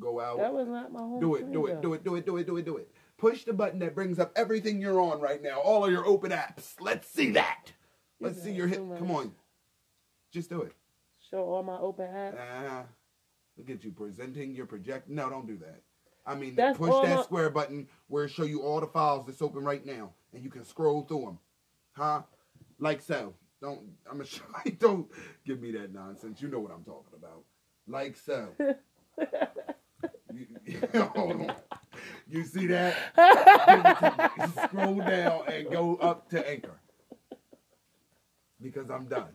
go 0.00 0.20
out. 0.20 0.38
That 0.38 0.52
was 0.52 0.66
not 0.66 0.90
my 0.92 0.98
home 1.00 1.20
Do 1.20 1.36
it, 1.36 1.40
screen, 1.40 1.52
do 1.52 1.66
it, 1.66 1.74
though. 1.76 1.80
do 1.82 1.94
it, 1.94 2.04
do 2.04 2.16
it, 2.16 2.26
do 2.26 2.36
it, 2.38 2.46
do 2.46 2.56
it, 2.56 2.64
do 2.64 2.76
it. 2.78 2.90
Push 3.22 3.44
the 3.44 3.52
button 3.52 3.78
that 3.78 3.94
brings 3.94 4.18
up 4.18 4.32
everything 4.34 4.80
you're 4.80 5.00
on 5.00 5.20
right 5.20 5.40
now, 5.40 5.60
all 5.60 5.84
of 5.84 5.92
your 5.92 6.04
open 6.04 6.32
apps. 6.32 6.72
Let's 6.80 7.08
see 7.08 7.30
that. 7.30 7.70
Let's 8.18 8.38
You 8.38 8.42
see 8.42 8.50
your 8.50 8.66
hit. 8.66 8.78
Come 8.78 9.12
on. 9.12 9.30
Just 10.32 10.50
do 10.50 10.62
it. 10.62 10.72
Show 11.30 11.38
all 11.44 11.62
my 11.62 11.78
open 11.78 12.06
apps. 12.08 12.36
Ah, 12.36 12.82
look 13.56 13.70
at 13.70 13.84
you 13.84 13.92
presenting 13.92 14.56
your 14.56 14.66
project. 14.66 15.08
No, 15.08 15.30
don't 15.30 15.46
do 15.46 15.56
that. 15.58 15.82
I 16.26 16.34
mean, 16.34 16.56
That's 16.56 16.76
push 16.76 16.90
that 17.06 17.14
my- 17.18 17.22
square 17.22 17.48
button 17.48 17.86
where 18.08 18.24
it 18.24 18.30
show 18.30 18.42
you 18.42 18.62
all 18.62 18.80
the 18.80 18.88
files 18.88 19.24
that's 19.26 19.40
open 19.40 19.62
right 19.62 19.86
now, 19.86 20.10
and 20.34 20.42
you 20.42 20.50
can 20.50 20.64
scroll 20.64 21.02
through 21.02 21.20
them. 21.26 21.38
Huh? 21.92 22.22
Like 22.80 23.02
so. 23.02 23.34
Don't. 23.60 23.82
I'm 24.10 24.16
gonna 24.16 24.24
show. 24.24 24.42
Don't 24.80 25.06
give 25.46 25.60
me 25.60 25.70
that 25.70 25.94
nonsense. 25.94 26.42
You 26.42 26.48
know 26.48 26.58
what 26.58 26.72
I'm 26.72 26.82
talking 26.82 27.16
about. 27.16 27.44
Like 27.86 28.16
so. 28.16 28.48
you, 30.34 30.80
hold 31.14 31.32
on. 31.42 31.54
You 32.28 32.44
see 32.44 32.66
that? 32.68 32.96
Scroll 34.64 34.96
down 34.96 35.42
and 35.48 35.70
go 35.70 35.96
up 35.96 36.28
to 36.30 36.48
anchor. 36.50 36.78
Because 38.60 38.90
I'm 38.90 39.06
done. 39.06 39.28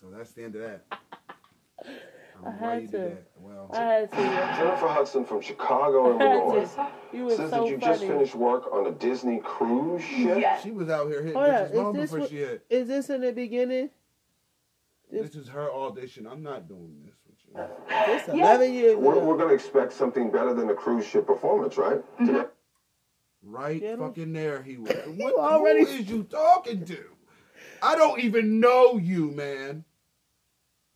So 0.00 0.06
that's 0.10 0.32
the 0.32 0.44
end 0.44 0.56
of 0.56 0.62
that. 0.62 0.84
I 1.80 2.48
I'm 2.48 2.58
had 2.58 2.80
to 2.80 2.86
do 2.86 2.86
to. 2.92 2.98
that. 2.98 3.30
Well, 3.38 3.70
I 3.72 3.76
had 3.82 4.10
to. 4.10 4.16
Jennifer 4.16 4.88
Hudson 4.88 5.24
from 5.24 5.40
Chicago, 5.40 6.18
I 6.18 6.22
had 6.22 6.36
Illinois, 6.36 6.66
to. 6.74 6.88
You 7.12 7.24
were 7.26 7.30
says 7.36 7.50
so 7.50 7.62
that 7.64 7.70
you 7.70 7.76
just 7.78 8.00
funny. 8.00 8.12
finished 8.12 8.34
work 8.34 8.72
on 8.72 8.86
a 8.86 8.90
Disney 8.92 9.40
cruise 9.44 10.02
ship. 10.02 10.38
Yes. 10.40 10.62
she 10.62 10.70
was 10.72 10.88
out 10.88 11.08
here 11.08 11.22
hitting 11.22 11.36
Oh, 11.36 11.44
yeah. 11.46 11.60
bitches 11.66 11.70
Is 11.70 11.74
long 11.76 11.92
before 11.94 12.18
what- 12.20 12.30
she 12.30 12.36
hit. 12.38 12.64
Is 12.70 12.88
this 12.88 13.08
in 13.10 13.20
the 13.20 13.32
beginning? 13.32 13.90
This 15.10 15.34
is 15.36 15.48
her 15.48 15.70
audition. 15.70 16.26
I'm 16.26 16.42
not 16.42 16.66
doing 16.66 16.96
this 17.04 17.14
with 17.54 17.68
you. 17.88 18.06
This 18.06 18.28
Yeah. 18.34 18.62
years 18.62 18.96
We're, 18.96 19.18
we're 19.18 19.36
going 19.36 19.48
to 19.48 19.54
expect 19.54 19.92
something 19.92 20.30
better 20.30 20.54
than 20.54 20.68
a 20.70 20.74
cruise 20.74 21.06
ship 21.06 21.26
performance, 21.26 21.76
right? 21.76 21.98
Mm-hmm. 22.16 22.26
Today? 22.26 22.44
Right 23.42 23.80
Get 23.80 23.94
him? 23.94 23.98
fucking 24.00 24.32
there 24.32 24.62
he 24.62 24.76
was. 24.78 24.90
What 25.16 25.34
already- 25.34 25.84
who 25.84 25.90
is 25.90 26.08
you 26.08 26.24
talking 26.24 26.84
to? 26.86 26.98
I 27.82 27.94
don't 27.96 28.20
even 28.20 28.60
know 28.60 28.96
you, 28.96 29.30
man. 29.30 29.84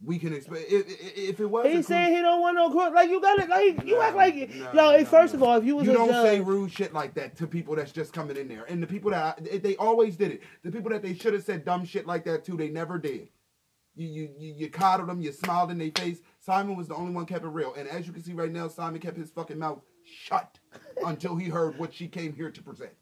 We 0.03 0.19
can 0.21 0.33
expect 0.33 0.71
if, 0.71 0.87
if- 0.89 1.19
if 1.19 1.41
it 1.41 1.47
was. 1.47 1.67
a 1.67 1.71
He 1.71 1.83
said 1.83 2.11
he 2.11 2.21
don't 2.23 2.41
want 2.41 2.55
no 2.55 2.71
crook. 2.71 2.95
Like 2.95 3.11
you 3.11 3.21
got 3.21 3.39
it. 3.41 3.49
Like 3.49 3.85
you 3.85 3.97
No, 3.97 4.01
act 4.03 4.17
like 4.17 4.35
it. 4.37 4.55
no, 4.55 4.73
Yo, 4.73 4.97
no, 4.99 5.05
first 5.05 5.35
no. 5.35 5.39
of 5.39 5.43
all, 5.43 5.57
if 5.59 5.65
you 5.65 5.75
was 5.77 5.87
you 5.87 5.91
a 5.91 5.95
don't 5.95 6.09
judge, 6.09 6.25
say 6.27 6.41
rude 6.41 6.71
shit 6.73 6.95
like 6.95 7.15
that 7.15 7.37
to 7.39 7.47
people 7.49 7.75
that's 7.75 7.91
just 7.93 8.13
coming 8.13 8.37
in 8.37 8.47
there. 8.49 8.65
And 8.65 8.81
the 8.83 8.87
people 8.87 9.11
that 9.11 9.41
I, 9.53 9.59
they 9.59 9.75
always 9.77 10.17
did 10.17 10.31
it. 10.31 10.43
The 10.63 10.71
people 10.71 10.91
that 10.93 11.03
they 11.03 11.15
should 11.15 11.35
have 11.35 11.43
said 11.45 11.65
dumb 11.65 11.85
shit 11.85 12.07
like 12.07 12.25
that 12.27 12.45
to, 12.45 12.57
they 12.57 12.69
never 12.69 12.97
did. 12.97 13.29
You 13.97 14.07
you 14.07 14.31
you, 14.39 14.55
you 14.57 14.71
coddled 14.71 15.09
them. 15.09 15.21
You 15.21 15.33
smiled 15.33 15.73
in 15.73 15.79
their 15.79 15.91
face. 15.91 16.21
Simon 16.49 16.77
was 16.77 16.89
the 16.89 16.95
only 16.95 17.13
one 17.13 17.27
kept 17.27 17.45
it 17.45 17.49
real. 17.49 17.75
And 17.75 17.87
as 17.87 18.07
you 18.07 18.13
can 18.15 18.23
see 18.23 18.33
right 18.33 18.51
now, 18.51 18.69
Simon 18.69 19.03
kept 19.03 19.19
his 19.19 19.29
fucking 19.29 19.59
mouth 19.59 19.83
shut 20.03 20.59
until 21.05 21.37
he 21.37 21.51
heard 21.51 21.79
what 21.79 21.93
she 21.93 22.09
came 22.09 22.33
here 22.33 22.51
to 22.51 22.63
present. 22.63 22.93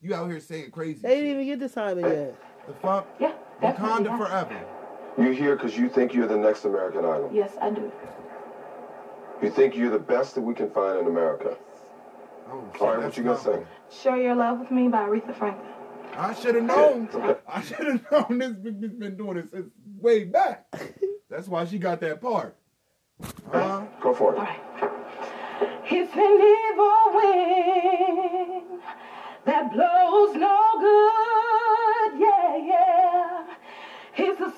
You 0.00 0.12
out 0.12 0.28
here 0.28 0.40
saying 0.40 0.72
crazy. 0.72 0.98
they 1.00 1.10
shit. 1.10 1.18
didn't 1.22 1.30
even 1.42 1.46
get 1.46 1.60
to 1.60 1.68
Simon 1.68 2.02
yet. 2.02 2.42
The 2.66 2.72
fuck? 2.82 3.06
Yeah, 3.20 3.34
definitely. 3.60 4.06
Wakanda 4.06 4.06
yeah. 4.06 4.18
forever. 4.18 4.66
You're 5.18 5.32
here 5.32 5.54
because 5.54 5.78
you 5.78 5.88
think 5.88 6.12
you're 6.12 6.26
the 6.26 6.36
next 6.36 6.64
American 6.64 7.04
Idol. 7.04 7.30
Yes, 7.32 7.52
I 7.60 7.70
do. 7.70 7.92
You 9.40 9.50
think 9.52 9.76
you're 9.76 9.92
the 9.92 9.98
best 10.00 10.34
that 10.34 10.40
we 10.40 10.52
can 10.52 10.68
find 10.72 10.98
in 10.98 11.06
America. 11.06 11.56
Oh, 12.48 12.68
shit, 12.72 12.82
All 12.82 12.88
right, 12.88 13.04
what 13.04 13.16
you 13.16 13.22
gonna 13.22 13.36
novel. 13.36 13.66
say? 13.90 14.02
Share 14.02 14.16
Your 14.16 14.34
Love 14.34 14.58
with 14.58 14.72
Me 14.72 14.88
by 14.88 15.02
Aretha 15.02 15.32
Franklin. 15.36 15.70
I 16.16 16.34
should 16.34 16.56
have 16.56 16.64
known. 16.64 17.08
Okay. 17.14 17.38
I 17.46 17.62
should 17.62 17.86
have 17.86 18.10
known 18.10 18.38
this 18.38 18.50
bitch 18.54 18.82
has 18.82 18.94
been 18.94 19.16
doing 19.16 19.36
it 19.36 19.48
since 19.48 19.70
way 20.00 20.24
back. 20.24 20.66
That's 21.30 21.46
why 21.46 21.64
she 21.66 21.78
got 21.78 22.00
that 22.00 22.20
part. 22.20 22.56
Go 24.00 24.14
for 24.14 24.34
All 24.34 24.42
it. 24.42 24.46
right. 24.46 24.60
It's 25.92 26.14
an 26.14 26.40
evil 26.56 27.02
wind 27.14 28.82
that 29.44 29.72
blows 29.72 30.34
no 30.36 30.58
good. 30.80 32.20
Yeah, 32.20 32.56
yeah. 32.56 33.44
It's 34.16 34.40
a 34.40 34.50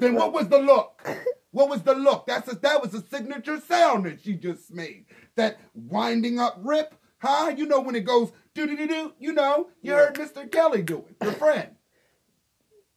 the. 0.00 0.06
Then 0.06 0.14
what 0.14 0.32
was 0.32 0.48
the 0.48 0.58
look? 0.58 1.06
What 1.50 1.70
was 1.70 1.82
the 1.82 1.94
look? 1.94 2.26
That's 2.26 2.52
a, 2.52 2.56
that 2.56 2.82
was 2.82 2.94
a 2.94 3.02
signature 3.02 3.60
sound 3.60 4.06
that 4.06 4.20
she 4.22 4.34
just 4.34 4.72
made. 4.72 5.06
That 5.36 5.58
winding 5.74 6.38
up 6.38 6.58
rip, 6.62 6.94
huh? 7.18 7.52
You 7.56 7.66
know 7.66 7.80
when 7.80 7.94
it 7.94 8.04
goes 8.04 8.32
do 8.54 8.66
do 8.66 8.76
do 8.76 8.86
do. 8.86 9.12
You 9.18 9.32
know, 9.32 9.70
you 9.82 9.92
heard 9.92 10.14
Mr. 10.14 10.50
Kelly 10.50 10.82
do 10.82 11.04
it. 11.08 11.16
Your 11.22 11.32
friend. 11.32 11.70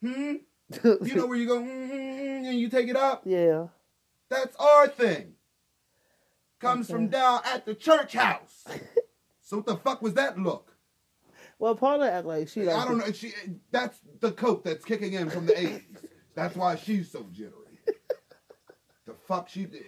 Hmm. 0.03 0.37
You 0.83 1.15
know 1.15 1.27
where 1.27 1.37
you 1.37 1.47
go 1.47 1.59
mm, 1.59 2.47
and 2.47 2.59
you 2.59 2.69
take 2.69 2.87
it 2.87 2.95
up? 2.95 3.21
yeah. 3.25 3.67
That's 4.31 4.55
our 4.55 4.87
thing. 4.87 5.33
Comes 6.59 6.89
from 6.89 7.09
down 7.09 7.41
at 7.45 7.65
the 7.65 7.75
church 7.75 8.13
house. 8.13 8.63
so 9.41 9.57
what 9.57 9.65
the 9.65 9.75
fuck 9.75 10.01
was 10.01 10.13
that 10.13 10.39
look? 10.39 10.73
Well, 11.59 11.75
Paula 11.75 12.09
act 12.09 12.25
like 12.25 12.47
she. 12.47 12.67
I 12.67 12.85
don't 12.85 12.97
know. 12.97 13.11
She 13.11 13.33
that's 13.69 13.99
the 14.21 14.31
coke 14.31 14.63
that's 14.63 14.85
kicking 14.85 15.13
in 15.13 15.29
from 15.29 15.45
the 15.45 15.53
80s. 15.53 15.83
That's 16.35 16.55
why 16.55 16.75
she's 16.75 17.11
so 17.11 17.25
jittery. 17.31 17.79
the 19.05 19.13
fuck 19.27 19.49
she 19.49 19.65
did. 19.65 19.83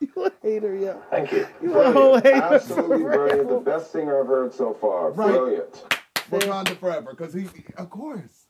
You 0.00 0.24
a 0.24 0.32
hater, 0.42 0.74
yeah. 0.74 0.96
Thank 1.10 1.30
you. 1.32 1.46
You 1.62 1.78
a 1.78 1.92
whole 1.92 2.16
hater. 2.16 2.34
Absolutely 2.34 3.04
brilliant. 3.04 3.48
The 3.48 3.58
best 3.58 3.92
singer 3.92 4.20
I've 4.20 4.26
heard 4.26 4.52
so 4.52 4.74
far. 4.74 5.12
Right. 5.12 5.28
Brilliant. 5.30 5.84
Wakanda 6.30 6.76
forever, 6.78 7.14
because 7.16 7.34
he, 7.34 7.46
of 7.76 7.90
course, 7.90 8.46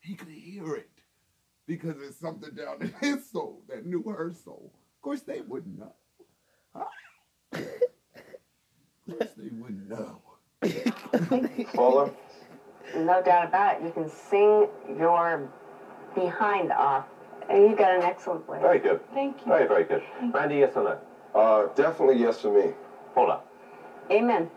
he 0.00 0.14
could 0.14 0.28
hear 0.28 0.76
it 0.76 0.88
because 1.66 1.96
it's 2.00 2.18
something 2.18 2.54
down 2.54 2.80
in 2.80 2.94
his 3.00 3.28
soul 3.30 3.62
that 3.68 3.84
knew 3.84 4.02
her 4.04 4.32
soul. 4.32 4.72
Of 4.96 5.02
course, 5.02 5.22
they 5.22 5.40
wouldn't 5.40 5.78
know. 5.78 5.94
Huh? 6.74 6.84
Of 7.52 9.18
course, 9.18 9.30
they 9.36 9.50
wouldn't 9.50 9.88
know. 9.88 10.22
Paula, 11.74 12.10
No 12.96 13.22
doubt 13.22 13.48
about 13.48 13.76
it. 13.76 13.84
You 13.84 13.92
can 13.92 14.08
sing 14.08 14.68
your 14.98 15.50
behind 16.14 16.72
off. 16.72 17.06
You 17.50 17.74
got 17.76 17.96
an 17.96 18.02
excellent 18.02 18.46
voice. 18.46 18.60
Very 18.62 18.78
good. 18.78 19.00
Thank 19.12 19.40
you. 19.40 19.46
Very, 19.48 19.66
very 19.68 19.84
good. 19.84 20.02
Randy, 20.32 20.56
yes 20.56 20.72
or 20.76 20.84
no? 20.84 21.38
uh, 21.38 21.66
definitely 21.74 22.18
yes 22.20 22.40
for 22.40 22.52
me. 22.52 22.72
Paula. 23.14 23.40
Amen. 24.10 24.50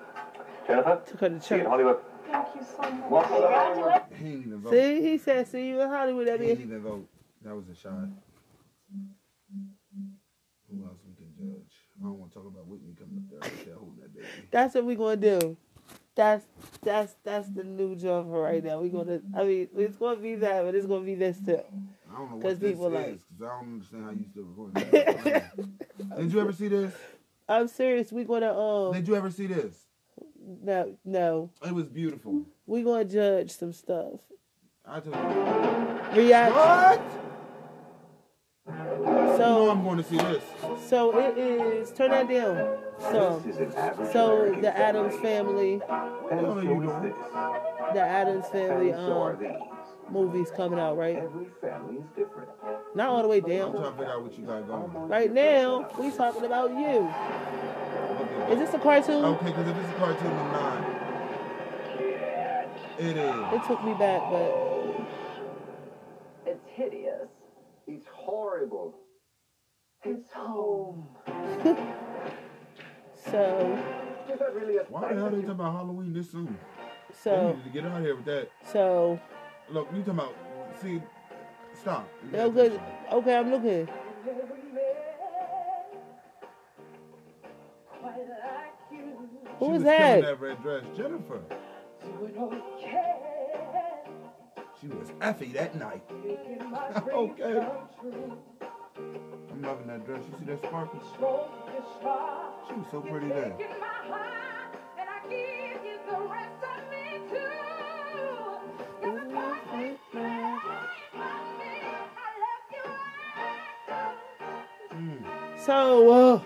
Jennifer? 0.65 1.01
Took 1.05 1.19
her 1.21 1.29
to 1.29 1.41
See 1.41 1.55
you 1.55 1.59
in 1.59 1.65
church. 1.65 1.69
Hollywood. 1.69 1.97
Thank 2.31 2.47
you 2.55 2.61
so 2.63 2.89
much. 2.91 3.09
Welcome. 3.09 4.15
He 4.17 4.27
ain't 4.33 4.45
even 4.47 4.59
vote. 4.61 4.71
See, 4.71 5.01
he 5.01 5.17
said, 5.17 5.47
"See 5.47 5.67
you 5.69 5.81
in 5.81 5.89
Hollywood." 5.89 6.27
That 6.27 6.41
He 6.41 6.49
ain't 6.49 6.59
even 6.61 6.81
vote. 6.81 7.07
That 7.43 7.55
was 7.55 7.69
a 7.69 7.75
shot. 7.75 7.93
Who 10.69 10.83
else 10.85 10.97
we 11.07 11.15
can 11.15 11.31
judge? 11.37 11.71
I 11.99 12.03
don't 12.03 12.19
want 12.19 12.31
to 12.31 12.37
talk 12.39 12.47
about 12.47 12.67
Whitney 12.67 12.93
coming 12.99 13.23
up 13.23 13.41
there. 13.41 13.51
They're 13.65 13.75
holding 13.75 13.99
that 14.01 14.13
baby. 14.13 14.27
that's 14.51 14.75
what 14.75 14.83
we're 14.85 14.95
gonna 14.97 15.15
do. 15.15 15.57
That's 16.17 16.45
that's 16.81 17.15
that's 17.23 17.47
the 17.49 17.63
new 17.63 17.95
for 17.97 18.41
right 18.41 18.63
now. 18.63 18.81
We 18.81 18.89
gonna. 18.89 19.21
I 19.37 19.43
mean, 19.43 19.67
it's 19.77 19.97
gonna 19.97 20.19
be 20.19 20.33
that, 20.35 20.63
but 20.65 20.73
it's 20.73 20.87
gonna 20.87 21.05
be 21.05 21.13
this 21.13 21.37
too. 21.39 21.59
I 22.11 22.17
don't 22.17 22.31
know 22.31 22.37
'Cause 22.39 22.53
what 22.53 22.59
this 22.59 22.71
people 22.71 22.87
is 22.87 22.93
like- 22.93 23.19
because 23.29 23.41
I 23.43 23.59
don't 23.61 23.73
understand 23.73 24.03
how 24.03 24.11
you 24.11 24.25
still 24.31 24.43
recording. 24.45 26.17
Did 26.17 26.33
you 26.33 26.39
ever 26.41 26.51
see 26.53 26.67
this? 26.69 26.93
I'm 27.47 27.67
serious. 27.67 28.11
We 28.11 28.23
gonna 28.23 28.51
um. 28.51 28.93
Did 28.93 29.07
you 29.07 29.15
ever 29.15 29.29
see 29.29 29.45
this? 29.45 29.85
No, 30.63 30.97
no. 31.05 31.51
It 31.63 31.71
was 31.73 31.87
beautiful. 31.87 32.41
We 32.65 32.81
gonna 32.81 33.05
judge 33.05 33.51
some 33.51 33.71
stuff. 33.71 34.19
I 34.85 34.99
told 34.99 35.15
you. 35.15 36.21
Reaction. 36.23 36.55
What? 36.55 37.01
So 39.37 39.43
Oh, 39.43 39.69
I'm 39.69 39.83
going 39.83 39.97
to 39.97 40.03
see 40.03 40.17
this. 40.17 40.43
So 40.87 41.17
it 41.19 41.37
is. 41.37 41.91
Turn 41.91 42.09
that 42.11 42.27
down. 42.27 42.77
So, 42.99 43.41
This 43.45 43.55
is 43.55 43.61
an 43.61 43.73
average 43.75 44.11
so 44.11 44.55
the 44.59 44.75
Addams 44.75 45.15
family, 45.21 45.73
And 45.73 45.81
hell 46.39 46.57
are 46.57 46.63
you 46.63 46.67
so 46.69 46.81
is 46.81 46.87
doing? 46.87 47.01
this. 47.03 47.15
the 47.93 48.01
Addams 48.01 48.47
family, 48.49 48.89
And 48.89 48.97
so 48.99 49.21
are 49.21 49.33
um, 49.33 49.57
movies 50.11 50.51
coming 50.55 50.79
out 50.79 50.97
right. 50.97 51.15
Every 51.17 51.45
family 51.61 51.97
is 51.97 52.05
different. 52.15 52.49
Not 52.95 53.09
all 53.09 53.21
the 53.21 53.27
way 53.27 53.37
I'm 53.37 53.47
down. 53.49 53.71
trying 53.71 53.83
to 53.83 53.91
figure 53.91 54.11
out 54.13 54.23
what 54.23 54.37
you 54.37 54.45
got 54.45 54.67
going. 54.67 55.07
Right 55.07 55.31
now, 55.31 55.87
we 55.99 56.09
talking 56.11 56.45
about 56.45 56.71
you. 56.71 57.13
Okay. 58.19 58.53
Is 58.53 58.59
this 58.59 58.73
a 58.73 58.79
cartoon? 58.79 59.23
Okay, 59.23 59.45
because 59.45 59.67
if 59.67 59.77
it's 59.77 59.89
a 59.89 59.93
cartoon, 59.93 60.31
I'm 60.31 60.51
not. 60.51 60.85
It 62.99 63.15
is. 63.15 63.53
It 63.53 63.67
took 63.67 63.83
me 63.83 63.93
back, 63.93 64.21
but 64.31 64.51
It's 66.47 66.65
hideous. 66.73 67.29
It's 67.85 68.07
horrible. 68.11 68.95
It's 70.03 70.31
home. 70.31 71.07
so, 73.31 73.79
Is 74.31 74.39
that 74.39 74.53
really 74.55 74.77
a 74.77 74.83
Why 74.83 75.13
the 75.13 75.15
hell 75.15 75.27
are 75.27 75.29
they 75.29 75.37
talking 75.37 75.49
about 75.51 75.73
Halloween 75.73 76.13
this 76.13 76.31
soon? 76.31 76.45
They 76.47 77.15
so, 77.23 77.47
needed 77.47 77.63
to 77.63 77.69
get 77.69 77.85
out 77.85 77.97
of 77.97 78.03
here 78.03 78.15
with 78.15 78.25
that. 78.25 78.51
so. 78.71 79.19
Look, 79.69 79.87
you 79.93 79.99
talking 79.99 80.13
about? 80.13 80.35
See, 80.81 81.01
stop. 81.79 82.07
Okay. 82.33 82.79
Oh, 83.11 83.17
okay, 83.19 83.35
I'm 83.35 83.51
looking. 83.51 83.87
Who 89.59 89.65
She 89.65 89.71
is 89.71 89.73
was 89.73 89.83
that? 89.83 90.21
that 90.21 90.39
red 90.39 90.61
dress, 90.61 90.83
Jennifer. 90.95 91.41
She 94.79 94.87
was 94.87 95.11
effie 95.21 95.51
that 95.53 95.75
night. 95.75 96.03
okay. 97.11 97.67
I'm 98.97 99.61
loving 99.61 99.87
that 99.87 100.05
dress. 100.05 100.21
You 100.31 100.39
see 100.39 100.45
that 100.45 100.63
sparkle? 100.63 100.99
She 102.67 102.73
was 102.73 102.87
so 102.89 103.01
pretty 103.01 103.27
then. 103.27 103.53
Mm. 114.93 115.59
So, 115.65 116.11
uh, 116.11 116.41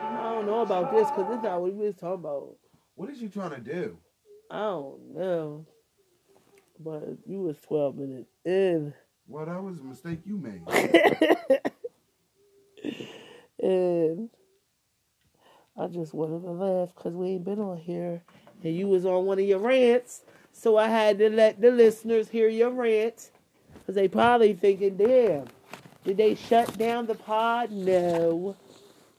I 0.00 0.22
don't 0.32 0.46
know 0.46 0.60
about 0.60 0.92
this 0.92 1.10
because 1.10 1.28
this 1.28 1.36
is 1.38 1.42
not 1.42 1.60
what 1.60 1.74
we 1.74 1.86
was 1.86 1.94
talking 1.96 2.14
about. 2.14 2.56
What 2.94 3.10
is 3.10 3.20
you 3.20 3.28
trying 3.28 3.50
to 3.50 3.60
do? 3.60 3.98
I 4.50 4.60
don't 4.60 5.14
know. 5.14 5.66
But 6.80 7.18
you 7.26 7.42
was 7.42 7.58
12 7.66 7.96
minutes 7.96 8.30
in. 8.44 8.94
Well, 9.26 9.46
that 9.46 9.62
was 9.62 9.80
a 9.80 9.84
mistake 9.84 10.20
you 10.26 10.36
made. 10.36 10.62
and 13.58 14.28
I 15.78 15.86
just 15.88 16.12
wanted 16.14 16.42
to 16.42 16.50
laugh 16.50 16.94
because 16.94 17.14
we 17.14 17.30
ain't 17.30 17.44
been 17.44 17.60
on 17.60 17.78
here. 17.78 18.22
And 18.62 18.74
you 18.76 18.86
was 18.88 19.04
on 19.06 19.24
one 19.26 19.38
of 19.38 19.44
your 19.44 19.58
rants. 19.58 20.22
So 20.52 20.76
I 20.76 20.88
had 20.88 21.18
to 21.18 21.30
let 21.30 21.60
the 21.60 21.70
listeners 21.70 22.28
hear 22.28 22.48
your 22.48 22.70
rant. 22.70 23.30
Because 23.74 23.94
they 23.96 24.08
probably 24.08 24.54
thinking, 24.54 24.96
damn, 24.96 25.46
did 26.04 26.16
they 26.16 26.34
shut 26.34 26.76
down 26.78 27.06
the 27.06 27.14
pod? 27.14 27.70
No. 27.70 28.56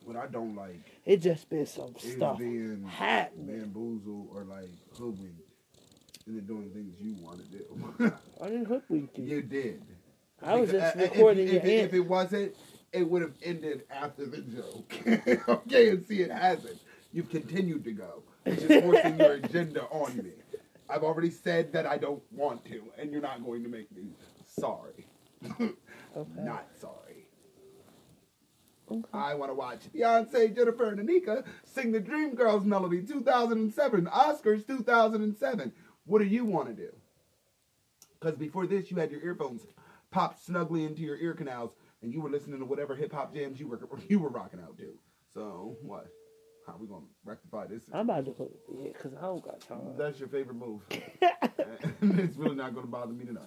What 0.05 0.17
I 0.17 0.27
don't 0.27 0.55
like 0.55 0.79
It 1.05 1.17
just 1.17 1.49
been 1.49 1.65
some 1.65 1.93
stuff 1.97 2.37
being 2.37 2.83
happening. 2.87 3.59
bamboozled 3.59 4.29
or 4.33 4.43
like 4.43 4.69
hoodwinked 4.97 5.41
into 6.27 6.41
doing 6.41 6.69
things 6.71 6.95
you 6.99 7.15
want 7.23 7.39
to 7.39 7.57
do. 7.57 8.13
I 8.41 8.45
didn't 8.49 8.65
hoodwink 8.65 9.11
you. 9.15 9.23
you 9.25 9.41
did. 9.41 9.81
I 10.43 10.55
was 10.55 10.71
just 10.71 10.95
uh, 10.97 10.99
if- 11.01 11.11
recording 11.11 11.47
if, 11.47 11.53
your 11.53 11.61
if, 11.61 11.65
it- 11.67 11.85
if 11.85 11.93
it 11.93 11.99
wasn't, 12.01 12.55
it 12.91 13.09
would 13.09 13.21
have 13.21 13.33
ended 13.43 13.83
after 13.89 14.25
the 14.25 14.37
joke. 14.37 14.93
okay, 15.49 15.89
and 15.89 16.05
see, 16.05 16.21
it 16.21 16.31
hasn't. 16.31 16.79
You've 17.11 17.29
continued 17.29 17.83
to 17.85 17.91
go, 17.91 18.23
which 18.43 18.59
is 18.59 18.83
forcing 18.83 19.19
your 19.19 19.33
agenda 19.33 19.83
on 19.91 20.15
me. 20.17 20.31
I've 20.89 21.03
already 21.03 21.29
said 21.31 21.73
that 21.73 21.85
I 21.85 21.97
don't 21.97 22.21
want 22.31 22.63
to, 22.65 22.83
and 22.97 23.11
you're 23.11 23.21
not 23.21 23.43
going 23.43 23.63
to 23.63 23.69
make 23.69 23.91
me 23.95 24.03
sorry. 24.47 25.07
Okay. 26.17 26.43
Not 26.43 26.65
sorry. 26.79 27.27
Okay. 28.89 29.03
I 29.13 29.33
want 29.33 29.49
to 29.51 29.53
watch 29.53 29.79
Beyonce, 29.93 30.55
Jennifer, 30.55 30.89
and 30.91 30.99
Anika 31.09 31.43
sing 31.65 31.91
the 31.91 31.99
Dreamgirls 31.99 32.63
melody 32.63 33.01
2007, 33.01 34.05
Oscars 34.05 34.65
2007. 34.65 35.73
What 36.05 36.19
do 36.19 36.25
you 36.25 36.45
want 36.45 36.69
to 36.69 36.73
do? 36.73 36.87
Because 38.17 38.37
before 38.37 38.65
this, 38.65 38.89
you 38.89 38.95
had 38.95 39.11
your 39.11 39.19
earphones 39.23 39.63
popped 40.15 40.45
snugly 40.45 40.85
into 40.85 41.01
your 41.01 41.17
ear 41.17 41.33
canals, 41.33 41.71
and 42.01 42.13
you 42.13 42.21
were 42.21 42.29
listening 42.29 42.57
to 42.59 42.65
whatever 42.65 42.95
hip 42.95 43.11
hop 43.11 43.33
jams 43.33 43.59
you 43.59 43.67
were 43.67 43.77
you 44.07 44.17
were 44.17 44.29
rocking 44.29 44.61
out 44.61 44.77
to. 44.77 44.93
So 45.33 45.75
what? 45.81 46.07
How 46.65 46.73
are 46.73 46.77
we 46.77 46.87
gonna 46.87 47.05
rectify 47.25 47.67
this? 47.67 47.83
I'm 47.93 48.09
about 48.09 48.25
to 48.25 48.31
go 48.31 48.45
to 48.45 48.73
bed 48.73 48.93
because 48.93 49.13
I 49.13 49.21
don't 49.21 49.43
got 49.43 49.59
time. 49.59 49.97
That's 49.97 50.17
your 50.17 50.29
favorite 50.29 50.55
move. 50.55 50.81
it's 50.89 52.37
really 52.37 52.55
not 52.55 52.73
gonna 52.73 52.87
bother 52.87 53.11
me 53.11 53.25
tonight. 53.25 53.43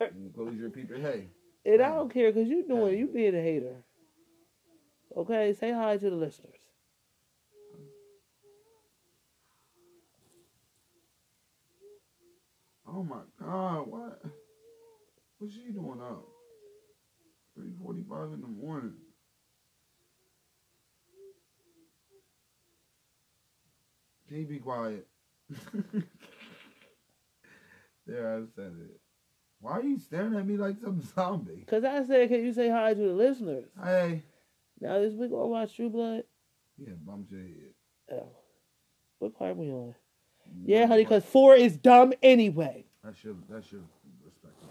You 0.00 0.30
Close 0.34 0.56
your 0.56 0.70
peeper. 0.70 0.96
Hey, 0.96 1.28
And 1.64 1.80
I 1.80 1.94
don't 1.94 2.12
care 2.12 2.32
because 2.32 2.48
you 2.48 2.66
doing 2.66 2.98
you 2.98 3.06
being 3.06 3.36
a 3.36 3.40
hater. 3.40 3.76
Okay, 5.16 5.52
say 5.52 5.70
hi 5.72 5.96
to 5.96 6.10
the 6.10 6.16
listeners. 6.16 6.50
oh 12.86 13.02
my 13.02 13.20
God, 13.40 13.86
what? 13.86 14.20
What's 15.44 15.56
she 15.56 15.72
doing 15.72 16.00
up? 16.00 16.24
Three 17.54 17.72
forty-five 17.78 18.32
in 18.32 18.40
the 18.40 18.46
morning. 18.46 18.94
Can 24.26 24.46
be 24.46 24.58
quiet? 24.58 25.06
there, 28.06 28.38
I 28.38 28.40
said 28.56 28.72
it. 28.80 28.98
Why 29.60 29.72
are 29.72 29.82
you 29.82 29.98
staring 29.98 30.34
at 30.34 30.46
me 30.46 30.56
like 30.56 30.76
some 30.82 31.02
zombie? 31.14 31.56
Because 31.56 31.84
I 31.84 32.02
said, 32.06 32.30
can 32.30 32.42
you 32.42 32.54
say 32.54 32.70
hi 32.70 32.94
to 32.94 33.00
the 33.00 33.12
listeners? 33.12 33.66
Hey. 33.82 34.22
Now 34.80 34.98
this 34.98 35.12
week 35.12 35.30
we 35.30 35.36
gonna 35.36 35.48
watch 35.48 35.76
True 35.76 35.90
Blood. 35.90 36.24
Yeah, 36.78 36.94
bumped 37.04 37.30
your 37.30 37.42
head. 37.42 37.74
Oh, 38.12 38.28
what 39.18 39.38
part 39.38 39.58
we 39.58 39.68
on? 39.68 39.94
Yeah, 40.64 40.86
honey, 40.86 41.04
because 41.04 41.26
four 41.26 41.54
is 41.54 41.76
dumb 41.76 42.14
anyway. 42.22 42.86
That's 43.04 43.22
your, 43.22 43.34
that's 43.50 43.70
your. 43.70 43.82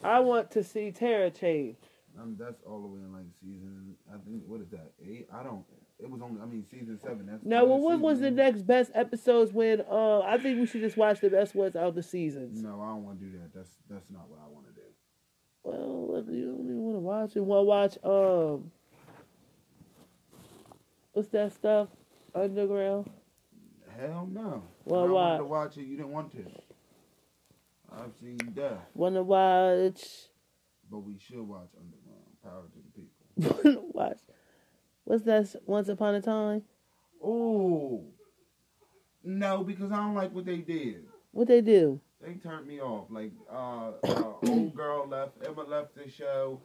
I 0.03 0.19
want 0.19 0.51
to 0.51 0.63
see 0.63 0.91
Tara 0.91 1.31
change. 1.31 1.77
Um, 2.19 2.35
that's 2.39 2.61
all 2.67 2.81
the 2.81 2.87
way 2.87 2.99
in 2.99 3.11
like 3.11 3.25
season. 3.41 3.95
I 4.09 4.17
think 4.17 4.43
what 4.45 4.61
is 4.61 4.69
that? 4.69 4.91
Eight? 5.03 5.27
I 5.33 5.43
don't. 5.43 5.63
It 5.99 6.09
was 6.09 6.21
only. 6.21 6.41
I 6.41 6.45
mean, 6.45 6.65
season 6.69 6.99
seven. 6.99 7.25
That's 7.25 7.43
No, 7.43 7.65
well, 7.65 7.79
what 7.79 7.99
was 7.99 8.19
the 8.19 8.29
next 8.29 8.63
best 8.63 8.91
episodes 8.93 9.51
when? 9.51 9.81
Uh, 9.89 10.19
I 10.19 10.37
think 10.37 10.59
we 10.59 10.65
should 10.65 10.81
just 10.81 10.97
watch 10.97 11.21
the 11.21 11.29
best 11.29 11.55
ones 11.55 11.75
out 11.75 11.87
of 11.87 11.95
the 11.95 12.03
seasons. 12.03 12.61
No, 12.61 12.81
I 12.81 12.87
don't 12.89 13.03
want 13.03 13.19
to 13.19 13.25
do 13.25 13.31
that. 13.39 13.53
That's 13.53 13.69
that's 13.89 14.11
not 14.11 14.29
what 14.29 14.39
I 14.39 14.47
want 14.51 14.65
to 14.67 14.73
do. 14.73 14.87
Well, 15.63 16.13
look, 16.13 16.25
you 16.29 16.45
don't 16.45 16.65
even 16.65 16.81
want 16.81 16.95
to 16.97 16.99
watch 16.99 17.35
it. 17.35 17.39
Want 17.39 17.59
to 17.59 17.63
watch 17.63 17.97
um, 18.03 18.71
what's 21.13 21.29
that 21.29 21.53
stuff? 21.53 21.87
Underground. 22.35 23.09
Hell 23.99 24.27
no. 24.31 24.63
Well, 24.85 25.05
I 25.05 25.09
why? 25.09 25.37
to 25.37 25.45
watch 25.45 25.77
it. 25.77 25.85
You 25.85 25.95
didn't 25.97 26.11
want 26.11 26.31
to. 26.33 26.45
I've 27.95 28.11
seen 28.21 28.37
death, 28.55 28.79
Want 28.93 29.15
to 29.15 29.23
watch? 29.23 30.03
but 30.89 30.99
we 30.99 31.17
should 31.17 31.47
watch 31.47 31.69
Underground. 31.79 32.23
Power 32.43 32.63
to 32.71 32.77
the 32.77 33.47
people. 33.51 33.63
Want 33.63 33.77
to 33.79 33.97
watch? 33.97 34.19
What's 35.05 35.23
that? 35.23 35.55
Once 35.65 35.89
upon 35.89 36.15
a 36.15 36.21
time. 36.21 36.63
Oh. 37.23 38.03
No, 39.23 39.63
because 39.63 39.91
I 39.91 39.97
don't 39.97 40.15
like 40.15 40.33
what 40.33 40.45
they 40.45 40.57
did. 40.57 41.05
What 41.31 41.47
they 41.47 41.61
do? 41.61 41.99
They 42.21 42.33
turned 42.35 42.67
me 42.67 42.79
off. 42.81 43.07
Like, 43.09 43.31
uh, 43.51 43.91
uh 44.03 44.33
old 44.47 44.75
girl 44.75 45.07
left. 45.07 45.31
Emma 45.45 45.63
left 45.63 45.95
the 45.95 46.09
show. 46.09 46.59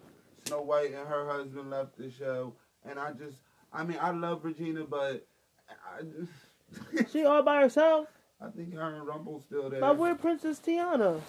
Snow 0.46 0.62
White 0.62 0.94
and 0.94 1.06
her 1.09 1.28
husband 1.28 1.70
left 1.70 1.96
the 1.98 2.10
show. 2.10 2.55
And 2.88 2.98
I 2.98 3.12
just, 3.12 3.38
I 3.72 3.84
mean, 3.84 3.98
I 4.00 4.10
love 4.10 4.44
Regina, 4.44 4.84
but 4.84 5.26
I, 5.68 6.02
just, 6.02 7.12
She 7.12 7.24
all 7.24 7.42
by 7.42 7.62
herself. 7.62 8.06
I 8.40 8.51
think 8.51 8.74
her 8.74 9.10
and 9.10 9.43
still 9.43 9.69
there. 9.69 9.81
But 9.81 9.98
where 9.98 10.15
Princess 10.15 10.60
Tiana? 10.60 11.20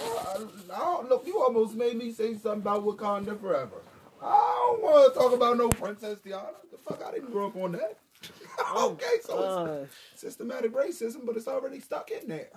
Uh, 0.00 0.04
I, 0.04 0.36
I 0.74 0.78
don't, 0.78 1.08
look, 1.08 1.26
you 1.26 1.40
almost 1.40 1.74
made 1.74 1.96
me 1.96 2.12
say 2.12 2.34
something 2.34 2.60
about 2.60 2.84
Wakanda 2.84 3.38
forever. 3.40 3.82
I 4.22 4.68
don't 4.68 4.82
want 4.82 5.12
to 5.12 5.18
talk 5.18 5.32
about 5.32 5.56
no 5.56 5.68
Princess 5.70 6.20
Diana. 6.20 6.46
The 6.70 6.78
fuck, 6.78 7.02
I 7.04 7.12
didn't 7.12 7.32
grow 7.32 7.48
up 7.48 7.56
on 7.56 7.72
that. 7.72 7.98
Oh, 8.72 8.90
okay, 8.90 9.16
so 9.24 9.36
Gosh. 9.36 9.88
it's 10.12 10.20
systematic 10.20 10.72
racism, 10.72 11.24
but 11.24 11.36
it's 11.36 11.48
already 11.48 11.80
stuck 11.80 12.10
in 12.10 12.28
there. 12.28 12.50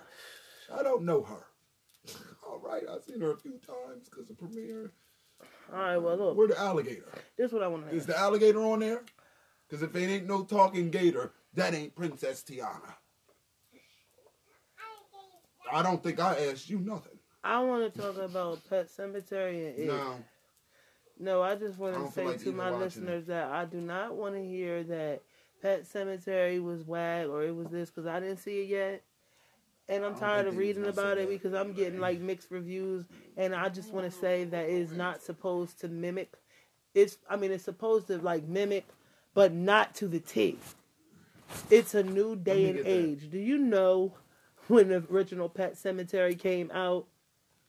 I 0.72 0.84
don't 0.84 1.04
know 1.04 1.24
her. 1.24 2.14
All 2.46 2.60
right, 2.60 2.84
I've 2.88 3.04
seen 3.04 3.22
her 3.22 3.32
a 3.32 3.38
few 3.38 3.54
times 3.66 4.10
because 4.10 4.30
of 4.30 4.38
Premiere. 4.38 4.92
All 5.72 5.80
right. 5.80 5.98
Well, 5.98 6.18
look. 6.18 6.38
Where 6.38 6.48
the 6.48 6.60
alligator? 6.60 7.08
This 7.38 7.48
is 7.48 7.54
what 7.54 7.64
I 7.64 7.68
want 7.68 7.86
to 7.86 7.92
know. 7.92 7.98
Is 7.98 8.06
the 8.06 8.20
alligator 8.20 8.60
on 8.60 8.80
there? 8.80 9.02
Because 9.68 9.82
if 9.82 9.96
it 9.96 10.06
ain't 10.08 10.28
no 10.28 10.44
talking 10.44 10.92
gator, 10.92 11.32
that 11.54 11.74
ain't 11.74 11.96
Princess 11.96 12.44
Tiana. 12.44 12.94
I 15.72 15.82
don't 15.82 16.02
think 16.02 16.20
I 16.20 16.48
asked 16.48 16.70
you 16.70 16.80
nothing. 16.80 17.18
I 17.44 17.60
want 17.60 17.94
to 17.94 18.00
talk 18.00 18.18
about 18.18 18.60
Pet 18.70 18.90
Sematary 18.90 19.70
and 19.70 19.80
it. 19.80 19.88
No. 19.88 20.16
No, 21.20 21.42
I 21.42 21.56
just 21.56 21.78
want 21.78 21.96
to 21.96 22.12
say 22.12 22.26
like 22.26 22.40
to 22.44 22.52
my 22.52 22.72
listeners 22.72 23.26
that 23.28 23.52
I 23.52 23.66
do 23.66 23.80
not 23.80 24.16
want 24.16 24.36
to 24.36 24.44
hear 24.44 24.84
that 24.84 25.22
Pet 25.62 25.84
Sematary 25.84 26.62
was 26.62 26.84
whack 26.84 27.28
or 27.28 27.44
it 27.44 27.56
was 27.56 27.68
this 27.70 27.90
because 27.90 28.08
I 28.08 28.20
didn't 28.20 28.38
see 28.38 28.62
it 28.62 28.70
yet. 28.70 29.04
And 29.90 30.06
I'm 30.06 30.16
tired 30.16 30.48
of 30.48 30.56
reading 30.58 30.86
about 30.86 31.18
it 31.18 31.30
because 31.30 31.54
I'm 31.54 31.74
getting 31.74 32.00
like 32.00 32.20
mixed 32.20 32.50
reviews. 32.52 33.06
And 33.36 33.54
I 33.54 33.70
just 33.70 33.92
want 33.92 34.12
to 34.12 34.18
say 34.18 34.46
that 34.46 34.66
it 34.66 34.74
is 34.74 34.94
not 34.94 35.22
supposed 35.22 35.82
to 35.82 35.90
mimic. 35.90 36.34
It's, 36.94 37.18
I 37.30 37.36
mean, 37.36 37.52
it's 37.52 37.66
supposed 37.66 38.08
to 38.08 38.18
like 38.18 38.48
mimic, 38.48 38.86
but 39.34 39.52
not 39.52 39.94
to 39.96 40.08
the 40.08 40.20
T. 40.20 40.58
It's 41.70 41.94
a 41.94 42.04
new 42.04 42.36
day 42.36 42.70
and 42.70 42.80
age. 42.86 43.30
Do 43.30 43.38
you 43.38 43.58
know 43.58 44.14
when 44.68 44.90
the 44.90 45.04
original 45.12 45.50
Pet 45.50 45.76
Sematary 45.76 46.38
came 46.38 46.72
out? 46.72 47.08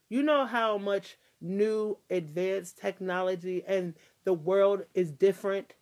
You 0.09 0.23
know 0.23 0.47
how 0.47 0.79
much 0.79 1.17
new 1.41 1.99
advanced 2.11 2.79
technology 2.79 3.63
and 3.67 3.95
the 4.25 4.33
world 4.33 4.85
is 4.95 5.11
different. 5.11 5.75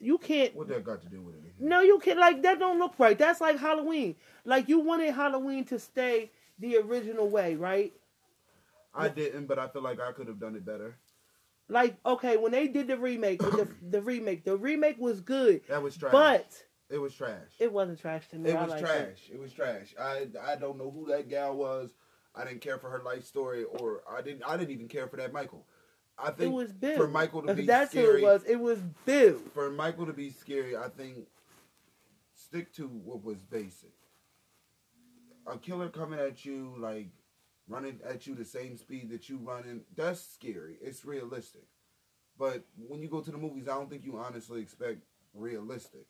You 0.00 0.18
can't. 0.18 0.54
What 0.56 0.68
that 0.68 0.84
got 0.84 1.02
to 1.02 1.08
do 1.08 1.20
with 1.22 1.36
it? 1.36 1.54
No, 1.58 1.80
you 1.80 1.98
can't. 1.98 2.18
Like 2.18 2.42
that 2.42 2.58
don't 2.58 2.78
look 2.78 2.94
right. 2.98 3.16
That's 3.18 3.40
like 3.40 3.58
Halloween. 3.58 4.16
Like 4.44 4.68
you 4.68 4.80
wanted 4.80 5.12
Halloween 5.14 5.64
to 5.66 5.78
stay 5.78 6.30
the 6.58 6.78
original 6.78 7.28
way, 7.28 7.54
right? 7.54 7.92
I 8.94 9.08
didn't, 9.08 9.46
but 9.46 9.58
I 9.58 9.68
feel 9.68 9.82
like 9.82 10.00
I 10.00 10.10
could 10.12 10.26
have 10.26 10.40
done 10.40 10.56
it 10.56 10.64
better. 10.64 10.96
Like 11.68 11.96
okay, 12.04 12.36
when 12.36 12.50
they 12.52 12.66
did 12.66 12.88
the 12.88 12.96
remake, 12.96 13.40
the, 13.40 13.68
the 13.90 14.00
remake, 14.02 14.44
the 14.44 14.56
remake 14.56 14.98
was 14.98 15.20
good, 15.20 15.60
That 15.68 15.82
was 15.82 15.96
trash. 15.96 16.12
but 16.12 16.64
it 16.90 16.98
was 16.98 17.14
trash. 17.14 17.50
it 17.58 17.72
wasn't 17.72 18.00
trash 18.00 18.28
to 18.30 18.36
me. 18.36 18.50
It 18.50 18.54
was 18.56 18.80
trash. 18.80 19.28
it. 19.28 19.34
It. 19.34 19.40
was 19.40 19.52
trash. 19.52 19.94
I 20.00 20.26
I 20.46 20.56
don't 20.56 20.78
know 20.78 20.90
who 20.90 21.06
that 21.10 21.28
gal 21.28 21.56
was. 21.56 21.90
I 22.34 22.44
didn't 22.44 22.60
care 22.60 22.78
for 22.78 22.88
her 22.90 23.02
life 23.04 23.24
story, 23.24 23.64
or 23.64 24.02
I 24.10 24.22
didn't. 24.22 24.42
I 24.46 24.56
didn't 24.56 24.70
even 24.72 24.88
care 24.88 25.08
for 25.08 25.16
that 25.16 25.32
Michael. 25.32 25.66
I 26.18 26.28
It 26.28 26.36
think 26.36 26.54
was 26.54 26.72
Bill. 26.72 26.96
for 26.96 27.08
Michael 27.08 27.42
to 27.42 27.50
If 27.50 27.56
be 27.58 27.66
that's 27.66 27.92
who 27.92 28.00
scary. 28.04 28.22
it 28.22 28.24
was. 28.24 28.44
It 28.44 28.60
was 28.60 28.78
Bill. 29.04 29.38
For 29.54 29.70
Michael 29.70 30.06
to 30.06 30.12
be 30.12 30.30
scary, 30.30 30.76
I 30.76 30.88
think 30.88 31.26
stick 32.34 32.72
to 32.74 32.86
what 32.88 33.22
was 33.24 33.38
basic. 33.42 33.92
A 35.46 35.56
killer 35.58 35.88
coming 35.88 36.18
at 36.20 36.44
you 36.44 36.74
like 36.78 37.08
running 37.68 38.00
at 38.08 38.26
you 38.26 38.34
the 38.34 38.44
same 38.44 38.76
speed 38.76 39.10
that 39.10 39.28
you 39.28 39.38
running. 39.38 39.82
That's 39.96 40.20
scary. 40.20 40.76
It's 40.82 41.04
realistic. 41.04 41.64
But 42.38 42.64
when 42.86 43.02
you 43.02 43.08
go 43.08 43.20
to 43.20 43.30
the 43.30 43.38
movies, 43.38 43.68
I 43.68 43.74
don't 43.74 43.90
think 43.90 44.04
you 44.04 44.16
honestly 44.18 44.60
expect 44.60 45.02
realistic. 45.34 46.06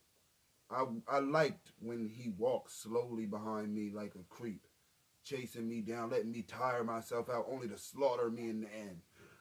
I 0.71 0.85
I 1.09 1.19
liked 1.21 1.73
when 1.81 2.09
he 2.09 2.31
walked 2.31 2.73
slowly 2.73 3.27
behind 3.27 3.75
me 3.75 3.91
like 3.93 4.15
a 4.15 4.35
creep, 4.35 4.67
chasing 5.25 5.69
me 5.69 5.81
down, 5.81 6.11
letting 6.11 6.31
me 6.33 6.43
tire 6.43 6.85
myself 6.85 7.29
out, 7.31 7.47
only 7.51 7.69
to 7.69 7.79
slaughter 7.79 8.31
me 8.31 8.51
in 8.51 8.61
the 8.63 8.75
end. 8.75 9.01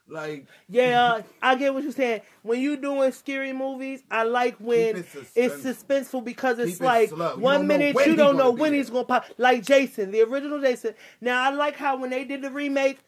Like 0.10 0.48
Yeah, 0.70 1.22
I 1.41 1.56
get 1.56 1.74
what 1.74 1.84
you're 1.84 1.91
saying. 1.91 2.22
When 2.44 2.62
you 2.62 2.78
doing 2.78 3.12
scary 3.12 3.52
movies, 3.52 4.04
I 4.10 4.24
like 4.24 4.56
when 4.58 4.98
it 4.98 5.06
it's 5.36 5.64
suspenseful 5.64 6.24
because 6.24 6.60
it's 6.60 6.74
Keep 6.74 6.82
it 6.82 6.86
like 6.86 7.10
slow. 7.10 7.36
You 7.36 7.41
one 7.41 7.56
don't 7.56 7.68
know 7.68 7.78
minute 7.78 7.95
when 7.95 8.10
you 8.10 8.16
don't 8.16 8.38
know 8.38 8.52
when 8.52 8.74
he's 8.74 8.90
gonna 8.90 9.04
pop. 9.04 9.26
Like 9.38 9.64
Jason, 9.64 10.12
the 10.12 10.22
original 10.22 10.62
Jason. 10.62 10.94
Now 11.20 11.44
I 11.44 11.54
like 11.54 11.76
how 11.76 11.98
when 11.98 12.10
they 12.10 12.24
did 12.24 12.41
the 12.41 12.52
remake, 12.52 12.99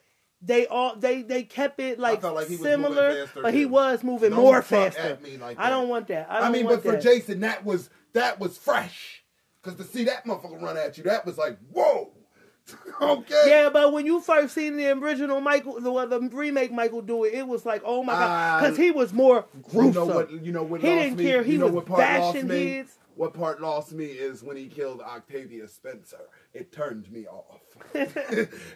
they 0.41 0.67
all 0.67 0.95
they 0.95 1.21
they 1.21 1.43
kept 1.43 1.79
it 1.79 1.99
like, 1.99 2.23
like 2.23 2.47
similar, 2.47 3.25
faster, 3.25 3.41
but 3.41 3.53
he 3.53 3.65
was 3.65 4.03
moving 4.03 4.31
more 4.33 4.61
faster. 4.61 5.17
like 5.39 5.59
I 5.59 5.69
don't 5.69 5.89
want 5.89 6.07
that. 6.07 6.27
I, 6.29 6.47
I, 6.47 6.49
mean, 6.49 6.65
but 6.65 6.81
for 6.81 6.93
that. 6.93 7.01
Jason, 7.01 7.41
that 7.41 7.65
was 7.65 7.89
that 8.13 8.39
was 8.39 8.57
fresh. 8.57 9.23
Cause 9.61 9.75
to 9.75 9.83
see 9.83 10.05
that 10.05 10.25
motherfucker 10.25 10.61
run 10.61 10.77
at 10.77 10.97
you, 10.97 11.03
that 11.03 11.25
was 11.25 11.37
like, 11.37 11.57
whoa. 11.71 12.11
okay. 13.01 13.43
Yeah, 13.47 13.69
but 13.69 13.91
when 13.91 14.05
you 14.05 14.21
first 14.21 14.53
seen 14.53 14.77
the 14.77 14.91
original 14.91 15.41
Michael, 15.41 15.81
the, 15.81 16.05
the 16.05 16.29
remake 16.31 16.71
Michael 16.71 17.01
do 17.01 17.25
it, 17.25 17.33
it 17.33 17.47
was 17.47 17.65
like, 17.65 17.81
oh 17.83 18.03
my 18.03 18.13
god, 18.13 18.61
because 18.61 18.77
he 18.77 18.91
was 18.91 19.11
more 19.11 19.45
gruesome. 19.63 19.87
You 19.87 19.91
know 19.93 20.05
what? 20.05 20.31
You 20.31 20.51
know 20.51 20.63
what? 20.63 20.81
He 20.81 20.87
lost 20.87 20.99
didn't 20.99 21.17
me? 21.17 21.23
care. 21.25 21.43
He 21.43 21.53
you 21.53 21.57
know 21.57 21.67
was 21.67 21.85
bashing 21.85 22.47
heads. 22.47 22.97
What 23.15 23.33
part 23.33 23.59
lost 23.59 23.91
me 23.91 24.05
is 24.05 24.43
when 24.43 24.55
he 24.55 24.67
killed 24.67 25.01
Octavia 25.01 25.67
Spencer. 25.67 26.21
It 26.53 26.71
turned 26.71 27.11
me 27.11 27.27
off. 27.27 27.59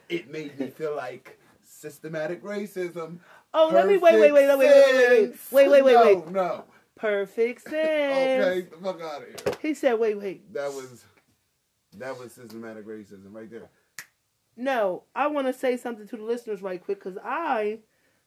it 0.10 0.30
made 0.30 0.60
me 0.60 0.68
feel 0.68 0.98
like 0.98 1.40
systematic 1.84 2.41
racism. 2.43 3.19
Oh, 3.53 3.69
let 3.73 3.88
me- 3.88 3.97
wait, 3.97 4.19
wait, 4.19 4.31
wait, 4.31 4.47
wait, 4.47 4.57
wait, 4.57 4.57
wait, 4.57 4.95
wait, 4.95 5.10
wait. 5.10 5.39
Wait, 5.51 5.69
wait, 5.69 5.81
wait, 5.84 5.93
No, 5.93 6.31
no. 6.31 6.64
Perfect 6.95 7.61
sense. 7.69 7.76
Okay, 7.76 8.68
the 8.72 8.77
fuck 8.77 9.01
out 9.01 9.22
of 9.22 9.27
here. 9.27 9.57
He 9.61 9.73
said, 9.73 9.93
wait, 9.99 10.18
wait. 10.18 10.53
That 10.53 10.72
was 10.73 11.03
that 11.97 12.18
was 12.18 12.31
systematic 12.31 12.88
racism 12.88 13.34
right 13.34 13.49
there. 13.51 13.69
No, 14.55 15.03
I 15.15 15.27
want 15.27 15.47
to 15.47 15.53
say 15.53 15.77
something 15.77 16.07
to 16.07 16.18
the 16.18 16.23
listeners 16.23 16.61
right 16.61 16.84
quick 16.84 17.03
because 17.03 17.18
I 17.23 17.80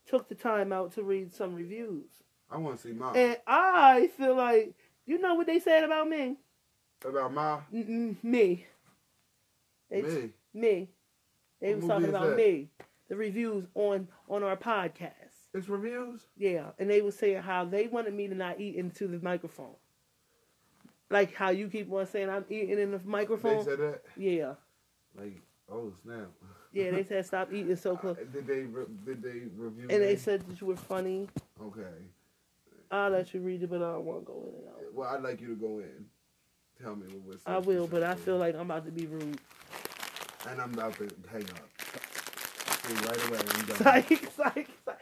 took 0.07 0.29
the 0.29 0.35
time 0.35 0.73
out 0.73 0.93
to 0.93 1.03
read 1.03 1.33
some 1.33 1.55
reviews. 1.55 2.11
I 2.51 2.59
want 2.59 2.77
to 2.77 2.83
see 2.89 2.93
Ma 2.93 3.13
And 3.13 3.39
I 3.47 4.09
feel 4.17 4.37
like, 4.37 4.75
you 5.07 5.19
know 5.19 5.35
what 5.35 5.47
they 5.47 5.59
said 5.61 5.83
about 5.85 6.09
me? 6.09 6.37
about 7.05 7.33
Ma. 7.33 7.61
Mm-mm, 7.73 8.17
me. 8.23 8.67
They, 9.91 10.03
Me. 10.03 10.31
Me. 10.53 10.89
They 11.61 11.75
What 11.75 11.83
was 11.83 11.89
talking 11.89 12.09
about 12.09 12.29
that? 12.31 12.37
me. 12.37 12.69
The 13.09 13.17
reviews 13.17 13.67
on 13.75 14.09
on 14.29 14.43
our 14.43 14.57
podcast. 14.57 15.13
It's 15.55 15.69
reviews. 15.69 16.21
Yeah, 16.37 16.71
and 16.79 16.91
they 16.91 17.01
were 17.03 17.13
saying 17.13 17.43
how 17.43 17.65
they 17.65 17.87
wanted 17.87 18.15
me 18.15 18.29
to 18.29 18.35
not 18.35 18.61
eat 18.61 18.75
into 18.77 19.07
the 19.07 19.19
microphone. 19.21 19.75
Like 21.09 21.35
how 21.35 21.51
you 21.51 21.69
keep 21.69 21.91
on 21.93 22.07
saying 22.07 22.29
I'm 22.29 22.45
eating 22.51 22.79
in 22.79 22.91
the 22.91 23.01
microphone. 23.05 23.59
They 23.59 23.65
said 23.65 23.79
that. 23.79 24.03
Yeah, 24.17 24.55
Like, 25.17 25.41
oh 25.71 25.93
snap. 26.03 26.27
yeah. 26.73 26.91
They 26.91 27.05
said 27.05 27.25
stop 27.25 27.53
eating 27.53 27.77
so 27.77 27.97
close, 28.03 28.17
Uh, 28.19 28.25
Did 28.33 28.47
they 28.49 28.63
re- 28.63 28.87
did 29.05 29.23
they 29.23 29.43
review? 29.57 29.87
and 29.89 30.03
they 30.03 30.17
said 30.17 30.43
that 30.49 30.61
you 30.61 30.67
were 30.67 30.77
funny. 30.77 31.29
okay. 31.63 31.83
I'll 32.91 33.11
let 33.11 33.33
you 33.35 33.41
read 33.41 33.63
it, 33.63 33.71
but 33.71 33.77
I 33.83 33.93
don't 33.93 34.05
want 34.05 34.21
to 34.21 34.27
go 34.27 34.43
in 34.49 34.55
and 34.61 34.69
out. 34.69 34.95
Well, 34.95 35.09
I'd 35.09 35.23
like 35.23 35.41
you 35.41 35.49
to 35.49 35.55
go 35.57 35.79
in. 35.79 36.05
Tell 36.83 36.95
me 36.95 37.07
what 37.07 37.25
was. 37.35 37.41
I 37.47 37.59
will, 37.59 37.87
but 37.87 38.03
I 38.05 38.15
feel 38.15 38.37
like 38.39 38.55
I'm 38.55 38.61
about 38.63 38.85
to 38.87 38.93
be 38.93 39.07
rude. 39.07 39.41
And 40.49 40.61
I'm 40.61 40.73
about 40.75 40.95
to 40.99 41.09
hang 41.33 41.43
up. 41.43 41.69
See, 42.87 42.95
right 42.95 43.29
away. 43.29 43.39
I'm 43.39 43.67
done. 43.67 43.77
Psych, 43.83 44.09
psych, 44.37 44.69
psych. 44.85 44.99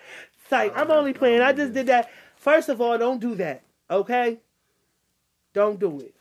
psych. 0.49 0.73
I'm 0.77 0.91
only 0.91 1.13
don't 1.13 1.19
playing. 1.21 1.41
I 1.41 1.53
do 1.53 1.63
just 1.63 1.73
did 1.75 1.87
that. 1.89 2.11
First 2.37 2.69
of 2.69 2.81
all, 2.81 2.97
don't 2.99 3.21
do 3.21 3.35
that. 3.37 3.63
Okay? 3.91 4.39
Don't 5.53 5.79
do 5.79 6.01
it. 6.01 6.15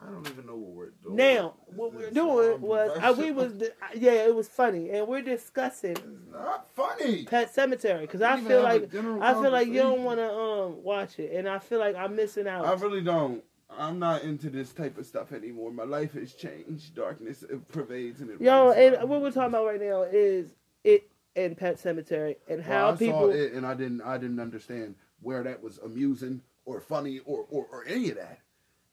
I 0.00 0.06
don't 0.10 0.28
even 0.28 0.46
know 0.46 0.54
what 0.54 0.74
we're 0.76 0.90
doing. 1.02 1.16
Now, 1.16 1.54
what 1.74 1.92
we're 1.92 2.10
doing 2.10 2.60
was 2.60 2.96
I, 3.00 3.10
we 3.10 3.32
was 3.32 3.52
di- 3.54 3.70
yeah, 3.96 4.12
it 4.12 4.34
was 4.34 4.48
funny, 4.48 4.90
and 4.90 5.08
we're 5.08 5.22
discussing 5.22 5.92
It's 5.92 6.32
not 6.32 6.68
funny. 6.76 7.24
Pet 7.24 7.52
Sematary 7.52 8.02
because 8.02 8.20
We 8.20 8.26
I 8.26 8.40
feel 8.40 8.62
like 8.62 8.94
I 8.94 9.32
feel 9.32 9.50
like 9.50 9.66
you 9.66 9.74
don't 9.74 10.04
want 10.04 10.20
to 10.20 10.32
um 10.32 10.84
watch 10.84 11.18
it, 11.18 11.32
and 11.32 11.48
I 11.48 11.58
feel 11.58 11.80
like 11.80 11.96
I'm 11.96 12.14
missing 12.14 12.46
out. 12.46 12.64
I 12.64 12.74
really 12.74 13.00
don't. 13.00 13.42
I'm 13.78 13.98
not 13.98 14.22
into 14.22 14.50
this 14.50 14.72
type 14.72 14.98
of 14.98 15.06
stuff 15.06 15.32
anymore. 15.32 15.70
My 15.70 15.84
life 15.84 16.12
has 16.14 16.34
changed. 16.34 16.94
Darkness 16.94 17.44
pervades 17.68 18.20
and 18.20 18.30
it. 18.30 18.40
Yo, 18.40 18.72
and 18.72 18.96
around. 18.96 19.08
what 19.08 19.22
we're 19.22 19.30
talking 19.30 19.54
about 19.54 19.66
right 19.66 19.80
now 19.80 20.02
is 20.02 20.48
it 20.84 21.08
and 21.36 21.56
Pet 21.56 21.76
Sematary 21.76 22.36
and 22.48 22.62
how 22.62 22.86
Well, 22.86 22.94
I 22.94 22.96
people. 22.96 23.20
saw 23.20 23.28
it 23.30 23.52
and 23.52 23.64
I 23.66 23.74
didn't. 23.74 24.02
I 24.02 24.18
didn't 24.18 24.40
understand 24.40 24.96
where 25.20 25.42
that 25.44 25.62
was 25.62 25.78
amusing 25.78 26.42
or 26.64 26.80
funny 26.80 27.20
or 27.20 27.46
or, 27.50 27.66
or 27.70 27.84
any 27.86 28.10
of 28.10 28.16
that. 28.16 28.40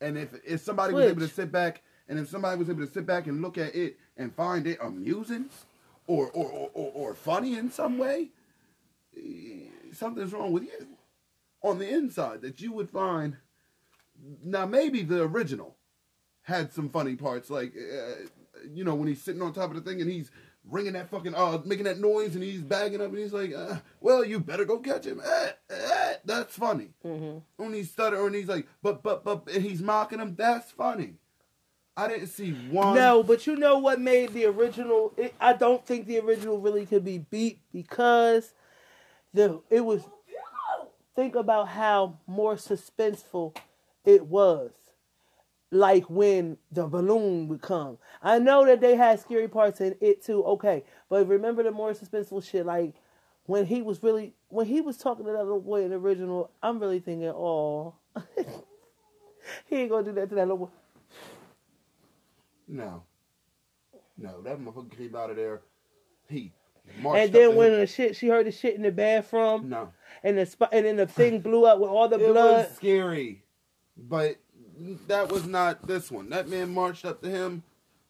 And 0.02 0.18
if 0.18 0.30
if 0.46 0.62
somebody 0.62 0.94
was 0.94 1.06
able 1.06 1.22
to 1.22 1.28
sit 1.28 1.52
back 1.52 1.82
and 2.08 2.20
if 2.20 2.30
somebody 2.30 2.58
was 2.58 2.70
able 2.70 2.86
to 2.86 2.92
sit 2.92 3.06
back 3.06 3.28
and 3.28 3.42
look 3.42 3.58
at 3.58 3.76
it 3.76 3.98
and 4.18 4.34
find 4.36 4.68
it 4.68 4.78
amusing 4.82 5.46
or 6.08 6.30
or 6.32 6.46
or, 6.46 6.70
or, 6.74 6.92
or 6.94 7.14
funny 7.16 7.56
in 7.58 7.72
some 7.72 7.98
way, 7.98 8.30
eh, 9.18 9.68
something's 9.94 10.34
wrong 10.34 10.52
with 10.52 10.64
you 10.64 10.88
on 11.64 11.80
the 11.80 11.90
inside 11.90 12.42
that 12.42 12.62
you 12.62 12.72
would 12.72 12.90
find. 12.90 13.38
Now 14.44 14.66
maybe 14.66 15.02
the 15.04 15.24
original 15.24 15.76
had 16.44 16.74
some 16.74 16.90
funny 16.90 17.16
parts, 17.16 17.50
like 17.50 17.74
uh, 17.76 18.26
you 18.74 18.84
know 18.84 18.96
when 18.96 19.08
he's 19.08 19.22
sitting 19.22 19.42
on 19.42 19.54
top 19.54 19.72
of 19.72 19.76
the 19.76 19.90
thing 19.90 20.02
and 20.02 20.10
he's 20.10 20.32
ringing 20.68 20.94
that 20.94 21.10
fucking 21.12 21.36
uh 21.36 21.60
making 21.64 21.86
that 21.86 22.00
noise 22.00 22.34
and 22.34 22.44
he's 22.44 22.62
bagging 22.62 23.02
up 23.02 23.10
and 23.10 23.18
he's 23.20 23.34
like, 23.34 23.54
uh, 23.54 23.78
well 24.02 24.24
you 24.26 24.40
better 24.40 24.66
go 24.66 24.80
catch 24.80 25.06
him. 25.06 25.22
Eh, 25.24 25.52
eh, 25.70 26.14
that's 26.26 26.56
funny. 26.58 26.90
Mhm. 27.06 27.42
When 27.58 27.74
he 27.74 27.84
stutter 27.84 28.26
and 28.26 28.36
he's 28.36 28.48
like, 28.48 28.68
but 28.82 29.04
but 29.04 29.24
but 29.24 29.48
and 29.54 29.64
he's 29.64 29.82
mocking 29.82 30.20
him. 30.20 30.36
That's 30.36 30.72
funny. 30.72 31.16
I 31.98 32.08
didn't 32.10 32.28
see 32.28 32.52
one. 32.52 32.96
No, 32.96 33.24
but 33.24 33.48
you 33.48 33.56
know 33.56 33.78
what 33.78 34.02
made 34.02 34.34
the 34.34 34.46
original? 34.46 35.14
It, 35.16 35.34
I 35.40 35.54
don't 35.54 35.86
think 35.86 36.08
the 36.08 36.20
original 36.20 36.60
really 36.60 36.86
could 36.86 37.06
be 37.06 37.20
beat 37.20 37.60
because 37.72 38.54
the 39.34 39.62
it 39.70 39.82
was. 39.86 40.02
Think 41.16 41.36
about 41.36 41.70
how 41.70 42.18
more 42.28 42.56
suspenseful 42.56 43.56
it 44.06 44.26
was, 44.28 44.72
like 45.72 46.10
when 46.10 46.58
the 46.72 46.88
balloon 46.88 47.48
would 47.48 47.62
come. 47.62 47.98
I 48.22 48.40
know 48.40 48.66
that 48.66 48.82
they 48.82 48.96
had 48.96 49.20
scary 49.20 49.48
parts 49.48 49.82
in 49.82 49.96
it 50.02 50.24
too. 50.24 50.44
Okay, 50.46 50.84
but 51.10 51.28
remember 51.28 51.64
the 51.64 51.72
more 51.72 51.94
suspenseful 51.94 52.44
shit, 52.44 52.66
like 52.66 52.94
when 53.46 53.66
he 53.66 53.82
was 53.82 54.02
really 54.02 54.34
when 54.50 54.66
he 54.66 54.82
was 54.82 54.98
talking 54.98 55.26
to 55.26 55.32
that 55.32 55.44
little 55.44 55.62
boy 55.62 55.84
in 55.84 55.90
the 55.92 55.98
original. 55.98 56.52
I'm 56.64 56.80
really 56.80 57.00
thinking, 57.00 57.30
oh, 57.30 57.96
he 59.66 59.76
ain't 59.76 59.90
gonna 59.92 60.04
do 60.04 60.14
that 60.14 60.30
to 60.30 60.36
that 60.36 60.42
little 60.42 60.58
boy. 60.58 60.70
No. 62.68 63.04
No, 64.18 64.42
that 64.42 64.60
motherfucker 64.60 64.96
came 64.98 65.16
out 65.16 65.30
of 65.30 65.36
there. 65.36 65.62
He 66.30 66.52
marched 67.02 67.24
And 67.26 67.34
then 67.34 67.56
when 67.56 67.72
the 67.72 67.86
shit, 67.88 68.16
she 68.16 68.28
heard 68.30 68.46
the 68.46 68.52
shit 68.52 68.76
in 68.76 68.82
the 68.82 68.92
bathroom, 68.92 69.70
no, 69.70 69.90
and 70.24 70.38
the 70.38 70.46
spot, 70.46 70.70
and 70.72 70.86
then 70.86 70.96
the 70.96 71.08
thing 71.08 71.40
blew 71.42 71.66
up 71.66 71.80
with 71.80 71.90
all 71.90 72.08
the 72.08 72.20
it 72.20 72.32
blood. 72.32 72.68
was 72.68 72.76
scary, 72.76 73.44
but 73.98 74.38
that 75.08 75.32
was 75.32 75.46
not 75.46 75.86
this 75.88 76.12
one. 76.12 76.30
That 76.30 76.48
man 76.50 76.74
marched 76.74 77.06
up 77.06 77.22
to 77.22 77.30
him 77.30 77.64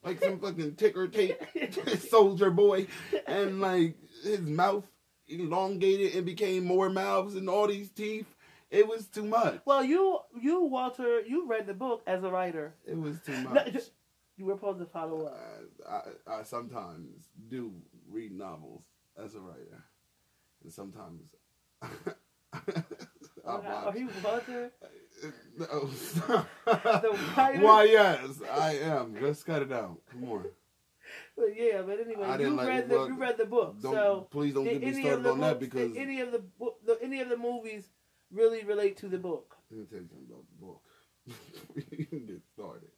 like 0.04 0.24
some 0.24 0.40
fucking 0.40 0.76
ticker 0.76 1.08
tape 1.08 1.40
soldier 2.10 2.52
boy, 2.52 2.88
and 3.28 3.60
like 3.62 3.96
his 4.24 4.42
mouth 4.42 4.86
elongated 5.28 6.16
and 6.16 6.26
became 6.26 6.64
more 6.66 6.90
mouths 6.90 7.36
and 7.36 7.50
all 7.50 7.68
these 7.68 7.90
teeth. 7.90 8.28
It 8.72 8.88
was 8.88 9.06
too 9.08 9.24
much. 9.24 9.62
Well, 9.66 9.84
you, 9.84 10.20
you, 10.40 10.64
Walter, 10.66 11.22
you 11.22 11.48
read 11.48 11.66
the 11.68 11.74
book 11.74 12.02
as 12.08 12.24
a 12.24 12.30
writer. 12.30 12.74
It 12.86 12.98
was 12.98 13.20
too 13.26 13.38
much. 13.42 13.72
just- 13.74 13.92
You 14.38 14.46
were 14.46 14.56
supposed 14.56 14.80
to 14.80 14.86
follow 14.86 15.28
up. 15.28 15.40
I, 15.88 15.94
I, 16.32 16.40
I 16.40 16.44
sometimes 16.44 17.30
do 17.48 17.72
read 18.10 18.32
novels 18.34 18.84
as 19.24 19.34
a 19.36 19.40
writer, 19.40 19.84
and 20.64 20.74
sometimes 20.74 21.30
I 23.48 23.52
Are 23.52 23.86
watch. 23.86 23.96
you 23.96 24.10
Walter? 24.24 24.72
No. 25.58 25.66
Why? 26.66 27.84
Yes, 27.84 28.42
I 28.52 28.74
am. 28.80 29.16
Let's 29.22 29.44
cut 29.44 29.62
it 29.62 29.72
out. 29.72 30.00
Come 30.12 30.30
on. 30.30 30.46
But 31.38 31.56
yeah, 31.56 31.82
but 31.82 32.00
anyway, 32.00 32.26
I 32.26 32.38
you 32.40 32.50
like 32.52 32.68
read 32.68 32.90
the 32.90 32.98
Look, 32.98 33.10
you 33.10 33.16
read 33.16 33.38
the 33.38 33.46
book. 33.46 33.82
Don't 33.82 33.94
so 33.94 34.28
please 34.32 34.54
don't 34.54 34.64
get 34.64 34.82
me 34.82 35.02
started 35.02 35.28
on 35.28 35.40
that 35.42 35.60
because 35.60 35.96
any 35.96 36.22
of 36.22 36.32
the, 36.32 36.40
book, 36.40 36.78
the 36.86 36.98
any 37.02 37.22
of 37.22 37.30
the 37.30 37.38
movies 37.38 37.90
really 38.32 38.64
relate 38.64 38.98
to 38.98 39.08
the 39.08 39.18
book. 39.18 39.56
let 39.70 39.80
me 39.80 39.86
tell 39.86 40.00
you 40.00 40.08
something 40.08 40.28
about 40.30 40.46
the 40.50 40.66
book. 40.66 40.82
you 41.98 42.06
can 42.06 42.26
get 42.26 42.42
started. 42.54 42.90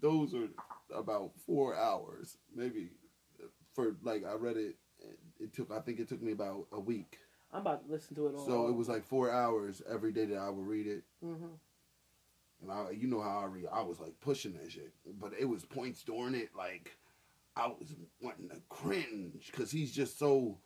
Those 0.00 0.34
are 0.34 0.48
about 0.94 1.32
four 1.46 1.76
hours, 1.76 2.36
maybe. 2.54 2.90
For 3.74 3.96
like, 4.02 4.24
I 4.24 4.34
read 4.34 4.56
it. 4.56 4.76
It 5.38 5.54
took. 5.54 5.70
I 5.70 5.80
think 5.80 6.00
it 6.00 6.08
took 6.08 6.22
me 6.22 6.32
about 6.32 6.66
a 6.72 6.80
week. 6.80 7.18
I'm 7.52 7.60
about 7.60 7.84
to 7.86 7.92
listen 7.92 8.14
to 8.16 8.28
it 8.28 8.34
all. 8.34 8.46
So 8.46 8.68
it 8.68 8.72
was 8.74 8.88
like 8.88 9.04
four 9.04 9.30
hours 9.30 9.82
every 9.88 10.12
day 10.12 10.24
that 10.26 10.38
I 10.38 10.48
would 10.48 10.66
read 10.66 10.86
it. 10.86 11.02
hmm 11.22 11.34
And 12.62 12.70
I, 12.72 12.90
you 12.90 13.06
know 13.08 13.20
how 13.20 13.40
I 13.40 13.44
read. 13.46 13.66
I 13.72 13.82
was 13.82 14.00
like 14.00 14.18
pushing 14.20 14.54
that 14.54 14.70
shit, 14.72 14.92
but 15.20 15.32
it 15.38 15.44
was 15.44 15.64
points 15.64 16.02
during 16.02 16.34
it. 16.34 16.50
Like 16.56 16.96
I 17.56 17.66
was 17.66 17.94
wanting 18.22 18.48
to 18.48 18.56
cringe 18.70 19.50
because 19.50 19.70
he's 19.70 19.92
just 19.92 20.18
so 20.18 20.58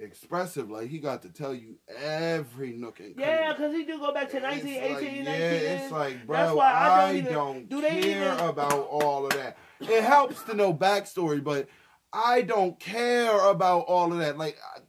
expressive. 0.00 0.70
Like 0.70 0.88
he 0.88 0.98
got 0.98 1.22
to 1.22 1.28
tell 1.30 1.52
you 1.54 1.76
every 1.98 2.72
nook 2.74 3.00
and 3.00 3.16
cranny. 3.16 3.32
Yeah, 3.32 3.52
because 3.52 3.72
he 3.74 3.84
do 3.84 3.98
go 3.98 4.12
back 4.12 4.30
to 4.30 4.36
It's 4.36 4.44
19, 4.64 4.92
like, 4.94 5.02
18, 5.02 5.14
yeah, 5.16 5.22
19. 5.24 5.38
it's 5.48 5.92
like, 5.92 6.26
bro, 6.26 6.36
That's 6.36 6.54
why 6.54 6.72
I 6.72 6.86
I 6.86 7.06
don't 7.08 7.16
even- 7.16 7.32
don't 7.32 7.68
do 7.68 7.80
they 7.80 8.00
care 8.02 8.34
even- 8.34 8.46
about 8.48 8.72
all 8.88 9.26
of 9.26 9.32
that. 9.32 9.56
It 9.80 10.04
helps 10.04 10.42
to 10.44 10.54
know 10.54 10.72
backstory, 10.72 11.42
but 11.42 11.68
I 12.12 12.42
don't 12.42 12.78
care 12.80 13.38
about 13.50 13.80
all 13.86 14.12
of 14.12 14.18
that. 14.18 14.38
Like, 14.38 14.58
I, 14.76 14.80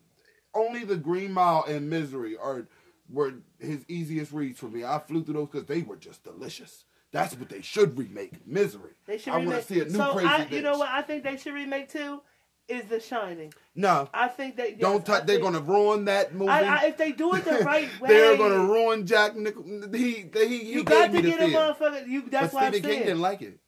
only 0.59 0.83
the 0.83 0.97
Green 0.97 1.31
Mile 1.31 1.65
and 1.67 1.89
Misery 1.89 2.37
are 2.37 2.67
were 3.09 3.33
his 3.59 3.83
easiest 3.87 4.31
reads 4.31 4.59
for 4.59 4.67
me. 4.67 4.83
I 4.83 4.99
flew 4.99 5.23
through 5.23 5.33
those 5.33 5.47
because 5.51 5.67
they 5.67 5.81
were 5.81 5.95
just 5.95 6.23
delicious. 6.23 6.85
That's 7.11 7.35
what 7.35 7.49
they 7.49 7.61
should 7.61 7.97
remake. 7.97 8.45
Misery. 8.45 8.91
They 9.07 9.17
should 9.17 9.33
I 9.33 9.37
want 9.37 9.49
remake. 9.49 9.67
to 9.67 9.73
see 9.73 9.79
a 9.79 9.85
new 9.85 9.91
so 9.91 10.13
crazy 10.13 10.27
I, 10.27 10.45
you 10.45 10.61
know 10.61 10.77
what 10.77 10.89
I 10.89 11.01
think 11.01 11.23
they 11.23 11.37
should 11.37 11.53
remake 11.55 11.89
too 11.89 12.21
is 12.67 12.85
The 12.85 12.99
Shining. 12.99 13.51
No, 13.75 14.07
I 14.13 14.27
think 14.27 14.55
they 14.55 14.71
yes, 14.71 14.79
don't 14.79 15.05
touch. 15.05 15.25
They're 15.25 15.39
gonna 15.39 15.59
ruin 15.59 16.05
that 16.05 16.35
movie. 16.35 16.51
I, 16.51 16.83
I, 16.83 16.85
if 16.85 16.97
they 16.97 17.11
do 17.11 17.33
it 17.33 17.43
the 17.43 17.59
right 17.65 17.89
way, 17.99 18.09
They're 18.09 18.37
gonna 18.37 18.63
ruin 18.63 19.07
Jack 19.07 19.35
Nichol. 19.35 19.63
He 19.91 20.29
he, 20.31 20.47
he 20.47 20.73
You 20.73 20.83
got 20.83 21.11
to 21.11 21.21
get 21.21 21.39
a 21.39 21.45
motherfucker. 21.45 22.07
You 22.07 22.29
that's 22.29 22.53
but 22.53 22.61
why 22.61 22.69
Stephen 22.69 22.91
King 22.91 22.99
didn't 22.99 23.21
like 23.21 23.41
it. 23.41 23.59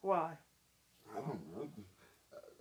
Why? 0.00 0.32
I 1.16 1.20
don't 1.20 1.40
know. 1.54 1.68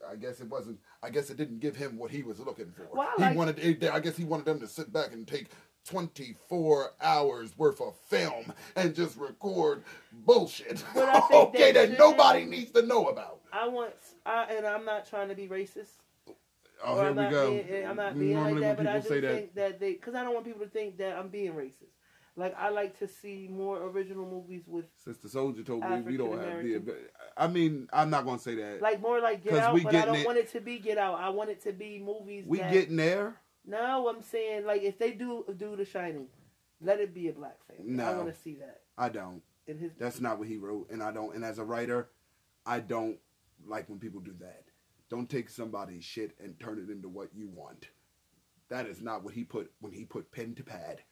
I 0.09 0.15
guess 0.15 0.39
it 0.39 0.49
wasn't. 0.49 0.79
I 1.03 1.09
guess 1.09 1.29
it 1.29 1.37
didn't 1.37 1.59
give 1.59 1.75
him 1.75 1.97
what 1.97 2.09
he 2.11 2.23
was 2.23 2.39
looking 2.39 2.71
for. 2.71 2.87
Well, 2.95 3.07
I 3.07 3.13
he 3.17 3.21
like- 3.23 3.37
wanted. 3.37 3.83
I 3.85 3.99
guess 3.99 4.15
he 4.15 4.23
wanted 4.23 4.45
them 4.45 4.59
to 4.61 4.67
sit 4.67 4.91
back 4.93 5.11
and 5.13 5.27
take 5.27 5.47
twenty 5.85 6.35
four 6.47 6.93
hours 7.01 7.57
worth 7.57 7.81
of 7.81 7.95
film 8.07 8.53
and 8.77 8.95
just 8.95 9.17
record 9.17 9.83
bullshit. 10.25 10.83
But 10.95 11.09
I 11.09 11.19
think 11.27 11.49
okay, 11.49 11.71
they 11.73 11.87
that 11.87 11.99
nobody 11.99 12.45
needs 12.45 12.71
to 12.71 12.83
know 12.83 13.07
about. 13.09 13.41
I 13.51 13.67
want, 13.67 13.91
I, 14.25 14.45
and 14.45 14.65
I'm 14.65 14.85
not 14.85 15.07
trying 15.09 15.27
to 15.27 15.35
be 15.35 15.47
racist. 15.47 15.89
Oh, 16.85 16.95
here 16.95 17.09
I'm 17.09 17.15
we 17.15 17.21
not 17.21 17.31
go. 17.31 17.51
Being, 17.51 17.85
I'm 17.87 17.95
not 17.95 18.17
being 18.17 18.33
Normally 18.33 18.53
like 18.53 18.61
that, 18.61 18.77
but 18.77 18.87
I 18.87 18.99
people 18.99 18.99
just 18.99 19.09
say 19.09 19.19
that, 19.21 19.35
think 19.35 19.55
that 19.55 19.79
they, 19.79 19.93
because 19.93 20.15
I 20.15 20.23
don't 20.23 20.33
want 20.33 20.45
people 20.45 20.61
to 20.61 20.69
think 20.69 20.97
that 20.97 21.17
I'm 21.17 21.27
being 21.29 21.53
racist. 21.53 21.91
Like 22.35 22.55
I 22.57 22.69
like 22.69 22.97
to 22.99 23.07
see 23.07 23.47
more 23.51 23.77
original 23.83 24.25
movies 24.25 24.63
with, 24.67 24.85
Since 25.03 25.17
the 25.17 25.29
Soldier 25.29 25.61
told 25.61 25.87
me 25.87 26.01
we 26.01 26.17
don't 26.17 26.39
have 26.39 26.63
the. 26.63 26.95
I 27.37 27.47
mean, 27.47 27.87
I'm 27.93 28.09
not 28.09 28.25
gonna 28.25 28.39
say 28.39 28.55
that. 28.55 28.81
like 28.81 29.01
more 29.01 29.19
like 29.21 29.43
Get 29.43 29.53
Out, 29.53 29.81
but 29.83 29.93
I 29.95 30.05
don't 30.05 30.15
it- 30.15 30.25
want 30.25 30.39
it 30.39 30.51
to 30.53 30.61
be 30.61 30.79
Get 30.79 30.97
Out. 30.97 31.19
I 31.19 31.29
want 31.29 31.51
it 31.51 31.61
to 31.63 31.71
be 31.71 31.99
movies. 31.99 32.45
we 32.47 32.57
that, 32.57 32.71
getting 32.71 32.95
there. 32.95 33.35
No, 33.65 34.07
I'm 34.07 34.23
saying 34.23 34.65
like 34.65 34.81
if 34.81 34.97
they 34.97 35.11
do 35.11 35.45
do 35.57 35.75
The 35.75 35.85
Shining, 35.85 36.27
let 36.81 36.99
it 36.99 37.13
be 37.13 37.29
a 37.29 37.33
black 37.33 37.57
family. 37.67 38.01
I 38.01 38.15
want 38.17 38.33
to 38.33 38.39
see 38.41 38.55
that 38.55 38.81
I 38.97 39.09
don't. 39.09 39.43
in 39.67 39.77
his. 39.77 39.91
That's 39.99 40.19
not 40.19 40.39
what 40.39 40.47
he 40.47 40.57
wrote, 40.57 40.89
and 40.89 41.03
I 41.03 41.11
don't. 41.11 41.35
And 41.35 41.45
as 41.45 41.59
a 41.59 41.63
writer, 41.63 42.09
I 42.65 42.79
don't 42.79 43.19
like 43.65 43.89
when 43.89 43.99
people 43.99 44.19
do 44.21 44.33
that. 44.39 44.63
Don't 45.09 45.29
take 45.29 45.49
somebody's 45.49 46.03
shit 46.03 46.35
and 46.43 46.59
turn 46.59 46.79
it 46.79 46.91
into 46.91 47.07
what 47.07 47.29
you 47.35 47.47
want. 47.47 47.89
That 48.69 48.87
is 48.87 49.01
not 49.01 49.23
what 49.23 49.35
he 49.35 49.43
put 49.43 49.71
when 49.81 49.93
he 49.93 50.03
put 50.03 50.31
pen 50.31 50.55
to 50.55 50.63
pad. 50.63 51.03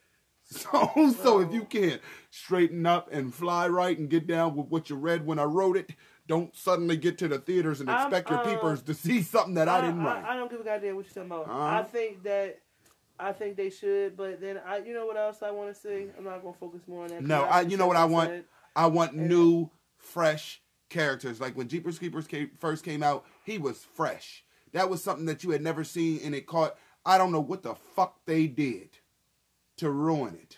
So, 0.62 1.14
so 1.24 1.40
if 1.40 1.54
you 1.54 1.64
can't 1.64 2.02
straighten 2.30 2.86
up 2.86 3.10
and 3.12 3.34
fly 3.34 3.70
right 3.70 3.98
and 3.98 4.10
get 4.10 4.28
down 4.28 4.56
with 4.56 4.68
what 4.68 4.90
you 4.90 4.98
read 4.98 5.26
when 5.26 5.40
I 5.40 5.46
wrote 5.46 5.78
it, 5.78 5.92
don't 6.28 6.54
suddenly 6.56 6.98
get 6.98 7.18
to 7.20 7.30
the 7.30 7.40
theaters 7.40 7.80
and 7.80 7.90
expect 7.90 8.30
your 8.30 8.40
uh, 8.40 8.44
peepers 8.44 8.82
to 8.84 8.94
see 8.94 9.22
something 9.22 9.54
that 9.54 9.70
I, 9.70 9.80
didn't 9.80 10.04
write. 10.04 10.26
I, 10.26 10.36
don't 10.36 10.52
give 10.52 10.60
a 10.60 10.64
goddamn 10.64 10.98
what 10.98 11.06
you're 11.06 11.24
talking 11.24 11.32
about. 11.32 11.50
Uh-huh. 11.50 11.80
I 11.80 11.84
think 11.84 12.24
that. 12.24 12.60
I 13.18 13.34
think 13.34 13.56
they 13.56 13.70
should, 13.70 14.18
but 14.18 14.42
then 14.42 14.60
I, 14.66 14.78
you 14.80 14.96
know 14.96 15.06
what 15.06 15.16
else 15.16 15.44
I 15.44 15.52
want 15.52 15.74
to 15.74 15.80
see? 15.80 16.08
I'm 16.18 16.24
not 16.24 16.42
gonna 16.42 16.56
focus 16.60 16.82
more 16.88 17.04
on 17.04 17.10
that. 17.10 17.22
No, 17.22 17.44
I- 17.44 17.62
you 17.62 17.78
know 17.78 17.86
what 17.86 17.98
I 17.98 18.06
want? 18.06 18.30
said. 18.30 18.46
I 18.76 18.88
want 18.88 19.12
And- 19.12 19.30
new, 19.30 19.70
fresh 19.98 20.60
characters. 20.90 21.40
Like 21.40 21.56
when 21.56 21.68
Jeepers 21.68 22.00
Creepers 22.00 22.26
came, 22.26 22.50
first 22.60 22.84
came 22.84 23.04
out, 23.04 23.26
he 23.46 23.60
was 23.60 23.86
fresh. 23.94 24.44
That 24.74 24.90
was 24.90 25.04
something 25.04 25.28
that 25.28 25.44
you 25.44 25.52
had 25.52 25.62
never 25.62 25.84
seen, 25.84 26.20
and 26.24 26.34
it 26.34 26.48
caught. 26.48 26.76
I 27.06 27.20
don't 27.20 27.32
know 27.32 27.42
what 27.42 27.62
the 27.62 27.76
fuck 27.76 28.26
they 28.26 28.48
did 28.48 28.90
to 29.78 29.90
ruin 29.90 30.36
it. 30.36 30.58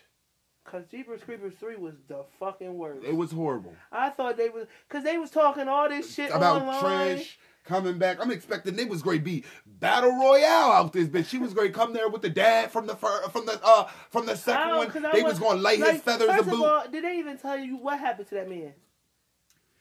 Cause 0.66 0.86
Jeepers 0.90 1.22
Creepers 1.22 1.54
three 1.60 1.76
was 1.76 1.96
the 2.08 2.24
fucking 2.40 2.74
worst. 2.76 3.06
It 3.06 3.16
was 3.16 3.32
horrible. 3.32 3.76
I 3.92 4.10
thought 4.10 4.38
they 4.38 4.50
was 4.50 4.66
cause 4.90 5.04
they 5.04 5.18
was 5.18 5.30
talking 5.30 5.68
all 5.68 5.90
this 5.90 6.14
shit 6.14 6.32
About 6.32 6.62
online. 6.62 7.18
Trish 7.18 7.36
coming 7.66 7.98
back. 7.98 8.18
I'm 8.20 8.32
expecting 8.32 8.80
it 8.80 8.90
was 8.90 9.02
great. 9.02 9.24
be 9.24 9.44
battle 9.66 10.12
royale 10.18 10.72
out 10.72 10.94
this 10.94 11.08
bitch. 11.10 11.28
She 11.28 11.38
was 11.38 11.54
great. 11.54 11.74
come 11.74 11.94
there 11.94 12.10
with 12.10 12.22
the 12.22 12.30
dad 12.30 12.72
from 12.72 12.88
the 12.88 12.96
fir- 12.96 13.28
from 13.30 13.46
the 13.46 13.60
uh 13.64 13.88
from 14.10 14.26
the 14.26 14.36
second 14.36 14.70
don't- 14.70 14.94
one. 15.04 15.12
They 15.14 15.22
was 15.22 15.38
going 15.38 15.58
to 15.58 15.62
light 15.64 15.80
his 15.80 16.02
feathers 16.02 16.28
first 16.30 16.48
of 16.50 16.62
all, 16.62 16.88
did 16.90 17.04
they 17.04 17.20
even 17.20 17.38
tell 17.38 17.58
you 17.60 17.78
what 17.78 18.00
happened 18.00 18.30
to 18.30 18.36
that 18.36 18.50
man? 18.50 18.74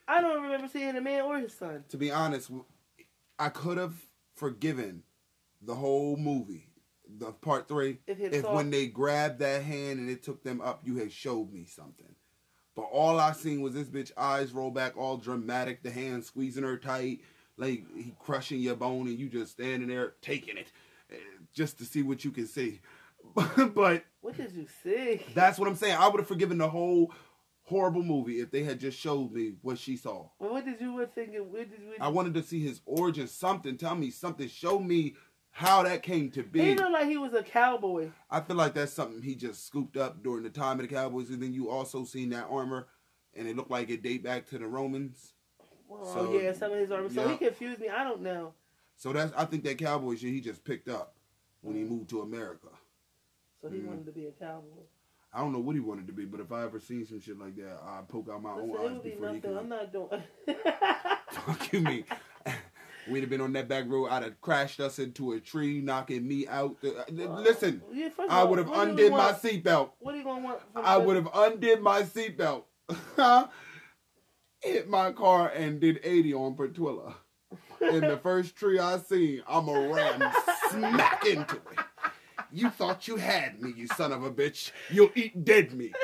I 0.07 0.21
don't 0.21 0.43
remember 0.43 0.69
seeing 0.69 0.95
the 0.95 1.01
man 1.01 1.23
or 1.23 1.39
his 1.39 1.55
son. 1.55 1.85
to 1.89 1.97
be 1.97 2.11
honest, 2.11 2.51
I 3.39 3.49
could 3.51 3.79
have 3.79 3.95
forgiven 4.35 5.05
the 5.63 5.77
whole 5.77 6.17
movie, 6.17 6.67
the 7.19 7.33
part 7.33 7.69
three, 7.69 7.99
If 8.07 8.21
if 8.21 8.51
when 8.51 8.71
they 8.71 8.87
grabbed 8.87 9.39
that 9.41 9.63
hand 9.63 9.99
and 10.01 10.09
it 10.09 10.23
took 10.23 10.43
them 10.43 10.61
up, 10.61 10.83
you 10.85 10.97
had 10.97 11.13
showed 11.13 11.53
me 11.53 11.65
something. 11.65 12.15
But 12.75 12.83
all 12.83 13.21
I 13.21 13.33
seen 13.33 13.61
was 13.61 13.75
this 13.75 13.89
bitch 13.89 14.13
eyes 14.17 14.53
roll 14.53 14.71
back, 14.71 14.97
all 14.97 15.19
dramatic, 15.19 15.83
the 15.83 15.91
hand 15.91 16.25
squeezing 16.25 16.63
her 16.65 16.79
tight, 16.79 17.21
like 17.57 17.85
he 17.95 18.15
crushing 18.19 18.61
your 18.61 18.77
bone, 18.77 19.09
and 19.09 19.19
you 19.19 19.29
just 19.29 19.53
standing 19.53 19.89
there 19.89 20.15
taking 20.23 20.57
it, 20.57 20.73
eh, 21.11 21.17
just 21.53 21.79
to 21.79 21.85
see 21.85 22.03
what 22.03 22.25
you 22.25 22.31
can 22.31 22.47
see. 22.47 22.81
but 23.75 24.05
What 24.21 24.37
did 24.37 24.53
you 24.53 24.67
see? 24.83 25.23
that's 25.35 25.59
what 25.59 25.69
I'm 25.69 25.77
saying. 25.77 25.97
I 25.99 26.09
would 26.09 26.21
have 26.21 26.29
forgiven 26.29 26.59
the 26.59 26.69
whole 26.69 27.13
horrible 27.65 28.03
movie 28.03 28.41
if 28.41 28.51
they 28.51 28.65
had 28.65 28.81
just 28.81 28.99
showed 28.99 29.33
me 29.33 29.55
what 29.63 29.79
she 29.79 29.97
saw. 29.97 30.29
Well, 30.39 30.53
what 30.53 30.65
did 30.65 30.81
you 30.81 30.95
were 30.95 31.07
thinking? 31.07 31.41
What 31.53 31.71
did 31.71 31.81
you? 31.81 31.93
I 32.01 32.09
wanted 32.09 32.35
to 32.35 32.43
see 32.43 32.61
his 32.61 32.81
origin, 32.87 33.27
something. 33.29 33.77
Tell 33.77 33.95
me 33.95 34.11
something. 34.11 34.49
Show 34.49 34.79
me 34.79 35.15
how 35.53 35.83
that 35.83 36.03
came 36.03 36.31
to 36.31 36.43
be. 36.43 36.61
he 36.61 36.75
looked 36.75 36.93
like 36.93 37.07
he 37.07 37.17
was 37.19 37.35
a 37.35 37.43
cowboy. 37.43 38.09
I 38.31 38.41
feel 38.41 38.57
like 38.57 38.75
that's 38.75 38.93
something 38.93 39.23
he 39.23 39.35
just 39.35 39.67
scooped 39.67 39.97
up 39.97 40.23
during 40.23 40.43
the 40.43 40.51
time 40.51 40.81
of 40.81 40.89
the 40.89 40.95
Cowboys, 40.95 41.29
and 41.31 41.43
then 41.43 41.53
you 41.53 41.69
also 41.71 42.05
seen 42.05 42.31
that 42.31 42.47
armor, 42.51 42.89
and 43.35 43.47
it 43.47 43.57
looked 43.57 43.71
like 43.71 43.91
it 43.91 44.03
date 44.03 44.25
back 44.25 44.47
to 44.49 44.59
the 44.59 44.67
Romans. 44.67 45.35
Well, 45.89 46.05
So, 46.05 46.21
oh 46.33 46.41
yeah, 46.41 46.53
some 46.53 46.73
of 46.73 46.79
his 46.79 46.91
armor. 46.91 47.11
So 47.11 47.29
he 47.29 47.37
confused 47.37 47.81
me. 47.81 47.89
I 47.91 48.03
don't 48.03 48.23
know. 48.23 48.55
So 48.97 49.13
that's 49.13 49.33
I 49.37 49.45
think 49.45 49.65
that 49.65 49.79
Cowboy 49.79 50.15
shit 50.17 50.31
he 50.33 50.41
just 50.41 50.65
picked 50.65 50.89
up 50.89 51.15
when 51.61 51.77
he 51.77 51.83
moved 51.83 52.09
to 52.11 52.23
America. 52.23 52.69
So 53.61 53.69
he 53.69 53.77
Mhm. 53.79 53.87
wanted 53.87 54.07
to 54.07 54.13
be 54.13 54.27
a 54.27 54.33
cowboy. 54.33 54.83
I 55.35 55.41
don't 55.41 55.53
know 55.53 55.61
what 55.61 55.75
he 55.75 55.81
wanted 55.81 56.07
to 56.09 56.13
be, 56.13 56.25
but 56.27 56.41
if 56.41 56.51
I 56.53 56.63
ever 56.65 56.79
seen 56.81 57.07
some 57.07 57.21
shit 57.21 57.39
like 57.39 57.57
that, 57.57 57.81
I'd 57.83 58.09
poke 58.09 58.29
out 58.31 58.43
my 58.43 58.55
Listen, 58.55 58.77
own 58.77 58.97
eyes 58.97 59.03
before 59.03 59.29
he 59.29 59.35
nothing. 59.35 59.41
could. 59.41 59.57
I'm 59.59 59.69
not 59.69 59.93
doing. 59.93 60.23
Fuck 61.31 61.73
you 61.73 61.81
mean? 61.81 62.05
We'd 63.09 63.21
have 63.21 63.31
been 63.31 63.41
on 63.41 63.53
that 63.55 63.69
back 63.69 63.85
road. 63.89 64.09
I'd 64.09 64.23
have 64.23 64.41
crashed 64.41 64.81
us 64.81 64.99
into 64.99 65.33
a 65.33 65.41
tree, 65.41 65.81
knocking 65.81 66.27
me 66.27 66.47
out. 66.47 66.77
Uh, 66.85 67.03
Listen, 67.11 67.83
Yeah, 67.93 68.09
I 68.29 68.45
would 68.45 68.59
have 68.59 68.71
undid 68.73 69.11
my 69.11 69.33
seatbelt. 69.33 69.91
What 69.99 70.15
are 70.15 70.19
you 70.19 70.25
gonna 70.25 70.45
want? 70.45 70.61
From 70.73 70.85
I 70.85 70.97
would 70.97 71.17
have 71.17 71.29
undid 71.35 71.81
my 71.83 72.03
seatbelt, 72.03 72.65
hit 74.61 74.89
my 74.89 75.13
car, 75.13 75.49
and 75.49 75.81
did 75.81 76.01
80 76.03 76.35
on 76.35 76.57
Portilla. 76.57 77.15
In 77.81 78.01
the 78.01 78.17
first 78.17 78.55
tree 78.55 78.79
I 78.79 78.99
seen, 78.99 79.43
I'm 79.49 79.69
a 79.69 79.89
ram 79.89 80.23
smack 80.71 81.27
into 81.27 81.57
it. 81.57 81.79
You 82.55 82.69
thought 82.71 83.09
you 83.09 83.17
had 83.17 83.61
me, 83.63 83.73
you 83.75 83.87
son 83.89 84.13
of 84.13 84.23
a 84.25 84.31
bitch. 84.31 84.71
You'll 84.91 85.11
eat 85.15 85.45
dead 85.45 85.73
meat. 85.73 85.95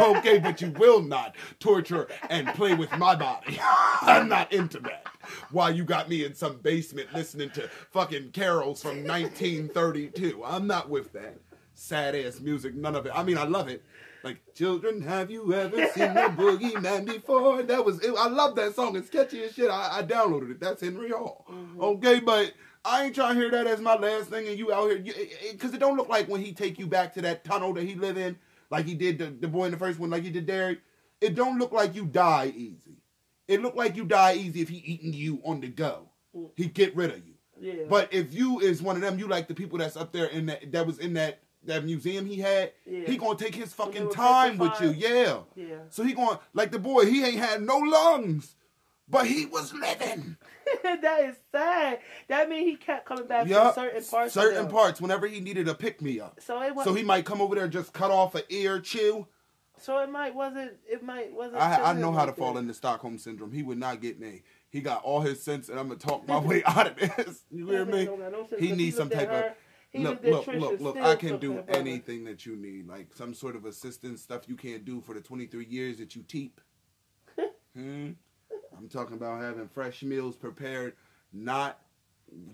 Okay, 0.00 0.38
but 0.38 0.60
you 0.60 0.70
will 0.72 1.00
not 1.00 1.34
torture 1.58 2.06
and 2.28 2.46
play 2.48 2.74
with 2.74 2.92
my 2.98 3.16
body. 3.16 3.58
I'm 4.02 4.28
not 4.28 4.52
into 4.52 4.78
that. 4.80 5.06
While 5.50 5.74
you 5.74 5.84
got 5.84 6.08
me 6.08 6.24
in 6.24 6.34
some 6.34 6.58
basement 6.58 7.12
listening 7.12 7.50
to 7.50 7.68
fucking 7.90 8.32
carols 8.32 8.82
from 8.82 9.04
1932. 9.04 10.42
I'm 10.44 10.66
not 10.66 10.88
with 10.88 11.12
that. 11.12 11.38
Sad 11.74 12.14
ass 12.14 12.40
music, 12.40 12.74
none 12.74 12.96
of 12.96 13.06
it. 13.06 13.12
I 13.14 13.22
mean, 13.22 13.36
I 13.36 13.44
love 13.44 13.68
it. 13.68 13.84
Like, 14.26 14.38
children, 14.54 15.02
have 15.02 15.30
you 15.30 15.54
ever 15.54 15.76
seen 15.88 16.14
the 16.14 16.20
boogeyman 16.36 17.06
before? 17.06 17.62
That 17.62 17.84
was, 17.84 18.02
it, 18.02 18.12
I 18.18 18.28
love 18.28 18.56
that 18.56 18.74
song. 18.74 18.96
It's 18.96 19.08
catchy 19.08 19.44
as 19.44 19.52
shit. 19.52 19.70
I, 19.70 19.98
I 19.98 20.02
downloaded 20.02 20.50
it. 20.50 20.60
That's 20.60 20.80
Henry 20.82 21.10
Hall. 21.10 21.46
Mm-hmm. 21.48 21.80
Okay, 21.80 22.18
but 22.20 22.52
I 22.84 23.04
ain't 23.04 23.14
trying 23.14 23.34
to 23.34 23.40
hear 23.40 23.50
that 23.50 23.66
as 23.66 23.80
my 23.80 23.94
last 23.94 24.28
thing. 24.28 24.48
And 24.48 24.58
you 24.58 24.72
out 24.72 24.90
here, 24.90 25.14
because 25.52 25.74
it, 25.74 25.78
don't 25.78 25.96
look 25.96 26.08
like 26.08 26.28
when 26.28 26.42
he 26.42 26.52
take 26.52 26.78
you 26.78 26.86
back 26.86 27.14
to 27.14 27.22
that 27.22 27.44
tunnel 27.44 27.72
that 27.74 27.84
he 27.84 27.94
live 27.94 28.16
in, 28.16 28.36
like 28.70 28.86
he 28.86 28.94
did 28.94 29.18
the, 29.18 29.26
the 29.26 29.48
boy 29.48 29.66
in 29.66 29.70
the 29.70 29.76
first 29.76 29.98
one, 29.98 30.10
like 30.10 30.24
he 30.24 30.30
did 30.30 30.46
Derek. 30.46 30.80
It 31.20 31.34
don't 31.34 31.58
look 31.58 31.72
like 31.72 31.94
you 31.94 32.06
die 32.06 32.52
easy. 32.54 32.98
It 33.48 33.62
looked 33.62 33.76
like 33.76 33.96
you 33.96 34.04
die 34.04 34.34
easy 34.34 34.60
if 34.60 34.68
he 34.68 34.78
eating 34.78 35.12
you 35.12 35.40
on 35.44 35.60
the 35.60 35.68
go. 35.68 36.08
Mm. 36.36 36.50
He 36.56 36.66
get 36.66 36.94
rid 36.96 37.10
of 37.10 37.26
you. 37.26 37.34
Yeah. 37.60 37.84
But 37.88 38.12
if 38.12 38.34
you 38.34 38.60
is 38.60 38.82
one 38.82 38.96
of 38.96 39.02
them, 39.02 39.18
you 39.18 39.28
like 39.28 39.48
the 39.48 39.54
people 39.54 39.78
that's 39.78 39.96
up 39.96 40.12
there 40.12 40.26
in 40.26 40.46
that 40.46 40.72
that 40.72 40.86
was 40.86 40.98
in 40.98 41.14
that 41.14 41.40
that 41.64 41.84
museum 41.84 42.26
he 42.26 42.36
had. 42.38 42.72
Yeah. 42.84 43.06
He 43.06 43.16
gonna 43.16 43.38
take 43.38 43.54
his 43.54 43.72
fucking 43.72 44.10
time 44.10 44.58
with 44.58 44.80
you. 44.80 44.90
Yeah. 44.90 45.38
yeah. 45.54 45.76
So 45.90 46.02
he 46.04 46.12
going 46.12 46.38
like 46.54 46.70
the 46.70 46.78
boy. 46.78 47.06
He 47.06 47.24
ain't 47.24 47.38
had 47.38 47.62
no 47.62 47.78
lungs, 47.78 48.56
but 49.08 49.26
he 49.26 49.46
was 49.46 49.72
living. 49.72 50.36
that 50.82 51.20
is 51.24 51.36
sad. 51.52 52.00
That 52.28 52.48
means 52.48 52.68
he 52.68 52.76
kept 52.76 53.06
coming 53.06 53.26
back 53.26 53.46
Yeah. 53.46 53.70
from 53.72 53.84
certain 53.84 54.04
parts. 54.04 54.34
Certain 54.34 54.68
parts. 54.68 55.00
Whenever 55.00 55.26
he 55.26 55.40
needed 55.40 55.68
a 55.68 55.74
pick 55.74 56.02
me 56.02 56.20
up. 56.20 56.40
So 56.40 56.60
it 56.62 56.74
was. 56.74 56.84
So 56.84 56.94
he 56.94 57.02
might 57.02 57.24
come 57.24 57.40
over 57.40 57.54
there 57.54 57.64
and 57.64 57.72
just 57.72 57.92
cut 57.92 58.10
off 58.10 58.34
an 58.34 58.42
ear, 58.50 58.80
chew. 58.80 59.26
So 59.78 59.98
it 59.98 60.10
might 60.10 60.34
wasn't. 60.34 60.72
It 60.88 61.02
might 61.02 61.32
wasn't. 61.32 61.60
I, 61.60 61.90
I 61.90 61.92
know 61.92 62.08
him 62.08 62.14
how 62.14 62.24
to 62.24 62.30
like 62.30 62.38
fall 62.38 62.58
into 62.58 62.72
Stockholm 62.72 63.18
syndrome. 63.18 63.52
He 63.52 63.62
would 63.62 63.78
not 63.78 64.00
get 64.00 64.18
me. 64.18 64.42
He 64.70 64.80
got 64.80 65.02
all 65.04 65.20
his 65.20 65.42
sense, 65.42 65.68
and 65.68 65.78
I'm 65.78 65.88
gonna 65.88 66.00
talk 66.00 66.26
my 66.26 66.38
way 66.38 66.62
out 66.66 66.86
of 66.86 66.96
this. 66.96 67.44
You 67.50 67.66
hear 67.68 67.84
me? 67.84 68.06
man 68.06 68.32
no 68.32 68.46
sense, 68.46 68.60
needs 68.60 68.96
some 68.96 69.10
type 69.10 69.28
of 69.28 69.34
her, 69.34 69.54
he 69.90 69.98
look, 70.02 70.22
look, 70.22 70.44
Trish 70.44 70.60
look, 70.60 70.80
look. 70.80 70.96
I 70.96 71.14
can 71.14 71.38
do 71.38 71.62
anything 71.68 72.24
that 72.24 72.44
you 72.44 72.56
need, 72.56 72.86
like 72.86 73.08
some 73.14 73.34
sort 73.34 73.56
of 73.56 73.64
assistance 73.64 74.22
stuff 74.22 74.48
you 74.48 74.56
can't 74.56 74.84
do 74.84 75.00
for 75.00 75.14
the 75.14 75.20
23 75.20 75.64
years 75.64 75.98
that 75.98 76.14
you 76.14 76.22
teep. 76.22 76.60
hmm? 77.74 78.10
I'm 78.76 78.88
talking 78.88 79.16
about 79.16 79.40
having 79.42 79.68
fresh 79.68 80.02
meals 80.02 80.36
prepared, 80.36 80.94
not 81.32 81.78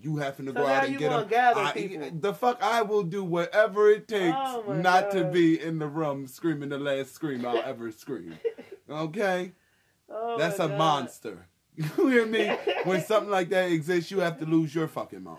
you 0.02 0.16
having 0.16 0.46
to 0.46 0.52
So 0.52 0.59
go 0.59 0.66
out 0.66 0.84
and 0.84 0.92
you 0.92 0.98
get 0.98 1.10
them. 1.10 1.28
gather 1.28 1.60
I- 1.60 2.10
the 2.14 2.34
fuck, 2.34 2.62
I 2.62 2.82
will 2.82 3.02
do 3.02 3.22
whatever 3.24 3.90
it 3.90 4.04
oh 4.12 4.16
takes 4.18 4.36
Oh 4.68 4.72
not 4.74 5.10
to 5.12 5.24
be 5.24 5.60
in 5.60 5.78
the 5.78 5.86
room 5.88 6.26
screaming 6.26 6.68
the 6.70 6.78
last 6.78 7.14
scream 7.14 7.44
I'll 7.46 7.59
ever 7.59 7.90
scream. 7.90 8.38
Okay. 8.90 9.52
Oh 10.10 10.36
That's 10.38 10.56
a 10.59 10.68
God. 10.68 10.78
monster. 10.78 11.46
You 11.76 12.09
hear 12.09 12.26
me? 12.26 12.54
When 12.84 13.00
something 13.02 13.30
like 13.30 13.48
that 13.50 13.70
exists, 13.72 14.10
you 14.10 14.18
have 14.20 14.38
to 14.40 14.44
lose 14.44 14.74
your 14.74 14.88
fucking 14.88 15.22
mind. 15.22 15.38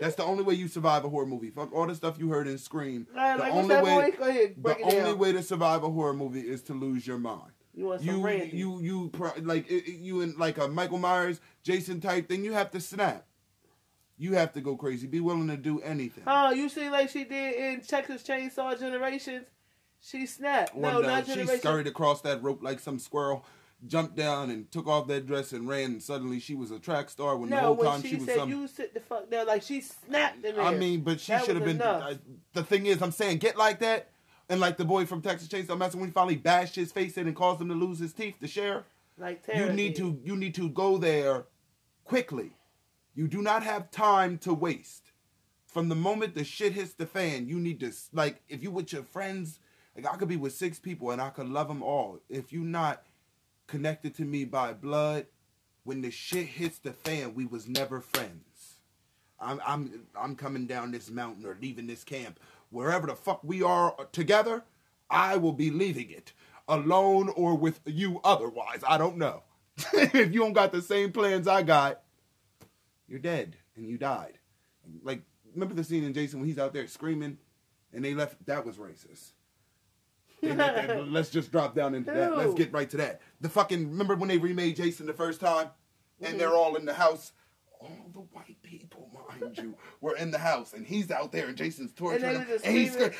That's 0.00 0.14
the 0.14 0.24
only 0.24 0.44
way 0.44 0.54
you 0.54 0.68
survive 0.68 1.04
a 1.04 1.08
horror 1.08 1.26
movie. 1.26 1.50
Fuck 1.50 1.72
all 1.72 1.86
the 1.86 1.94
stuff 1.94 2.18
you 2.18 2.28
heard 2.28 2.46
in 2.46 2.58
Scream. 2.58 3.06
Right, 3.14 3.36
the 3.36 3.42
like, 3.42 3.52
only 3.52 3.76
way, 3.76 4.12
ahead, 4.20 4.54
the 4.62 4.76
only 4.82 4.96
down. 4.96 5.18
way 5.18 5.32
to 5.32 5.42
survive 5.42 5.82
a 5.84 5.90
horror 5.90 6.14
movie 6.14 6.40
is 6.40 6.62
to 6.64 6.72
lose 6.74 7.06
your 7.06 7.18
mind. 7.18 7.50
You 7.74 7.86
want 7.86 8.00
some 8.00 8.08
You, 8.10 8.20
Randy? 8.24 8.56
you, 8.56 8.80
you, 8.80 9.10
like 9.42 9.70
you 9.70 10.20
in 10.20 10.34
like 10.38 10.58
a 10.58 10.68
Michael 10.68 10.98
Myers, 10.98 11.40
Jason 11.62 12.00
type 12.00 12.28
thing. 12.28 12.44
You 12.44 12.52
have 12.52 12.70
to 12.72 12.80
snap. 12.80 13.26
You 14.22 14.34
have 14.34 14.52
to 14.52 14.60
go 14.60 14.76
crazy. 14.76 15.08
Be 15.08 15.18
willing 15.18 15.48
to 15.48 15.56
do 15.56 15.80
anything. 15.80 16.22
Oh, 16.28 16.52
you 16.52 16.68
see, 16.68 16.88
like 16.88 17.10
she 17.10 17.24
did 17.24 17.56
in 17.56 17.80
Texas 17.80 18.22
Chainsaw 18.22 18.78
Generations. 18.78 19.46
She 20.00 20.26
snapped. 20.26 20.76
Well, 20.76 20.92
no, 20.92 21.00
no, 21.00 21.08
not 21.08 21.26
she 21.26 21.32
Generations. 21.34 21.60
scurried 21.60 21.86
across 21.88 22.20
that 22.20 22.40
rope 22.40 22.62
like 22.62 22.78
some 22.78 23.00
squirrel, 23.00 23.44
jumped 23.84 24.14
down 24.14 24.48
and 24.50 24.70
took 24.70 24.86
off 24.86 25.08
that 25.08 25.26
dress 25.26 25.50
and 25.50 25.68
ran. 25.68 25.90
And 25.90 26.02
suddenly 26.02 26.38
she 26.38 26.54
was 26.54 26.70
a 26.70 26.78
track 26.78 27.10
star 27.10 27.36
when 27.36 27.50
the 27.50 27.58
whole 27.58 27.74
when 27.74 27.88
time 27.88 28.02
she, 28.02 28.10
she, 28.10 28.16
was 28.18 28.26
said 28.26 28.36
some. 28.36 28.48
you 28.48 28.68
sit 28.68 28.94
the 28.94 29.00
fuck 29.00 29.28
down, 29.28 29.48
like 29.48 29.62
she 29.62 29.80
snapped 29.80 30.44
in 30.44 30.54
there. 30.54 30.64
I 30.64 30.72
mean, 30.72 31.00
but 31.00 31.18
she 31.18 31.36
should 31.40 31.56
have 31.56 31.64
been. 31.64 31.82
uh, 31.82 32.14
the 32.52 32.62
thing 32.62 32.86
is, 32.86 33.02
I'm 33.02 33.10
saying, 33.10 33.38
get 33.38 33.56
like 33.56 33.80
that, 33.80 34.10
and 34.48 34.60
like 34.60 34.76
the 34.76 34.84
boy 34.84 35.04
from 35.04 35.20
Texas 35.20 35.48
Chainsaw 35.48 35.76
Massacre 35.76 35.98
when 35.98 36.10
he 36.10 36.12
finally 36.12 36.36
bashed 36.36 36.76
his 36.76 36.92
face 36.92 37.16
in 37.18 37.26
and 37.26 37.34
caused 37.34 37.60
him 37.60 37.70
to 37.70 37.74
lose 37.74 37.98
his 37.98 38.12
teeth. 38.12 38.36
The 38.40 38.46
sheriff, 38.46 38.84
like 39.18 39.42
you 39.52 39.72
need 39.72 39.94
did. 39.94 39.96
to 39.96 40.20
you 40.22 40.36
need 40.36 40.54
to 40.54 40.68
go 40.68 40.96
there 40.96 41.46
quickly. 42.04 42.52
You 43.14 43.28
do 43.28 43.42
not 43.42 43.62
have 43.62 43.90
time 43.90 44.38
to 44.38 44.54
waste. 44.54 45.12
From 45.66 45.88
the 45.88 45.94
moment 45.94 46.34
the 46.34 46.44
shit 46.44 46.72
hits 46.72 46.92
the 46.94 47.06
fan, 47.06 47.46
you 47.48 47.58
need 47.58 47.80
to 47.80 47.92
like 48.12 48.42
if 48.48 48.62
you 48.62 48.70
with 48.70 48.92
your 48.92 49.02
friends. 49.02 49.58
Like 49.94 50.06
I 50.12 50.16
could 50.16 50.28
be 50.28 50.36
with 50.36 50.54
six 50.54 50.78
people 50.78 51.10
and 51.10 51.20
I 51.20 51.28
could 51.28 51.48
love 51.48 51.68
them 51.68 51.82
all. 51.82 52.20
If 52.30 52.52
you 52.52 52.60
not 52.64 53.02
connected 53.66 54.14
to 54.16 54.22
me 54.22 54.44
by 54.44 54.72
blood, 54.72 55.26
when 55.84 56.00
the 56.00 56.10
shit 56.10 56.46
hits 56.46 56.78
the 56.78 56.92
fan, 56.92 57.34
we 57.34 57.44
was 57.44 57.68
never 57.68 58.00
friends. 58.00 58.76
I'm 59.40 59.60
I'm 59.66 60.06
I'm 60.14 60.36
coming 60.36 60.66
down 60.66 60.92
this 60.92 61.10
mountain 61.10 61.44
or 61.44 61.58
leaving 61.60 61.86
this 61.86 62.04
camp, 62.04 62.38
wherever 62.70 63.06
the 63.06 63.16
fuck 63.16 63.42
we 63.42 63.62
are 63.62 63.94
together. 64.12 64.64
I 65.10 65.36
will 65.36 65.52
be 65.52 65.70
leaving 65.70 66.10
it 66.10 66.32
alone 66.68 67.28
or 67.30 67.54
with 67.54 67.80
you. 67.84 68.20
Otherwise, 68.24 68.82
I 68.86 68.96
don't 68.96 69.18
know. 69.18 69.42
if 69.92 70.32
you 70.32 70.40
don't 70.40 70.52
got 70.52 70.72
the 70.72 70.82
same 70.82 71.12
plans 71.12 71.48
I 71.48 71.62
got, 71.62 72.01
you're 73.12 73.20
dead 73.20 73.56
and 73.76 73.86
you 73.86 73.98
died. 73.98 74.38
Like 75.04 75.22
remember 75.54 75.74
the 75.74 75.84
scene 75.84 76.02
in 76.02 76.14
Jason 76.14 76.40
when 76.40 76.48
he's 76.48 76.58
out 76.58 76.72
there 76.72 76.86
screaming, 76.88 77.36
and 77.92 78.02
they 78.04 78.14
left. 78.14 78.44
That 78.46 78.64
was 78.66 78.78
racist. 78.78 79.32
They 80.40 80.54
let 80.54 80.88
that- 80.88 81.08
let's 81.12 81.30
just 81.30 81.52
drop 81.52 81.74
down 81.76 81.94
into 81.94 82.10
that. 82.10 82.36
Let's 82.36 82.54
get 82.54 82.72
right 82.72 82.88
to 82.90 82.96
that. 82.96 83.20
The 83.42 83.48
fucking 83.50 83.90
remember 83.90 84.16
when 84.16 84.28
they 84.28 84.38
remade 84.38 84.76
Jason 84.76 85.06
the 85.06 85.12
first 85.12 85.40
time, 85.40 85.68
and 86.20 86.30
Mm-hmm. 86.30 86.38
they're 86.38 86.54
all 86.54 86.74
in 86.76 86.84
the 86.86 86.94
house. 86.94 87.32
All 87.80 88.10
the 88.12 88.20
white 88.20 88.62
people, 88.62 89.10
mind 89.40 89.58
you, 89.58 89.74
were 90.00 90.16
in 90.16 90.30
the 90.30 90.38
house, 90.38 90.72
and 90.72 90.86
he's 90.86 91.10
out 91.10 91.32
there, 91.32 91.48
and 91.48 91.56
Jason's 91.56 91.92
torturing 91.92 92.22
they 92.22 92.38
him, 92.38 92.60
and 92.64 92.76
he's 92.76 92.92
screaming, 92.92 93.12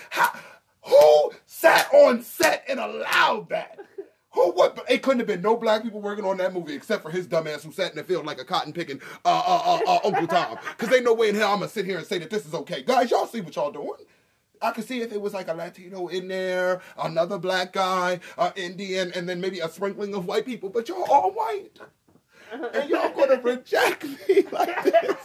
Who 0.86 1.32
sat 1.46 1.92
on 1.92 2.22
set 2.22 2.64
and 2.68 2.78
allowed 2.80 3.48
that? 3.50 3.78
Who 4.34 4.52
what? 4.52 4.82
It 4.88 5.02
couldn't 5.02 5.20
have 5.20 5.28
been 5.28 5.42
no 5.42 5.56
black 5.56 5.82
people 5.82 6.00
working 6.00 6.24
on 6.24 6.38
that 6.38 6.54
movie 6.54 6.74
except 6.74 7.02
for 7.02 7.10
his 7.10 7.26
dumbass 7.26 7.62
who 7.64 7.72
sat 7.72 7.90
in 7.90 7.96
the 7.96 8.04
field 8.04 8.24
like 8.24 8.40
a 8.40 8.44
cotton 8.44 8.72
picking 8.72 9.00
uh, 9.24 9.28
uh, 9.46 9.62
uh, 9.64 9.80
uh, 9.86 9.98
Uncle 10.04 10.26
Tom. 10.26 10.58
Because 10.76 10.94
ain't 10.94 11.04
no 11.04 11.14
way 11.14 11.28
in 11.28 11.34
hell 11.34 11.52
I'm 11.52 11.58
gonna 11.58 11.70
sit 11.70 11.84
here 11.84 11.98
and 11.98 12.06
say 12.06 12.18
that 12.18 12.30
this 12.30 12.46
is 12.46 12.54
okay, 12.54 12.82
guys. 12.82 13.10
Y'all 13.10 13.26
see 13.26 13.40
what 13.40 13.54
y'all 13.56 13.70
doing? 13.70 14.06
I 14.62 14.70
could 14.70 14.84
see 14.86 15.00
if 15.00 15.12
it 15.12 15.20
was 15.20 15.34
like 15.34 15.48
a 15.48 15.54
Latino 15.54 16.06
in 16.06 16.28
there, 16.28 16.80
another 16.96 17.36
black 17.36 17.72
guy, 17.72 18.20
uh, 18.38 18.52
Indian, 18.54 19.12
and 19.14 19.28
then 19.28 19.40
maybe 19.40 19.58
a 19.58 19.68
sprinkling 19.68 20.14
of 20.14 20.26
white 20.26 20.46
people. 20.46 20.70
But 20.70 20.88
y'all 20.88 21.04
all 21.10 21.32
white, 21.32 21.78
and 22.72 22.88
y'all 22.88 23.12
gonna 23.12 23.40
reject 23.42 24.04
me 24.04 24.42
like 24.52 24.84
this. 24.84 25.16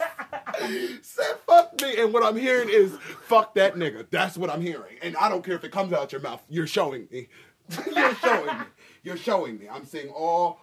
Said 1.02 1.36
fuck 1.46 1.80
me, 1.80 2.00
and 2.00 2.12
what 2.12 2.24
I'm 2.24 2.36
hearing 2.36 2.68
is 2.68 2.92
fuck 3.22 3.54
that 3.54 3.76
nigga. 3.76 4.06
That's 4.10 4.36
what 4.36 4.50
I'm 4.50 4.60
hearing, 4.60 4.96
and 5.02 5.16
I 5.16 5.28
don't 5.28 5.44
care 5.44 5.54
if 5.54 5.64
it 5.64 5.72
comes 5.72 5.92
out 5.92 6.12
your 6.12 6.20
mouth. 6.20 6.42
You're 6.48 6.66
showing 6.66 7.08
me. 7.10 7.28
You're 7.94 8.14
showing 8.16 8.58
me. 8.58 8.64
You're 9.02 9.16
showing 9.16 9.58
me. 9.58 9.68
I'm 9.68 9.84
seeing 9.84 10.08
all. 10.10 10.60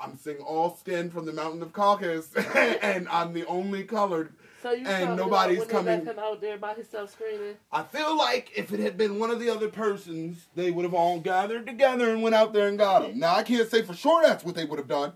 I'm 0.00 0.16
seeing 0.16 0.38
all 0.38 0.76
skin 0.76 1.10
from 1.10 1.26
the 1.26 1.32
mountain 1.32 1.60
of 1.60 1.72
Caucasus, 1.72 2.32
and 2.54 3.08
I'm 3.08 3.32
the 3.32 3.44
only 3.46 3.82
colored. 3.82 4.32
So 4.62 4.70
you 4.70 4.86
And 4.86 5.06
talking 5.08 5.16
nobody's 5.16 5.58
when 5.58 5.68
coming- 5.68 6.06
him 6.06 6.18
out 6.20 6.40
there 6.40 6.56
by 6.56 6.74
himself 6.74 7.10
screaming? 7.12 7.56
I 7.72 7.82
feel 7.82 8.16
like 8.16 8.52
if 8.56 8.72
it 8.72 8.78
had 8.78 8.96
been 8.96 9.18
one 9.18 9.30
of 9.32 9.40
the 9.40 9.50
other 9.50 9.68
persons, 9.68 10.46
they 10.54 10.70
would 10.70 10.84
have 10.84 10.94
all 10.94 11.18
gathered 11.18 11.66
together 11.66 12.10
and 12.12 12.22
went 12.22 12.36
out 12.36 12.52
there 12.52 12.68
and 12.68 12.78
got 12.78 13.04
him. 13.06 13.18
Now 13.18 13.34
I 13.34 13.42
can't 13.42 13.68
say 13.68 13.82
for 13.82 13.92
sure 13.94 14.22
that's 14.22 14.44
what 14.44 14.54
they 14.54 14.64
would 14.64 14.78
have 14.78 14.86
done, 14.88 15.14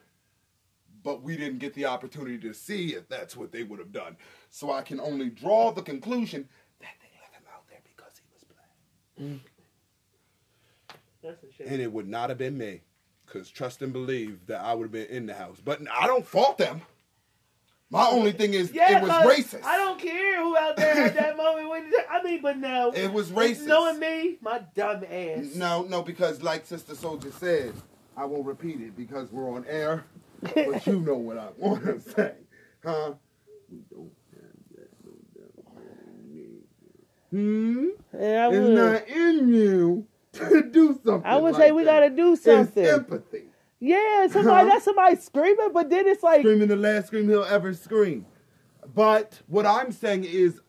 but 1.05 1.23
we 1.23 1.37
didn't 1.37 1.59
get 1.61 1.75
the 1.75 1.85
opportunity 1.87 2.39
to 2.39 2.53
see 2.53 2.95
if 2.95 3.09
that's 3.09 3.37
what 3.37 3.53
they 3.53 3.63
would 3.63 3.79
have 3.79 3.93
done. 3.93 4.17
So 4.51 4.73
I 4.73 4.83
can 4.83 4.99
only 5.01 5.29
draw 5.31 5.71
the 5.71 5.83
conclusion 5.83 6.49
that 6.81 6.95
they 7.01 7.09
left 7.21 7.35
him 7.37 7.45
out 7.55 7.69
there 7.69 7.79
because 7.85 8.13
he 8.19 8.25
was 8.33 8.43
black. 8.45 8.69
That's 9.17 9.21
a 9.21 9.39
shame. 9.39 9.41
And 11.65 11.81
it 11.81 11.93
would 11.93 12.09
not 12.09 12.29
have 12.29 12.39
been 12.39 12.59
me. 12.59 12.81
Because 13.27 13.49
trust 13.49 13.81
and 13.83 13.93
believe 13.93 14.47
that 14.47 14.61
I 14.61 14.75
would 14.75 14.85
have 14.85 14.93
been 14.93 15.07
in 15.07 15.27
the 15.27 15.35
house. 15.35 15.59
But 15.65 15.81
I 15.91 16.07
don't 16.07 16.27
fault 16.27 16.59
them. 16.59 16.83
My 17.89 18.07
only 18.07 18.33
thing 18.33 18.55
is 18.55 18.73
Yeah, 18.73 18.99
it 18.99 19.03
was 19.03 19.11
racist. 19.11 19.65
I 19.65 19.77
don't 19.77 20.01
care 20.01 20.43
who 20.43 20.57
out 20.57 20.77
there 20.77 20.95
at 20.95 21.15
that 21.15 21.37
moment. 21.37 21.69
When 21.69 21.91
I 22.11 22.23
mean, 22.23 22.41
but 22.43 22.57
now 22.59 22.91
It 22.91 23.13
was 23.13 23.31
racist. 23.31 23.67
Knowing 23.67 24.01
me, 24.01 24.39
my 24.41 24.63
dumb 24.75 25.05
ass. 25.11 25.55
No, 25.55 25.83
no, 25.83 26.03
because 26.03 26.43
like 26.43 26.65
Sister 26.67 26.95
Souljah 26.95 27.33
said, 27.35 27.75
I 28.17 28.25
won't 28.25 28.47
repeat 28.47 28.81
it 28.81 28.97
because 28.97 29.31
we're 29.31 29.51
on 29.55 29.65
air. 29.69 30.05
But 30.41 30.87
you 30.87 31.01
know 31.01 31.17
what 31.17 31.39
I 31.39 31.49
want 31.57 31.85
to 31.85 32.01
say, 32.15 32.33
huh? 32.85 33.13
We 33.71 33.79
don't 33.91 34.11
have 34.33 34.77
that 34.77 34.91
no 35.05 35.13
damn. 37.31 37.39
Hmm. 37.39 37.89
Yeah, 38.19 38.47
I 38.47 38.49
It's 38.49 38.59
would. 38.59 38.75
not 38.75 39.09
in 39.09 39.49
you 39.55 40.07
to 40.35 40.63
do 40.71 40.99
something. 41.05 41.23
I 41.31 41.37
would 41.37 41.55
like 41.55 41.63
say 41.63 41.73
we 41.73 41.85
gotta 41.85 42.11
do 42.11 42.33
It's 42.33 42.43
something. 42.45 42.85
empathy. 42.87 43.45
Yeah, 43.81 44.27
somebody 44.29 44.69
Huh? 44.69 44.75
that's 44.75 44.85
somebody 44.85 45.17
screaming, 45.17 45.71
but 45.73 45.91
then 45.91 46.07
it's 46.07 46.23
like 46.23 46.41
Screaming 46.43 46.69
the 46.69 46.77
last 46.77 47.09
scream 47.09 47.29
he'll 47.29 47.45
ever 47.45 47.75
scream. 47.75 48.27
But 48.95 49.41
what 49.49 49.67
I'm 49.67 49.93
saying 49.93 50.25
is, 50.25 50.61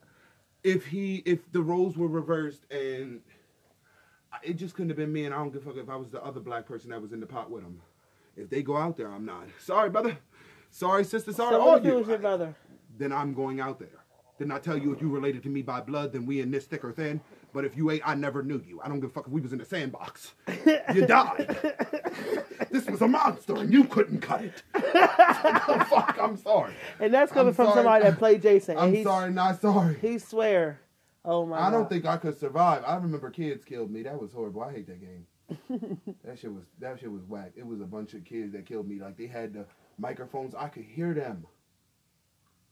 if 0.63 0.87
he, 0.87 1.17
if 1.25 1.51
the 1.51 1.61
roles 1.61 1.97
were 1.97 2.07
reversed 2.07 2.65
and 2.71 3.21
it 4.43 4.53
just 4.53 4.75
couldn't 4.75 4.89
have 4.89 4.97
been 4.97 5.11
me, 5.13 5.25
and 5.25 5.33
I 5.33 5.37
don't 5.37 5.51
give 5.51 5.61
a 5.61 5.65
fuck 5.69 5.77
if 5.77 5.89
I 5.89 5.95
was 5.95 6.09
the 6.09 6.23
other 6.23 6.39
black 6.39 6.65
person 6.65 6.89
that 6.91 7.01
was 7.01 7.11
in 7.13 7.19
the 7.19 7.25
pot 7.25 7.51
with 7.51 7.63
him. 7.63 7.81
If 8.35 8.49
they 8.49 8.63
go 8.63 8.75
out 8.77 8.97
there, 8.97 9.09
I'm 9.11 9.25
not. 9.25 9.47
Sorry, 9.59 9.89
brother. 9.89 10.17
Sorry, 10.71 11.03
sister. 11.03 11.31
Sorry, 11.33 11.51
so 11.53 11.61
all 11.61 11.79
you. 11.79 11.93
was 11.93 12.07
your 12.07 12.17
brother? 12.17 12.55
Then 12.97 13.11
I'm 13.11 13.33
going 13.33 13.59
out 13.59 13.77
there. 13.77 13.89
Then 14.39 14.51
I 14.51 14.57
tell 14.57 14.77
you 14.77 14.91
if 14.91 15.01
you 15.01 15.09
related 15.09 15.43
to 15.43 15.49
me 15.49 15.61
by 15.61 15.81
blood, 15.81 16.13
then 16.13 16.25
we 16.25 16.41
in 16.41 16.49
this 16.49 16.65
thick 16.65 16.83
or 16.83 16.91
thin. 16.91 17.21
But 17.53 17.65
if 17.65 17.77
you 17.77 17.91
ain't, 17.91 18.01
I 18.05 18.15
never 18.15 18.41
knew 18.41 18.61
you. 18.67 18.81
I 18.83 18.87
don't 18.89 18.99
give 18.99 19.11
a 19.11 19.13
fuck 19.13 19.27
if 19.27 19.31
we 19.31 19.39
was 19.41 19.53
in 19.53 19.59
the 19.59 19.65
sandbox. 19.65 20.33
You 20.93 21.05
died. 21.05 21.55
this 22.71 22.85
was 22.87 23.01
a 23.01 23.07
monster, 23.07 23.55
and 23.55 23.71
you 23.71 23.83
couldn't 23.85 24.21
cut 24.21 24.41
it. 24.43 24.63
fuck, 25.87 26.17
I'm 26.21 26.37
sorry. 26.37 26.73
And 26.99 27.13
that's 27.13 27.31
coming 27.31 27.49
I'm 27.49 27.53
from 27.53 27.65
sorry. 27.67 27.77
somebody 27.77 28.03
that 28.05 28.17
played 28.17 28.41
Jason. 28.41 28.77
and 28.77 28.85
I'm 28.87 28.93
he's, 28.93 29.05
sorry, 29.05 29.31
not 29.31 29.61
sorry. 29.61 29.97
He 30.01 30.17
swear. 30.19 30.79
Oh 31.25 31.45
my 31.45 31.59
I 31.59 31.71
don't 31.71 31.83
God. 31.83 31.89
think 31.89 32.05
I 32.05 32.17
could 32.17 32.37
survive. 32.39 32.83
I 32.85 32.95
remember 32.95 33.29
kids 33.29 33.63
killed 33.63 33.91
me. 33.91 34.03
That 34.03 34.19
was 34.19 34.33
horrible. 34.33 34.63
I 34.63 34.73
hate 34.73 34.87
that 34.87 34.99
game. 34.99 35.25
that 36.25 36.39
shit 36.39 36.51
was 36.53 36.63
that 36.79 36.99
shit 36.99 37.11
was 37.11 37.23
whack. 37.23 37.51
It 37.55 37.65
was 37.65 37.81
a 37.81 37.85
bunch 37.85 38.13
of 38.13 38.23
kids 38.25 38.53
that 38.53 38.65
killed 38.65 38.87
me. 38.87 38.99
Like 38.99 39.17
they 39.17 39.27
had 39.27 39.53
the 39.53 39.65
microphones. 39.97 40.53
I 40.55 40.67
could 40.67 40.83
hear 40.83 41.13
them. 41.13 41.45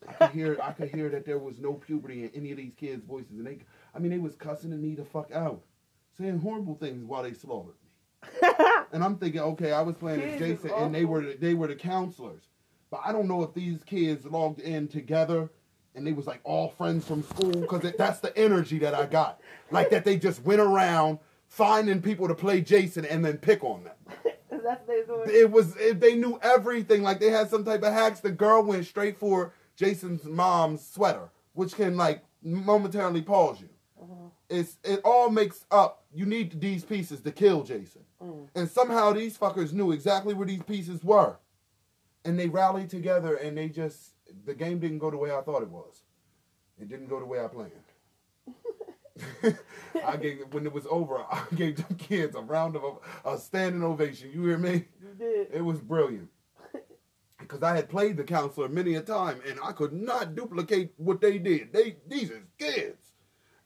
I 0.07 0.13
could 0.13 0.29
hear 0.31 0.57
I 0.61 0.71
could 0.71 0.89
hear 0.89 1.09
that 1.09 1.25
there 1.25 1.37
was 1.39 1.59
no 1.59 1.73
puberty 1.73 2.23
in 2.23 2.31
any 2.33 2.51
of 2.51 2.57
these 2.57 2.73
kids' 2.75 3.05
voices, 3.05 3.31
and 3.37 3.45
they 3.45 3.59
I 3.93 3.99
mean 3.99 4.11
they 4.11 4.17
was 4.17 4.35
cussing 4.35 4.73
at 4.73 4.79
me 4.79 4.95
the 4.95 5.05
fuck 5.05 5.31
out, 5.31 5.61
saying 6.17 6.39
horrible 6.39 6.75
things 6.75 7.05
while 7.05 7.23
they 7.23 7.33
slaughtered 7.33 7.75
me. 7.83 8.49
and 8.91 9.03
I'm 9.03 9.17
thinking, 9.17 9.41
okay, 9.41 9.71
I 9.71 9.81
was 9.81 9.95
playing 9.95 10.21
as 10.21 10.39
Jason, 10.39 10.71
and 10.71 10.93
they 10.93 11.05
were 11.05 11.21
the, 11.21 11.37
they 11.39 11.53
were 11.53 11.67
the 11.67 11.75
counselors, 11.75 12.43
but 12.89 13.01
I 13.05 13.11
don't 13.11 13.27
know 13.27 13.43
if 13.43 13.53
these 13.53 13.83
kids 13.83 14.25
logged 14.25 14.59
in 14.59 14.87
together 14.87 15.49
and 15.95 16.07
they 16.07 16.13
was 16.13 16.27
like 16.27 16.39
all 16.43 16.69
friends 16.69 17.05
from 17.05 17.23
school 17.23 17.51
because 17.51 17.91
that's 17.97 18.19
the 18.19 18.35
energy 18.37 18.79
that 18.79 18.93
I 18.93 19.05
got, 19.05 19.41
like 19.71 19.89
that 19.89 20.05
they 20.05 20.17
just 20.17 20.43
went 20.43 20.61
around 20.61 21.19
finding 21.47 22.01
people 22.01 22.27
to 22.27 22.35
play 22.35 22.61
Jason 22.61 23.05
and 23.05 23.25
then 23.25 23.37
pick 23.37 23.63
on 23.63 23.83
them. 23.83 23.95
that's 24.49 24.63
what 24.63 24.87
they 24.87 25.03
doing. 25.05 25.29
It 25.29 25.51
was 25.51 25.75
it, 25.77 25.99
they 25.99 26.15
knew 26.15 26.39
everything. 26.41 27.03
Like 27.03 27.19
they 27.19 27.29
had 27.29 27.49
some 27.49 27.65
type 27.65 27.83
of 27.83 27.93
hacks. 27.93 28.19
The 28.19 28.31
girl 28.31 28.63
went 28.63 28.85
straight 28.85 29.17
for 29.17 29.53
Jason's 29.75 30.25
mom's 30.25 30.85
sweater, 30.85 31.29
which 31.53 31.75
can 31.75 31.97
like 31.97 32.23
momentarily 32.43 33.21
pause 33.21 33.59
you. 33.61 33.69
It's 34.51 34.77
it 34.83 35.01
all 35.03 35.29
makes 35.29 35.65
up. 35.71 36.03
You 36.13 36.25
need 36.25 36.59
these 36.59 36.83
pieces 36.83 37.21
to 37.21 37.31
kill 37.31 37.63
Jason, 37.63 38.01
mm. 38.21 38.47
and 38.53 38.69
somehow 38.69 39.13
these 39.13 39.37
fuckers 39.37 39.71
knew 39.71 39.91
exactly 39.91 40.33
where 40.33 40.47
these 40.47 40.63
pieces 40.63 41.03
were, 41.03 41.37
and 42.25 42.37
they 42.37 42.49
rallied 42.49 42.89
together 42.89 43.35
and 43.35 43.57
they 43.57 43.69
just 43.69 44.11
the 44.45 44.53
game 44.53 44.79
didn't 44.79 44.99
go 44.99 45.09
the 45.09 45.17
way 45.17 45.31
I 45.31 45.41
thought 45.41 45.61
it 45.61 45.69
was. 45.69 46.03
It 46.79 46.89
didn't 46.89 47.07
go 47.07 47.19
the 47.19 47.25
way 47.25 47.43
I 47.43 47.47
planned. 47.47 47.71
I 50.05 50.17
gave 50.17 50.39
when 50.51 50.65
it 50.65 50.73
was 50.73 50.87
over. 50.89 51.17
I 51.31 51.43
gave 51.55 51.77
them 51.77 51.97
kids 51.97 52.35
a 52.35 52.41
round 52.41 52.75
of 52.75 52.83
a, 52.83 53.29
a 53.33 53.37
standing 53.37 53.83
ovation. 53.83 54.31
You 54.33 54.45
hear 54.45 54.57
me? 54.57 54.85
You 55.01 55.13
did. 55.17 55.47
It 55.53 55.63
was 55.63 55.79
brilliant. 55.79 56.29
Because 57.39 57.63
I 57.63 57.75
had 57.75 57.89
played 57.89 58.15
the 58.15 58.23
counselor 58.23 58.69
many 58.69 58.95
a 58.95 59.01
time, 59.01 59.41
and 59.45 59.59
I 59.61 59.73
could 59.73 59.91
not 59.91 60.35
duplicate 60.35 60.93
what 60.95 61.19
they 61.19 61.37
did. 61.37 61.73
They 61.73 61.97
these 62.07 62.29
is 62.29 62.43
kids, 62.57 63.10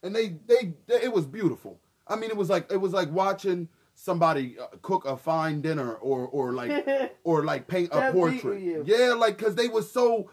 and 0.06 0.14
they 0.16 0.36
they, 0.46 0.72
they 0.86 1.02
it 1.02 1.12
was 1.12 1.26
beautiful. 1.26 1.80
I 2.08 2.16
mean, 2.16 2.30
it 2.30 2.36
was 2.36 2.48
like 2.48 2.70
it 2.72 2.78
was 2.78 2.92
like 2.92 3.10
watching 3.10 3.68
somebody 3.94 4.56
uh, 4.58 4.66
cook 4.82 5.04
a 5.06 5.16
fine 5.16 5.60
dinner, 5.60 5.94
or 5.94 6.26
or 6.26 6.52
like 6.52 6.86
or 7.24 7.44
like 7.44 7.66
paint 7.68 7.90
a 7.92 8.12
portrait. 8.12 8.86
Yeah, 8.86 9.14
like 9.14 9.36
because 9.36 9.54
they 9.54 9.68
were 9.68 9.82
so 9.82 10.30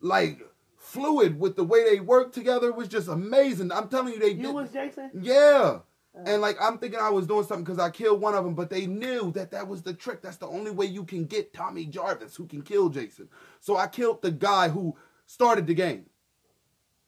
like 0.00 0.40
fluid 0.76 1.38
with 1.38 1.56
the 1.56 1.64
way 1.64 1.84
they 1.84 2.00
worked 2.00 2.34
together. 2.34 2.68
It 2.68 2.76
was 2.76 2.88
just 2.88 3.08
amazing. 3.08 3.70
I'm 3.72 3.88
telling 3.88 4.14
you, 4.14 4.18
they 4.20 4.30
You 4.32 4.42
did- 4.48 4.54
was 4.54 4.70
Jason? 4.72 5.10
yeah. 5.20 5.78
And 6.26 6.42
like 6.42 6.58
I'm 6.60 6.76
thinking 6.76 7.00
I 7.00 7.08
was 7.08 7.26
doing 7.26 7.44
something 7.46 7.64
because 7.64 7.78
I 7.78 7.88
killed 7.88 8.20
one 8.20 8.34
of 8.34 8.44
them, 8.44 8.54
but 8.54 8.68
they 8.68 8.86
knew 8.86 9.32
that 9.32 9.50
that 9.52 9.66
was 9.66 9.80
the 9.80 9.94
trick. 9.94 10.20
That's 10.20 10.36
the 10.36 10.46
only 10.46 10.70
way 10.70 10.84
you 10.84 11.04
can 11.04 11.24
get 11.24 11.54
Tommy 11.54 11.86
Jarvis, 11.86 12.36
who 12.36 12.46
can 12.46 12.60
kill 12.60 12.90
Jason. 12.90 13.30
So 13.60 13.78
I 13.78 13.86
killed 13.86 14.20
the 14.20 14.30
guy 14.30 14.68
who 14.68 14.94
started 15.24 15.66
the 15.66 15.72
game, 15.72 16.04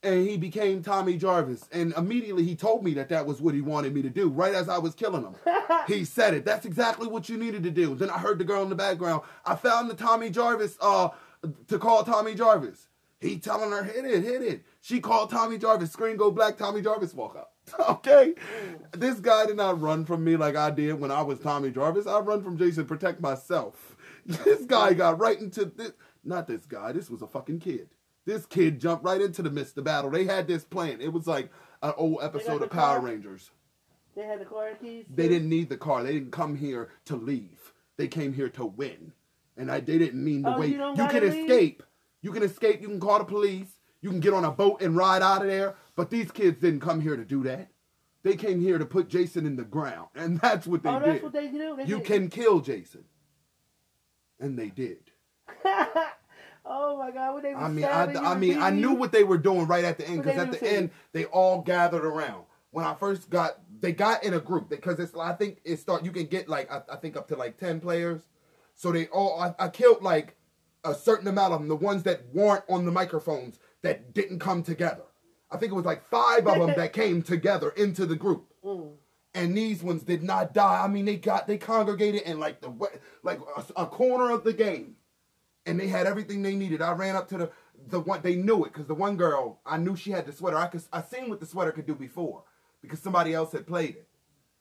and 0.05 0.29
he 0.29 0.37
became 0.37 0.83
Tommy 0.83 1.17
Jarvis. 1.17 1.69
And 1.73 1.93
immediately 1.97 2.45
he 2.45 2.55
told 2.55 2.85
me 2.85 2.95
that 2.95 3.09
that 3.09 3.27
was 3.27 3.41
what 3.41 3.55
he 3.55 3.61
wanted 3.61 3.95
me 3.95 4.03
to 4.03 4.11
do. 4.11 4.29
Right 4.29 4.55
as 4.55 4.69
I 4.69 4.79
was 4.79 4.95
killing 4.95 5.23
him, 5.23 5.35
he 5.89 6.05
said 6.05 6.35
it. 6.35 6.45
That's 6.45 6.67
exactly 6.67 7.09
what 7.09 7.29
you 7.29 7.37
needed 7.37 7.63
to 7.65 7.71
do. 7.71 7.95
Then 7.95 8.11
I 8.11 8.19
heard 8.19 8.39
the 8.39 8.45
girl 8.45 8.63
in 8.63 8.69
the 8.69 8.75
background. 8.75 9.23
I 9.45 9.57
found 9.57 9.91
the 9.91 9.95
Tommy 9.95 10.31
Jarvis 10.31 10.77
uh 10.81 11.09
to 11.69 11.79
call 11.79 12.05
Tommy 12.05 12.35
Jarvis. 12.35 12.89
He 13.21 13.39
telling 13.39 13.71
her 13.71 13.83
hit 13.83 14.05
it, 14.05 14.23
hit 14.23 14.43
it. 14.43 14.65
She 14.81 15.01
called 15.01 15.31
Tommy 15.31 15.57
Jarvis. 15.57 15.91
Screen 15.93 16.17
go 16.17 16.31
black. 16.31 16.59
Tommy 16.59 16.83
Jarvis 16.83 17.15
walk 17.15 17.37
up. 17.37 17.51
Okay, 17.89 18.35
this 18.93 19.21
guy 19.21 19.47
did 19.47 19.57
not 19.57 19.81
run 19.81 20.05
from 20.05 20.23
me 20.23 20.37
like 20.37 20.55
I 20.55 20.71
did 20.71 21.01
when 21.01 21.11
I 21.11 21.23
was 21.23 21.39
Tommy 21.39 21.71
Jarvis. 21.71 22.07
I 22.07 22.19
run 22.19 22.43
from 22.43 22.59
Jason, 22.59 22.85
protect 22.85 23.21
myself. 23.21 23.97
This 24.27 24.65
guy 24.67 24.95
got 24.95 25.19
right 25.19 25.39
into 25.41 25.67
this. 25.67 25.93
Not 26.25 26.47
this 26.47 26.65
guy. 26.67 26.93
This 26.93 27.11
was 27.11 27.23
a 27.23 27.27
fucking 27.27 27.61
kid. 27.61 27.89
This 28.25 28.47
kid 28.47 28.81
jumped 28.81 29.05
right 29.05 29.21
into 29.21 29.43
the 29.43 29.51
midst 29.51 29.77
of 29.77 29.85
battle. 29.85 30.11
They 30.11 30.25
had 30.25 30.47
this 30.47 30.65
plan. 30.65 31.01
It 31.01 31.13
was 31.13 31.27
like 31.27 31.51
an 31.83 31.93
old 31.97 32.19
episode 32.23 32.63
of 32.63 32.71
Power 32.71 32.99
car? 32.99 33.01
Rangers. 33.01 33.51
They 34.17 34.23
had 34.23 34.41
the 34.41 34.45
car 34.45 34.71
keys. 34.81 35.05
They 35.13 35.29
didn't 35.29 35.49
need 35.49 35.69
the 35.69 35.77
car. 35.77 36.03
They 36.03 36.13
didn't 36.13 36.31
come 36.31 36.57
here 36.57 36.91
to 37.07 37.17
leave. 37.17 37.73
They 37.97 38.09
came 38.09 38.33
here 38.33 38.49
to 38.51 38.65
win. 38.65 39.13
And 39.57 39.71
I 39.71 39.81
they 39.81 39.99
didn't 39.99 40.25
mean 40.25 40.43
to 40.45 40.55
Oh, 40.55 40.59
way 40.61 40.69
you 40.69 40.79
you 40.79 40.95
can 41.09 41.23
leave? 41.23 41.45
escape. 41.51 41.83
You 42.23 42.33
can 42.33 42.43
escape. 42.43 42.81
You 42.81 42.89
can 42.89 43.01
call 43.01 43.19
the 43.19 43.25
police. 43.25 43.69
You 44.01 44.11
can 44.11 44.21
get 44.21 44.33
on 44.33 44.45
a 44.45 44.51
boat 44.51 44.83
and 44.83 44.97
ride 44.97 45.23
out 45.23 45.43
of 45.43 45.49
there. 45.49 45.77
But 45.97 46.11
these 46.11 46.31
kids 46.31 46.61
didn't 46.61 46.81
come 46.81 47.01
here 47.01 47.17
to 47.17 47.25
do 47.25 47.43
that. 47.45 47.69
They 48.23 48.37
came 48.37 48.61
here 48.61 48.79
to 48.79 48.87
put 48.87 49.09
Jason 49.09 49.47
in 49.47 49.57
the 49.57 49.65
ground, 49.65 50.09
and 50.15 50.39
that's 50.43 50.67
what 50.67 50.83
they 50.83 50.89
oh, 50.89 50.99
did. 50.99 51.09
that's 51.09 51.23
what 51.23 51.33
they 51.33 51.49
do. 51.49 51.77
They 51.77 51.85
you 51.85 51.99
did. 51.99 52.07
can 52.07 52.29
kill 52.31 52.61
Jason, 52.61 53.05
and 54.41 54.59
they 54.59 54.71
did. 54.71 55.11
oh 56.65 56.99
my 56.99 57.11
God! 57.11 57.35
What 57.35 57.43
they 57.43 57.53
I 57.55 57.69
mean, 57.69 57.85
I, 57.85 58.05
I 58.33 58.35
mean, 58.37 58.59
I 58.59 58.71
knew 58.71 58.93
what 58.95 59.13
they 59.13 59.25
were 59.25 59.39
doing 59.39 59.67
right 59.67 59.85
at 59.85 59.99
the 59.99 60.09
end 60.09 60.23
because 60.23 60.39
at 60.39 60.53
the 60.53 60.67
end 60.73 60.91
they 61.13 61.25
all 61.27 61.63
gathered 61.63 62.05
around. 62.05 62.45
when 62.71 62.85
I 62.85 62.95
first 62.95 63.31
got, 63.31 63.61
they 63.81 63.93
got 63.93 64.25
in 64.25 64.35
a 64.35 64.41
group 64.41 64.69
because 64.69 64.99
it's. 64.99 65.15
I 65.17 65.33
think 65.35 65.61
it 65.65 65.79
start. 65.79 66.05
You 66.05 66.11
can 66.11 66.27
get 66.27 66.49
like 66.49 66.71
I, 66.73 66.83
I 66.93 66.97
think 66.97 67.17
up 67.17 67.29
to 67.29 67.37
like 67.37 67.57
ten 67.59 67.81
players. 67.81 68.23
So 68.75 68.91
they 68.93 69.07
all. 69.09 69.41
I, 69.41 69.55
I 69.65 69.69
killed 69.69 70.03
like 70.03 70.37
a 70.85 70.95
certain 70.95 71.29
amount 71.29 71.53
of 71.53 71.61
them. 71.61 71.69
The 71.69 71.77
ones 71.77 72.03
that 72.05 72.23
weren't 72.33 72.65
on 72.69 72.85
the 72.85 72.93
microphones 72.93 73.59
that 73.83 74.13
didn't 74.15 74.41
come 74.41 74.63
together. 74.63 75.05
I 75.51 75.57
think 75.57 75.71
it 75.71 75.77
was 75.77 75.85
like 75.85 76.05
five 76.09 76.47
of 76.47 76.59
them 76.59 76.75
that 76.77 76.93
came 76.93 77.23
together 77.23 77.71
into 77.71 78.07
the 78.07 78.17
group. 78.17 78.47
And 79.37 79.57
these 79.57 79.83
ones 79.83 80.03
did 80.03 80.23
not 80.23 80.55
die. 80.55 80.83
I 80.83 80.89
mean, 80.89 81.05
they 81.05 81.17
got 81.17 81.47
they 81.47 81.59
congregated 81.59 82.23
in 82.23 82.41
like 82.41 82.61
the 82.61 82.73
like 83.23 83.41
a, 83.57 83.83
a 83.83 83.87
corner 83.87 84.31
of 84.31 84.43
the 84.45 84.53
game, 84.53 84.97
and 85.67 85.79
they 85.79 85.89
had 85.89 86.07
everything 86.07 86.43
they 86.43 86.55
needed. 86.55 86.83
I 86.83 86.93
ran 86.93 87.17
up 87.17 87.29
to 87.29 87.39
the 87.39 87.51
the 87.89 88.01
one 88.01 88.21
they 88.23 88.37
knew 88.37 88.65
it 88.65 88.73
because 88.73 88.87
the 88.87 88.95
one 88.95 89.17
girl 89.17 89.61
I 89.67 89.77
knew 89.77 89.97
she 89.97 90.11
had 90.11 90.27
the 90.27 90.33
sweater. 90.33 90.57
I 90.57 90.67
could 90.67 90.83
I 90.93 91.03
seen 91.03 91.29
what 91.29 91.41
the 91.41 91.47
sweater 91.47 91.73
could 91.73 91.87
do 91.87 91.95
before 91.95 92.45
because 92.81 93.01
somebody 93.01 93.35
else 93.35 93.53
had 93.53 93.67
played 93.67 93.97
it. 93.97 94.09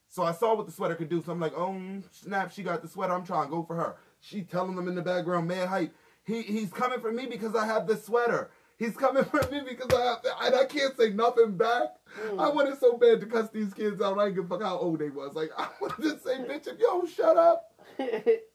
So 0.08 0.24
I 0.24 0.32
saw 0.32 0.56
what 0.56 0.66
the 0.66 0.72
sweater 0.72 0.96
could 0.96 1.10
do. 1.10 1.22
So 1.22 1.32
I'm 1.32 1.40
like, 1.40 1.54
oh 1.58 1.76
snap, 2.12 2.52
she 2.52 2.64
got 2.64 2.82
the 2.82 2.88
sweater. 2.88 3.14
I'm 3.14 3.26
trying 3.26 3.46
to 3.46 3.52
go 3.52 3.64
for 3.64 3.76
her. 3.76 3.96
She 4.20 4.42
telling 4.42 4.76
them 4.76 4.88
in 4.88 4.96
the 4.96 5.02
background, 5.02 5.48
man, 5.48 5.68
hype. 5.68 5.96
He 6.24 6.42
he's 6.42 6.72
coming 6.72 7.00
for 7.00 7.12
me 7.12 7.26
because 7.26 7.56
I 7.56 7.66
have 7.66 7.88
the 7.88 7.98
sweater. 7.98 8.52
He's 8.78 8.96
coming 8.96 9.24
for 9.32 9.42
me 9.52 9.62
because 9.68 9.94
I 9.94 10.04
have, 10.06 10.20
and 10.42 10.56
I 10.56 10.66
can't 10.66 10.96
say 10.98 11.10
nothing 11.12 11.58
back. 11.58 11.96
Mm. 12.28 12.40
I 12.40 12.50
wanted 12.50 12.80
so 12.80 12.98
bad 12.98 13.22
to 13.22 13.26
cuss 13.26 13.50
these 13.50 13.74
kids 13.74 14.02
out. 14.02 14.18
I 14.18 14.26
didn't 14.26 14.36
give 14.36 14.46
a 14.46 14.48
fuck 14.48 14.62
how 14.62 14.78
old 14.78 15.00
they 15.00 15.10
was. 15.10 15.34
Like 15.36 15.52
I 15.58 15.70
wanted 15.80 16.02
to 16.04 16.20
say, 16.20 16.38
bitch, 16.38 16.68
if 16.68 16.80
yo 16.80 17.06
shut 17.06 17.38
up. 17.38 17.70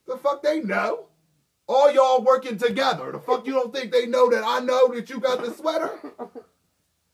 The 0.09 0.17
fuck 0.17 0.43
they 0.43 0.61
know? 0.61 1.09
All 1.69 1.93
y'all 1.93 2.25
working 2.25 2.57
together. 2.57 3.13
The 3.13 3.21
fuck 3.21 3.47
you 3.47 3.53
don't 3.53 3.75
think 3.75 3.93
they 3.93 4.07
know 4.07 4.31
that 4.31 4.43
I 4.45 4.61
know 4.61 4.89
that 4.95 5.11
you 5.11 5.21
got 5.21 5.45
the 5.45 5.53
sweater? 5.53 5.91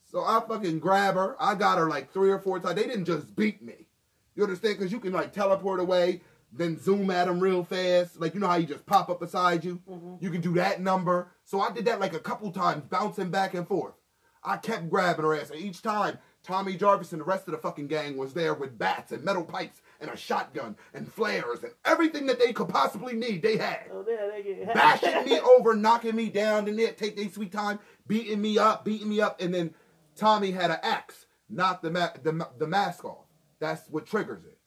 So 0.05 0.23
I 0.23 0.41
fucking 0.47 0.79
grab 0.79 1.15
her. 1.15 1.35
I 1.41 1.55
got 1.55 1.77
her 1.77 1.89
like 1.89 2.13
three 2.13 2.31
or 2.31 2.39
four 2.39 2.59
times. 2.61 2.75
They 2.75 2.87
didn't 2.87 3.03
just 3.03 3.35
beat 3.35 3.61
me. 3.61 3.87
You 4.35 4.43
understand? 4.43 4.77
Because 4.77 4.93
you 4.93 5.01
can 5.01 5.11
like 5.11 5.33
teleport 5.33 5.81
away, 5.81 6.21
then 6.53 6.79
zoom 6.79 7.11
at 7.11 7.27
them 7.27 7.41
real 7.41 7.65
fast. 7.65 8.17
Like 8.17 8.33
you 8.33 8.39
know 8.39 8.47
how 8.47 8.55
you 8.55 8.65
just 8.65 8.85
pop 8.85 9.09
up 9.09 9.19
beside 9.19 9.65
you. 9.65 9.81
Mm-hmm. 9.89 10.23
You 10.23 10.29
can 10.29 10.39
do 10.39 10.53
that 10.53 10.79
number. 10.79 11.31
So 11.43 11.59
I 11.59 11.69
did 11.71 11.83
that 11.85 11.99
like 11.99 12.13
a 12.13 12.19
couple 12.19 12.49
times, 12.51 12.83
bouncing 12.89 13.29
back 13.29 13.55
and 13.55 13.67
forth. 13.67 13.95
I 14.41 14.55
kept 14.55 14.89
grabbing 14.89 15.25
her 15.25 15.35
ass, 15.35 15.49
and 15.49 15.59
each 15.59 15.81
time 15.81 16.19
Tommy 16.43 16.77
Jarvis 16.77 17.11
and 17.11 17.19
the 17.19 17.25
rest 17.25 17.47
of 17.47 17.51
the 17.51 17.57
fucking 17.57 17.87
gang 17.87 18.15
was 18.15 18.33
there 18.33 18.53
with 18.53 18.77
bats 18.77 19.11
and 19.11 19.23
metal 19.23 19.43
pipes 19.43 19.81
and 20.05 20.13
a 20.13 20.17
shotgun 20.17 20.75
and 20.93 21.11
flares 21.11 21.63
and 21.63 21.73
everything 21.83 22.27
that 22.27 22.39
they 22.39 22.53
could 22.53 22.69
possibly 22.69 23.13
need. 23.13 23.41
They 23.41 23.57
had 23.57 23.79
Oh, 23.91 24.03
they 24.03 24.43
get 24.43 24.73
bashing 24.73 25.25
me 25.25 25.39
over, 25.57 25.75
knocking 25.75 26.15
me 26.15 26.29
down, 26.29 26.67
and 26.67 26.77
they 26.77 26.87
take 26.91 27.15
their 27.17 27.29
sweet 27.29 27.51
time, 27.51 27.79
beating 28.07 28.41
me 28.41 28.57
up, 28.57 28.85
beating 28.85 29.09
me 29.09 29.19
up, 29.21 29.41
and 29.41 29.53
then 29.53 29.73
Tommy 30.15 30.51
had 30.51 30.71
an 30.71 30.77
axe, 30.83 31.25
knocked 31.49 31.83
the, 31.83 31.91
ma- 31.91 32.09
the 32.23 32.47
the 32.57 32.67
mask 32.67 33.03
off. 33.03 33.25
That's 33.59 33.87
what 33.89 34.05
triggers 34.05 34.45
it. 34.45 34.57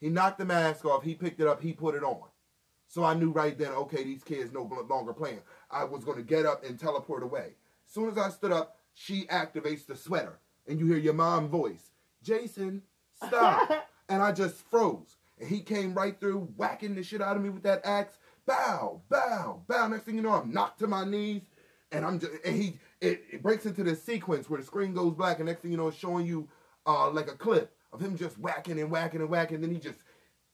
He 0.00 0.08
knocked 0.08 0.38
the 0.38 0.44
mask 0.46 0.84
off. 0.84 1.02
He 1.02 1.14
picked 1.14 1.40
it 1.40 1.46
up. 1.46 1.60
He 1.62 1.72
put 1.72 1.94
it 1.94 2.02
on. 2.02 2.28
So 2.88 3.04
I 3.04 3.14
knew 3.14 3.30
right 3.30 3.56
then, 3.56 3.70
okay, 3.72 4.02
these 4.02 4.24
kids 4.24 4.52
no 4.52 4.62
longer 4.88 5.12
playing. 5.12 5.40
I 5.70 5.84
was 5.84 6.04
going 6.04 6.16
to 6.16 6.24
get 6.24 6.46
up 6.46 6.64
and 6.64 6.78
teleport 6.78 7.22
away. 7.22 7.54
As 7.86 7.92
soon 7.94 8.08
as 8.08 8.18
I 8.18 8.30
stood 8.30 8.50
up, 8.50 8.76
she 8.94 9.26
activates 9.26 9.86
the 9.86 9.94
sweater, 9.94 10.40
and 10.66 10.80
you 10.80 10.86
hear 10.86 10.96
your 10.96 11.14
mom 11.14 11.48
voice, 11.48 11.90
Jason, 12.22 12.82
stop. 13.24 13.70
and 14.10 14.22
I 14.22 14.32
just 14.32 14.56
froze. 14.68 15.16
And 15.38 15.48
he 15.48 15.60
came 15.60 15.94
right 15.94 16.18
through, 16.20 16.52
whacking 16.56 16.94
the 16.94 17.02
shit 17.02 17.22
out 17.22 17.36
of 17.36 17.42
me 17.42 17.48
with 17.48 17.62
that 17.62 17.80
axe. 17.84 18.18
Bow, 18.44 19.00
bow, 19.08 19.62
bow. 19.66 19.88
Next 19.88 20.02
thing 20.02 20.16
you 20.16 20.22
know, 20.22 20.32
I'm 20.32 20.52
knocked 20.52 20.80
to 20.80 20.86
my 20.86 21.04
knees, 21.04 21.42
and 21.92 22.04
I'm 22.04 22.18
just, 22.18 22.32
and 22.44 22.56
he, 22.56 22.78
it, 23.00 23.22
it 23.32 23.42
breaks 23.42 23.64
into 23.64 23.84
this 23.84 24.02
sequence 24.02 24.50
where 24.50 24.60
the 24.60 24.66
screen 24.66 24.92
goes 24.92 25.14
black, 25.14 25.38
and 25.38 25.46
next 25.46 25.62
thing 25.62 25.70
you 25.70 25.76
know, 25.76 25.88
it's 25.88 25.96
showing 25.96 26.26
you 26.26 26.48
uh, 26.86 27.10
like 27.10 27.28
a 27.28 27.36
clip 27.36 27.72
of 27.92 28.00
him 28.00 28.18
just 28.18 28.38
whacking 28.38 28.78
and 28.80 28.90
whacking 28.90 29.20
and 29.20 29.30
whacking. 29.30 29.60
Then 29.60 29.70
he 29.70 29.78
just 29.78 30.00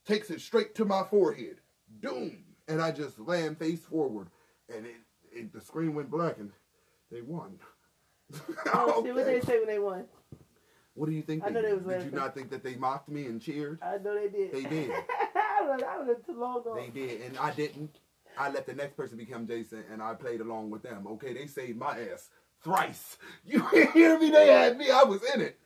takes 0.04 0.30
it 0.30 0.40
straight 0.40 0.74
to 0.76 0.84
my 0.84 1.02
forehead. 1.02 1.56
Doom. 2.00 2.44
And 2.68 2.82
I 2.82 2.90
just 2.90 3.18
land 3.18 3.58
face 3.58 3.84
forward, 3.84 4.28
and 4.68 4.84
it, 4.86 4.96
it 5.32 5.52
the 5.52 5.60
screen 5.60 5.94
went 5.94 6.10
black, 6.10 6.38
and 6.38 6.50
they 7.10 7.22
won. 7.22 7.58
Oh, 8.74 9.04
see 9.04 9.12
what 9.12 9.24
they 9.24 9.40
say 9.40 9.58
when 9.58 9.68
they 9.68 9.78
won. 9.78 10.04
What 10.96 11.10
do 11.10 11.14
you 11.14 11.22
think? 11.22 11.44
I 11.44 11.50
know 11.50 11.60
they 11.60 11.74
was 11.74 11.84
did? 11.84 11.98
Did 11.98 12.12
you 12.12 12.18
not 12.18 12.34
think 12.34 12.50
that 12.50 12.64
they 12.64 12.74
mocked 12.74 13.08
me 13.10 13.26
and 13.26 13.40
cheered? 13.40 13.78
I 13.82 13.98
know 13.98 14.14
they 14.14 14.28
did. 14.28 14.50
They 14.52 14.62
did. 14.68 14.90
I 14.90 15.60
was 15.62 15.82
I 15.82 15.98
was 15.98 16.16
too 16.26 16.38
long 16.40 16.60
ago. 16.60 16.74
They 16.74 16.88
did, 16.88 17.20
and 17.20 17.38
I 17.38 17.50
didn't. 17.52 17.98
I 18.38 18.50
let 18.50 18.66
the 18.66 18.74
next 18.74 18.96
person 18.96 19.18
become 19.18 19.46
Jason, 19.46 19.84
and 19.92 20.02
I 20.02 20.14
played 20.14 20.40
along 20.40 20.70
with 20.70 20.82
them. 20.82 21.06
Okay, 21.06 21.34
they 21.34 21.46
saved 21.46 21.78
my 21.78 21.98
ass 22.12 22.30
thrice. 22.64 23.18
You 23.44 23.64
hear 23.92 24.18
me? 24.18 24.30
They 24.30 24.48
had 24.48 24.76
me. 24.78 24.90
I 24.90 25.04
was 25.04 25.20
in 25.34 25.42
it. 25.42 25.58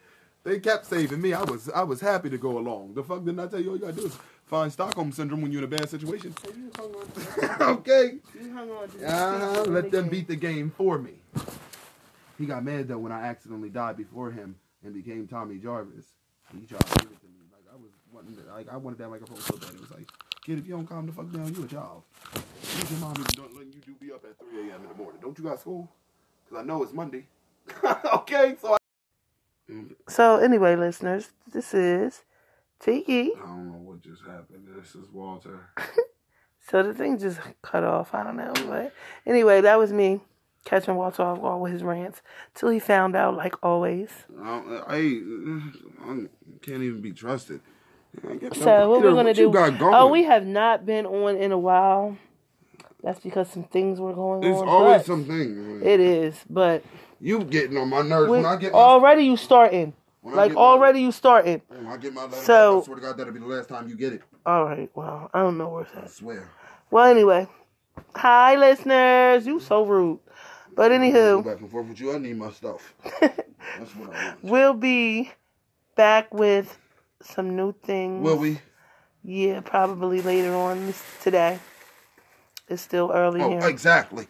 They 0.42 0.58
kept 0.58 0.86
saving 0.86 1.20
me. 1.20 1.32
I 1.32 1.42
was 1.44 1.68
I 1.70 1.84
was 1.84 2.00
happy 2.00 2.28
to 2.30 2.38
go 2.38 2.58
along. 2.58 2.94
The 2.94 3.04
fuck 3.04 3.24
didn't 3.24 3.40
I 3.40 3.46
tell 3.46 3.60
you? 3.60 3.70
All 3.70 3.76
you 3.76 3.82
gotta 3.82 3.92
do 3.96 4.06
is 4.06 4.18
find 4.46 4.72
Stockholm 4.72 5.12
syndrome 5.12 5.42
when 5.42 5.52
you're 5.52 5.62
in 5.62 5.72
a 5.72 5.76
bad 5.76 5.88
situation. 5.88 6.34
So 6.44 6.50
you 6.52 6.70
hung 6.76 6.94
on. 6.94 7.68
okay. 7.78 8.18
You 8.42 8.52
hung 8.52 8.70
on. 8.70 8.88
To 8.88 9.06
Uh-huh. 9.06 9.62
Let 9.70 9.92
them 9.92 10.08
beat 10.08 10.26
the 10.26 10.36
game 10.36 10.72
for 10.76 10.98
me. 10.98 11.14
He 12.38 12.46
got 12.46 12.64
mad 12.64 12.88
though 12.88 12.98
when 12.98 13.12
I 13.12 13.28
accidentally 13.28 13.68
died 13.68 13.96
before 13.96 14.30
him 14.32 14.56
and 14.84 14.94
became 14.94 15.26
Tommy 15.26 15.58
Jarvis. 15.58 16.06
He 16.52 16.66
tried 16.66 16.80
to 16.80 16.98
give 17.04 17.12
it 17.12 17.20
to 17.20 17.26
me. 17.26 17.40
Like 17.52 17.64
I 17.72 17.76
was 17.76 17.90
wanting 18.12 18.36
to, 18.36 18.42
like 18.52 18.68
I 18.70 18.76
wanted 18.76 18.98
that 18.98 19.08
microphone 19.08 19.38
so 19.38 19.56
bad. 19.56 19.70
It 19.74 19.80
was 19.80 19.90
like, 19.90 20.08
kid, 20.44 20.58
if 20.58 20.66
you 20.66 20.74
don't 20.74 20.86
calm 20.86 21.06
the 21.06 21.12
fuck 21.12 21.30
down, 21.30 21.54
you 21.54 21.64
a 21.64 21.66
child. 21.66 22.02
Your 22.90 22.98
mom 23.00 23.12
even 23.12 23.24
don't 23.34 23.56
let 23.56 23.66
you 23.66 23.80
do 23.84 23.94
be 24.00 24.12
up 24.12 24.24
at 24.24 24.38
3 24.38 24.70
a.m. 24.70 24.82
in 24.82 24.88
the 24.88 24.94
morning? 24.94 25.20
Don't 25.20 25.36
you 25.38 25.44
got 25.44 25.60
school? 25.60 25.88
Cause 26.48 26.58
I 26.58 26.62
know 26.62 26.82
it's 26.82 26.92
Monday. 26.92 27.26
okay, 28.14 28.56
so 28.60 28.74
I, 28.74 29.74
So 30.08 30.36
anyway, 30.38 30.74
listeners, 30.76 31.30
this 31.52 31.74
is 31.74 32.24
Tiki. 32.80 33.32
I 33.36 33.46
don't 33.46 33.66
know 33.68 33.78
what 33.78 34.02
just 34.02 34.22
happened. 34.22 34.66
This 34.76 34.94
is 34.94 35.08
Walter. 35.12 35.70
So 36.68 36.82
the 36.84 36.94
thing 36.94 37.18
just 37.18 37.40
cut 37.62 37.82
off. 37.82 38.14
I 38.14 38.22
don't 38.22 38.36
know, 38.36 38.52
but 38.68 38.92
anyway, 39.26 39.60
that 39.62 39.76
was 39.78 39.92
me 39.92 40.20
catching 40.64 40.94
Walter 40.94 41.22
off 41.22 41.40
guard 41.40 41.60
with 41.60 41.72
his 41.72 41.82
rants 41.82 42.22
till 42.54 42.68
he 42.68 42.78
found 42.78 43.16
out, 43.16 43.36
like 43.36 43.54
always. 43.62 44.10
I, 44.40 44.82
I, 44.86 44.96
I 44.96 46.26
can't 46.62 46.82
even 46.82 47.00
be 47.00 47.12
trusted. 47.12 47.60
So 48.54 48.90
what 48.90 49.02
we're 49.02 49.12
gonna 49.12 49.34
do? 49.34 49.50
Got 49.52 49.74
oh, 49.74 49.78
going? 49.78 49.94
Oh, 49.94 50.08
we 50.08 50.24
have 50.24 50.44
not 50.44 50.84
been 50.84 51.06
on 51.06 51.36
in 51.36 51.52
a 51.52 51.58
while. 51.58 52.16
That's 53.02 53.20
because 53.20 53.48
some 53.48 53.64
things 53.64 54.00
were 54.00 54.12
going 54.12 54.40
There's 54.40 54.56
on. 54.56 54.62
It's 54.62 54.70
always 54.70 55.06
something. 55.06 55.80
It 55.82 56.00
is, 56.00 56.44
but 56.50 56.82
You 57.20 57.44
getting 57.44 57.76
on 57.76 57.88
my 57.88 58.02
nerves 58.02 58.28
when 58.28 58.44
I 58.44 58.56
get 58.56 58.72
my, 58.72 58.78
already 58.78 59.24
you 59.24 59.36
starting. 59.36 59.94
Like 60.22 60.50
get 60.50 60.54
my- 60.56 60.60
already 60.60 61.00
you 61.00 61.12
starting. 61.12 61.62
when 61.68 61.86
I 61.86 61.94
oh, 61.94 61.98
get 61.98 62.12
my 62.12 62.24
letter. 62.24 62.36
So- 62.36 62.82
I 62.82 62.84
swear 62.84 62.96
to 62.96 63.02
God, 63.02 63.16
that'll 63.16 63.32
be 63.32 63.40
the 63.40 63.46
last 63.46 63.68
time 63.68 63.88
you 63.88 63.96
get 63.96 64.12
it. 64.12 64.22
All 64.44 64.64
right. 64.64 64.90
Well, 64.94 65.30
I 65.32 65.40
don't 65.40 65.56
know 65.56 65.68
where 65.68 65.82
it's 65.82 65.92
I 65.96 66.06
swear. 66.08 66.50
Well, 66.90 67.06
anyway, 67.06 67.46
hi 68.14 68.56
listeners. 68.56 69.46
You 69.46 69.60
so 69.60 69.84
rude. 69.84 70.18
But 70.74 70.88
Go 70.88 70.94
anywho, 70.98 71.44
back 71.44 71.60
and 71.60 71.70
forth 71.70 71.86
with 71.88 72.00
you. 72.00 72.14
I 72.14 72.18
need 72.18 72.36
my 72.36 72.50
stuff. 72.50 72.94
That's 73.20 73.94
what 73.96 74.14
I 74.14 74.24
want. 74.28 74.38
we'll 74.44 74.74
be 74.74 75.32
back 75.96 76.32
with 76.32 76.78
some 77.22 77.56
new 77.56 77.72
things. 77.72 78.22
Will 78.24 78.36
we? 78.38 78.60
Yeah, 79.22 79.60
probably 79.60 80.22
later 80.22 80.54
on 80.54 80.94
today. 81.22 81.58
It's 82.68 82.82
still 82.82 83.10
early 83.12 83.42
Oh, 83.42 83.50
here. 83.50 83.68
exactly. 83.68 84.26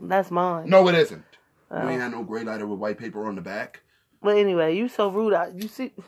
That's 0.00 0.30
mine. 0.30 0.68
No, 0.68 0.86
it 0.88 0.94
isn't. 0.96 1.24
Oh. 1.70 1.82
You 1.82 1.88
ain't 1.90 2.00
had 2.02 2.12
no 2.12 2.22
gray 2.24 2.42
lighter 2.44 2.66
with 2.66 2.78
white 2.78 2.98
paper 2.98 3.26
on 3.26 3.36
the 3.36 3.40
back. 3.40 3.80
But 4.20 4.36
anyway, 4.36 4.76
you 4.76 4.88
so 4.88 5.08
rude. 5.08 5.34
I, 5.34 5.48
you 5.54 5.68
see. 5.68 5.92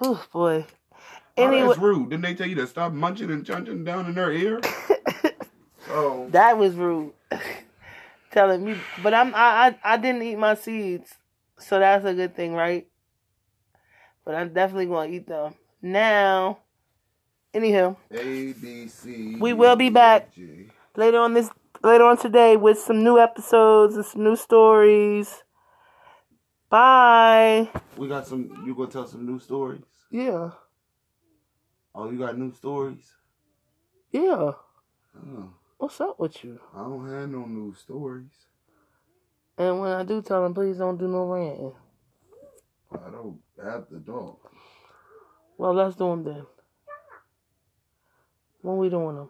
Oh 0.00 0.24
boy. 0.32 0.66
Oh, 0.92 0.96
Anyway, 1.36 1.68
that's 1.68 1.78
rude. 1.78 2.10
Didn't 2.10 2.22
they 2.24 2.34
tell 2.34 2.48
you 2.48 2.56
to 2.56 2.66
stop 2.66 2.92
munching 2.92 3.30
and 3.30 3.46
chunching 3.46 3.84
down 3.84 4.06
in 4.06 4.14
their 4.14 4.32
ear? 4.32 4.60
oh, 5.94 6.28
that 6.30 6.58
was 6.58 6.74
rude. 6.74 7.12
Telling 8.30 8.64
me, 8.64 8.76
but 9.02 9.14
I'm 9.14 9.32
I, 9.34 9.76
I 9.84 9.94
I 9.94 9.96
didn't 9.96 10.22
eat 10.22 10.36
my 10.36 10.54
seeds, 10.54 11.14
so 11.58 11.78
that's 11.78 12.04
a 12.04 12.14
good 12.14 12.34
thing, 12.34 12.52
right? 12.52 12.86
But 14.24 14.34
I'm 14.34 14.52
definitely 14.52 14.86
gonna 14.86 15.10
eat 15.10 15.28
them 15.28 15.54
now. 15.80 16.58
Anyhow, 17.52 17.96
A 18.10 18.52
B 18.52 18.88
C. 18.88 19.36
We 19.38 19.52
will 19.52 19.76
be 19.76 19.88
back. 19.88 20.34
G. 20.34 20.68
later 20.96 21.18
on 21.18 21.34
this 21.34 21.48
later 21.84 22.04
on 22.04 22.16
today 22.16 22.56
with 22.56 22.78
some 22.78 23.04
new 23.04 23.18
episodes 23.20 23.94
and 23.94 24.04
some 24.04 24.24
new 24.24 24.34
stories. 24.34 25.44
Bye. 26.70 27.70
We 27.96 28.08
got 28.08 28.26
some. 28.26 28.64
You 28.66 28.74
gonna 28.74 28.90
tell 28.90 29.06
some 29.06 29.24
new 29.24 29.38
stories? 29.38 29.84
Yeah. 30.10 30.50
Oh, 31.94 32.10
you 32.10 32.18
got 32.18 32.36
new 32.36 32.52
stories? 32.52 33.12
Yeah. 34.10 34.52
Oh, 35.16 35.54
What's 35.84 36.00
up 36.00 36.18
with 36.18 36.42
you? 36.42 36.58
I 36.74 36.78
don't 36.78 37.10
have 37.12 37.28
no 37.28 37.44
new 37.44 37.74
stories. 37.74 38.32
And 39.58 39.80
when 39.80 39.92
I 39.92 40.02
do 40.02 40.22
tell 40.22 40.42
them, 40.42 40.54
please 40.54 40.78
don't 40.78 40.96
do 40.96 41.06
no 41.06 41.24
ranting. 41.26 41.74
I 42.90 43.10
don't 43.10 43.38
have 43.62 43.84
the 43.90 43.98
dog. 43.98 44.38
Well, 45.58 45.74
let's 45.74 45.94
do 45.94 46.08
them 46.08 46.24
then. 46.24 46.46
When 48.62 48.78
we 48.78 48.88
doing 48.88 49.14
them? 49.16 49.28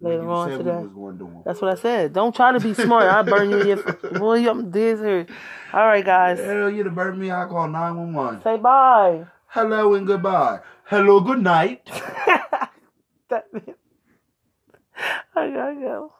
later 0.00 0.22
you 0.22 0.30
on 0.30 0.50
today. 0.50 0.76
we 0.76 0.84
was 0.84 0.92
going 0.92 1.18
to 1.18 1.24
do 1.24 1.26
'em. 1.26 1.42
That's 1.44 1.60
what 1.60 1.72
I 1.72 1.80
said. 1.80 2.12
Don't 2.12 2.32
try 2.32 2.52
to 2.52 2.60
be 2.60 2.72
smart. 2.72 3.02
I 3.02 3.22
burn 3.22 3.50
you 3.50 3.64
your 3.64 3.82
boy. 4.16 4.48
I'm 4.48 4.70
dizzy. 4.70 5.26
All 5.72 5.86
right, 5.86 6.04
guys. 6.04 6.38
Hell, 6.38 6.70
you 6.70 6.84
to 6.84 6.90
burn 6.90 7.18
me. 7.18 7.32
I 7.32 7.46
call 7.46 7.66
nine 7.66 7.96
one 7.96 8.14
one. 8.14 8.42
Say 8.44 8.58
bye. 8.58 9.26
Hello 9.48 9.92
and 9.94 10.06
goodbye. 10.06 10.60
Hello, 10.84 11.18
good 11.18 11.42
night. 11.42 11.84
That- 13.28 13.48
I 15.40 15.48
gotta 15.50 15.74
go. 15.76 16.12